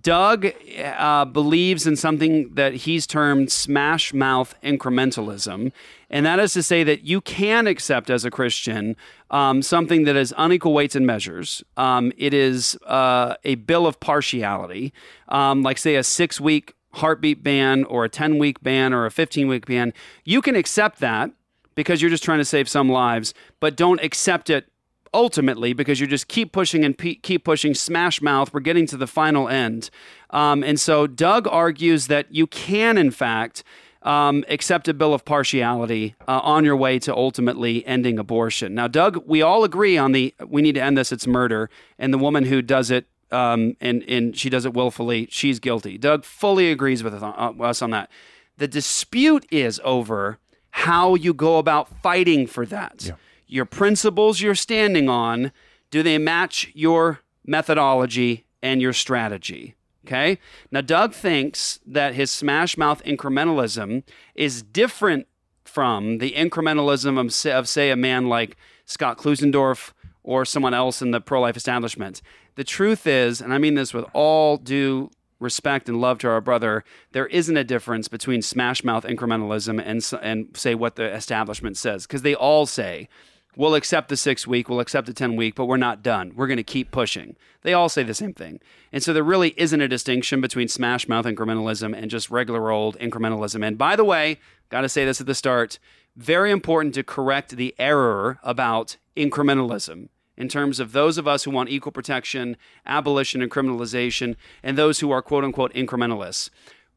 Doug 0.00 0.46
uh, 0.82 1.24
believes 1.26 1.86
in 1.86 1.96
something 1.96 2.54
that 2.54 2.72
he's 2.72 3.06
termed 3.06 3.52
smash 3.52 4.14
mouth 4.14 4.54
incrementalism. 4.62 5.70
And 6.08 6.24
that 6.24 6.38
is 6.38 6.54
to 6.54 6.62
say 6.62 6.82
that 6.84 7.04
you 7.04 7.20
can 7.20 7.66
accept 7.66 8.08
as 8.08 8.24
a 8.24 8.30
Christian 8.30 8.96
um, 9.30 9.60
something 9.60 10.04
that 10.04 10.16
is 10.16 10.32
unequal 10.38 10.72
weights 10.72 10.96
and 10.96 11.06
measures. 11.06 11.62
Um, 11.76 12.12
it 12.16 12.32
is 12.32 12.78
uh, 12.86 13.34
a 13.44 13.56
bill 13.56 13.86
of 13.86 14.00
partiality, 14.00 14.92
um, 15.28 15.62
like, 15.62 15.78
say, 15.78 15.96
a 15.96 16.04
six 16.04 16.40
week 16.40 16.74
heartbeat 16.94 17.42
ban 17.42 17.84
or 17.84 18.04
a 18.04 18.08
10 18.08 18.38
week 18.38 18.62
ban 18.62 18.92
or 18.92 19.04
a 19.04 19.10
15 19.10 19.48
week 19.48 19.66
ban. 19.66 19.92
You 20.24 20.40
can 20.40 20.54
accept 20.54 21.00
that 21.00 21.30
because 21.74 22.00
you're 22.00 22.10
just 22.10 22.24
trying 22.24 22.38
to 22.38 22.44
save 22.44 22.68
some 22.68 22.88
lives, 22.88 23.34
but 23.60 23.76
don't 23.76 24.02
accept 24.02 24.50
it 24.50 24.71
ultimately 25.14 25.72
because 25.72 26.00
you 26.00 26.06
just 26.06 26.28
keep 26.28 26.52
pushing 26.52 26.84
and 26.84 26.96
pe- 26.96 27.14
keep 27.14 27.44
pushing. 27.44 27.74
Smash 27.74 28.22
mouth. 28.22 28.52
We're 28.52 28.60
getting 28.60 28.86
to 28.86 28.96
the 28.96 29.06
final 29.06 29.48
end. 29.48 29.90
Um, 30.30 30.62
and 30.62 30.80
so 30.80 31.06
Doug 31.06 31.46
argues 31.46 32.06
that 32.06 32.32
you 32.34 32.46
can, 32.46 32.96
in 32.96 33.10
fact, 33.10 33.62
um, 34.02 34.44
accept 34.48 34.88
a 34.88 34.94
bill 34.94 35.14
of 35.14 35.24
partiality 35.24 36.14
uh, 36.26 36.40
on 36.42 36.64
your 36.64 36.76
way 36.76 36.98
to 37.00 37.14
ultimately 37.14 37.86
ending 37.86 38.18
abortion. 38.18 38.74
Now, 38.74 38.88
Doug, 38.88 39.22
we 39.26 39.42
all 39.42 39.64
agree 39.64 39.96
on 39.96 40.12
the 40.12 40.34
we 40.44 40.62
need 40.62 40.74
to 40.74 40.82
end 40.82 40.98
this. 40.98 41.12
It's 41.12 41.26
murder, 41.26 41.70
and 41.98 42.12
the 42.12 42.18
woman 42.18 42.44
who 42.44 42.62
does 42.62 42.90
it. 42.90 43.06
Um, 43.30 43.76
and 43.80 44.02
and 44.08 44.36
she 44.36 44.50
does 44.50 44.66
it 44.66 44.74
willfully. 44.74 45.28
She's 45.30 45.58
guilty. 45.58 45.96
Doug 45.96 46.24
fully 46.24 46.70
agrees 46.70 47.02
with 47.02 47.14
us 47.14 47.22
on, 47.22 47.60
uh, 47.60 47.64
us 47.64 47.80
on 47.80 47.90
that. 47.90 48.10
The 48.58 48.68
dispute 48.68 49.46
is 49.50 49.80
over 49.84 50.38
how 50.70 51.14
you 51.14 51.32
go 51.32 51.58
about 51.58 51.88
fighting 52.02 52.46
for 52.46 52.66
that. 52.66 53.12
Your 53.52 53.66
principles 53.66 54.40
you're 54.40 54.54
standing 54.54 55.10
on, 55.10 55.52
do 55.90 56.02
they 56.02 56.16
match 56.16 56.72
your 56.72 57.20
methodology 57.44 58.46
and 58.62 58.80
your 58.80 58.94
strategy? 58.94 59.74
Okay. 60.06 60.38
Now, 60.70 60.80
Doug 60.80 61.12
thinks 61.12 61.78
that 61.84 62.14
his 62.14 62.30
smash 62.30 62.78
mouth 62.78 63.04
incrementalism 63.04 64.04
is 64.34 64.62
different 64.62 65.26
from 65.66 66.16
the 66.16 66.32
incrementalism 66.32 67.20
of, 67.20 67.30
say- 67.34 67.52
of, 67.52 67.68
say, 67.68 67.90
a 67.90 67.96
man 67.96 68.26
like 68.26 68.56
Scott 68.86 69.18
Klusendorf 69.18 69.92
or 70.22 70.46
someone 70.46 70.72
else 70.72 71.02
in 71.02 71.10
the 71.10 71.20
pro 71.20 71.42
life 71.42 71.56
establishment. 71.56 72.22
The 72.54 72.64
truth 72.64 73.06
is, 73.06 73.42
and 73.42 73.52
I 73.52 73.58
mean 73.58 73.74
this 73.74 73.92
with 73.92 74.06
all 74.14 74.56
due 74.56 75.10
respect 75.40 75.90
and 75.90 76.00
love 76.00 76.16
to 76.20 76.28
our 76.28 76.40
brother, 76.40 76.84
there 77.10 77.26
isn't 77.26 77.56
a 77.58 77.64
difference 77.64 78.08
between 78.08 78.40
smash 78.40 78.82
mouth 78.82 79.04
incrementalism 79.04 79.78
and, 79.84 80.02
and 80.22 80.56
say 80.56 80.74
what 80.74 80.96
the 80.96 81.14
establishment 81.14 81.76
says, 81.76 82.06
because 82.06 82.22
they 82.22 82.34
all 82.34 82.64
say, 82.64 83.08
we'll 83.56 83.74
accept 83.74 84.08
the 84.08 84.16
six 84.16 84.46
week, 84.46 84.68
we'll 84.68 84.80
accept 84.80 85.06
the 85.06 85.12
10 85.12 85.36
week, 85.36 85.54
but 85.54 85.66
we're 85.66 85.76
not 85.76 86.02
done. 86.02 86.32
We're 86.34 86.46
going 86.46 86.56
to 86.56 86.62
keep 86.62 86.90
pushing. 86.90 87.36
They 87.62 87.72
all 87.72 87.88
say 87.88 88.02
the 88.02 88.14
same 88.14 88.34
thing. 88.34 88.60
And 88.92 89.02
so 89.02 89.12
there 89.12 89.22
really 89.22 89.54
isn't 89.56 89.80
a 89.80 89.88
distinction 89.88 90.40
between 90.40 90.68
smash 90.68 91.08
mouth 91.08 91.26
incrementalism 91.26 91.96
and 91.96 92.10
just 92.10 92.30
regular 92.30 92.70
old 92.70 92.98
incrementalism. 92.98 93.66
And 93.66 93.76
by 93.76 93.96
the 93.96 94.04
way, 94.04 94.38
got 94.70 94.82
to 94.82 94.88
say 94.88 95.04
this 95.04 95.20
at 95.20 95.26
the 95.26 95.34
start 95.34 95.78
very 96.16 96.50
important 96.50 96.94
to 96.94 97.02
correct 97.02 97.56
the 97.56 97.74
error 97.78 98.38
about 98.42 98.96
incrementalism 99.16 100.08
in 100.36 100.48
terms 100.48 100.80
of 100.80 100.92
those 100.92 101.18
of 101.18 101.28
us 101.28 101.44
who 101.44 101.50
want 101.50 101.68
equal 101.68 101.92
protection, 101.92 102.56
abolition, 102.86 103.42
and 103.42 103.50
criminalization, 103.50 104.36
and 104.62 104.76
those 104.76 105.00
who 105.00 105.10
are 105.10 105.22
quote 105.22 105.44
unquote 105.44 105.72
incrementalists. 105.74 106.50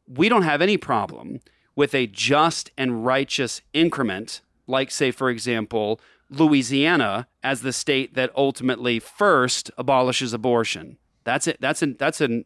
We 0.07 0.29
don't 0.29 0.43
have 0.43 0.61
any 0.61 0.77
problem 0.77 1.39
with 1.75 1.93
a 1.93 2.07
just 2.07 2.71
and 2.77 3.05
righteous 3.05 3.61
increment, 3.73 4.41
like, 4.67 4.91
say, 4.91 5.11
for 5.11 5.29
example, 5.29 5.99
Louisiana 6.29 7.27
as 7.43 7.61
the 7.61 7.73
state 7.73 8.15
that 8.15 8.31
ultimately 8.35 8.99
first 8.99 9.71
abolishes 9.77 10.33
abortion. 10.33 10.97
That's 11.23 11.47
it. 11.47 11.57
That's 11.61 11.81
an 11.81 11.95
that's 11.99 12.21
an 12.21 12.45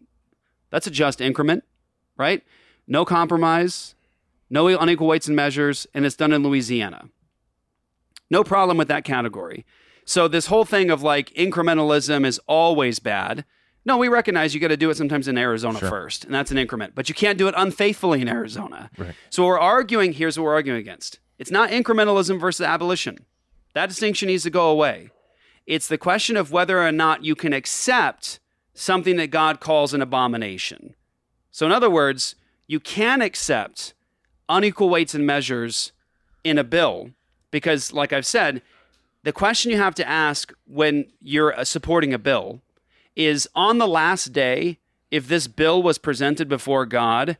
that's 0.69 0.87
a 0.87 0.91
just 0.91 1.21
increment, 1.21 1.63
right? 2.17 2.43
No 2.87 3.05
compromise, 3.05 3.95
no 4.49 4.67
unequal 4.67 5.07
weights 5.07 5.27
and 5.27 5.35
measures, 5.35 5.87
and 5.93 6.05
it's 6.05 6.15
done 6.15 6.33
in 6.33 6.43
Louisiana. 6.43 7.09
No 8.29 8.43
problem 8.43 8.77
with 8.77 8.87
that 8.89 9.03
category. 9.03 9.65
So 10.05 10.27
this 10.27 10.47
whole 10.47 10.65
thing 10.65 10.89
of 10.89 11.01
like 11.03 11.29
incrementalism 11.35 12.25
is 12.25 12.39
always 12.47 12.99
bad. 12.99 13.45
No, 13.85 13.97
we 13.97 14.07
recognize 14.07 14.53
you 14.53 14.59
got 14.59 14.67
to 14.67 14.77
do 14.77 14.89
it 14.89 14.97
sometimes 14.97 15.27
in 15.27 15.37
Arizona 15.37 15.79
Sure. 15.79 15.89
first, 15.89 16.25
and 16.25 16.33
that's 16.33 16.51
an 16.51 16.57
increment. 16.57 16.93
But 16.95 17.09
you 17.09 17.15
can't 17.15 17.37
do 17.37 17.47
it 17.47 17.53
unfaithfully 17.57 18.21
in 18.21 18.27
Arizona. 18.27 18.89
Right. 18.97 19.15
So 19.29 19.45
we're 19.45 19.59
arguing. 19.59 20.13
Here's 20.13 20.37
what 20.37 20.43
we're 20.45 20.53
arguing 20.53 20.79
against. 20.79 21.19
It's 21.37 21.49
not 21.51 21.69
incrementalism 21.69 22.39
versus 22.39 22.65
abolition. 22.65 23.25
That 23.73 23.89
distinction 23.89 24.27
needs 24.27 24.43
to 24.43 24.49
go 24.49 24.69
away. 24.69 25.09
It's 25.65 25.87
the 25.87 25.97
question 25.97 26.35
of 26.35 26.51
whether 26.51 26.81
or 26.81 26.91
not 26.91 27.23
you 27.23 27.35
can 27.35 27.53
accept 27.53 28.39
something 28.73 29.17
that 29.17 29.29
God 29.29 29.59
calls 29.59 29.93
an 29.93 30.01
abomination. 30.01 30.95
So, 31.51 31.65
in 31.65 31.71
other 31.71 31.89
words, 31.89 32.35
you 32.67 32.79
can 32.79 33.21
accept 33.21 33.93
unequal 34.47 34.89
weights 34.89 35.13
and 35.13 35.25
measures 35.25 35.91
in 36.43 36.57
a 36.57 36.63
bill 36.63 37.11
because, 37.51 37.93
like 37.93 38.13
I've 38.13 38.25
said, 38.25 38.61
the 39.23 39.33
question 39.33 39.71
you 39.71 39.77
have 39.77 39.95
to 39.95 40.07
ask 40.07 40.53
when 40.65 41.11
you're 41.19 41.57
uh, 41.57 41.63
supporting 41.63 42.13
a 42.13 42.19
bill 42.19 42.61
is 43.15 43.49
on 43.53 43.77
the 43.77 43.87
last 43.87 44.31
day, 44.31 44.79
if 45.11 45.27
this 45.27 45.47
bill 45.47 45.83
was 45.83 45.97
presented 45.97 46.47
before 46.47 46.85
God, 46.85 47.37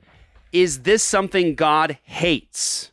is 0.52 0.82
this 0.82 1.04
something 1.04 1.56
God 1.56 1.98
hates 2.04 2.92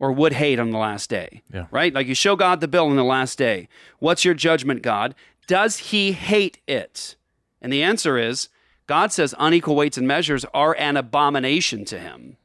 or 0.00 0.12
would 0.12 0.34
hate 0.34 0.58
on 0.58 0.70
the 0.70 0.78
last 0.78 1.10
day? 1.10 1.42
Yeah. 1.52 1.66
Right? 1.70 1.92
Like 1.92 2.06
you 2.06 2.14
show 2.14 2.36
God 2.36 2.60
the 2.60 2.68
bill 2.68 2.86
on 2.86 2.96
the 2.96 3.04
last 3.04 3.38
day. 3.38 3.68
What's 3.98 4.24
your 4.24 4.34
judgment, 4.34 4.82
God? 4.82 5.14
Does 5.46 5.78
he 5.78 6.12
hate 6.12 6.58
it? 6.66 7.16
And 7.60 7.72
the 7.72 7.82
answer 7.82 8.18
is 8.18 8.48
God 8.86 9.12
says 9.12 9.34
unequal 9.38 9.76
weights 9.76 9.98
and 9.98 10.08
measures 10.08 10.44
are 10.54 10.74
an 10.78 10.96
abomination 10.96 11.84
to 11.86 11.98
him. 11.98 12.36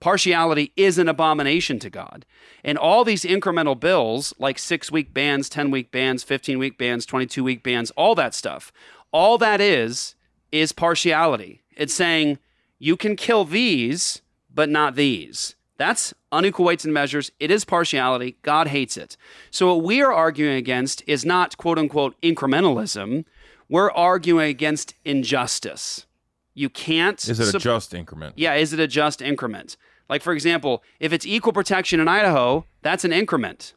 Partiality 0.00 0.72
is 0.76 0.96
an 0.96 1.08
abomination 1.08 1.78
to 1.80 1.90
God. 1.90 2.24
And 2.64 2.78
all 2.78 3.04
these 3.04 3.24
incremental 3.24 3.78
bills, 3.78 4.32
like 4.38 4.58
six 4.58 4.90
week 4.90 5.12
bans, 5.12 5.48
10 5.50 5.70
week 5.70 5.90
bans, 5.90 6.22
15 6.22 6.58
week 6.58 6.78
bans, 6.78 7.04
22 7.04 7.44
week 7.44 7.62
bans, 7.62 7.90
all 7.92 8.14
that 8.14 8.34
stuff, 8.34 8.72
all 9.12 9.36
that 9.38 9.60
is, 9.60 10.14
is 10.52 10.72
partiality. 10.72 11.62
It's 11.76 11.92
saying 11.92 12.38
you 12.78 12.96
can 12.96 13.14
kill 13.14 13.44
these, 13.44 14.22
but 14.52 14.70
not 14.70 14.94
these. 14.94 15.54
That's 15.80 16.12
unequal 16.30 16.66
weights 16.66 16.84
and 16.84 16.92
measures. 16.92 17.32
It 17.40 17.50
is 17.50 17.64
partiality. 17.64 18.36
God 18.42 18.66
hates 18.66 18.98
it. 18.98 19.16
So, 19.50 19.74
what 19.74 19.82
we 19.82 20.02
are 20.02 20.12
arguing 20.12 20.56
against 20.56 21.02
is 21.06 21.24
not 21.24 21.56
quote 21.56 21.78
unquote 21.78 22.20
incrementalism. 22.20 23.24
We're 23.66 23.90
arguing 23.90 24.50
against 24.50 24.92
injustice. 25.06 26.04
You 26.52 26.68
can't. 26.68 27.18
Is 27.26 27.40
it 27.40 27.54
a 27.54 27.58
just 27.58 27.94
increment? 27.94 28.34
yeah, 28.36 28.56
is 28.56 28.74
it 28.74 28.78
a 28.78 28.86
just 28.86 29.22
increment? 29.22 29.78
Like, 30.10 30.20
for 30.20 30.34
example, 30.34 30.82
if 30.98 31.14
it's 31.14 31.24
equal 31.24 31.54
protection 31.54 31.98
in 31.98 32.08
Idaho, 32.08 32.66
that's 32.82 33.06
an 33.06 33.12
increment. 33.14 33.72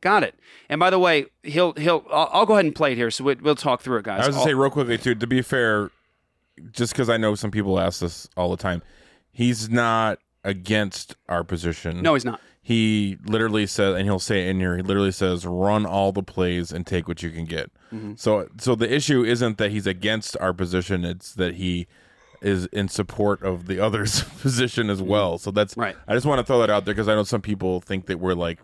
Got 0.00 0.22
it. 0.22 0.34
And 0.70 0.80
by 0.80 0.88
the 0.88 0.98
way, 0.98 1.26
he'll 1.42 1.74
he'll. 1.74 2.06
I'll, 2.10 2.30
I'll 2.32 2.46
go 2.46 2.54
ahead 2.54 2.64
and 2.64 2.74
play 2.74 2.92
it 2.92 2.96
here, 2.96 3.10
so 3.10 3.24
we, 3.24 3.34
we'll 3.34 3.56
talk 3.56 3.82
through 3.82 3.98
it, 3.98 4.04
guys. 4.06 4.24
I 4.24 4.26
was 4.28 4.28
gonna 4.28 4.38
I'll- 4.38 4.46
say 4.46 4.54
real 4.54 4.70
quickly 4.70 4.96
too. 4.96 5.14
To 5.14 5.26
be 5.26 5.42
fair, 5.42 5.90
just 6.72 6.94
because 6.94 7.10
I 7.10 7.18
know 7.18 7.34
some 7.34 7.50
people 7.50 7.78
ask 7.78 8.00
this 8.00 8.26
all 8.38 8.50
the 8.50 8.56
time, 8.56 8.80
he's 9.32 9.68
not 9.68 10.18
against 10.44 11.16
our 11.28 11.42
position. 11.42 12.02
No, 12.02 12.14
he's 12.14 12.24
not. 12.24 12.40
He 12.62 13.18
literally 13.26 13.66
says, 13.66 13.94
and 13.96 14.04
he'll 14.04 14.18
say 14.18 14.46
it 14.46 14.50
in 14.50 14.58
here. 14.58 14.76
He 14.76 14.82
literally 14.82 15.12
says, 15.12 15.44
"Run 15.44 15.84
all 15.84 16.12
the 16.12 16.22
plays 16.22 16.72
and 16.72 16.86
take 16.86 17.06
what 17.08 17.22
you 17.22 17.30
can 17.30 17.44
get." 17.44 17.70
Mhm. 17.92 18.18
So, 18.18 18.48
so 18.58 18.74
the 18.74 18.90
issue 18.92 19.22
isn't 19.22 19.58
that 19.58 19.70
he's 19.70 19.86
against 19.86 20.36
our 20.40 20.54
position; 20.54 21.04
it's 21.04 21.34
that 21.34 21.56
he 21.56 21.86
is 22.40 22.66
in 22.66 22.88
support 22.88 23.42
of 23.42 23.66
the 23.66 23.80
other's 23.80 24.22
position 24.40 24.90
as 24.90 25.02
well. 25.02 25.38
So 25.38 25.50
that's 25.50 25.76
Right. 25.76 25.96
I 26.06 26.14
just 26.14 26.26
want 26.26 26.38
to 26.38 26.44
throw 26.44 26.60
that 26.60 26.70
out 26.70 26.84
there 26.84 26.94
because 26.94 27.08
I 27.08 27.14
know 27.14 27.24
some 27.24 27.40
people 27.42 27.80
think 27.80 28.06
that 28.06 28.18
we're 28.20 28.34
like, 28.34 28.60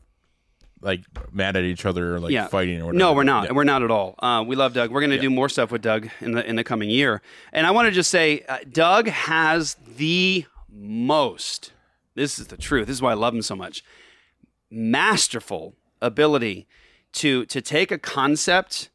like 0.83 1.01
mad 1.33 1.57
at 1.57 1.65
each 1.65 1.85
other 1.87 2.15
or 2.15 2.21
like 2.21 2.31
yeah. 2.31 2.47
fighting 2.47 2.81
or 2.81 2.87
whatever. 2.87 2.99
No, 2.99 3.13
we're 3.13 3.23
not. 3.23 3.47
Yeah. 3.47 3.53
We're 3.53 3.65
not 3.65 3.83
at 3.83 3.91
all. 3.91 4.15
Uh, 4.19 4.45
we 4.47 4.57
love 4.57 4.73
Doug. 4.75 4.91
We're 4.91 5.01
going 5.01 5.11
to 5.11 5.19
do 5.19 5.31
more 5.31 5.49
stuff 5.49 5.71
with 5.71 5.83
Doug 5.83 6.09
in 6.21 6.33
the 6.33 6.47
in 6.49 6.57
the 6.57 6.65
coming 6.65 6.89
year. 6.91 7.21
And 7.53 7.67
I 7.67 7.71
want 7.71 7.87
to 7.87 7.93
just 7.93 8.11
say, 8.11 8.45
uh, 8.49 8.59
Doug 8.71 9.09
has 9.09 9.77
the 9.97 10.47
most. 10.73 11.73
This 12.15 12.39
is 12.39 12.49
the 12.49 12.57
truth. 12.57 12.87
This 12.87 12.97
is 12.97 13.03
why 13.03 13.13
I 13.13 13.15
love 13.15 13.35
him 13.35 13.43
so 13.43 13.57
much. 13.57 13.85
Masterful 14.71 15.75
ability 16.01 16.67
to 17.13 17.45
to 17.47 17.61
take 17.61 17.91
a 17.91 17.99
concept 17.99 18.91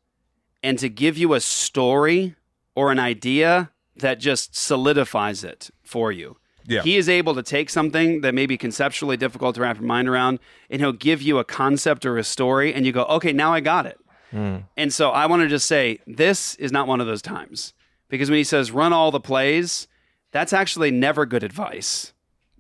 and 0.64 0.80
to 0.80 0.89
give 0.89 1.18
you 1.18 1.34
a 1.34 1.39
story 1.39 2.35
or 2.76 2.91
an 2.91 2.99
idea 2.99 3.72
that 3.95 4.19
just 4.19 4.56
solidifies 4.56 5.43
it 5.43 5.69
for 5.84 6.11
you. 6.11 6.38
Yeah. 6.68 6.81
He 6.81 6.97
is 6.97 7.07
able 7.07 7.35
to 7.35 7.43
take 7.43 7.69
something 7.69 8.22
that 8.22 8.34
may 8.34 8.47
be 8.47 8.57
conceptually 8.57 9.18
difficult 9.18 9.56
to 9.56 9.61
wrap 9.61 9.77
your 9.77 9.85
mind 9.85 10.10
around, 10.10 10.39
and 10.69 10.81
he'll 10.81 10.93
give 10.93 11.22
you 11.22 11.38
a 11.38 11.43
concept 11.43 12.06
or 12.06 12.18
a 12.18 12.23
story, 12.23 12.73
and 12.73 12.85
you 12.85 12.91
go, 12.91 13.03
okay, 13.06 13.31
now 13.31 13.53
I 13.53 13.60
got 13.60 13.85
it. 13.85 13.99
Hmm. 14.31 14.57
And 14.76 14.91
so 14.91 15.11
I 15.11 15.27
want 15.27 15.43
to 15.43 15.47
just 15.47 15.68
say 15.68 15.99
this 16.07 16.56
is 16.56 16.72
not 16.72 16.88
one 16.88 16.99
of 16.99 17.07
those 17.07 17.22
times 17.22 17.73
because 18.10 18.30
when 18.30 18.38
he 18.38 18.43
says 18.43 18.72
run 18.72 18.91
all 18.91 19.11
the 19.11 19.19
plays, 19.19 19.88
that's 20.35 20.51
actually 20.51 20.91
never 20.91 21.25
good 21.25 21.43
advice. 21.43 22.11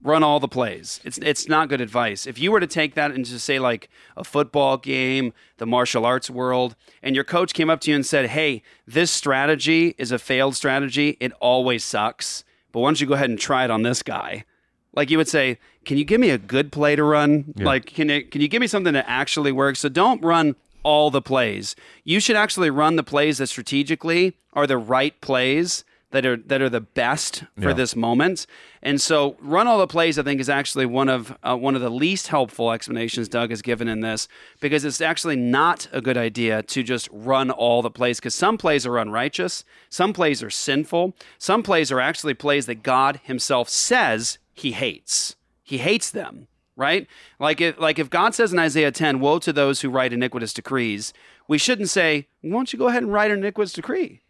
Run 0.01 0.23
all 0.23 0.39
the 0.39 0.47
plays. 0.47 1.01
It's 1.03 1.17
it's 1.17 1.49
not 1.49 1.67
good 1.67 1.81
advice. 1.81 2.25
If 2.25 2.39
you 2.39 2.49
were 2.49 2.61
to 2.61 2.67
take 2.67 2.95
that 2.95 3.11
and 3.11 3.25
just 3.25 3.43
say 3.43 3.59
like 3.59 3.89
a 4.15 4.23
football 4.23 4.77
game, 4.77 5.33
the 5.57 5.65
martial 5.65 6.05
arts 6.05 6.29
world, 6.29 6.77
and 7.03 7.15
your 7.15 7.25
coach 7.25 7.53
came 7.53 7.69
up 7.69 7.81
to 7.81 7.89
you 7.89 7.95
and 7.97 8.05
said, 8.05 8.27
"Hey, 8.27 8.61
this 8.87 9.11
strategy 9.11 9.93
is 9.97 10.13
a 10.13 10.19
failed 10.19 10.55
strategy. 10.55 11.17
It 11.19 11.33
always 11.41 11.83
sucks. 11.83 12.45
But 12.71 12.79
why 12.79 12.87
don't 12.87 13.01
you 13.01 13.07
go 13.07 13.15
ahead 13.15 13.29
and 13.29 13.37
try 13.37 13.65
it 13.65 13.71
on 13.71 13.81
this 13.81 14.01
guy?" 14.01 14.45
Like 14.93 15.09
you 15.09 15.17
would 15.17 15.27
say, 15.27 15.59
"Can 15.83 15.97
you 15.97 16.05
give 16.05 16.21
me 16.21 16.29
a 16.29 16.37
good 16.37 16.71
play 16.71 16.95
to 16.95 17.03
run? 17.03 17.53
Yeah. 17.57 17.65
Like 17.65 17.87
can 17.87 18.09
it, 18.09 18.31
can 18.31 18.39
you 18.39 18.47
give 18.47 18.61
me 18.61 18.67
something 18.67 18.93
that 18.93 19.05
actually 19.05 19.51
works? 19.51 19.79
So 19.79 19.89
don't 19.89 20.23
run 20.23 20.55
all 20.83 21.09
the 21.11 21.21
plays. 21.21 21.75
You 22.05 22.21
should 22.21 22.37
actually 22.37 22.69
run 22.69 22.95
the 22.95 23.03
plays 23.03 23.39
that 23.39 23.47
strategically 23.47 24.37
are 24.53 24.65
the 24.65 24.77
right 24.77 25.19
plays 25.19 25.83
that 26.11 26.25
are 26.25 26.37
that 26.37 26.61
are 26.61 26.69
the 26.69 26.81
best 26.81 27.43
for 27.59 27.69
Yeah. 27.69 27.73
this 27.73 27.95
moment. 27.95 28.45
And 28.81 29.01
so, 29.01 29.35
run 29.39 29.67
all 29.67 29.79
the 29.79 29.87
plays. 29.87 30.17
I 30.19 30.23
think 30.23 30.39
is 30.39 30.49
actually 30.49 30.85
one 30.85 31.09
of 31.09 31.35
uh, 31.43 31.55
one 31.57 31.75
of 31.75 31.81
the 31.81 31.89
least 31.89 32.27
helpful 32.27 32.71
explanations 32.71 33.27
Doug 33.27 33.49
has 33.49 33.61
given 33.61 33.87
in 33.87 34.01
this 34.01 34.27
because 34.61 34.85
it's 34.85 35.01
actually 35.01 35.35
not 35.35 35.87
a 35.91 36.01
good 36.01 36.17
idea 36.17 36.61
to 36.63 36.83
just 36.83 37.09
run 37.11 37.49
all 37.51 37.81
the 37.81 37.89
plays 37.91 38.19
because 38.19 38.35
some 38.35 38.57
plays 38.57 38.85
are 38.85 38.97
unrighteous, 38.97 39.63
some 39.89 40.13
plays 40.13 40.41
are 40.43 40.49
sinful, 40.49 41.15
some 41.37 41.63
plays 41.63 41.91
are 41.91 41.99
actually 41.99 42.33
plays 42.35 42.65
that 42.67 42.83
God 42.83 43.19
Himself 43.23 43.67
says 43.69 44.37
He 44.53 44.71
hates. 44.73 45.35
He 45.63 45.79
hates 45.79 46.11
them. 46.11 46.47
Right? 46.77 47.07
Like 47.39 47.61
if 47.61 47.79
like 47.79 47.99
if 47.99 48.09
God 48.09 48.35
says 48.35 48.51
in 48.51 48.59
Isaiah 48.59 48.91
10, 48.91 49.21
"Woe 49.21 49.39
to 49.39 49.53
those 49.53 49.79
who 49.79 49.89
write 49.89 50.11
iniquitous 50.11 50.53
decrees," 50.53 51.13
we 51.47 51.57
shouldn't 51.57 51.87
say, 51.89 52.27
"Why 52.41 52.51
don't 52.51 52.73
you 52.73 52.77
go 52.77 52.89
ahead 52.89 53.01
and 53.03 53.13
write 53.13 53.31
an 53.31 53.37
iniquitous 53.39 53.71
decree?" 53.71 54.21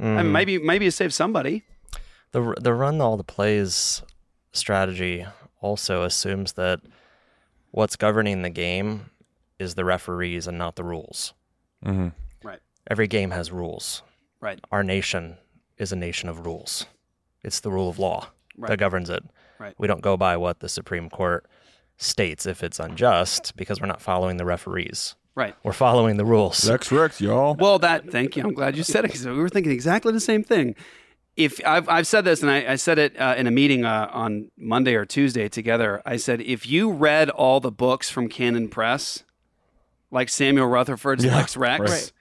I 0.00 0.04
mean, 0.04 0.26
Mm. 0.26 0.30
maybe 0.32 0.58
maybe 0.58 0.86
it 0.86 0.92
saves 0.92 1.14
somebody. 1.14 1.64
The 2.32 2.54
the 2.60 2.72
run 2.74 3.00
all 3.00 3.16
the 3.16 3.24
plays 3.24 4.02
strategy 4.52 5.26
also 5.60 6.02
assumes 6.02 6.52
that 6.54 6.80
what's 7.70 7.96
governing 7.96 8.42
the 8.42 8.50
game 8.50 9.10
is 9.58 9.74
the 9.74 9.84
referees 9.84 10.46
and 10.46 10.58
not 10.58 10.76
the 10.76 10.84
rules. 10.84 11.34
Mm-hmm. 11.84 12.08
Right. 12.42 12.60
Every 12.90 13.06
game 13.06 13.30
has 13.30 13.52
rules. 13.52 14.02
Right. 14.40 14.60
Our 14.72 14.82
nation 14.82 15.38
is 15.78 15.92
a 15.92 15.96
nation 15.96 16.28
of 16.28 16.44
rules. 16.46 16.86
It's 17.42 17.60
the 17.60 17.70
rule 17.70 17.88
of 17.88 17.98
law 17.98 18.28
Right. 18.56 18.68
that 18.68 18.78
governs 18.78 19.08
it. 19.10 19.22
Right. 19.58 19.74
We 19.78 19.86
don't 19.86 20.00
go 20.02 20.16
by 20.16 20.36
what 20.36 20.60
the 20.60 20.68
Supreme 20.68 21.08
Court 21.10 21.46
states 21.96 22.46
if 22.46 22.62
it's 22.64 22.80
unjust 22.80 23.54
because 23.56 23.80
we're 23.80 23.86
not 23.86 24.02
following 24.02 24.36
the 24.36 24.44
referees. 24.44 25.14
Right. 25.34 25.54
We're 25.62 25.72
following 25.72 26.18
the 26.18 26.24
rules. 26.24 26.68
Lex 26.68 26.92
Rex, 26.92 27.20
y'all. 27.20 27.54
Well, 27.54 27.78
that 27.78 28.10
thank 28.10 28.36
you. 28.36 28.44
I'm 28.44 28.52
glad 28.52 28.76
you 28.76 28.82
said 28.82 29.04
it 29.04 29.08
because 29.08 29.26
we 29.26 29.32
were 29.32 29.48
thinking 29.48 29.72
exactly 29.72 30.12
the 30.12 30.20
same 30.20 30.44
thing. 30.44 30.74
If 31.36 31.58
I've, 31.66 31.88
I've 31.88 32.06
said 32.06 32.26
this, 32.26 32.42
and 32.42 32.50
I, 32.50 32.72
I 32.72 32.76
said 32.76 32.98
it 32.98 33.18
uh, 33.18 33.34
in 33.38 33.46
a 33.46 33.50
meeting 33.50 33.86
uh, 33.86 34.10
on 34.12 34.50
Monday 34.58 34.94
or 34.94 35.06
Tuesday 35.06 35.48
together, 35.48 36.02
I 36.04 36.16
said 36.18 36.42
if 36.42 36.66
you 36.66 36.90
read 36.92 37.30
all 37.30 37.58
the 37.60 37.72
books 37.72 38.10
from 38.10 38.28
Canon 38.28 38.68
Press, 38.68 39.24
like 40.10 40.28
Samuel 40.28 40.66
Rutherford's 40.66 41.24
Yeah, 41.24 41.36
Lex 41.36 41.56
Rex, 41.56 41.90
right. 41.90 42.12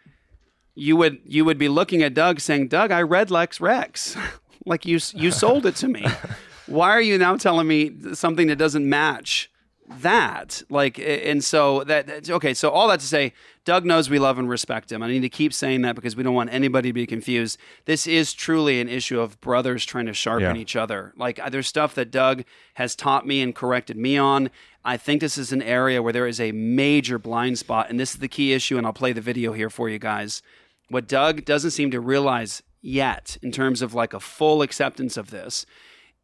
you 0.76 0.96
would 0.96 1.20
you 1.26 1.44
would 1.44 1.58
be 1.58 1.68
looking 1.68 2.02
at 2.04 2.14
Doug 2.14 2.40
saying, 2.40 2.70
"Doug, 2.70 2.92
I 2.94 3.02
read 3.02 3.30
Lex 3.30 3.60
Rex, 3.60 4.16
like 4.66 4.86
you 4.86 5.00
you 5.14 5.32
sold 5.32 5.66
it 5.66 5.76
to 5.78 5.90
me. 5.90 6.06
Why 6.68 6.92
are 6.92 7.02
you 7.02 7.18
now 7.18 7.36
telling 7.36 7.68
me 7.68 7.92
something 8.14 8.48
that 8.48 8.56
doesn't 8.56 8.88
match?" 8.88 9.52
That 10.00 10.64
like 10.70 10.98
and 11.00 11.44
so 11.44 11.84
that 11.84 12.30
okay 12.30 12.54
so 12.54 12.70
all 12.70 12.88
that 12.88 13.00
to 13.00 13.06
say 13.06 13.34
doug 13.66 13.86
knows 13.86 14.10
we 14.10 14.18
love 14.20 14.40
and 14.40 14.50
respect 14.50 14.92
him. 14.92 15.04
I 15.04 15.08
need 15.08 15.22
to 15.22 15.30
keep 15.30 15.54
saying 15.54 15.82
that 15.84 15.96
because 15.96 16.16
we 16.16 16.24
don't 16.24 16.34
want 16.34 16.52
anybody 16.52 16.90
to 16.90 16.94
be 16.94 17.06
confused. 17.06 17.60
This 17.86 18.08
is 18.08 18.34
truly 18.34 18.80
an 18.82 18.90
issue 18.90 19.20
of 19.20 19.40
brothers 19.42 19.86
trying 19.86 20.08
to 20.08 20.14
sharpen 20.14 20.56
Yeah. 20.56 20.62
each 20.62 20.76
other. 20.76 21.14
Like 21.16 21.40
uh, 21.40 21.50
there's 21.50 21.68
stuff 21.68 21.94
that 21.96 22.10
doug 22.12 22.44
has 22.76 22.96
taught 22.96 23.28
me 23.28 23.42
and 23.42 23.54
corrected 23.54 23.98
me 23.98 24.18
on. 24.18 24.50
I 24.84 24.98
think 24.98 25.22
this 25.22 25.38
is 25.38 25.52
an 25.52 25.62
area 25.62 26.02
where 26.02 26.14
there 26.14 26.26
is 26.26 26.40
a 26.40 26.52
major 26.54 27.20
blind 27.20 27.60
spot 27.60 27.90
and 27.90 28.00
this 28.00 28.14
is 28.14 28.20
the 28.20 28.28
key 28.28 28.52
issue 28.54 28.78
and 28.80 28.88
i'll 28.88 28.94
play 28.94 29.14
the 29.14 29.22
video 29.22 29.54
here 29.54 29.70
for 29.70 29.90
you 29.90 30.00
guys. 30.00 30.42
What 30.90 31.08
doug 31.08 31.46
doesn't 31.46 31.72
seem 31.72 31.92
to 31.92 32.00
realize 32.00 32.64
yet 32.82 33.38
in 33.44 33.52
terms 33.52 33.84
of 33.84 33.94
like 33.94 34.14
a 34.14 34.20
full 34.20 34.64
acceptance 34.64 35.18
of 35.18 35.30
this 35.30 35.66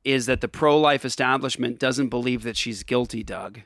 is 0.04 0.26
that 0.26 0.42
the 0.42 0.48
pro 0.48 0.80
life 0.80 1.04
establishment 1.04 1.80
doesn't 1.80 2.10
believe 2.10 2.44
that 2.44 2.58
she's 2.58 2.84
guilty, 2.84 3.24
Doug. 3.24 3.62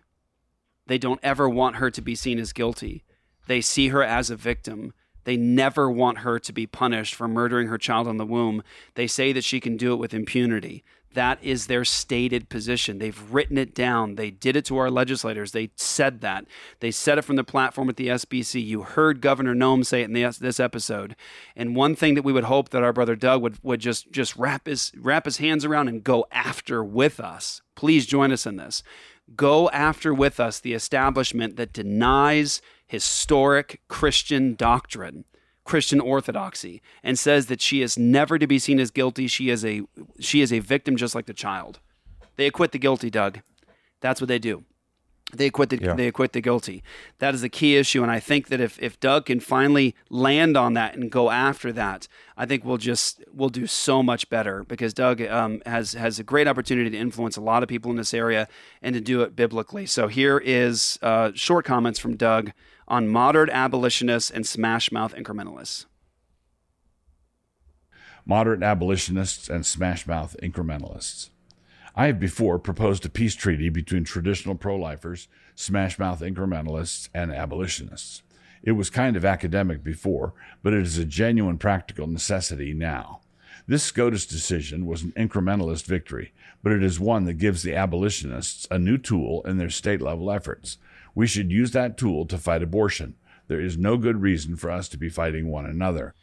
They 0.88 0.98
don't 0.98 1.20
ever 1.24 1.48
want 1.48 1.78
her 1.78 1.92
to 1.92 2.02
be 2.02 2.16
seen 2.16 2.40
as 2.40 2.54
guilty. 2.54 3.04
They 3.48 3.62
see 3.62 3.90
her 3.90 4.04
as 4.04 4.30
a 4.30 4.36
victim. 4.36 4.94
They 5.24 5.38
never 5.38 5.90
want 5.90 6.20
her 6.20 6.40
to 6.40 6.54
be 6.54 6.66
punished 6.66 7.16
for 7.16 7.28
murdering 7.28 7.68
her 7.68 7.78
child 7.78 8.08
in 8.08 8.18
the 8.18 8.26
womb. 8.26 8.64
They 8.96 9.08
say 9.08 9.32
that 9.34 9.44
she 9.44 9.60
can 9.60 9.78
do 9.78 9.94
it 9.94 9.98
with 9.98 10.14
impunity. 10.14 10.84
That 11.14 11.44
is 11.44 11.68
their 11.68 11.84
stated 11.84 12.50
position. 12.50 12.98
They've 12.98 13.22
written 13.32 13.58
it 13.58 13.76
down. 13.76 14.16
They 14.16 14.32
did 14.32 14.56
it 14.56 14.66
to 14.66 14.78
our 14.78 14.90
legislators. 14.90 15.52
They 15.52 15.72
said 15.76 16.22
that. 16.22 16.46
They 16.80 16.92
said 16.92 17.18
it 17.18 17.24
from 17.24 17.36
the 17.36 17.44
platform 17.44 17.90
at 17.90 17.98
the 17.98 18.08
SBC. 18.08 18.66
You 18.66 18.84
heard 18.84 19.22
Governor 19.22 19.54
Noem 19.54 19.86
say 19.86 20.02
it 20.02 20.06
in 20.06 20.14
the, 20.14 20.24
this 20.40 20.60
episode. 20.60 21.16
And 21.56 21.76
one 21.76 21.96
thing 21.96 22.16
that 22.16 22.24
we 22.24 22.34
would 22.34 22.46
hope 22.46 22.70
that 22.70 22.84
our 22.84 22.94
brother 22.94 23.16
Doug 23.16 23.42
would, 23.42 23.58
would 23.64 23.82
just 23.82 24.12
just 24.12 24.36
wrap 24.36 24.68
his 24.68 24.92
wrap 24.98 25.26
his 25.26 25.38
hands 25.38 25.66
around 25.66 25.88
and 25.88 26.04
go 26.04 26.26
after 26.32 26.84
with 26.84 27.20
us. 27.20 27.62
Please 27.76 28.06
join 28.06 28.32
us 28.32 28.46
in 28.46 28.56
this. 28.56 28.84
Go 29.36 29.70
after 29.70 30.14
with 30.14 30.40
us 30.40 30.60
the 30.60 30.74
establishment 30.74 31.56
that 31.56 31.74
denies 31.74 32.62
historic 32.88 33.82
Christian 33.88 34.56
doctrine. 34.56 35.26
Christian 35.64 36.00
orthodoxy 36.00 36.82
and 37.04 37.18
says 37.20 37.46
that 37.48 37.62
she 37.62 37.82
is 37.82 37.98
never 37.98 38.38
to 38.40 38.48
be 38.48 38.60
seen 38.60 38.80
as 38.80 38.92
guilty. 38.92 39.28
She 39.28 39.50
is 39.50 39.64
a 39.64 39.84
she 40.20 40.42
is 40.42 40.52
a 40.52 40.60
victim 40.60 40.96
just 40.96 41.16
like 41.16 41.26
the 41.28 41.34
child. 41.34 41.80
They 42.36 42.48
acquit 42.48 42.72
the 42.72 42.80
guilty, 42.80 43.10
Doug. 43.10 43.40
That's 44.00 44.20
what 44.20 44.28
they 44.28 44.40
do. 44.40 44.64
They 45.34 45.46
acquit 45.48 45.70
the 45.70 45.80
Yeah. 45.82 45.94
they 45.94 46.08
acquit 46.08 46.34
the 46.34 46.42
guilty. 46.42 46.84
That 47.20 47.34
is 47.34 47.42
the 47.42 47.48
key 47.48 47.78
issue, 47.78 48.02
and 48.04 48.12
I 48.12 48.20
think 48.20 48.48
that 48.48 48.60
if 48.60 48.78
if 48.82 49.00
Doug 49.00 49.28
can 49.28 49.40
finally 49.40 49.96
land 50.10 50.58
on 50.58 50.74
that 50.74 50.96
and 50.96 51.10
go 51.10 51.30
after 51.30 51.72
that, 51.72 52.08
I 52.36 52.46
think 52.46 52.66
we'll 52.66 52.78
just 52.78 53.24
we'll 53.32 53.48
do 53.50 53.66
so 53.68 54.04
much 54.04 54.30
better 54.30 54.64
because 54.68 54.94
Doug 54.94 55.22
um, 55.22 55.62
has 55.66 55.94
has 55.94 56.20
a 56.20 56.24
great 56.24 56.48
opportunity 56.50 56.90
to 56.90 56.98
influence 56.98 57.38
a 57.38 57.42
lot 57.42 57.64
of 57.64 57.70
people 57.70 57.92
in 57.92 57.98
this 57.98 58.14
area 58.14 58.48
and 58.82 58.94
to 58.94 59.00
do 59.00 59.22
it 59.22 59.34
biblically. 59.36 59.86
So 59.86 60.08
here 60.10 60.38
is 60.44 61.00
uh, 61.02 61.32
short 61.34 61.64
comments 61.64 62.00
from 62.00 62.18
Doug 62.18 62.52
on 62.92 63.08
modern 63.08 63.50
abolitionists 63.50 64.30
and 64.30 64.46
smash 64.46 64.92
mouth 64.92 65.16
incrementalists. 65.16 65.86
moderate 68.26 68.62
abolitionists, 68.62 69.50
and 69.50 69.64
smashmouth 69.64 70.36
incrementalists. 70.44 71.30
I 71.96 72.06
have 72.06 72.20
before 72.20 72.60
proposed 72.60 73.06
a 73.06 73.10
peace 73.10 73.34
treaty 73.34 73.70
between 73.70 74.04
traditional 74.04 74.56
pro 74.56 74.76
lifers, 74.78 75.28
smashmouth 75.56 76.20
incrementalists, 76.20 77.10
and 77.14 77.32
abolitionists. 77.32 78.22
It 78.62 78.74
was 78.74 78.90
kind 78.90 79.16
of 79.16 79.26
academic 79.26 79.84
before, 79.84 80.34
but 80.62 80.74
it 80.74 80.84
is 80.84 80.98
a 80.98 81.06
genuine 81.06 81.58
practical 81.58 82.08
necessity 82.08 82.74
now. 82.74 83.22
This 83.68 83.84
SCOTUS 83.84 84.26
decision 84.26 84.86
was 84.86 85.02
an 85.02 85.14
incrementalist 85.18 85.86
victory, 85.86 86.34
but 86.62 86.72
it 86.72 86.84
is 86.84 87.00
one 87.00 87.26
that 87.26 87.34
gives 87.34 87.64
the 87.64 87.76
abolitionists 87.76 88.68
a 88.70 88.78
new 88.78 88.98
tool 88.98 89.42
in 89.46 89.58
their 89.58 89.70
state 89.70 90.02
level 90.02 90.32
efforts. 90.32 90.78
We 91.16 91.28
should 91.28 91.52
use 91.52 91.72
that 91.72 91.98
tool 91.98 92.26
to 92.28 92.38
fight 92.38 92.64
abortion. 92.64 93.16
There 93.48 93.62
is 93.62 93.78
no 93.78 93.98
good 93.98 94.22
reason 94.22 94.56
for 94.56 94.72
us 94.72 94.88
to 94.90 94.98
be 94.98 95.10
fighting 95.10 95.50
one 95.50 95.66
another. 95.66 96.14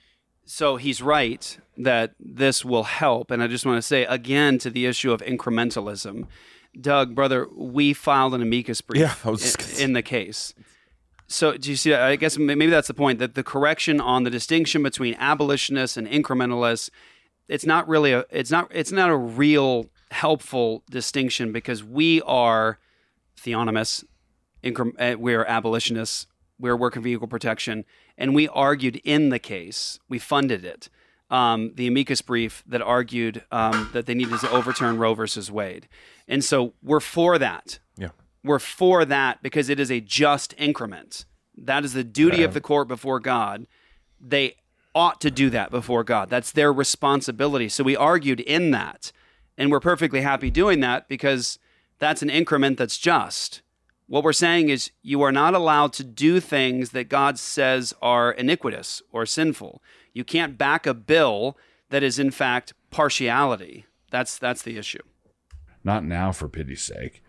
So 0.44 0.77
he's 0.77 1.02
right 1.02 1.59
that 1.77 2.15
this 2.19 2.65
will 2.65 2.85
help. 2.85 3.31
And 3.31 3.43
I 3.43 3.48
just 3.48 3.66
want 3.66 3.77
to 3.77 3.82
say 3.82 4.05
again 4.06 4.59
to 4.59 4.70
the 4.70 4.86
issue 4.86 5.12
of 5.12 5.20
incrementalism. 5.20 6.27
Doug, 6.81 7.15
brother, 7.15 7.47
we 7.55 7.93
filed 7.93 8.35
an 8.35 8.40
amicus 8.40 8.81
brief 8.81 9.01
Yeah, 9.01 9.15
I 9.24 9.31
was 9.31 9.55
in, 9.78 9.85
in 9.85 9.93
the 9.93 10.02
case. 10.02 10.55
So 11.27 11.59
do 11.59 11.69
you 11.69 11.77
see? 11.77 11.93
I 11.93 12.16
guess 12.16 12.39
maybe 12.39 12.66
that's 12.66 12.89
the 12.89 12.94
point 12.94 13.19
that 13.19 13.35
the 13.35 13.43
correction 13.43 14.01
on 14.01 14.24
the 14.24 14.31
distinction 14.31 14.82
between 14.82 15.15
abolitionists 15.19 15.98
and 15.98 16.09
incrementalists, 16.09 16.89
it's 17.47 17.66
not 17.66 17.86
really 17.86 18.12
a, 18.12 18.24
it's 18.31 18.51
not, 18.51 18.70
it's 18.74 18.93
not 18.93 19.10
a 19.10 19.16
real 19.16 19.90
helpful 20.10 20.82
distinction 20.90 21.52
because 21.52 21.85
we 21.85 22.23
are 22.23 22.78
theonomists, 23.39 24.05
incre- 24.05 24.05
we're 24.77 25.45
abolitionists, 25.45 26.27
we're 26.59 26.77
working 26.77 27.03
for 27.03 27.09
equal 27.09 27.28
protection, 27.28 27.85
and 28.16 28.35
we 28.35 28.49
argued 28.49 28.97
in 29.05 29.28
the 29.28 29.39
case, 29.39 29.99
we 30.09 30.19
funded 30.19 30.65
it, 30.65 30.89
um, 31.31 31.73
the 31.74 31.86
amicus 31.86 32.23
brief 32.23 32.65
that 32.66 32.82
argued 32.82 33.45
um, 33.53 33.90
that 33.93 34.07
they 34.07 34.15
needed 34.15 34.40
to 34.40 34.51
overturn 34.51 34.99
Roe 34.99 35.15
versus 35.15 35.51
Wade, 35.51 35.89
and 36.27 36.45
so 36.45 36.74
we're 36.82 37.01
for 37.01 37.39
that. 37.39 37.78
Yeah. 37.97 38.09
We're 38.45 38.59
for 38.59 39.05
that 39.05 39.43
because 39.43 39.69
it 39.69 39.78
is 39.81 39.90
a 39.90 40.01
just 40.01 40.55
increment. 40.59 41.24
That 41.57 41.85
is 41.85 41.93
the 41.93 42.05
duty 42.05 42.43
of 42.43 42.55
the 42.55 42.61
court 42.61 42.89
before 42.89 43.19
God. 43.20 43.66
They 44.20 44.55
ought 44.95 45.20
to 45.20 45.31
do 45.31 45.51
that 45.51 45.70
before 45.70 46.05
God. 46.05 46.31
That's 46.31 46.53
their 46.53 46.73
responsibility. 46.73 47.69
So 47.69 47.85
we 47.85 47.97
argued 47.97 48.40
in 48.40 48.70
that, 48.70 49.12
and 49.57 49.70
we're 49.70 49.81
perfectly 49.81 50.20
happy 50.20 50.51
doing 50.51 50.81
that 50.81 51.09
because 51.09 51.59
that's 51.99 52.23
an 52.23 52.31
increment 52.31 52.78
that's 52.78 52.99
just. 52.99 53.62
What 54.09 54.24
we're 54.24 54.32
saying 54.32 54.70
is 54.70 54.90
you 55.02 55.20
are 55.20 55.32
not 55.32 55.52
allowed 55.52 55.93
to 55.94 56.05
do 56.05 56.40
things 56.40 56.90
that 56.90 57.10
God 57.10 57.39
says 57.39 57.94
are 58.01 58.32
iniquitous 58.32 59.02
or 59.12 59.26
sinful. 59.26 59.82
You 60.14 60.24
can't 60.24 60.56
back 60.56 60.86
a 60.86 60.94
bill 60.94 61.59
that 61.90 62.02
is 62.02 62.18
in 62.18 62.30
fact 62.30 62.72
partiality. 62.90 63.85
That's 64.10 64.39
that's 64.39 64.62
the 64.62 64.78
issue. 64.78 65.02
Not 65.85 66.05
now, 66.05 66.32
for 66.32 66.48
pity's 66.48 66.82
sake. 66.82 67.22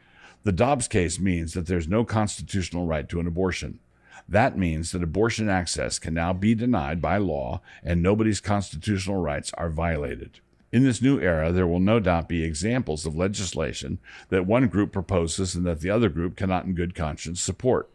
The 0.43 0.53
Dobbs 0.53 0.87
case 0.87 1.19
means 1.19 1.53
that 1.53 1.67
there's 1.67 1.89
no 1.89 2.05
constitutional 2.05 2.87
right 2.87 3.07
to 3.09 3.19
an 3.19 3.27
abortion. 3.27 3.79
That 4.27 4.57
means 4.57 4.93
that 4.93 5.03
abortion 5.03 5.49
access 5.49 5.99
can 5.99 6.13
now 6.13 6.31
be 6.31 6.55
denied 6.55 7.01
by 7.01 7.17
law 7.17 7.61
and 7.83 8.01
nobody's 8.01 8.39
constitutional 8.39 9.17
rights 9.17 9.51
are 9.57 9.69
violated. 9.69 10.39
In 10.71 10.83
this 10.83 11.01
new 11.01 11.19
era, 11.19 11.51
there 11.51 11.67
will 11.67 11.79
no 11.79 11.99
doubt 11.99 12.29
be 12.29 12.43
examples 12.43 13.05
of 13.05 13.15
legislation 13.15 13.99
that 14.29 14.45
one 14.45 14.67
group 14.67 14.91
proposes 14.91 15.55
and 15.55 15.65
that 15.65 15.81
the 15.81 15.89
other 15.89 16.09
group 16.09 16.35
cannot, 16.35 16.65
in 16.65 16.75
good 16.75 16.93
conscience, 16.93 17.41
support. 17.41 17.89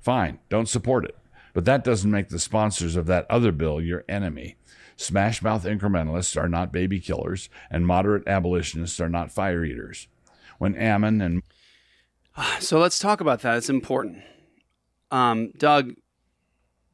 Fine, 0.00 0.38
don't 0.48 0.68
support 0.68 1.04
it. 1.04 1.16
But 1.54 1.64
that 1.64 1.84
doesn't 1.84 2.10
make 2.10 2.28
the 2.28 2.38
sponsors 2.38 2.96
of 2.96 3.06
that 3.06 3.26
other 3.30 3.50
bill 3.50 3.80
your 3.80 4.04
enemy. 4.08 4.56
Smash 4.96 5.42
mouth 5.42 5.64
incrementalists 5.64 6.40
are 6.40 6.48
not 6.48 6.72
baby 6.72 7.00
killers, 7.00 7.48
and 7.70 7.86
moderate 7.86 8.28
abolitionists 8.28 9.00
are 9.00 9.08
not 9.08 9.32
fire 9.32 9.64
eaters. 9.64 10.08
When 10.58 10.74
Ammon 10.76 11.20
and 11.20 11.42
So 12.60 12.78
let's 12.78 12.98
talk 12.98 13.20
about 13.20 13.42
that. 13.42 13.56
It's 13.56 13.70
important. 13.70 14.22
Um, 15.10 15.52
Doug, 15.56 15.94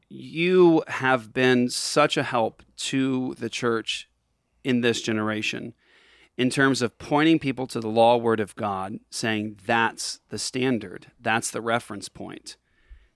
you 0.09 0.85
have 0.87 1.33
been 1.33 1.69
such 1.69 2.17
a 2.17 2.23
help 2.23 2.63
to 2.77 3.35
the 3.39 3.49
church 3.49 4.09
in 4.65 4.81
this 4.81 5.01
generation 5.01 5.75
in 6.37 6.51
terms 6.51 6.83
of 6.83 6.99
pointing 6.99 7.39
people 7.39 7.67
to 7.69 7.81
the 7.81 7.89
law 7.89 8.17
word 8.17 8.41
of 8.41 8.57
God, 8.57 8.99
saying 9.11 9.59
that's 9.65 10.21
the 10.31 10.39
standard, 10.39 11.13
that's 11.21 11.51
the 11.51 11.61
reference 11.61 12.09
point. 12.09 12.57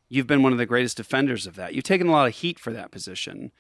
You've 0.09 0.27
been 0.27 0.43
one 0.43 0.53
of 0.53 0.59
the 0.59 0.67
greatest 0.67 0.97
defenders 0.97 1.47
of 1.47 1.57
that. 1.57 1.75
You've 1.75 1.85
taken 1.85 2.07
a 2.07 2.13
lot 2.13 2.29
of 2.29 2.35
heat 2.35 2.59
for 2.59 2.73
that 2.73 2.91
position. 2.91 3.51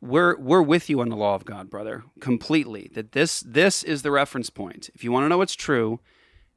We're 0.00 0.36
we're 0.38 0.62
with 0.62 0.88
you 0.88 1.00
on 1.00 1.10
the 1.10 1.16
law 1.16 1.34
of 1.34 1.44
God, 1.44 1.68
brother, 1.68 2.04
completely. 2.20 2.90
That 2.94 3.12
this 3.12 3.40
this 3.40 3.82
is 3.82 4.02
the 4.02 4.10
reference 4.10 4.50
point. 4.50 4.88
If 4.94 5.04
you 5.04 5.12
want 5.12 5.24
to 5.24 5.28
know 5.28 5.38
what's 5.38 5.54
true, 5.54 6.00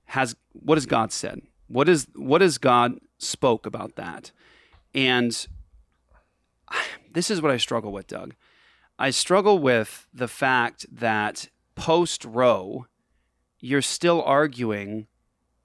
has 0.06 0.35
what 0.53 0.77
has 0.77 0.85
God 0.85 1.11
said? 1.11 1.41
What 1.68 1.89
is 1.89 2.07
what 2.15 2.41
has 2.41 2.57
God 2.57 2.99
spoke 3.18 3.65
about 3.65 3.95
that? 3.97 4.31
And 4.93 5.47
this 7.11 7.30
is 7.30 7.41
what 7.41 7.52
I 7.52 7.57
struggle 7.57 7.91
with, 7.91 8.07
Doug. 8.07 8.35
I 8.97 9.09
struggle 9.09 9.59
with 9.59 10.07
the 10.13 10.27
fact 10.27 10.85
that 10.91 11.49
post 11.76 12.23
Roe, 12.23 12.88
you're 13.59 13.81
still 13.81 14.22
arguing 14.23 15.07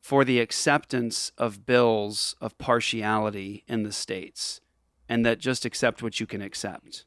for 0.00 0.24
the 0.24 0.40
acceptance 0.40 1.30
of 1.38 1.66
bills 1.66 2.34
of 2.40 2.58
partiality 2.58 3.64
in 3.68 3.82
the 3.84 3.92
states 3.92 4.60
and 5.08 5.24
that 5.24 5.38
just 5.38 5.64
accept 5.64 6.02
what 6.02 6.18
you 6.18 6.26
can 6.26 6.42
accept. 6.42 7.04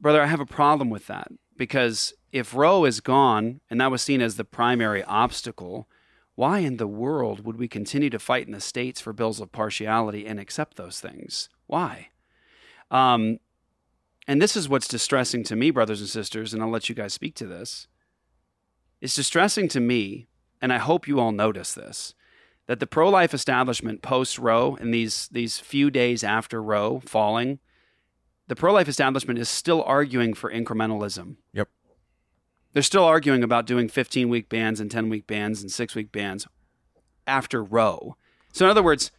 Brother, 0.00 0.22
I 0.22 0.26
have 0.26 0.40
a 0.40 0.46
problem 0.46 0.90
with 0.90 1.06
that 1.08 1.28
because 1.56 2.14
if 2.32 2.54
Roe 2.54 2.84
is 2.84 3.00
gone 3.00 3.60
and 3.68 3.80
that 3.80 3.90
was 3.90 4.00
seen 4.00 4.22
as 4.22 4.36
the 4.36 4.44
primary 4.44 5.02
obstacle, 5.04 5.88
why 6.36 6.60
in 6.60 6.76
the 6.76 6.86
world 6.86 7.44
would 7.44 7.58
we 7.58 7.66
continue 7.66 8.10
to 8.10 8.18
fight 8.18 8.46
in 8.46 8.52
the 8.52 8.60
states 8.60 9.00
for 9.00 9.12
bills 9.12 9.40
of 9.40 9.50
partiality 9.50 10.26
and 10.26 10.38
accept 10.38 10.76
those 10.76 11.00
things? 11.00 11.48
Why? 11.66 12.08
Um, 12.90 13.40
and 14.28 14.42
this 14.42 14.54
is 14.54 14.68
what's 14.68 14.86
distressing 14.86 15.42
to 15.44 15.56
me, 15.56 15.70
brothers 15.70 16.00
and 16.00 16.08
sisters, 16.08 16.52
and 16.52 16.62
I'll 16.62 16.68
let 16.68 16.90
you 16.90 16.94
guys 16.94 17.14
speak 17.14 17.34
to 17.36 17.46
this. 17.46 17.88
It's 19.00 19.14
distressing 19.14 19.68
to 19.68 19.80
me, 19.80 20.28
and 20.60 20.70
I 20.70 20.76
hope 20.76 21.08
you 21.08 21.18
all 21.18 21.32
notice 21.32 21.72
this, 21.72 22.14
that 22.66 22.78
the 22.78 22.86
pro 22.86 23.08
life 23.08 23.32
establishment 23.32 24.02
post 24.02 24.38
Roe 24.38 24.76
and 24.78 24.92
these, 24.92 25.28
these 25.32 25.58
few 25.58 25.90
days 25.90 26.22
after 26.22 26.62
Roe 26.62 27.00
falling, 27.00 27.58
the 28.48 28.56
pro 28.56 28.74
life 28.74 28.86
establishment 28.86 29.38
is 29.38 29.48
still 29.48 29.82
arguing 29.84 30.34
for 30.34 30.52
incrementalism. 30.52 31.36
Yep. 31.54 31.68
They're 32.74 32.82
still 32.82 33.04
arguing 33.04 33.42
about 33.42 33.66
doing 33.66 33.88
15 33.88 34.28
week 34.28 34.50
bans 34.50 34.78
and 34.78 34.90
10 34.90 35.08
week 35.08 35.26
bans 35.26 35.62
and 35.62 35.72
six 35.72 35.94
week 35.94 36.12
bans 36.12 36.46
after 37.26 37.64
Roe. 37.64 38.16
So, 38.52 38.66
in 38.66 38.70
other 38.70 38.82
words, 38.82 39.10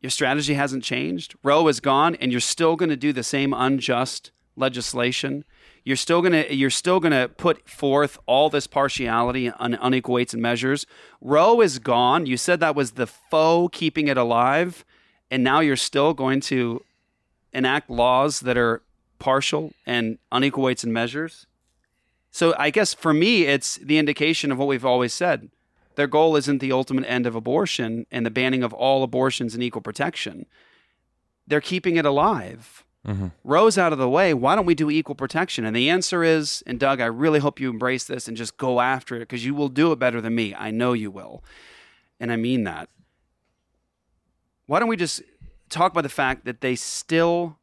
your 0.00 0.10
strategy 0.10 0.54
hasn't 0.54 0.82
changed. 0.82 1.34
Roe 1.42 1.68
is 1.68 1.80
gone, 1.80 2.14
and 2.16 2.32
you're 2.32 2.40
still 2.40 2.76
going 2.76 2.88
to 2.88 2.96
do 2.96 3.12
the 3.12 3.22
same 3.22 3.52
unjust 3.52 4.30
legislation. 4.56 5.44
You're 5.84 5.96
still 5.96 6.20
going 6.20 6.32
to 6.32 6.54
you're 6.54 6.70
still 6.70 7.00
going 7.00 7.12
to 7.12 7.28
put 7.28 7.68
forth 7.68 8.18
all 8.26 8.50
this 8.50 8.66
partiality 8.66 9.50
and 9.58 9.78
unequal 9.80 10.14
weights 10.14 10.34
and 10.34 10.42
measures. 10.42 10.86
Roe 11.20 11.60
is 11.60 11.78
gone. 11.78 12.26
You 12.26 12.36
said 12.36 12.60
that 12.60 12.74
was 12.74 12.92
the 12.92 13.06
foe 13.06 13.68
keeping 13.68 14.08
it 14.08 14.16
alive, 14.16 14.84
and 15.30 15.42
now 15.42 15.60
you're 15.60 15.76
still 15.76 16.14
going 16.14 16.40
to 16.42 16.84
enact 17.52 17.90
laws 17.90 18.40
that 18.40 18.56
are 18.56 18.82
partial 19.18 19.72
and 19.86 20.18
unequal 20.32 20.64
weights 20.64 20.84
and 20.84 20.92
measures. 20.92 21.46
So 22.30 22.54
I 22.58 22.70
guess 22.70 22.94
for 22.94 23.12
me, 23.12 23.44
it's 23.44 23.76
the 23.76 23.98
indication 23.98 24.52
of 24.52 24.58
what 24.58 24.68
we've 24.68 24.84
always 24.84 25.12
said. 25.12 25.50
Their 25.96 26.06
goal 26.06 26.36
isn't 26.36 26.58
the 26.58 26.72
ultimate 26.72 27.04
end 27.06 27.26
of 27.26 27.34
abortion 27.34 28.06
and 28.10 28.24
the 28.24 28.30
banning 28.30 28.62
of 28.62 28.72
all 28.72 29.02
abortions 29.02 29.54
and 29.54 29.62
equal 29.62 29.82
protection. 29.82 30.46
They're 31.46 31.60
keeping 31.60 31.96
it 31.96 32.06
alive. 32.06 32.84
Mm-hmm. 33.06 33.28
Roe's 33.44 33.78
out 33.78 33.92
of 33.92 33.98
the 33.98 34.08
way. 34.08 34.34
Why 34.34 34.54
don't 34.54 34.66
we 34.66 34.74
do 34.74 34.90
equal 34.90 35.14
protection? 35.14 35.64
And 35.64 35.74
the 35.74 35.88
answer 35.88 36.22
is, 36.22 36.62
and 36.66 36.78
Doug, 36.78 37.00
I 37.00 37.06
really 37.06 37.40
hope 37.40 37.58
you 37.58 37.70
embrace 37.70 38.04
this 38.04 38.28
and 38.28 38.36
just 38.36 38.56
go 38.56 38.80
after 38.80 39.16
it 39.16 39.20
because 39.20 39.44
you 39.44 39.54
will 39.54 39.68
do 39.68 39.90
it 39.92 39.98
better 39.98 40.20
than 40.20 40.34
me. 40.34 40.54
I 40.54 40.70
know 40.70 40.92
you 40.92 41.10
will. 41.10 41.42
And 42.18 42.30
I 42.30 42.36
mean 42.36 42.64
that. 42.64 42.88
Why 44.66 44.78
don't 44.78 44.88
we 44.88 44.96
just 44.96 45.22
talk 45.70 45.92
about 45.92 46.02
the 46.02 46.08
fact 46.08 46.44
that 46.44 46.60
they 46.60 46.76
still 46.76 47.56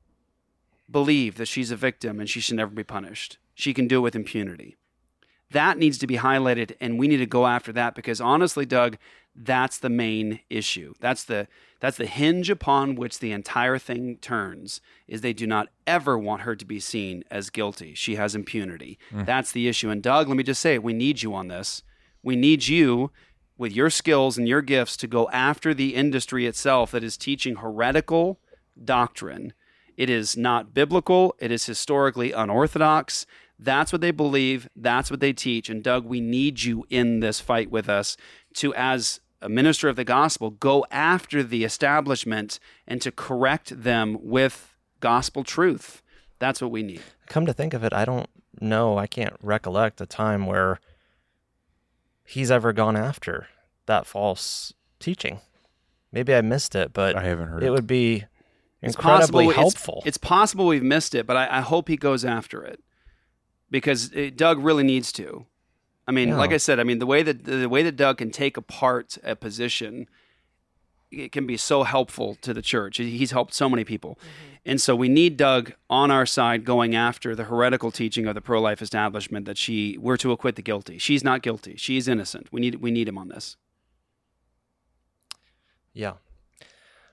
believe 0.90 1.36
that 1.38 1.48
she's 1.48 1.72
a 1.72 1.76
victim 1.76 2.20
and 2.20 2.30
she 2.30 2.40
should 2.40 2.56
never 2.56 2.72
be 2.72 2.84
punished? 2.84 3.38
She 3.54 3.74
can 3.74 3.88
do 3.88 4.00
it 4.00 4.02
with 4.02 4.16
impunity. 4.16 4.76
That 5.52 5.78
needs 5.78 5.98
to 6.00 6.08
be 6.08 6.18
highlighted, 6.18 6.76
and 6.82 7.00
we 7.00 7.08
need 7.08 7.18
to 7.18 7.26
go 7.26 7.48
after 7.48 7.72
that 7.74 7.96
because 7.96 8.20
honestly, 8.20 8.66
Doug, 8.66 8.98
that's 9.36 9.78
the 9.78 9.90
main 9.90 10.40
issue. 10.50 10.94
That's 11.00 11.24
the 11.24 11.48
that's 11.80 11.98
the 11.98 12.08
hinge 12.08 12.50
upon 12.50 12.96
which 12.96 13.20
the 13.20 13.32
entire 13.32 13.78
thing 13.78 14.18
turns. 14.18 14.82
Is 15.08 15.22
they 15.22 15.34
do 15.34 15.48
not 15.48 15.70
ever 15.86 16.18
want 16.18 16.42
her 16.42 16.56
to 16.56 16.66
be 16.66 16.80
seen 16.80 17.24
as 17.30 17.50
guilty. 17.50 17.94
She 17.94 18.16
has 18.16 18.36
impunity. 18.36 18.98
Mm. 19.12 19.26
That's 19.26 19.52
the 19.52 19.68
issue. 19.68 19.90
And 19.90 20.02
Doug, 20.02 20.28
let 20.28 20.36
me 20.36 20.44
just 20.44 20.62
say, 20.62 20.80
we 20.80 20.94
need 20.94 21.22
you 21.22 21.34
on 21.36 21.48
this. 21.48 21.84
We 22.24 22.36
need 22.36 22.68
you 22.68 23.12
with 23.58 23.72
your 23.72 23.90
skills 23.90 24.38
and 24.38 24.48
your 24.48 24.62
gifts 24.62 24.98
to 24.98 25.08
go 25.08 25.30
after 25.30 25.74
the 25.74 25.96
industry 25.96 26.46
itself 26.46 26.92
that 26.92 27.04
is 27.04 27.16
teaching 27.16 27.58
heretical 27.58 28.40
doctrine. 28.84 29.54
It 29.96 30.10
is 30.10 30.38
not 30.38 30.74
biblical. 30.74 31.36
It 31.40 31.52
is 31.52 31.66
historically 31.66 32.32
unorthodox. 32.32 33.26
That's 33.60 33.92
what 33.92 34.02
they 34.02 34.12
believe. 34.12 34.70
That's 34.76 35.10
what 35.10 35.20
they 35.20 35.34
teach. 35.34 35.70
And 35.70 35.84
Doug, 35.84 36.06
we 36.06 36.22
need 36.22 36.64
you 36.64 36.86
in 36.90 37.20
this 37.22 37.40
fight 37.40 37.72
with 37.72 37.90
us 37.90 38.16
to, 38.56 38.74
as 38.76 39.20
a 39.42 39.50
minister 39.50 39.90
of 39.90 39.96
the 39.96 40.04
gospel, 40.04 40.52
go 40.52 40.86
after 40.92 41.42
the 41.44 41.64
establishment 41.64 42.60
and 42.88 43.02
to 43.02 43.12
correct 43.12 43.82
them 43.84 44.18
with 44.22 44.76
gospel 45.00 45.44
truth. 45.44 46.02
That's 46.40 46.62
what 46.62 46.70
we 46.72 46.84
need. 46.84 47.02
Come 47.28 47.46
to 47.48 47.54
think 47.54 47.74
of 47.74 47.84
it, 47.84 47.94
I 47.94 48.06
don't 48.06 48.30
know. 48.62 48.98
I 48.98 49.08
can't 49.08 49.36
recollect 49.42 50.02
a 50.02 50.06
time 50.06 50.46
where 50.46 50.80
he's 52.26 52.52
ever 52.52 52.74
gone 52.74 52.96
after 52.96 53.48
that 53.86 54.06
false 54.06 54.74
teaching. 55.00 55.40
Maybe 56.12 56.34
I 56.34 56.42
missed 56.42 56.76
it, 56.76 56.94
but 56.94 57.16
I 57.16 57.24
haven't 57.24 57.48
heard 57.48 57.64
it. 57.64 57.68
it. 57.68 57.70
would 57.72 57.88
be 57.88 58.26
It's 58.82 58.96
incredibly 58.96 59.46
possible- 59.46 59.50
it's- 59.50 59.56
helpful. 59.56 60.04
It's, 60.06 60.18
possible 60.18 60.68
we've 60.68 60.84
missed 60.84 61.16
it, 61.16 61.26
but 61.26 61.38
I, 61.38 61.58
I 61.58 61.62
hope 61.62 61.88
he 61.88 61.98
goes 61.98 62.24
after 62.24 62.64
it 62.64 62.80
because 63.70 64.12
it, 64.14 64.38
Doug 64.38 64.60
really 64.60 64.84
needs 64.84 65.12
to. 65.14 65.46
I 66.08 66.12
mean, 66.12 66.30
Yeah. 66.30 66.38
like 66.38 66.54
I 66.54 66.58
said, 66.58 66.80
I 66.80 66.84
mean 66.84 67.00
the 67.00 67.06
way 67.06 67.24
that 67.24 67.44
the 67.44 67.68
way 67.68 67.84
that 67.84 67.96
Doug 67.96 68.20
can 68.20 68.32
take 68.32 68.58
apart 68.58 69.18
a 69.24 69.36
position, 69.36 70.08
it 71.12 71.32
can 71.32 71.46
be 71.46 71.58
so 71.58 71.84
helpful 71.84 72.36
to 72.42 72.54
the 72.54 72.62
church. 72.62 72.98
He's 72.98 73.32
helped 73.32 73.54
so 73.54 73.70
many 73.70 73.84
people, 73.84 74.18
mm-hmm. 74.20 74.56
and 74.66 74.82
so 74.82 74.96
we 74.96 75.10
need 75.10 75.36
Doug 75.38 75.74
on 75.90 76.12
our 76.12 76.26
side 76.26 76.64
going 76.64 76.96
after 76.96 77.36
the 77.36 77.44
heretical 77.46 77.92
teaching 77.92 78.26
of 78.26 78.36
the 78.36 78.42
pro-life 78.42 78.82
establishment 78.82 79.46
that 79.46 79.58
she 79.58 79.98
we're 79.98 80.18
to 80.18 80.32
acquit 80.32 80.56
the 80.56 80.62
guilty. 80.62 80.98
She's 80.98 81.24
not 81.24 81.42
guilty. 81.42 81.76
She's 81.76 82.08
innocent. 82.08 82.48
We 82.52 82.62
need 82.62 82.76
we 82.76 82.92
need 82.92 83.08
him 83.08 83.18
on 83.18 83.28
this. 83.28 83.58
Yeah. 85.94 86.14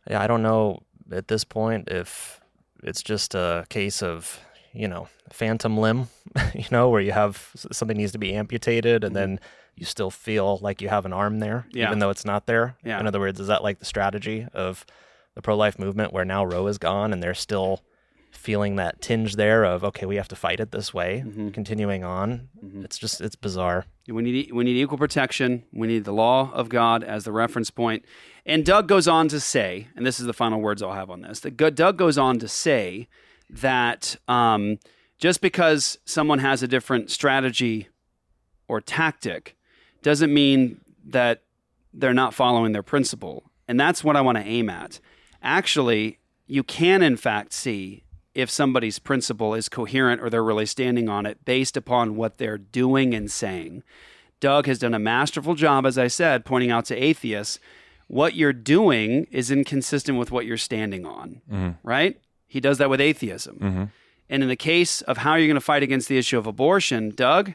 Yeah, 0.08 0.20
I 0.22 0.26
don't 0.26 0.42
know 0.42 0.82
at 1.10 1.28
this 1.28 1.44
point 1.44 1.88
if 1.88 2.40
it's 2.82 3.02
just 3.02 3.34
a 3.34 3.64
case 3.70 4.02
of, 4.02 4.38
you 4.74 4.88
know, 4.88 5.08
phantom 5.30 5.78
limb, 5.78 6.08
you 6.54 6.64
know, 6.70 6.88
where 6.88 7.00
you 7.00 7.12
have 7.12 7.50
something 7.54 7.96
needs 7.96 8.12
to 8.12 8.18
be 8.18 8.34
amputated 8.34 9.04
and 9.04 9.14
mm-hmm. 9.14 9.32
then 9.32 9.40
you 9.76 9.84
still 9.84 10.10
feel 10.10 10.58
like 10.62 10.80
you 10.80 10.88
have 10.88 11.04
an 11.04 11.12
arm 11.12 11.40
there, 11.40 11.66
Yeah. 11.72 11.86
even 11.86 11.98
though 11.98 12.10
it's 12.10 12.24
not 12.24 12.46
there. 12.46 12.76
Yeah. 12.84 13.00
In 13.00 13.06
other 13.06 13.20
words, 13.20 13.40
is 13.40 13.48
that 13.48 13.62
like 13.62 13.78
the 13.78 13.84
strategy 13.84 14.46
of 14.52 14.84
the 15.34 15.42
pro 15.42 15.56
life 15.56 15.78
movement 15.78 16.12
where 16.12 16.24
now 16.24 16.44
Roe 16.44 16.66
is 16.66 16.78
gone 16.78 17.12
and 17.12 17.22
they're 17.22 17.34
still 17.34 17.82
feeling 18.30 18.76
that 18.76 19.00
tinge 19.00 19.36
there 19.36 19.64
of, 19.64 19.84
okay, 19.84 20.06
we 20.06 20.16
have 20.16 20.28
to 20.28 20.36
fight 20.36 20.60
it 20.60 20.70
this 20.70 20.92
way, 20.92 21.24
mm-hmm. 21.26 21.50
continuing 21.50 22.04
on? 22.04 22.48
Mm-hmm. 22.64 22.84
It's 22.84 22.98
just, 22.98 23.20
it's 23.20 23.36
bizarre. 23.36 23.86
We 24.06 24.22
need 24.22 24.52
we 24.52 24.64
need 24.64 24.76
equal 24.76 24.98
protection. 24.98 25.64
We 25.72 25.86
need 25.86 26.04
the 26.04 26.12
law 26.12 26.50
of 26.52 26.68
God 26.68 27.02
as 27.02 27.24
the 27.24 27.32
reference 27.32 27.70
point. 27.70 28.04
And 28.44 28.64
Doug 28.64 28.86
goes 28.86 29.08
on 29.08 29.28
to 29.28 29.40
say, 29.40 29.88
and 29.96 30.04
this 30.04 30.20
is 30.20 30.26
the 30.26 30.34
final 30.34 30.60
words 30.60 30.82
I'll 30.82 30.92
have 30.92 31.10
on 31.10 31.22
this. 31.22 31.40
That 31.40 31.56
Doug 31.56 31.96
goes 31.96 32.18
on 32.18 32.38
to 32.40 32.48
say 32.48 33.08
that 33.50 34.16
um, 34.28 34.78
just 35.18 35.40
because 35.40 35.98
someone 36.04 36.38
has 36.40 36.62
a 36.62 36.68
different 36.68 37.10
strategy 37.10 37.88
or 38.68 38.80
tactic 38.80 39.56
doesn't 40.02 40.32
mean 40.32 40.80
that 41.06 41.42
they're 41.92 42.14
not 42.14 42.34
following 42.34 42.72
their 42.72 42.82
principle. 42.82 43.44
And 43.68 43.78
that's 43.78 44.02
what 44.04 44.16
I 44.16 44.20
want 44.20 44.38
to 44.38 44.44
aim 44.44 44.68
at. 44.68 45.00
Actually, 45.42 46.18
you 46.46 46.62
can 46.62 47.02
in 47.02 47.16
fact 47.16 47.52
see 47.52 48.02
if 48.34 48.50
somebody's 48.50 48.98
principle 48.98 49.54
is 49.54 49.68
coherent 49.68 50.20
or 50.20 50.28
they're 50.28 50.42
really 50.42 50.66
standing 50.66 51.08
on 51.08 51.24
it 51.24 51.44
based 51.44 51.76
upon 51.76 52.16
what 52.16 52.38
they're 52.38 52.58
doing 52.58 53.14
and 53.14 53.30
saying. 53.30 53.82
Doug 54.40 54.66
has 54.66 54.80
done 54.80 54.92
a 54.94 54.98
masterful 54.98 55.54
job, 55.54 55.86
as 55.86 55.96
I 55.96 56.08
said, 56.08 56.44
pointing 56.44 56.70
out 56.70 56.84
to 56.86 56.96
atheists 56.96 57.60
what 58.08 58.34
you're 58.34 58.52
doing 58.52 59.26
is 59.30 59.50
inconsistent 59.50 60.18
with 60.18 60.30
what 60.30 60.44
you're 60.44 60.58
standing 60.58 61.06
on, 61.06 61.40
Mhm. 61.50 61.76
right? 61.82 62.18
He 62.46 62.60
does 62.60 62.78
that 62.78 62.90
with 62.90 63.00
atheism. 63.00 63.58
Mhm. 63.60 63.90
And 64.30 64.42
in 64.42 64.48
the 64.48 64.56
case 64.56 65.02
of 65.02 65.18
how 65.18 65.34
you're 65.34 65.46
going 65.46 65.54
to 65.54 65.60
fight 65.60 65.82
against 65.82 66.08
the 66.08 66.18
issue 66.18 66.38
of 66.38 66.46
abortion, 66.46 67.10
Doug, 67.14 67.54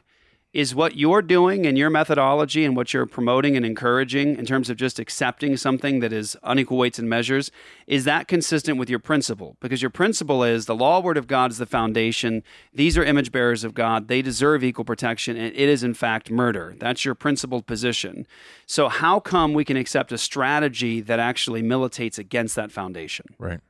is 0.52 0.74
what 0.74 0.96
you're 0.96 1.22
doing 1.22 1.64
and 1.64 1.78
your 1.78 1.88
methodology 1.90 2.64
and 2.64 2.74
what 2.74 2.92
you're 2.92 3.06
promoting 3.06 3.56
and 3.56 3.64
encouraging 3.64 4.36
in 4.36 4.44
terms 4.44 4.68
of 4.68 4.76
just 4.76 4.98
accepting 4.98 5.56
something 5.56 6.00
that 6.00 6.12
is 6.12 6.36
unequal 6.42 6.76
weights 6.76 6.98
and 6.98 7.08
measures, 7.08 7.52
is 7.86 8.04
that 8.04 8.26
consistent 8.26 8.76
with 8.76 8.90
your 8.90 8.98
principle? 8.98 9.56
Because 9.60 9.80
your 9.80 9.92
principle 9.92 10.42
is 10.42 10.66
the 10.66 10.74
law 10.74 11.00
word 11.00 11.16
of 11.16 11.28
God 11.28 11.52
is 11.52 11.58
the 11.58 11.66
foundation. 11.66 12.42
These 12.74 12.98
are 12.98 13.04
image 13.04 13.30
bearers 13.30 13.62
of 13.62 13.74
God. 13.74 14.08
They 14.08 14.22
deserve 14.22 14.64
equal 14.64 14.84
protection, 14.84 15.36
and 15.36 15.54
it 15.54 15.68
is 15.68 15.84
in 15.84 15.94
fact 15.94 16.32
murder. 16.32 16.74
That's 16.80 17.04
your 17.04 17.14
principled 17.14 17.68
position. 17.68 18.26
So 18.66 18.88
how 18.88 19.20
come 19.20 19.52
we 19.54 19.64
can 19.64 19.76
accept 19.76 20.10
a 20.10 20.18
strategy 20.18 21.00
that 21.00 21.20
actually 21.20 21.62
militates 21.62 22.18
against 22.18 22.56
that 22.56 22.72
foundation? 22.72 23.26
Right. 23.38 23.60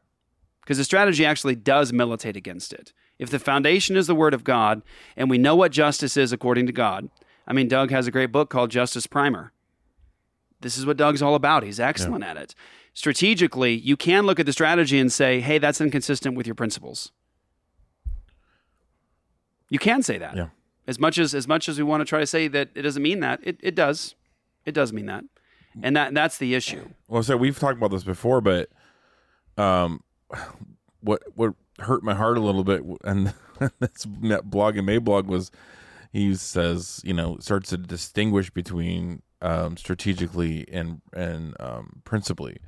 Because 0.62 0.78
the 0.78 0.84
strategy 0.84 1.24
actually 1.24 1.54
does 1.54 1.92
militate 1.92 2.36
against 2.36 2.72
it. 2.72 2.92
If 3.18 3.30
the 3.30 3.38
foundation 3.38 3.96
is 3.96 4.06
the 4.06 4.14
Word 4.14 4.34
of 4.34 4.44
God 4.44 4.82
and 5.16 5.28
we 5.28 5.38
know 5.38 5.54
what 5.54 5.72
justice 5.72 6.16
is 6.16 6.32
according 6.32 6.66
to 6.66 6.72
God, 6.72 7.10
I 7.46 7.52
mean, 7.52 7.68
Doug 7.68 7.90
has 7.90 8.06
a 8.06 8.10
great 8.10 8.32
book 8.32 8.48
called 8.48 8.70
Justice 8.70 9.06
Primer. 9.06 9.52
This 10.60 10.78
is 10.78 10.86
what 10.86 10.96
Doug's 10.96 11.22
all 11.22 11.34
about. 11.34 11.62
He's 11.62 11.80
excellent 11.80 12.24
at 12.24 12.36
it. 12.36 12.54
Strategically, 12.92 13.74
you 13.74 13.96
can 13.96 14.24
look 14.26 14.38
at 14.40 14.46
the 14.46 14.52
strategy 14.52 14.98
and 14.98 15.12
say, 15.12 15.40
hey, 15.40 15.58
that's 15.58 15.80
inconsistent 15.80 16.36
with 16.36 16.46
your 16.46 16.54
principles. 16.54 17.12
You 19.68 19.78
can 19.78 20.02
say 20.02 20.18
that. 20.18 20.36
Yeah. 20.36 20.48
As 20.86 20.98
much 20.98 21.18
as 21.18 21.34
as 21.34 21.46
much 21.46 21.68
as 21.68 21.78
we 21.78 21.84
want 21.84 22.00
to 22.00 22.04
try 22.04 22.20
to 22.20 22.26
say 22.26 22.48
that 22.48 22.70
it 22.74 22.82
doesn't 22.82 23.02
mean 23.02 23.20
that, 23.20 23.40
it, 23.42 23.58
it 23.60 23.74
does. 23.74 24.16
It 24.64 24.72
does 24.72 24.92
mean 24.92 25.06
that. 25.06 25.24
And 25.82 25.96
that 25.96 26.14
that's 26.14 26.38
the 26.38 26.54
issue. 26.54 26.88
Well, 27.06 27.22
so 27.22 27.36
we've 27.36 27.58
talked 27.58 27.78
about 27.78 27.92
this 27.92 28.02
before, 28.02 28.40
but 28.40 28.70
um, 29.56 30.02
what 31.00 31.22
what 31.34 31.54
hurt 31.78 32.02
my 32.02 32.14
heart 32.14 32.36
a 32.36 32.40
little 32.40 32.64
bit, 32.64 32.82
and 33.04 33.34
that's 33.78 34.06
that 34.22 34.50
blog 34.50 34.76
and 34.76 34.88
Mablog 34.88 35.26
was 35.26 35.50
he 36.12 36.34
says 36.34 37.00
you 37.04 37.14
know 37.14 37.38
starts 37.40 37.70
to 37.70 37.76
distinguish 37.76 38.50
between 38.50 39.22
um, 39.42 39.76
strategically 39.76 40.66
and 40.70 41.00
and 41.12 41.54
um, 41.60 42.02
principally, 42.04 42.58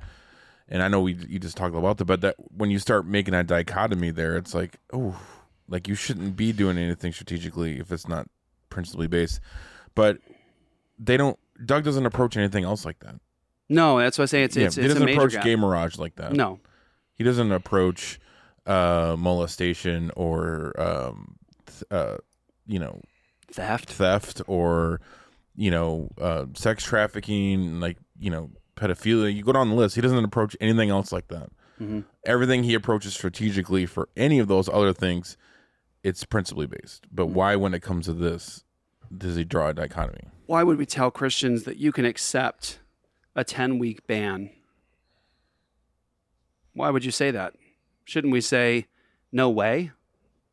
and 0.67 0.81
I 0.81 0.87
know 0.87 1.01
we 1.01 1.13
you 1.27 1.39
just 1.39 1.57
talked 1.57 1.75
about 1.75 1.97
that, 1.97 2.05
but 2.05 2.21
that 2.21 2.35
when 2.55 2.71
you 2.71 2.79
start 2.79 3.05
making 3.05 3.33
that 3.33 3.47
dichotomy 3.47 4.11
there, 4.11 4.37
it's 4.37 4.53
like 4.53 4.77
oh, 4.91 5.19
like 5.67 5.87
you 5.87 5.95
shouldn't 5.95 6.35
be 6.35 6.51
doing 6.51 6.77
anything 6.77 7.11
strategically 7.11 7.79
if 7.79 7.91
it's 7.91 8.07
not 8.07 8.27
principally 8.69 9.07
based, 9.07 9.39
but 9.95 10.17
they 10.97 11.17
don't. 11.17 11.37
Doug 11.65 11.83
doesn't 11.83 12.05
approach 12.05 12.35
anything 12.35 12.63
else 12.63 12.83
like 12.83 12.99
that. 12.99 13.15
No, 13.69 13.99
that's 13.99 14.17
why 14.17 14.23
I 14.23 14.25
say 14.25 14.43
it's 14.43 14.55
Yeah, 14.55 14.65
it's, 14.65 14.75
he 14.75 14.81
it's 14.81 14.91
a 14.91 14.95
doesn't 14.95 15.09
approach 15.09 15.41
gay 15.43 15.55
mirage 15.55 15.97
like 15.97 16.15
that. 16.15 16.33
No. 16.33 16.59
He 17.23 17.29
doesn't 17.29 17.51
approach 17.53 18.19
uh, 18.65 19.15
molestation 19.17 20.11
or 20.17 20.73
um, 20.79 21.35
th- 21.65 21.83
uh, 21.89 22.17
you 22.67 22.79
know 22.79 22.99
theft, 23.51 23.89
theft 23.89 24.41
or 24.47 24.99
you 25.55 25.71
know 25.71 26.09
uh, 26.19 26.45
sex 26.53 26.83
trafficking, 26.83 27.79
like 27.79 27.97
you 28.19 28.29
know 28.29 28.49
pedophilia. 28.75 29.33
You 29.33 29.41
go 29.43 29.53
down 29.53 29.69
the 29.69 29.75
list. 29.75 29.95
He 29.95 30.01
doesn't 30.01 30.23
approach 30.25 30.55
anything 30.59 30.89
else 30.89 31.11
like 31.13 31.29
that. 31.29 31.49
Mhm. 31.79 32.03
Everything 32.25 32.63
he 32.63 32.73
approaches 32.73 33.13
strategically 33.13 33.85
for 33.85 34.09
any 34.17 34.39
of 34.39 34.47
those 34.49 34.67
other 34.69 34.91
things, 34.93 35.37
it's 36.03 36.23
principally 36.25 36.67
based. 36.67 37.05
But 37.11 37.27
Mm. 37.27 37.31
why, 37.33 37.55
when 37.55 37.73
it 37.73 37.81
comes 37.81 38.05
to 38.05 38.13
this, 38.13 38.63
does 39.17 39.35
he 39.37 39.43
draw 39.45 39.69
a 39.69 39.73
dichotomy? 39.73 40.27
Why 40.45 40.63
would 40.63 40.77
we 40.77 40.85
tell 40.85 41.09
Christians 41.09 41.63
that 41.63 41.77
you 41.77 41.91
can 41.93 42.03
accept 42.05 42.79
a 43.35 43.43
10 43.45 43.79
week 43.79 44.05
ban? 44.07 44.49
Why 46.73 46.89
would 46.89 47.05
you 47.05 47.11
say 47.11 47.31
that? 47.31 47.53
Shouldn't 48.05 48.33
we 48.33 48.41
say, 48.41 48.87
no 49.31 49.49
way? 49.49 49.91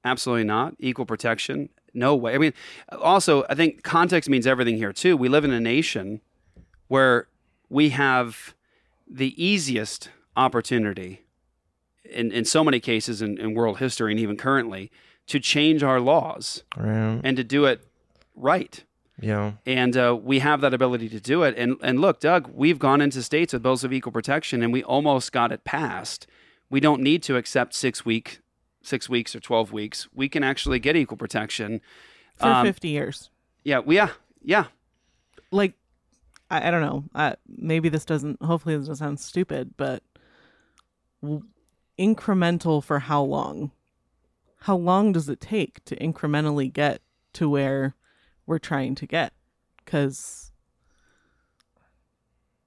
Absolutely 0.05 0.45
not. 0.45 0.75
Equal 0.79 1.07
protection? 1.07 1.69
No 1.93 2.15
way. 2.15 2.35
I 2.35 2.39
mean, 2.39 2.53
also, 2.93 3.45
I 3.51 3.55
think 3.55 3.83
context 3.83 4.29
means 4.31 4.47
everything 4.47 4.77
here, 4.77 4.93
too. 4.93 5.17
We 5.17 5.29
live 5.29 5.45
in 5.45 5.51
a 5.53 5.61
nation 5.61 6.21
where 6.89 7.27
we 7.69 7.91
have 7.91 8.55
the 9.11 9.35
easiest 9.43 10.11
opportunity 10.37 11.23
in, 12.05 12.31
in 12.33 12.45
so 12.45 12.63
many 12.65 12.81
cases 12.81 13.21
in, 13.23 13.39
in 13.39 13.55
world 13.55 13.79
history 13.79 14.13
and 14.13 14.21
even 14.21 14.37
currently 14.37 14.91
to 15.27 15.39
change 15.41 15.83
our 15.83 16.01
laws 16.01 16.63
Right. 16.77 17.21
and 17.23 17.37
to 17.37 17.45
do 17.45 17.65
it 17.65 17.85
right 18.35 18.85
Yeah. 19.23 19.53
and 19.67 19.97
uh, 19.97 20.19
we 20.21 20.39
have 20.41 20.61
that 20.63 20.73
ability 20.75 21.09
to 21.11 21.21
do 21.21 21.43
it. 21.43 21.55
And 21.57 21.77
and 21.83 22.01
look, 22.01 22.21
Doug, 22.21 22.51
we've 22.53 22.79
gone 22.79 23.01
into 23.01 23.23
states 23.23 23.53
with 23.53 23.63
bills 23.63 23.85
of 23.85 23.93
equal 23.93 24.13
protection, 24.13 24.63
and 24.63 24.73
we 24.73 24.83
almost 24.83 25.33
got 25.33 25.53
it 25.53 25.65
passed. 25.65 26.27
We 26.71 26.81
don't 26.81 27.03
need 27.03 27.23
to 27.25 27.37
accept 27.37 27.75
six 27.75 28.05
week, 28.05 28.41
six 28.83 29.09
weeks 29.09 29.35
or 29.35 29.41
twelve 29.41 29.73
weeks. 29.73 30.09
We 30.15 30.29
can 30.29 30.43
actually 30.43 30.79
get 30.79 30.97
equal 30.97 31.17
protection 31.19 31.81
for 32.37 32.47
Um, 32.49 32.65
50 32.67 32.89
years. 32.89 33.31
Yeah, 33.65 33.81
we, 33.81 33.97
yeah, 33.97 34.11
yeah. 34.43 34.65
Like, 35.51 35.75
I, 36.51 36.69
I 36.69 36.71
don't 36.71 36.81
know. 36.81 37.05
Uh, 37.15 37.35
maybe 37.47 37.89
this 37.91 38.05
doesn't, 38.07 38.41
hopefully, 38.43 38.77
this 38.77 38.87
doesn't 38.87 39.05
sound 39.05 39.21
stupid, 39.21 39.75
but 39.77 40.03
w- 41.23 41.43
incremental 41.99 42.83
for 42.83 43.01
how 43.01 43.23
long? 43.23 43.73
How 44.61 44.77
long 44.77 45.13
does 45.13 45.29
it 45.29 45.41
take 45.41 45.85
to 45.87 45.97
incrementally 45.97 46.73
get 46.73 47.03
to 47.35 47.49
where 47.51 47.95
we're 48.51 48.59
trying 48.59 48.95
to 48.97 49.07
get? 49.07 49.33
Because 49.83 50.53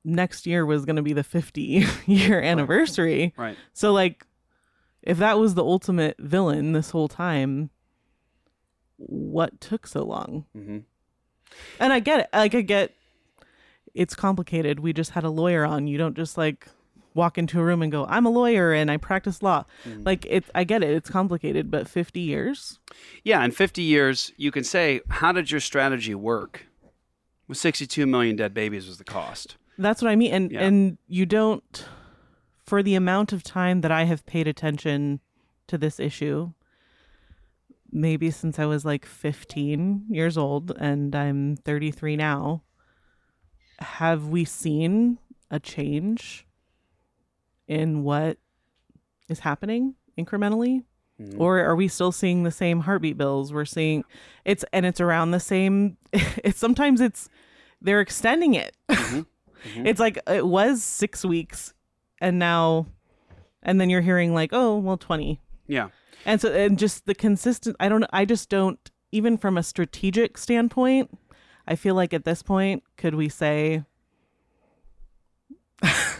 next 0.03 0.47
year 0.47 0.65
was 0.65 0.85
going 0.85 0.95
to 0.95 1.01
be 1.01 1.13
the 1.13 1.23
50 1.23 1.85
year 2.07 2.41
anniversary. 2.41 3.33
Right. 3.37 3.57
So, 3.73 3.91
like, 3.91 4.25
if 5.03 5.17
that 5.17 5.37
was 5.37 5.53
the 5.53 5.63
ultimate 5.63 6.15
villain 6.17 6.71
this 6.71 6.91
whole 6.91 7.09
time, 7.09 7.69
what 8.97 9.59
took 9.59 9.85
so 9.85 10.03
long? 10.03 10.45
Mm-hmm. 10.57 10.79
And 11.79 11.93
I 11.93 11.99
get 11.99 12.21
it. 12.21 12.29
Like 12.33 12.55
I 12.55 12.61
get 12.61 12.93
it's 13.93 14.15
complicated. 14.15 14.79
We 14.79 14.93
just 14.93 15.11
had 15.11 15.23
a 15.23 15.29
lawyer 15.29 15.65
on. 15.65 15.87
You 15.87 15.97
don't 15.97 16.15
just 16.15 16.37
like 16.37 16.67
walk 17.15 17.37
into 17.37 17.59
a 17.59 17.63
room 17.63 17.81
and 17.81 17.91
go, 17.91 18.05
"I'm 18.07 18.25
a 18.25 18.29
lawyer 18.29 18.73
and 18.73 18.89
I 18.91 18.97
practice 18.97 19.41
law." 19.41 19.65
Mm. 19.85 20.05
Like 20.05 20.25
it 20.29 20.45
I 20.55 20.63
get 20.63 20.83
it. 20.83 20.91
It's 20.91 21.09
complicated, 21.09 21.69
but 21.71 21.87
50 21.87 22.19
years? 22.19 22.79
Yeah, 23.23 23.43
in 23.43 23.51
50 23.51 23.81
years, 23.81 24.31
you 24.37 24.51
can 24.51 24.63
say, 24.63 25.01
how 25.09 25.31
did 25.31 25.51
your 25.51 25.59
strategy 25.59 26.15
work? 26.15 26.67
With 27.47 27.57
62 27.57 28.05
million 28.07 28.35
dead 28.35 28.53
babies 28.53 28.87
was 28.87 28.97
the 28.97 29.03
cost. 29.03 29.57
That's 29.77 30.01
what 30.01 30.09
I 30.11 30.15
mean. 30.15 30.31
And 30.33 30.51
Yeah. 30.51 30.61
and 30.63 30.97
you 31.07 31.25
don't 31.25 31.85
for 32.65 32.81
the 32.81 32.95
amount 32.95 33.33
of 33.33 33.43
time 33.43 33.81
that 33.81 33.91
I 33.91 34.03
have 34.05 34.25
paid 34.25 34.47
attention 34.47 35.19
to 35.67 35.77
this 35.77 35.99
issue, 35.99 36.53
maybe 37.91 38.31
since 38.31 38.57
I 38.57 38.65
was 38.65 38.85
like 38.85 39.05
15 39.05 40.05
years 40.09 40.37
old 40.37 40.71
and 40.79 41.13
I'm 41.15 41.57
33 41.57 42.15
now, 42.15 42.63
have 43.79 44.27
we 44.27 44.45
seen 44.45 45.19
a 45.51 45.59
change 45.59 46.45
in 47.67 48.03
what 48.03 48.37
is 49.29 49.39
happening 49.39 49.95
incrementally? 50.17 50.83
Mhm. 51.21 51.39
Or 51.39 51.59
are 51.59 51.75
we 51.75 51.87
still 51.87 52.11
seeing 52.11 52.43
the 52.43 52.51
same 52.51 52.81
heartbeat 52.81 53.17
bills? 53.17 53.53
We're 53.53 53.65
seeing 53.65 54.03
it's 54.45 54.65
and 54.73 54.85
it's 54.85 54.99
around 54.99 55.31
the 55.31 55.39
same 55.39 55.97
it's 56.13 56.59
sometimes 56.59 57.01
it's 57.01 57.29
they're 57.81 58.01
extending 58.01 58.53
it. 58.55 58.75
It's 59.77 59.99
like 59.99 60.19
it 60.27 60.45
was 60.45 60.83
6 60.83 61.23
weeks 61.23 61.73
and 62.19 62.37
now 62.37 62.87
and 63.61 63.79
then 63.79 63.89
you're 63.89 64.01
hearing 64.01 64.33
like, 64.33 64.49
"Oh, 64.51 64.77
well 64.77 64.97
20." 64.97 65.39
Yeah. 65.67 65.87
And 66.25 66.41
so 66.41 66.51
and 66.51 66.77
just 66.77 67.05
the 67.05 67.15
consistent 67.15 67.77
I 67.79 67.87
don't 67.87 68.03
I 68.11 68.25
just 68.25 68.49
don't 68.49 68.91
even 69.13 69.37
from 69.37 69.57
a 69.57 69.63
strategic 69.63 70.37
standpoint, 70.37 71.17
I 71.65 71.75
feel 71.77 71.95
like 71.95 72.13
at 72.13 72.25
this 72.25 72.43
point 72.43 72.83
could 72.97 73.15
we 73.15 73.29
say 73.29 73.85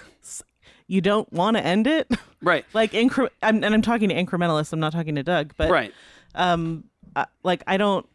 you 0.94 1.02
don't 1.02 1.32
want 1.34 1.58
to 1.58 1.66
end 1.66 1.88
it? 1.88 2.08
Right. 2.42 2.66
like 2.74 2.92
incre- 2.92 3.30
I'm, 3.42 3.64
and 3.64 3.74
I'm 3.74 3.82
talking 3.82 4.10
to 4.10 4.16
incrementalists, 4.16 4.74
I'm 4.74 4.80
not 4.82 4.92
talking 4.92 5.16
to 5.16 5.24
Doug, 5.24 5.54
but 5.56 5.70
Right. 5.72 5.94
um 6.36 6.84
uh, 7.16 7.24
like 7.44 7.64
I 7.68 7.78
don't 7.78 8.06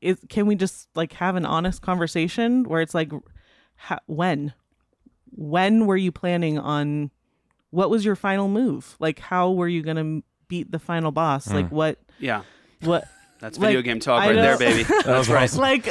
is 0.00 0.16
can 0.28 0.46
we 0.46 0.54
just 0.54 0.86
like 0.94 1.12
have 1.14 1.34
an 1.34 1.44
honest 1.44 1.82
conversation 1.82 2.62
where 2.68 2.80
it's 2.80 2.94
like 2.94 3.10
ha- 3.76 3.98
when 4.06 4.52
when 5.36 5.86
were 5.86 5.96
you 5.96 6.12
planning 6.12 6.56
on 6.58 7.10
what 7.70 7.90
was 7.90 8.04
your 8.04 8.14
final 8.14 8.46
move? 8.48 8.94
Like 9.00 9.18
how 9.18 9.50
were 9.50 9.66
you 9.66 9.82
going 9.82 9.96
to 9.96 10.24
beat 10.46 10.70
the 10.70 10.78
final 10.78 11.10
boss? 11.10 11.50
Like 11.50 11.66
Mm. 11.66 11.72
what 11.72 11.98
Yeah. 12.20 12.42
what 12.80 13.08
That's 13.40 13.58
video 13.58 13.78
like, 13.78 13.84
game 13.86 13.98
talk 13.98 14.20
right 14.20 14.34
there, 14.36 14.52
know- 14.52 14.58
baby. 14.58 14.84
That's 15.04 15.28
right. 15.28 15.52
Like 15.54 15.86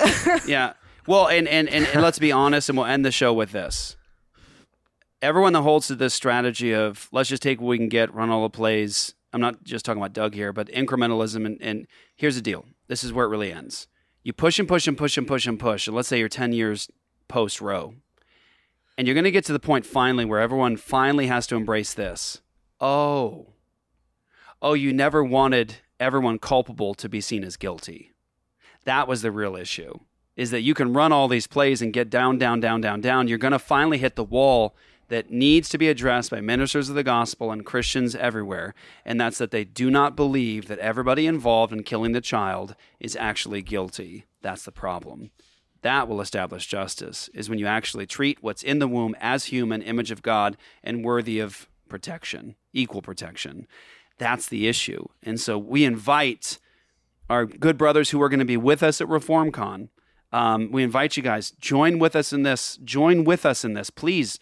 yeah. 0.47 0.73
Well, 1.05 1.27
and, 1.27 1.49
and, 1.49 1.67
and, 1.67 1.85
and 1.87 2.01
let's 2.01 2.17
be 2.17 2.31
honest, 2.31 2.69
and 2.69 2.77
we'll 2.77 2.87
end 2.87 3.03
the 3.03 3.11
show 3.11 3.33
with 3.33 3.51
this. 3.51 3.97
Everyone 5.23 5.53
that 5.53 5.61
holds 5.61 5.87
to 5.87 5.95
this 5.95 6.13
strategy 6.13 6.73
of 6.73 7.07
let's 7.13 7.29
just 7.29 7.41
take 7.41 7.61
what 7.61 7.69
we 7.69 7.77
can 7.77 7.87
get, 7.87 8.13
run 8.13 8.29
all 8.29 8.43
the 8.43 8.49
plays. 8.49 9.15
I'm 9.31 9.39
not 9.39 9.63
just 9.63 9.85
talking 9.85 10.01
about 10.01 10.11
Doug 10.11 10.35
here, 10.35 10.51
but 10.51 10.67
incrementalism. 10.67 11.45
And, 11.45 11.57
and 11.61 11.87
here's 12.17 12.35
the 12.35 12.41
deal 12.41 12.65
this 12.89 13.05
is 13.05 13.13
where 13.13 13.25
it 13.25 13.29
really 13.29 13.53
ends. 13.53 13.87
You 14.21 14.33
push 14.33 14.59
and 14.59 14.67
push 14.67 14.85
and 14.85 14.97
push 14.97 15.17
and 15.17 15.25
push 15.25 15.47
and 15.47 15.57
push. 15.57 15.87
And 15.87 15.95
let's 15.95 16.09
say 16.09 16.19
you're 16.19 16.27
10 16.27 16.51
years 16.51 16.91
post 17.29 17.61
Roe. 17.61 17.95
And 18.97 19.07
you're 19.07 19.13
going 19.15 19.23
to 19.23 19.31
get 19.31 19.45
to 19.45 19.53
the 19.53 19.59
point 19.59 19.85
finally 19.85 20.25
where 20.25 20.41
everyone 20.41 20.75
finally 20.75 21.27
has 21.27 21.47
to 21.47 21.55
embrace 21.55 21.93
this. 21.93 22.41
Oh, 22.81 23.53
oh, 24.61 24.73
you 24.73 24.91
never 24.91 25.23
wanted 25.23 25.75
everyone 26.01 26.37
culpable 26.37 26.93
to 26.95 27.07
be 27.07 27.21
seen 27.21 27.45
as 27.45 27.55
guilty. 27.55 28.11
That 28.83 29.07
was 29.07 29.21
the 29.21 29.31
real 29.31 29.55
issue. 29.55 29.99
Is 30.35 30.51
that 30.51 30.63
you 30.63 30.73
can 30.73 30.91
run 30.91 31.13
all 31.13 31.29
these 31.29 31.47
plays 31.47 31.81
and 31.81 31.93
get 31.93 32.09
down, 32.09 32.37
down, 32.37 32.59
down, 32.59 32.81
down, 32.81 32.99
down. 32.99 33.29
You're 33.29 33.37
going 33.37 33.53
to 33.53 33.59
finally 33.59 33.99
hit 33.99 34.17
the 34.17 34.23
wall 34.23 34.75
that 35.09 35.29
needs 35.29 35.69
to 35.69 35.77
be 35.77 35.89
addressed 35.89 36.31
by 36.31 36.41
ministers 36.41 36.89
of 36.89 36.95
the 36.95 37.03
gospel 37.03 37.51
and 37.51 37.65
Christians 37.65 38.15
everywhere, 38.15 38.73
and 39.05 39.19
that's 39.19 39.37
that 39.37 39.51
they 39.51 39.63
do 39.63 39.91
not 39.91 40.15
believe 40.15 40.67
that 40.67 40.79
everybody 40.79 41.27
involved 41.27 41.73
in 41.73 41.83
killing 41.83 42.13
the 42.13 42.21
child 42.21 42.75
is 42.99 43.15
actually 43.15 43.61
guilty. 43.61 44.25
That's 44.41 44.63
the 44.63 44.71
problem. 44.71 45.31
That 45.81 46.07
will 46.07 46.21
establish 46.21 46.65
justice, 46.67 47.29
is 47.33 47.49
when 47.49 47.59
you 47.59 47.67
actually 47.67 48.05
treat 48.05 48.41
what's 48.41 48.63
in 48.63 48.79
the 48.79 48.87
womb 48.87 49.15
as 49.19 49.45
human, 49.45 49.81
image 49.81 50.11
of 50.11 50.21
God, 50.21 50.55
and 50.83 51.03
worthy 51.03 51.39
of 51.39 51.67
protection, 51.89 52.55
equal 52.71 53.01
protection. 53.01 53.67
That's 54.17 54.47
the 54.47 54.67
issue. 54.67 55.07
And 55.21 55.39
so 55.39 55.57
we 55.57 55.83
invite 55.83 56.59
our 57.29 57.45
good 57.45 57.77
brothers 57.77 58.11
who 58.11 58.21
are 58.21 58.29
going 58.29 58.39
to 58.39 58.45
be 58.45 58.57
with 58.57 58.81
us 58.81 59.01
at 59.01 59.07
ReformCon. 59.07 59.89
Um, 60.31 60.71
we 60.71 60.83
invite 60.83 61.17
you 61.17 61.23
guys, 61.23 61.51
join 61.51 61.99
with 61.99 62.15
us 62.15 62.33
in 62.33 62.43
this. 62.43 62.77
Join 62.83 63.23
with 63.23 63.45
us 63.45 63.63
in 63.63 63.73
this. 63.73 63.89
Please 63.89 64.39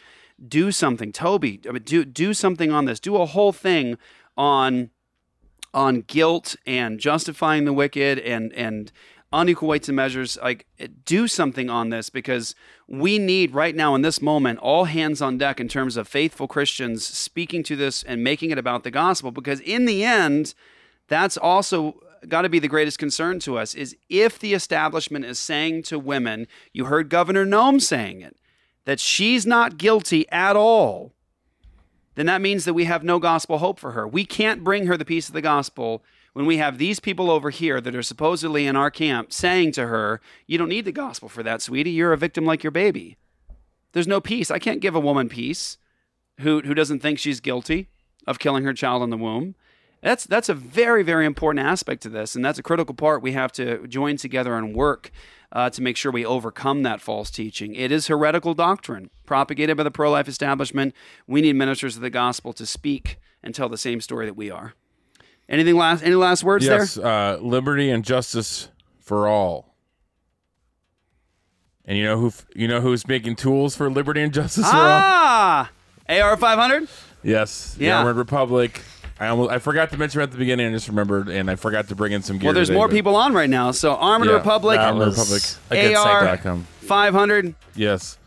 do 0.47 0.71
something. 0.71 1.11
Toby, 1.11 1.61
I 1.67 1.71
mean, 1.71 1.83
do, 1.83 2.05
do 2.05 2.33
something 2.33 2.71
on 2.71 2.85
this. 2.85 2.99
Do 2.99 3.17
a 3.17 3.25
whole 3.25 3.51
thing 3.51 3.97
on 4.37 4.89
on 5.73 6.01
guilt 6.01 6.55
and 6.65 6.99
justifying 6.99 7.65
the 7.65 7.73
wicked 7.73 8.19
and 8.19 8.51
and 8.53 8.91
unequal 9.33 9.69
weights 9.69 9.87
and 9.87 9.95
measures 9.95 10.37
like 10.41 10.65
do 11.05 11.27
something 11.27 11.69
on 11.69 11.89
this 11.89 12.09
because 12.09 12.53
we 12.87 13.17
need 13.17 13.53
right 13.53 13.75
now 13.75 13.95
in 13.95 14.01
this 14.01 14.21
moment 14.21 14.59
all 14.59 14.85
hands 14.85 15.21
on 15.21 15.37
deck 15.37 15.59
in 15.59 15.69
terms 15.69 15.95
of 15.95 16.07
faithful 16.07 16.47
christians 16.47 17.05
speaking 17.05 17.63
to 17.63 17.77
this 17.77 18.03
and 18.03 18.21
making 18.21 18.51
it 18.51 18.57
about 18.57 18.83
the 18.83 18.91
gospel 18.91 19.31
because 19.31 19.61
in 19.61 19.85
the 19.85 20.03
end 20.03 20.53
that's 21.07 21.37
also 21.37 21.95
got 22.27 22.41
to 22.41 22.49
be 22.49 22.59
the 22.59 22.67
greatest 22.67 22.99
concern 22.99 23.39
to 23.39 23.57
us 23.57 23.73
is 23.73 23.95
if 24.09 24.37
the 24.37 24.53
establishment 24.53 25.23
is 25.23 25.39
saying 25.39 25.81
to 25.81 25.97
women 25.97 26.45
you 26.73 26.85
heard 26.85 27.07
governor 27.07 27.45
Noem 27.45 27.81
saying 27.81 28.19
it 28.19 28.35
that 28.85 28.99
she's 28.99 29.45
not 29.45 29.77
guilty 29.77 30.29
at 30.29 30.55
all 30.55 31.13
then 32.15 32.25
that 32.25 32.41
means 32.41 32.65
that 32.65 32.73
we 32.73 32.85
have 32.85 33.03
no 33.03 33.19
gospel 33.19 33.59
hope 33.59 33.79
for 33.79 33.91
her. 33.91 34.07
We 34.07 34.25
can't 34.25 34.63
bring 34.63 34.87
her 34.87 34.97
the 34.97 35.05
peace 35.05 35.27
of 35.27 35.33
the 35.33 35.41
gospel 35.41 36.03
when 36.33 36.45
we 36.45 36.57
have 36.57 36.77
these 36.77 36.99
people 36.99 37.29
over 37.29 37.49
here 37.49 37.79
that 37.81 37.95
are 37.95 38.03
supposedly 38.03 38.67
in 38.67 38.75
our 38.75 38.91
camp 38.91 39.31
saying 39.31 39.71
to 39.73 39.87
her, 39.87 40.21
You 40.45 40.57
don't 40.57 40.69
need 40.69 40.85
the 40.85 40.91
gospel 40.91 41.29
for 41.29 41.43
that, 41.43 41.61
sweetie. 41.61 41.91
You're 41.91 42.13
a 42.13 42.17
victim 42.17 42.45
like 42.45 42.63
your 42.63 42.71
baby. 42.71 43.17
There's 43.93 44.07
no 44.07 44.21
peace. 44.21 44.51
I 44.51 44.59
can't 44.59 44.81
give 44.81 44.95
a 44.95 44.99
woman 44.99 45.29
peace 45.29 45.77
who, 46.39 46.61
who 46.61 46.73
doesn't 46.73 46.99
think 46.99 47.19
she's 47.19 47.39
guilty 47.39 47.89
of 48.27 48.39
killing 48.39 48.63
her 48.63 48.73
child 48.73 49.03
in 49.03 49.09
the 49.09 49.17
womb. 49.17 49.55
That's, 50.01 50.25
that's 50.25 50.49
a 50.49 50.53
very, 50.53 51.03
very 51.03 51.25
important 51.25 51.65
aspect 51.65 52.01
to 52.03 52.09
this, 52.09 52.35
and 52.35 52.43
that's 52.43 52.57
a 52.57 52.63
critical 52.63 52.95
part 52.95 53.21
we 53.21 53.33
have 53.33 53.51
to 53.53 53.85
join 53.87 54.17
together 54.17 54.55
and 54.55 54.75
work 54.75 55.11
uh, 55.51 55.69
to 55.69 55.81
make 55.81 55.97
sure 55.97 56.11
we 56.11 56.25
overcome 56.25 56.83
that 56.83 57.01
false 57.01 57.29
teaching. 57.29 57.75
It 57.75 57.91
is 57.91 58.07
heretical 58.07 58.53
doctrine 58.53 59.09
propagated 59.25 59.77
by 59.77 59.83
the 59.83 59.91
pro 59.91 60.11
life 60.11 60.27
establishment. 60.27 60.93
We 61.27 61.41
need 61.41 61.55
ministers 61.55 61.95
of 61.95 62.01
the 62.01 62.09
gospel 62.09 62.53
to 62.53 62.65
speak 62.65 63.17
and 63.43 63.53
tell 63.53 63.69
the 63.69 63.77
same 63.77 64.01
story 64.01 64.25
that 64.25 64.35
we 64.35 64.49
are. 64.49 64.73
Anything 65.49 65.75
last? 65.75 66.03
Any 66.03 66.15
last 66.15 66.43
words 66.43 66.65
yes, 66.65 66.95
there? 66.95 67.05
uh, 67.05 67.37
liberty 67.37 67.89
and 67.89 68.05
justice 68.05 68.69
for 68.99 69.27
all. 69.27 69.75
And 71.83 71.97
you 71.97 72.05
know 72.05 72.17
who? 72.17 72.31
You 72.55 72.67
know 72.67 72.79
who's 72.79 73.05
making 73.07 73.35
tools 73.35 73.75
for 73.75 73.89
liberty 73.89 74.21
and 74.21 74.33
justice 74.33 74.69
for 74.69 74.77
all? 74.77 74.83
Ah, 74.83 75.71
AR 76.07 76.37
five 76.37 76.57
hundred. 76.57 76.87
Yes, 77.23 77.73
the 77.73 77.85
Yeah. 77.85 77.97
Armored 77.97 78.15
Republic. 78.15 78.81
I 79.21 79.27
almost, 79.27 79.51
I 79.51 79.59
forgot 79.59 79.91
to 79.91 79.97
mention 79.97 80.19
at 80.21 80.31
the 80.31 80.37
beginning. 80.37 80.67
I 80.67 80.71
just 80.71 80.87
remembered, 80.87 81.29
and 81.29 81.49
I 81.51 81.55
forgot 81.55 81.87
to 81.89 81.95
bring 81.95 82.11
in 82.11 82.23
some 82.23 82.39
gear. 82.39 82.47
Well, 82.47 82.53
there's 82.55 82.69
today, 82.69 82.77
more 82.77 82.87
but- 82.87 82.93
people 82.95 83.15
on 83.15 83.33
right 83.33 83.49
now. 83.49 83.69
So 83.69 83.93
Armored 83.95 84.29
Yeah, 84.29 84.35
Republic, 84.35 84.79
Armored 84.79 85.09
Republic. 85.09 85.43
A 85.69 85.75
good 85.75 85.95
AR 85.95 86.37
segue. 86.37 86.63
five 86.81 87.13
hundred. 87.13 87.53
Yes. 87.75 88.17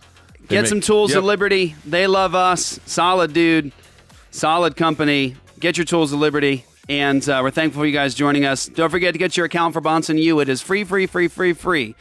They 0.43 0.47
Get 0.57 0.63
make- 0.63 0.69
some 0.69 0.81
tools 0.81 1.11
Yep. 1.11 1.19
of 1.19 1.25
liberty. 1.25 1.75
They 1.85 2.07
love 2.07 2.35
us. 2.37 2.79
Solid 2.87 3.33
dude. 3.33 3.73
Solid 4.31 4.77
company. 4.77 5.37
Get 5.59 5.77
your 5.77 5.85
tools 5.85 6.13
of 6.13 6.21
liberty. 6.21 6.65
And 6.89 7.27
uh, 7.29 7.41
we're 7.43 7.51
thankful 7.51 7.81
for 7.83 7.87
you 7.87 7.93
guys 7.93 8.15
joining 8.15 8.45
us. 8.45 8.67
Don't 8.67 8.91
forget 8.91 9.15
to 9.15 9.19
get 9.19 9.37
your 9.37 9.47
account 9.47 9.73
for 9.73 9.81
Bahnsen 9.81 10.21
U. 10.23 10.39
It 10.41 10.49
is 10.49 10.61
free, 10.61 10.85
free, 10.85 11.07
free, 11.07 11.29
free, 11.29 11.55
free. 11.55 11.95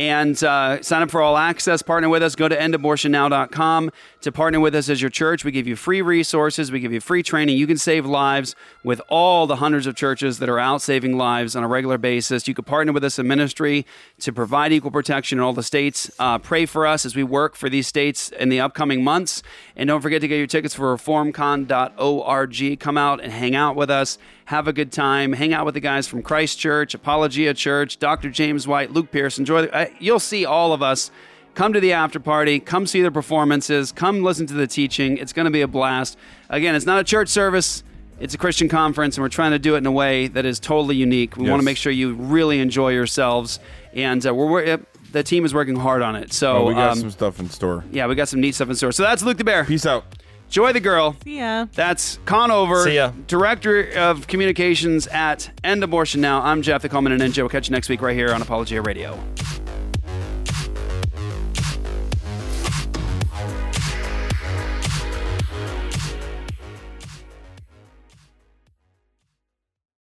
And 0.00 0.42
uh, 0.42 0.80
sign 0.80 1.02
up 1.02 1.10
for 1.10 1.20
all 1.20 1.36
access. 1.36 1.82
Partner 1.82 2.08
with 2.08 2.22
us. 2.22 2.34
Go 2.34 2.48
to 2.48 2.56
endabortionnow.com 2.56 3.90
to 4.22 4.32
partner 4.32 4.58
with 4.58 4.74
us 4.74 4.88
as 4.88 5.02
your 5.02 5.10
church. 5.10 5.44
We 5.44 5.50
give 5.50 5.66
you 5.66 5.76
free 5.76 6.00
resources. 6.00 6.72
We 6.72 6.80
give 6.80 6.90
you 6.90 7.00
free 7.00 7.22
training. 7.22 7.58
You 7.58 7.66
can 7.66 7.76
save 7.76 8.06
lives 8.06 8.56
with 8.82 9.02
all 9.10 9.46
the 9.46 9.56
hundreds 9.56 9.86
of 9.86 9.96
churches 9.96 10.38
that 10.38 10.48
are 10.48 10.58
out 10.58 10.80
saving 10.80 11.18
lives 11.18 11.54
on 11.54 11.64
a 11.64 11.68
regular 11.68 11.98
basis. 11.98 12.48
You 12.48 12.54
can 12.54 12.64
partner 12.64 12.94
with 12.94 13.04
us 13.04 13.18
in 13.18 13.28
ministry 13.28 13.84
to 14.20 14.32
provide 14.32 14.72
equal 14.72 14.90
protection 14.90 15.38
in 15.38 15.44
all 15.44 15.52
the 15.52 15.62
states. 15.62 16.10
Uh, 16.18 16.38
pray 16.38 16.64
for 16.64 16.86
us 16.86 17.04
as 17.04 17.14
we 17.14 17.22
work 17.22 17.54
for 17.54 17.68
these 17.68 17.86
states 17.86 18.30
in 18.30 18.48
the 18.48 18.58
upcoming 18.58 19.04
months. 19.04 19.42
And 19.76 19.86
don't 19.88 20.00
forget 20.00 20.22
to 20.22 20.28
get 20.28 20.38
your 20.38 20.46
tickets 20.46 20.74
for 20.74 20.96
reformcon.org. 20.96 22.80
Come 22.80 22.96
out 22.96 23.20
and 23.20 23.34
hang 23.34 23.54
out 23.54 23.76
with 23.76 23.90
us. 23.90 24.16
Have 24.50 24.66
a 24.66 24.72
good 24.72 24.90
time. 24.90 25.32
Hang 25.32 25.52
out 25.54 25.64
with 25.64 25.74
the 25.74 25.80
guys 25.80 26.08
from 26.08 26.22
Christ 26.22 26.58
Church, 26.58 26.92
Apologia 26.92 27.54
Church, 27.54 28.00
Dr. 28.00 28.30
James 28.30 28.66
White, 28.66 28.90
Luke 28.92 29.12
Pierce. 29.12 29.38
Enjoy. 29.38 29.62
The, 29.62 29.72
uh, 29.72 29.86
you'll 30.00 30.18
see 30.18 30.44
all 30.44 30.72
of 30.72 30.82
us. 30.82 31.12
Come 31.54 31.72
to 31.72 31.78
the 31.78 31.92
after 31.92 32.18
party. 32.18 32.58
Come 32.58 32.84
see 32.88 33.00
the 33.00 33.12
performances. 33.12 33.92
Come 33.92 34.24
listen 34.24 34.48
to 34.48 34.54
the 34.54 34.66
teaching. 34.66 35.18
It's 35.18 35.32
going 35.32 35.44
to 35.44 35.52
be 35.52 35.60
a 35.60 35.68
blast. 35.68 36.18
Again, 36.48 36.74
it's 36.74 36.84
not 36.84 36.98
a 36.98 37.04
church 37.04 37.28
service. 37.28 37.84
It's 38.18 38.34
a 38.34 38.38
Christian 38.38 38.68
conference, 38.68 39.16
and 39.16 39.22
we're 39.22 39.28
trying 39.28 39.52
to 39.52 39.58
do 39.60 39.76
it 39.76 39.78
in 39.78 39.86
a 39.86 39.92
way 39.92 40.26
that 40.26 40.44
is 40.44 40.58
totally 40.58 40.96
unique. 40.96 41.36
We 41.36 41.48
want 41.48 41.60
to 41.60 41.64
make 41.64 41.76
sure 41.76 41.92
you 41.92 42.14
really 42.14 42.58
enjoy 42.58 42.88
yourselves, 42.88 43.60
and 43.94 44.26
uh, 44.26 44.34
we're, 44.34 44.50
we're 44.50 44.80
the 45.12 45.22
team 45.22 45.44
is 45.44 45.54
working 45.54 45.76
hard 45.76 46.02
on 46.02 46.16
it. 46.16 46.32
So 46.32 46.56
Oh, 46.56 46.64
we 46.66 46.74
got 46.74 46.90
um, 46.90 46.98
some 46.98 47.10
stuff 47.12 47.38
in 47.38 47.48
store. 47.50 47.84
yeah, 47.92 48.08
we 48.08 48.16
got 48.16 48.28
some 48.28 48.40
neat 48.40 48.56
stuff 48.56 48.68
in 48.68 48.74
store. 48.74 48.90
So 48.90 49.04
that's 49.04 49.22
Luke 49.22 49.38
the 49.38 49.44
Bear. 49.44 49.64
Peace 49.64 49.86
out. 49.86 50.04
Joy 50.50 50.72
the 50.72 50.80
Girl. 50.80 51.16
See 51.22 51.38
ya. 51.38 51.66
That's 51.74 52.18
Conover, 52.24 52.82
See 52.82 52.96
ya. 52.96 53.12
Director 53.28 53.88
of 53.96 54.26
Communications 54.26 55.06
at 55.06 55.48
End 55.62 55.84
Abortion 55.84 56.20
Now. 56.20 56.42
I'm 56.42 56.60
Jeff 56.60 56.82
the 56.82 56.88
Coleman 56.88 57.12
and 57.12 57.22
Ninja. 57.22 57.38
We'll 57.38 57.48
catch 57.48 57.68
you 57.68 57.72
next 57.72 57.88
week 57.88 58.02
right 58.02 58.16
here 58.16 58.34
on 58.34 58.42
Apologia 58.42 58.82
Radio. 58.82 59.16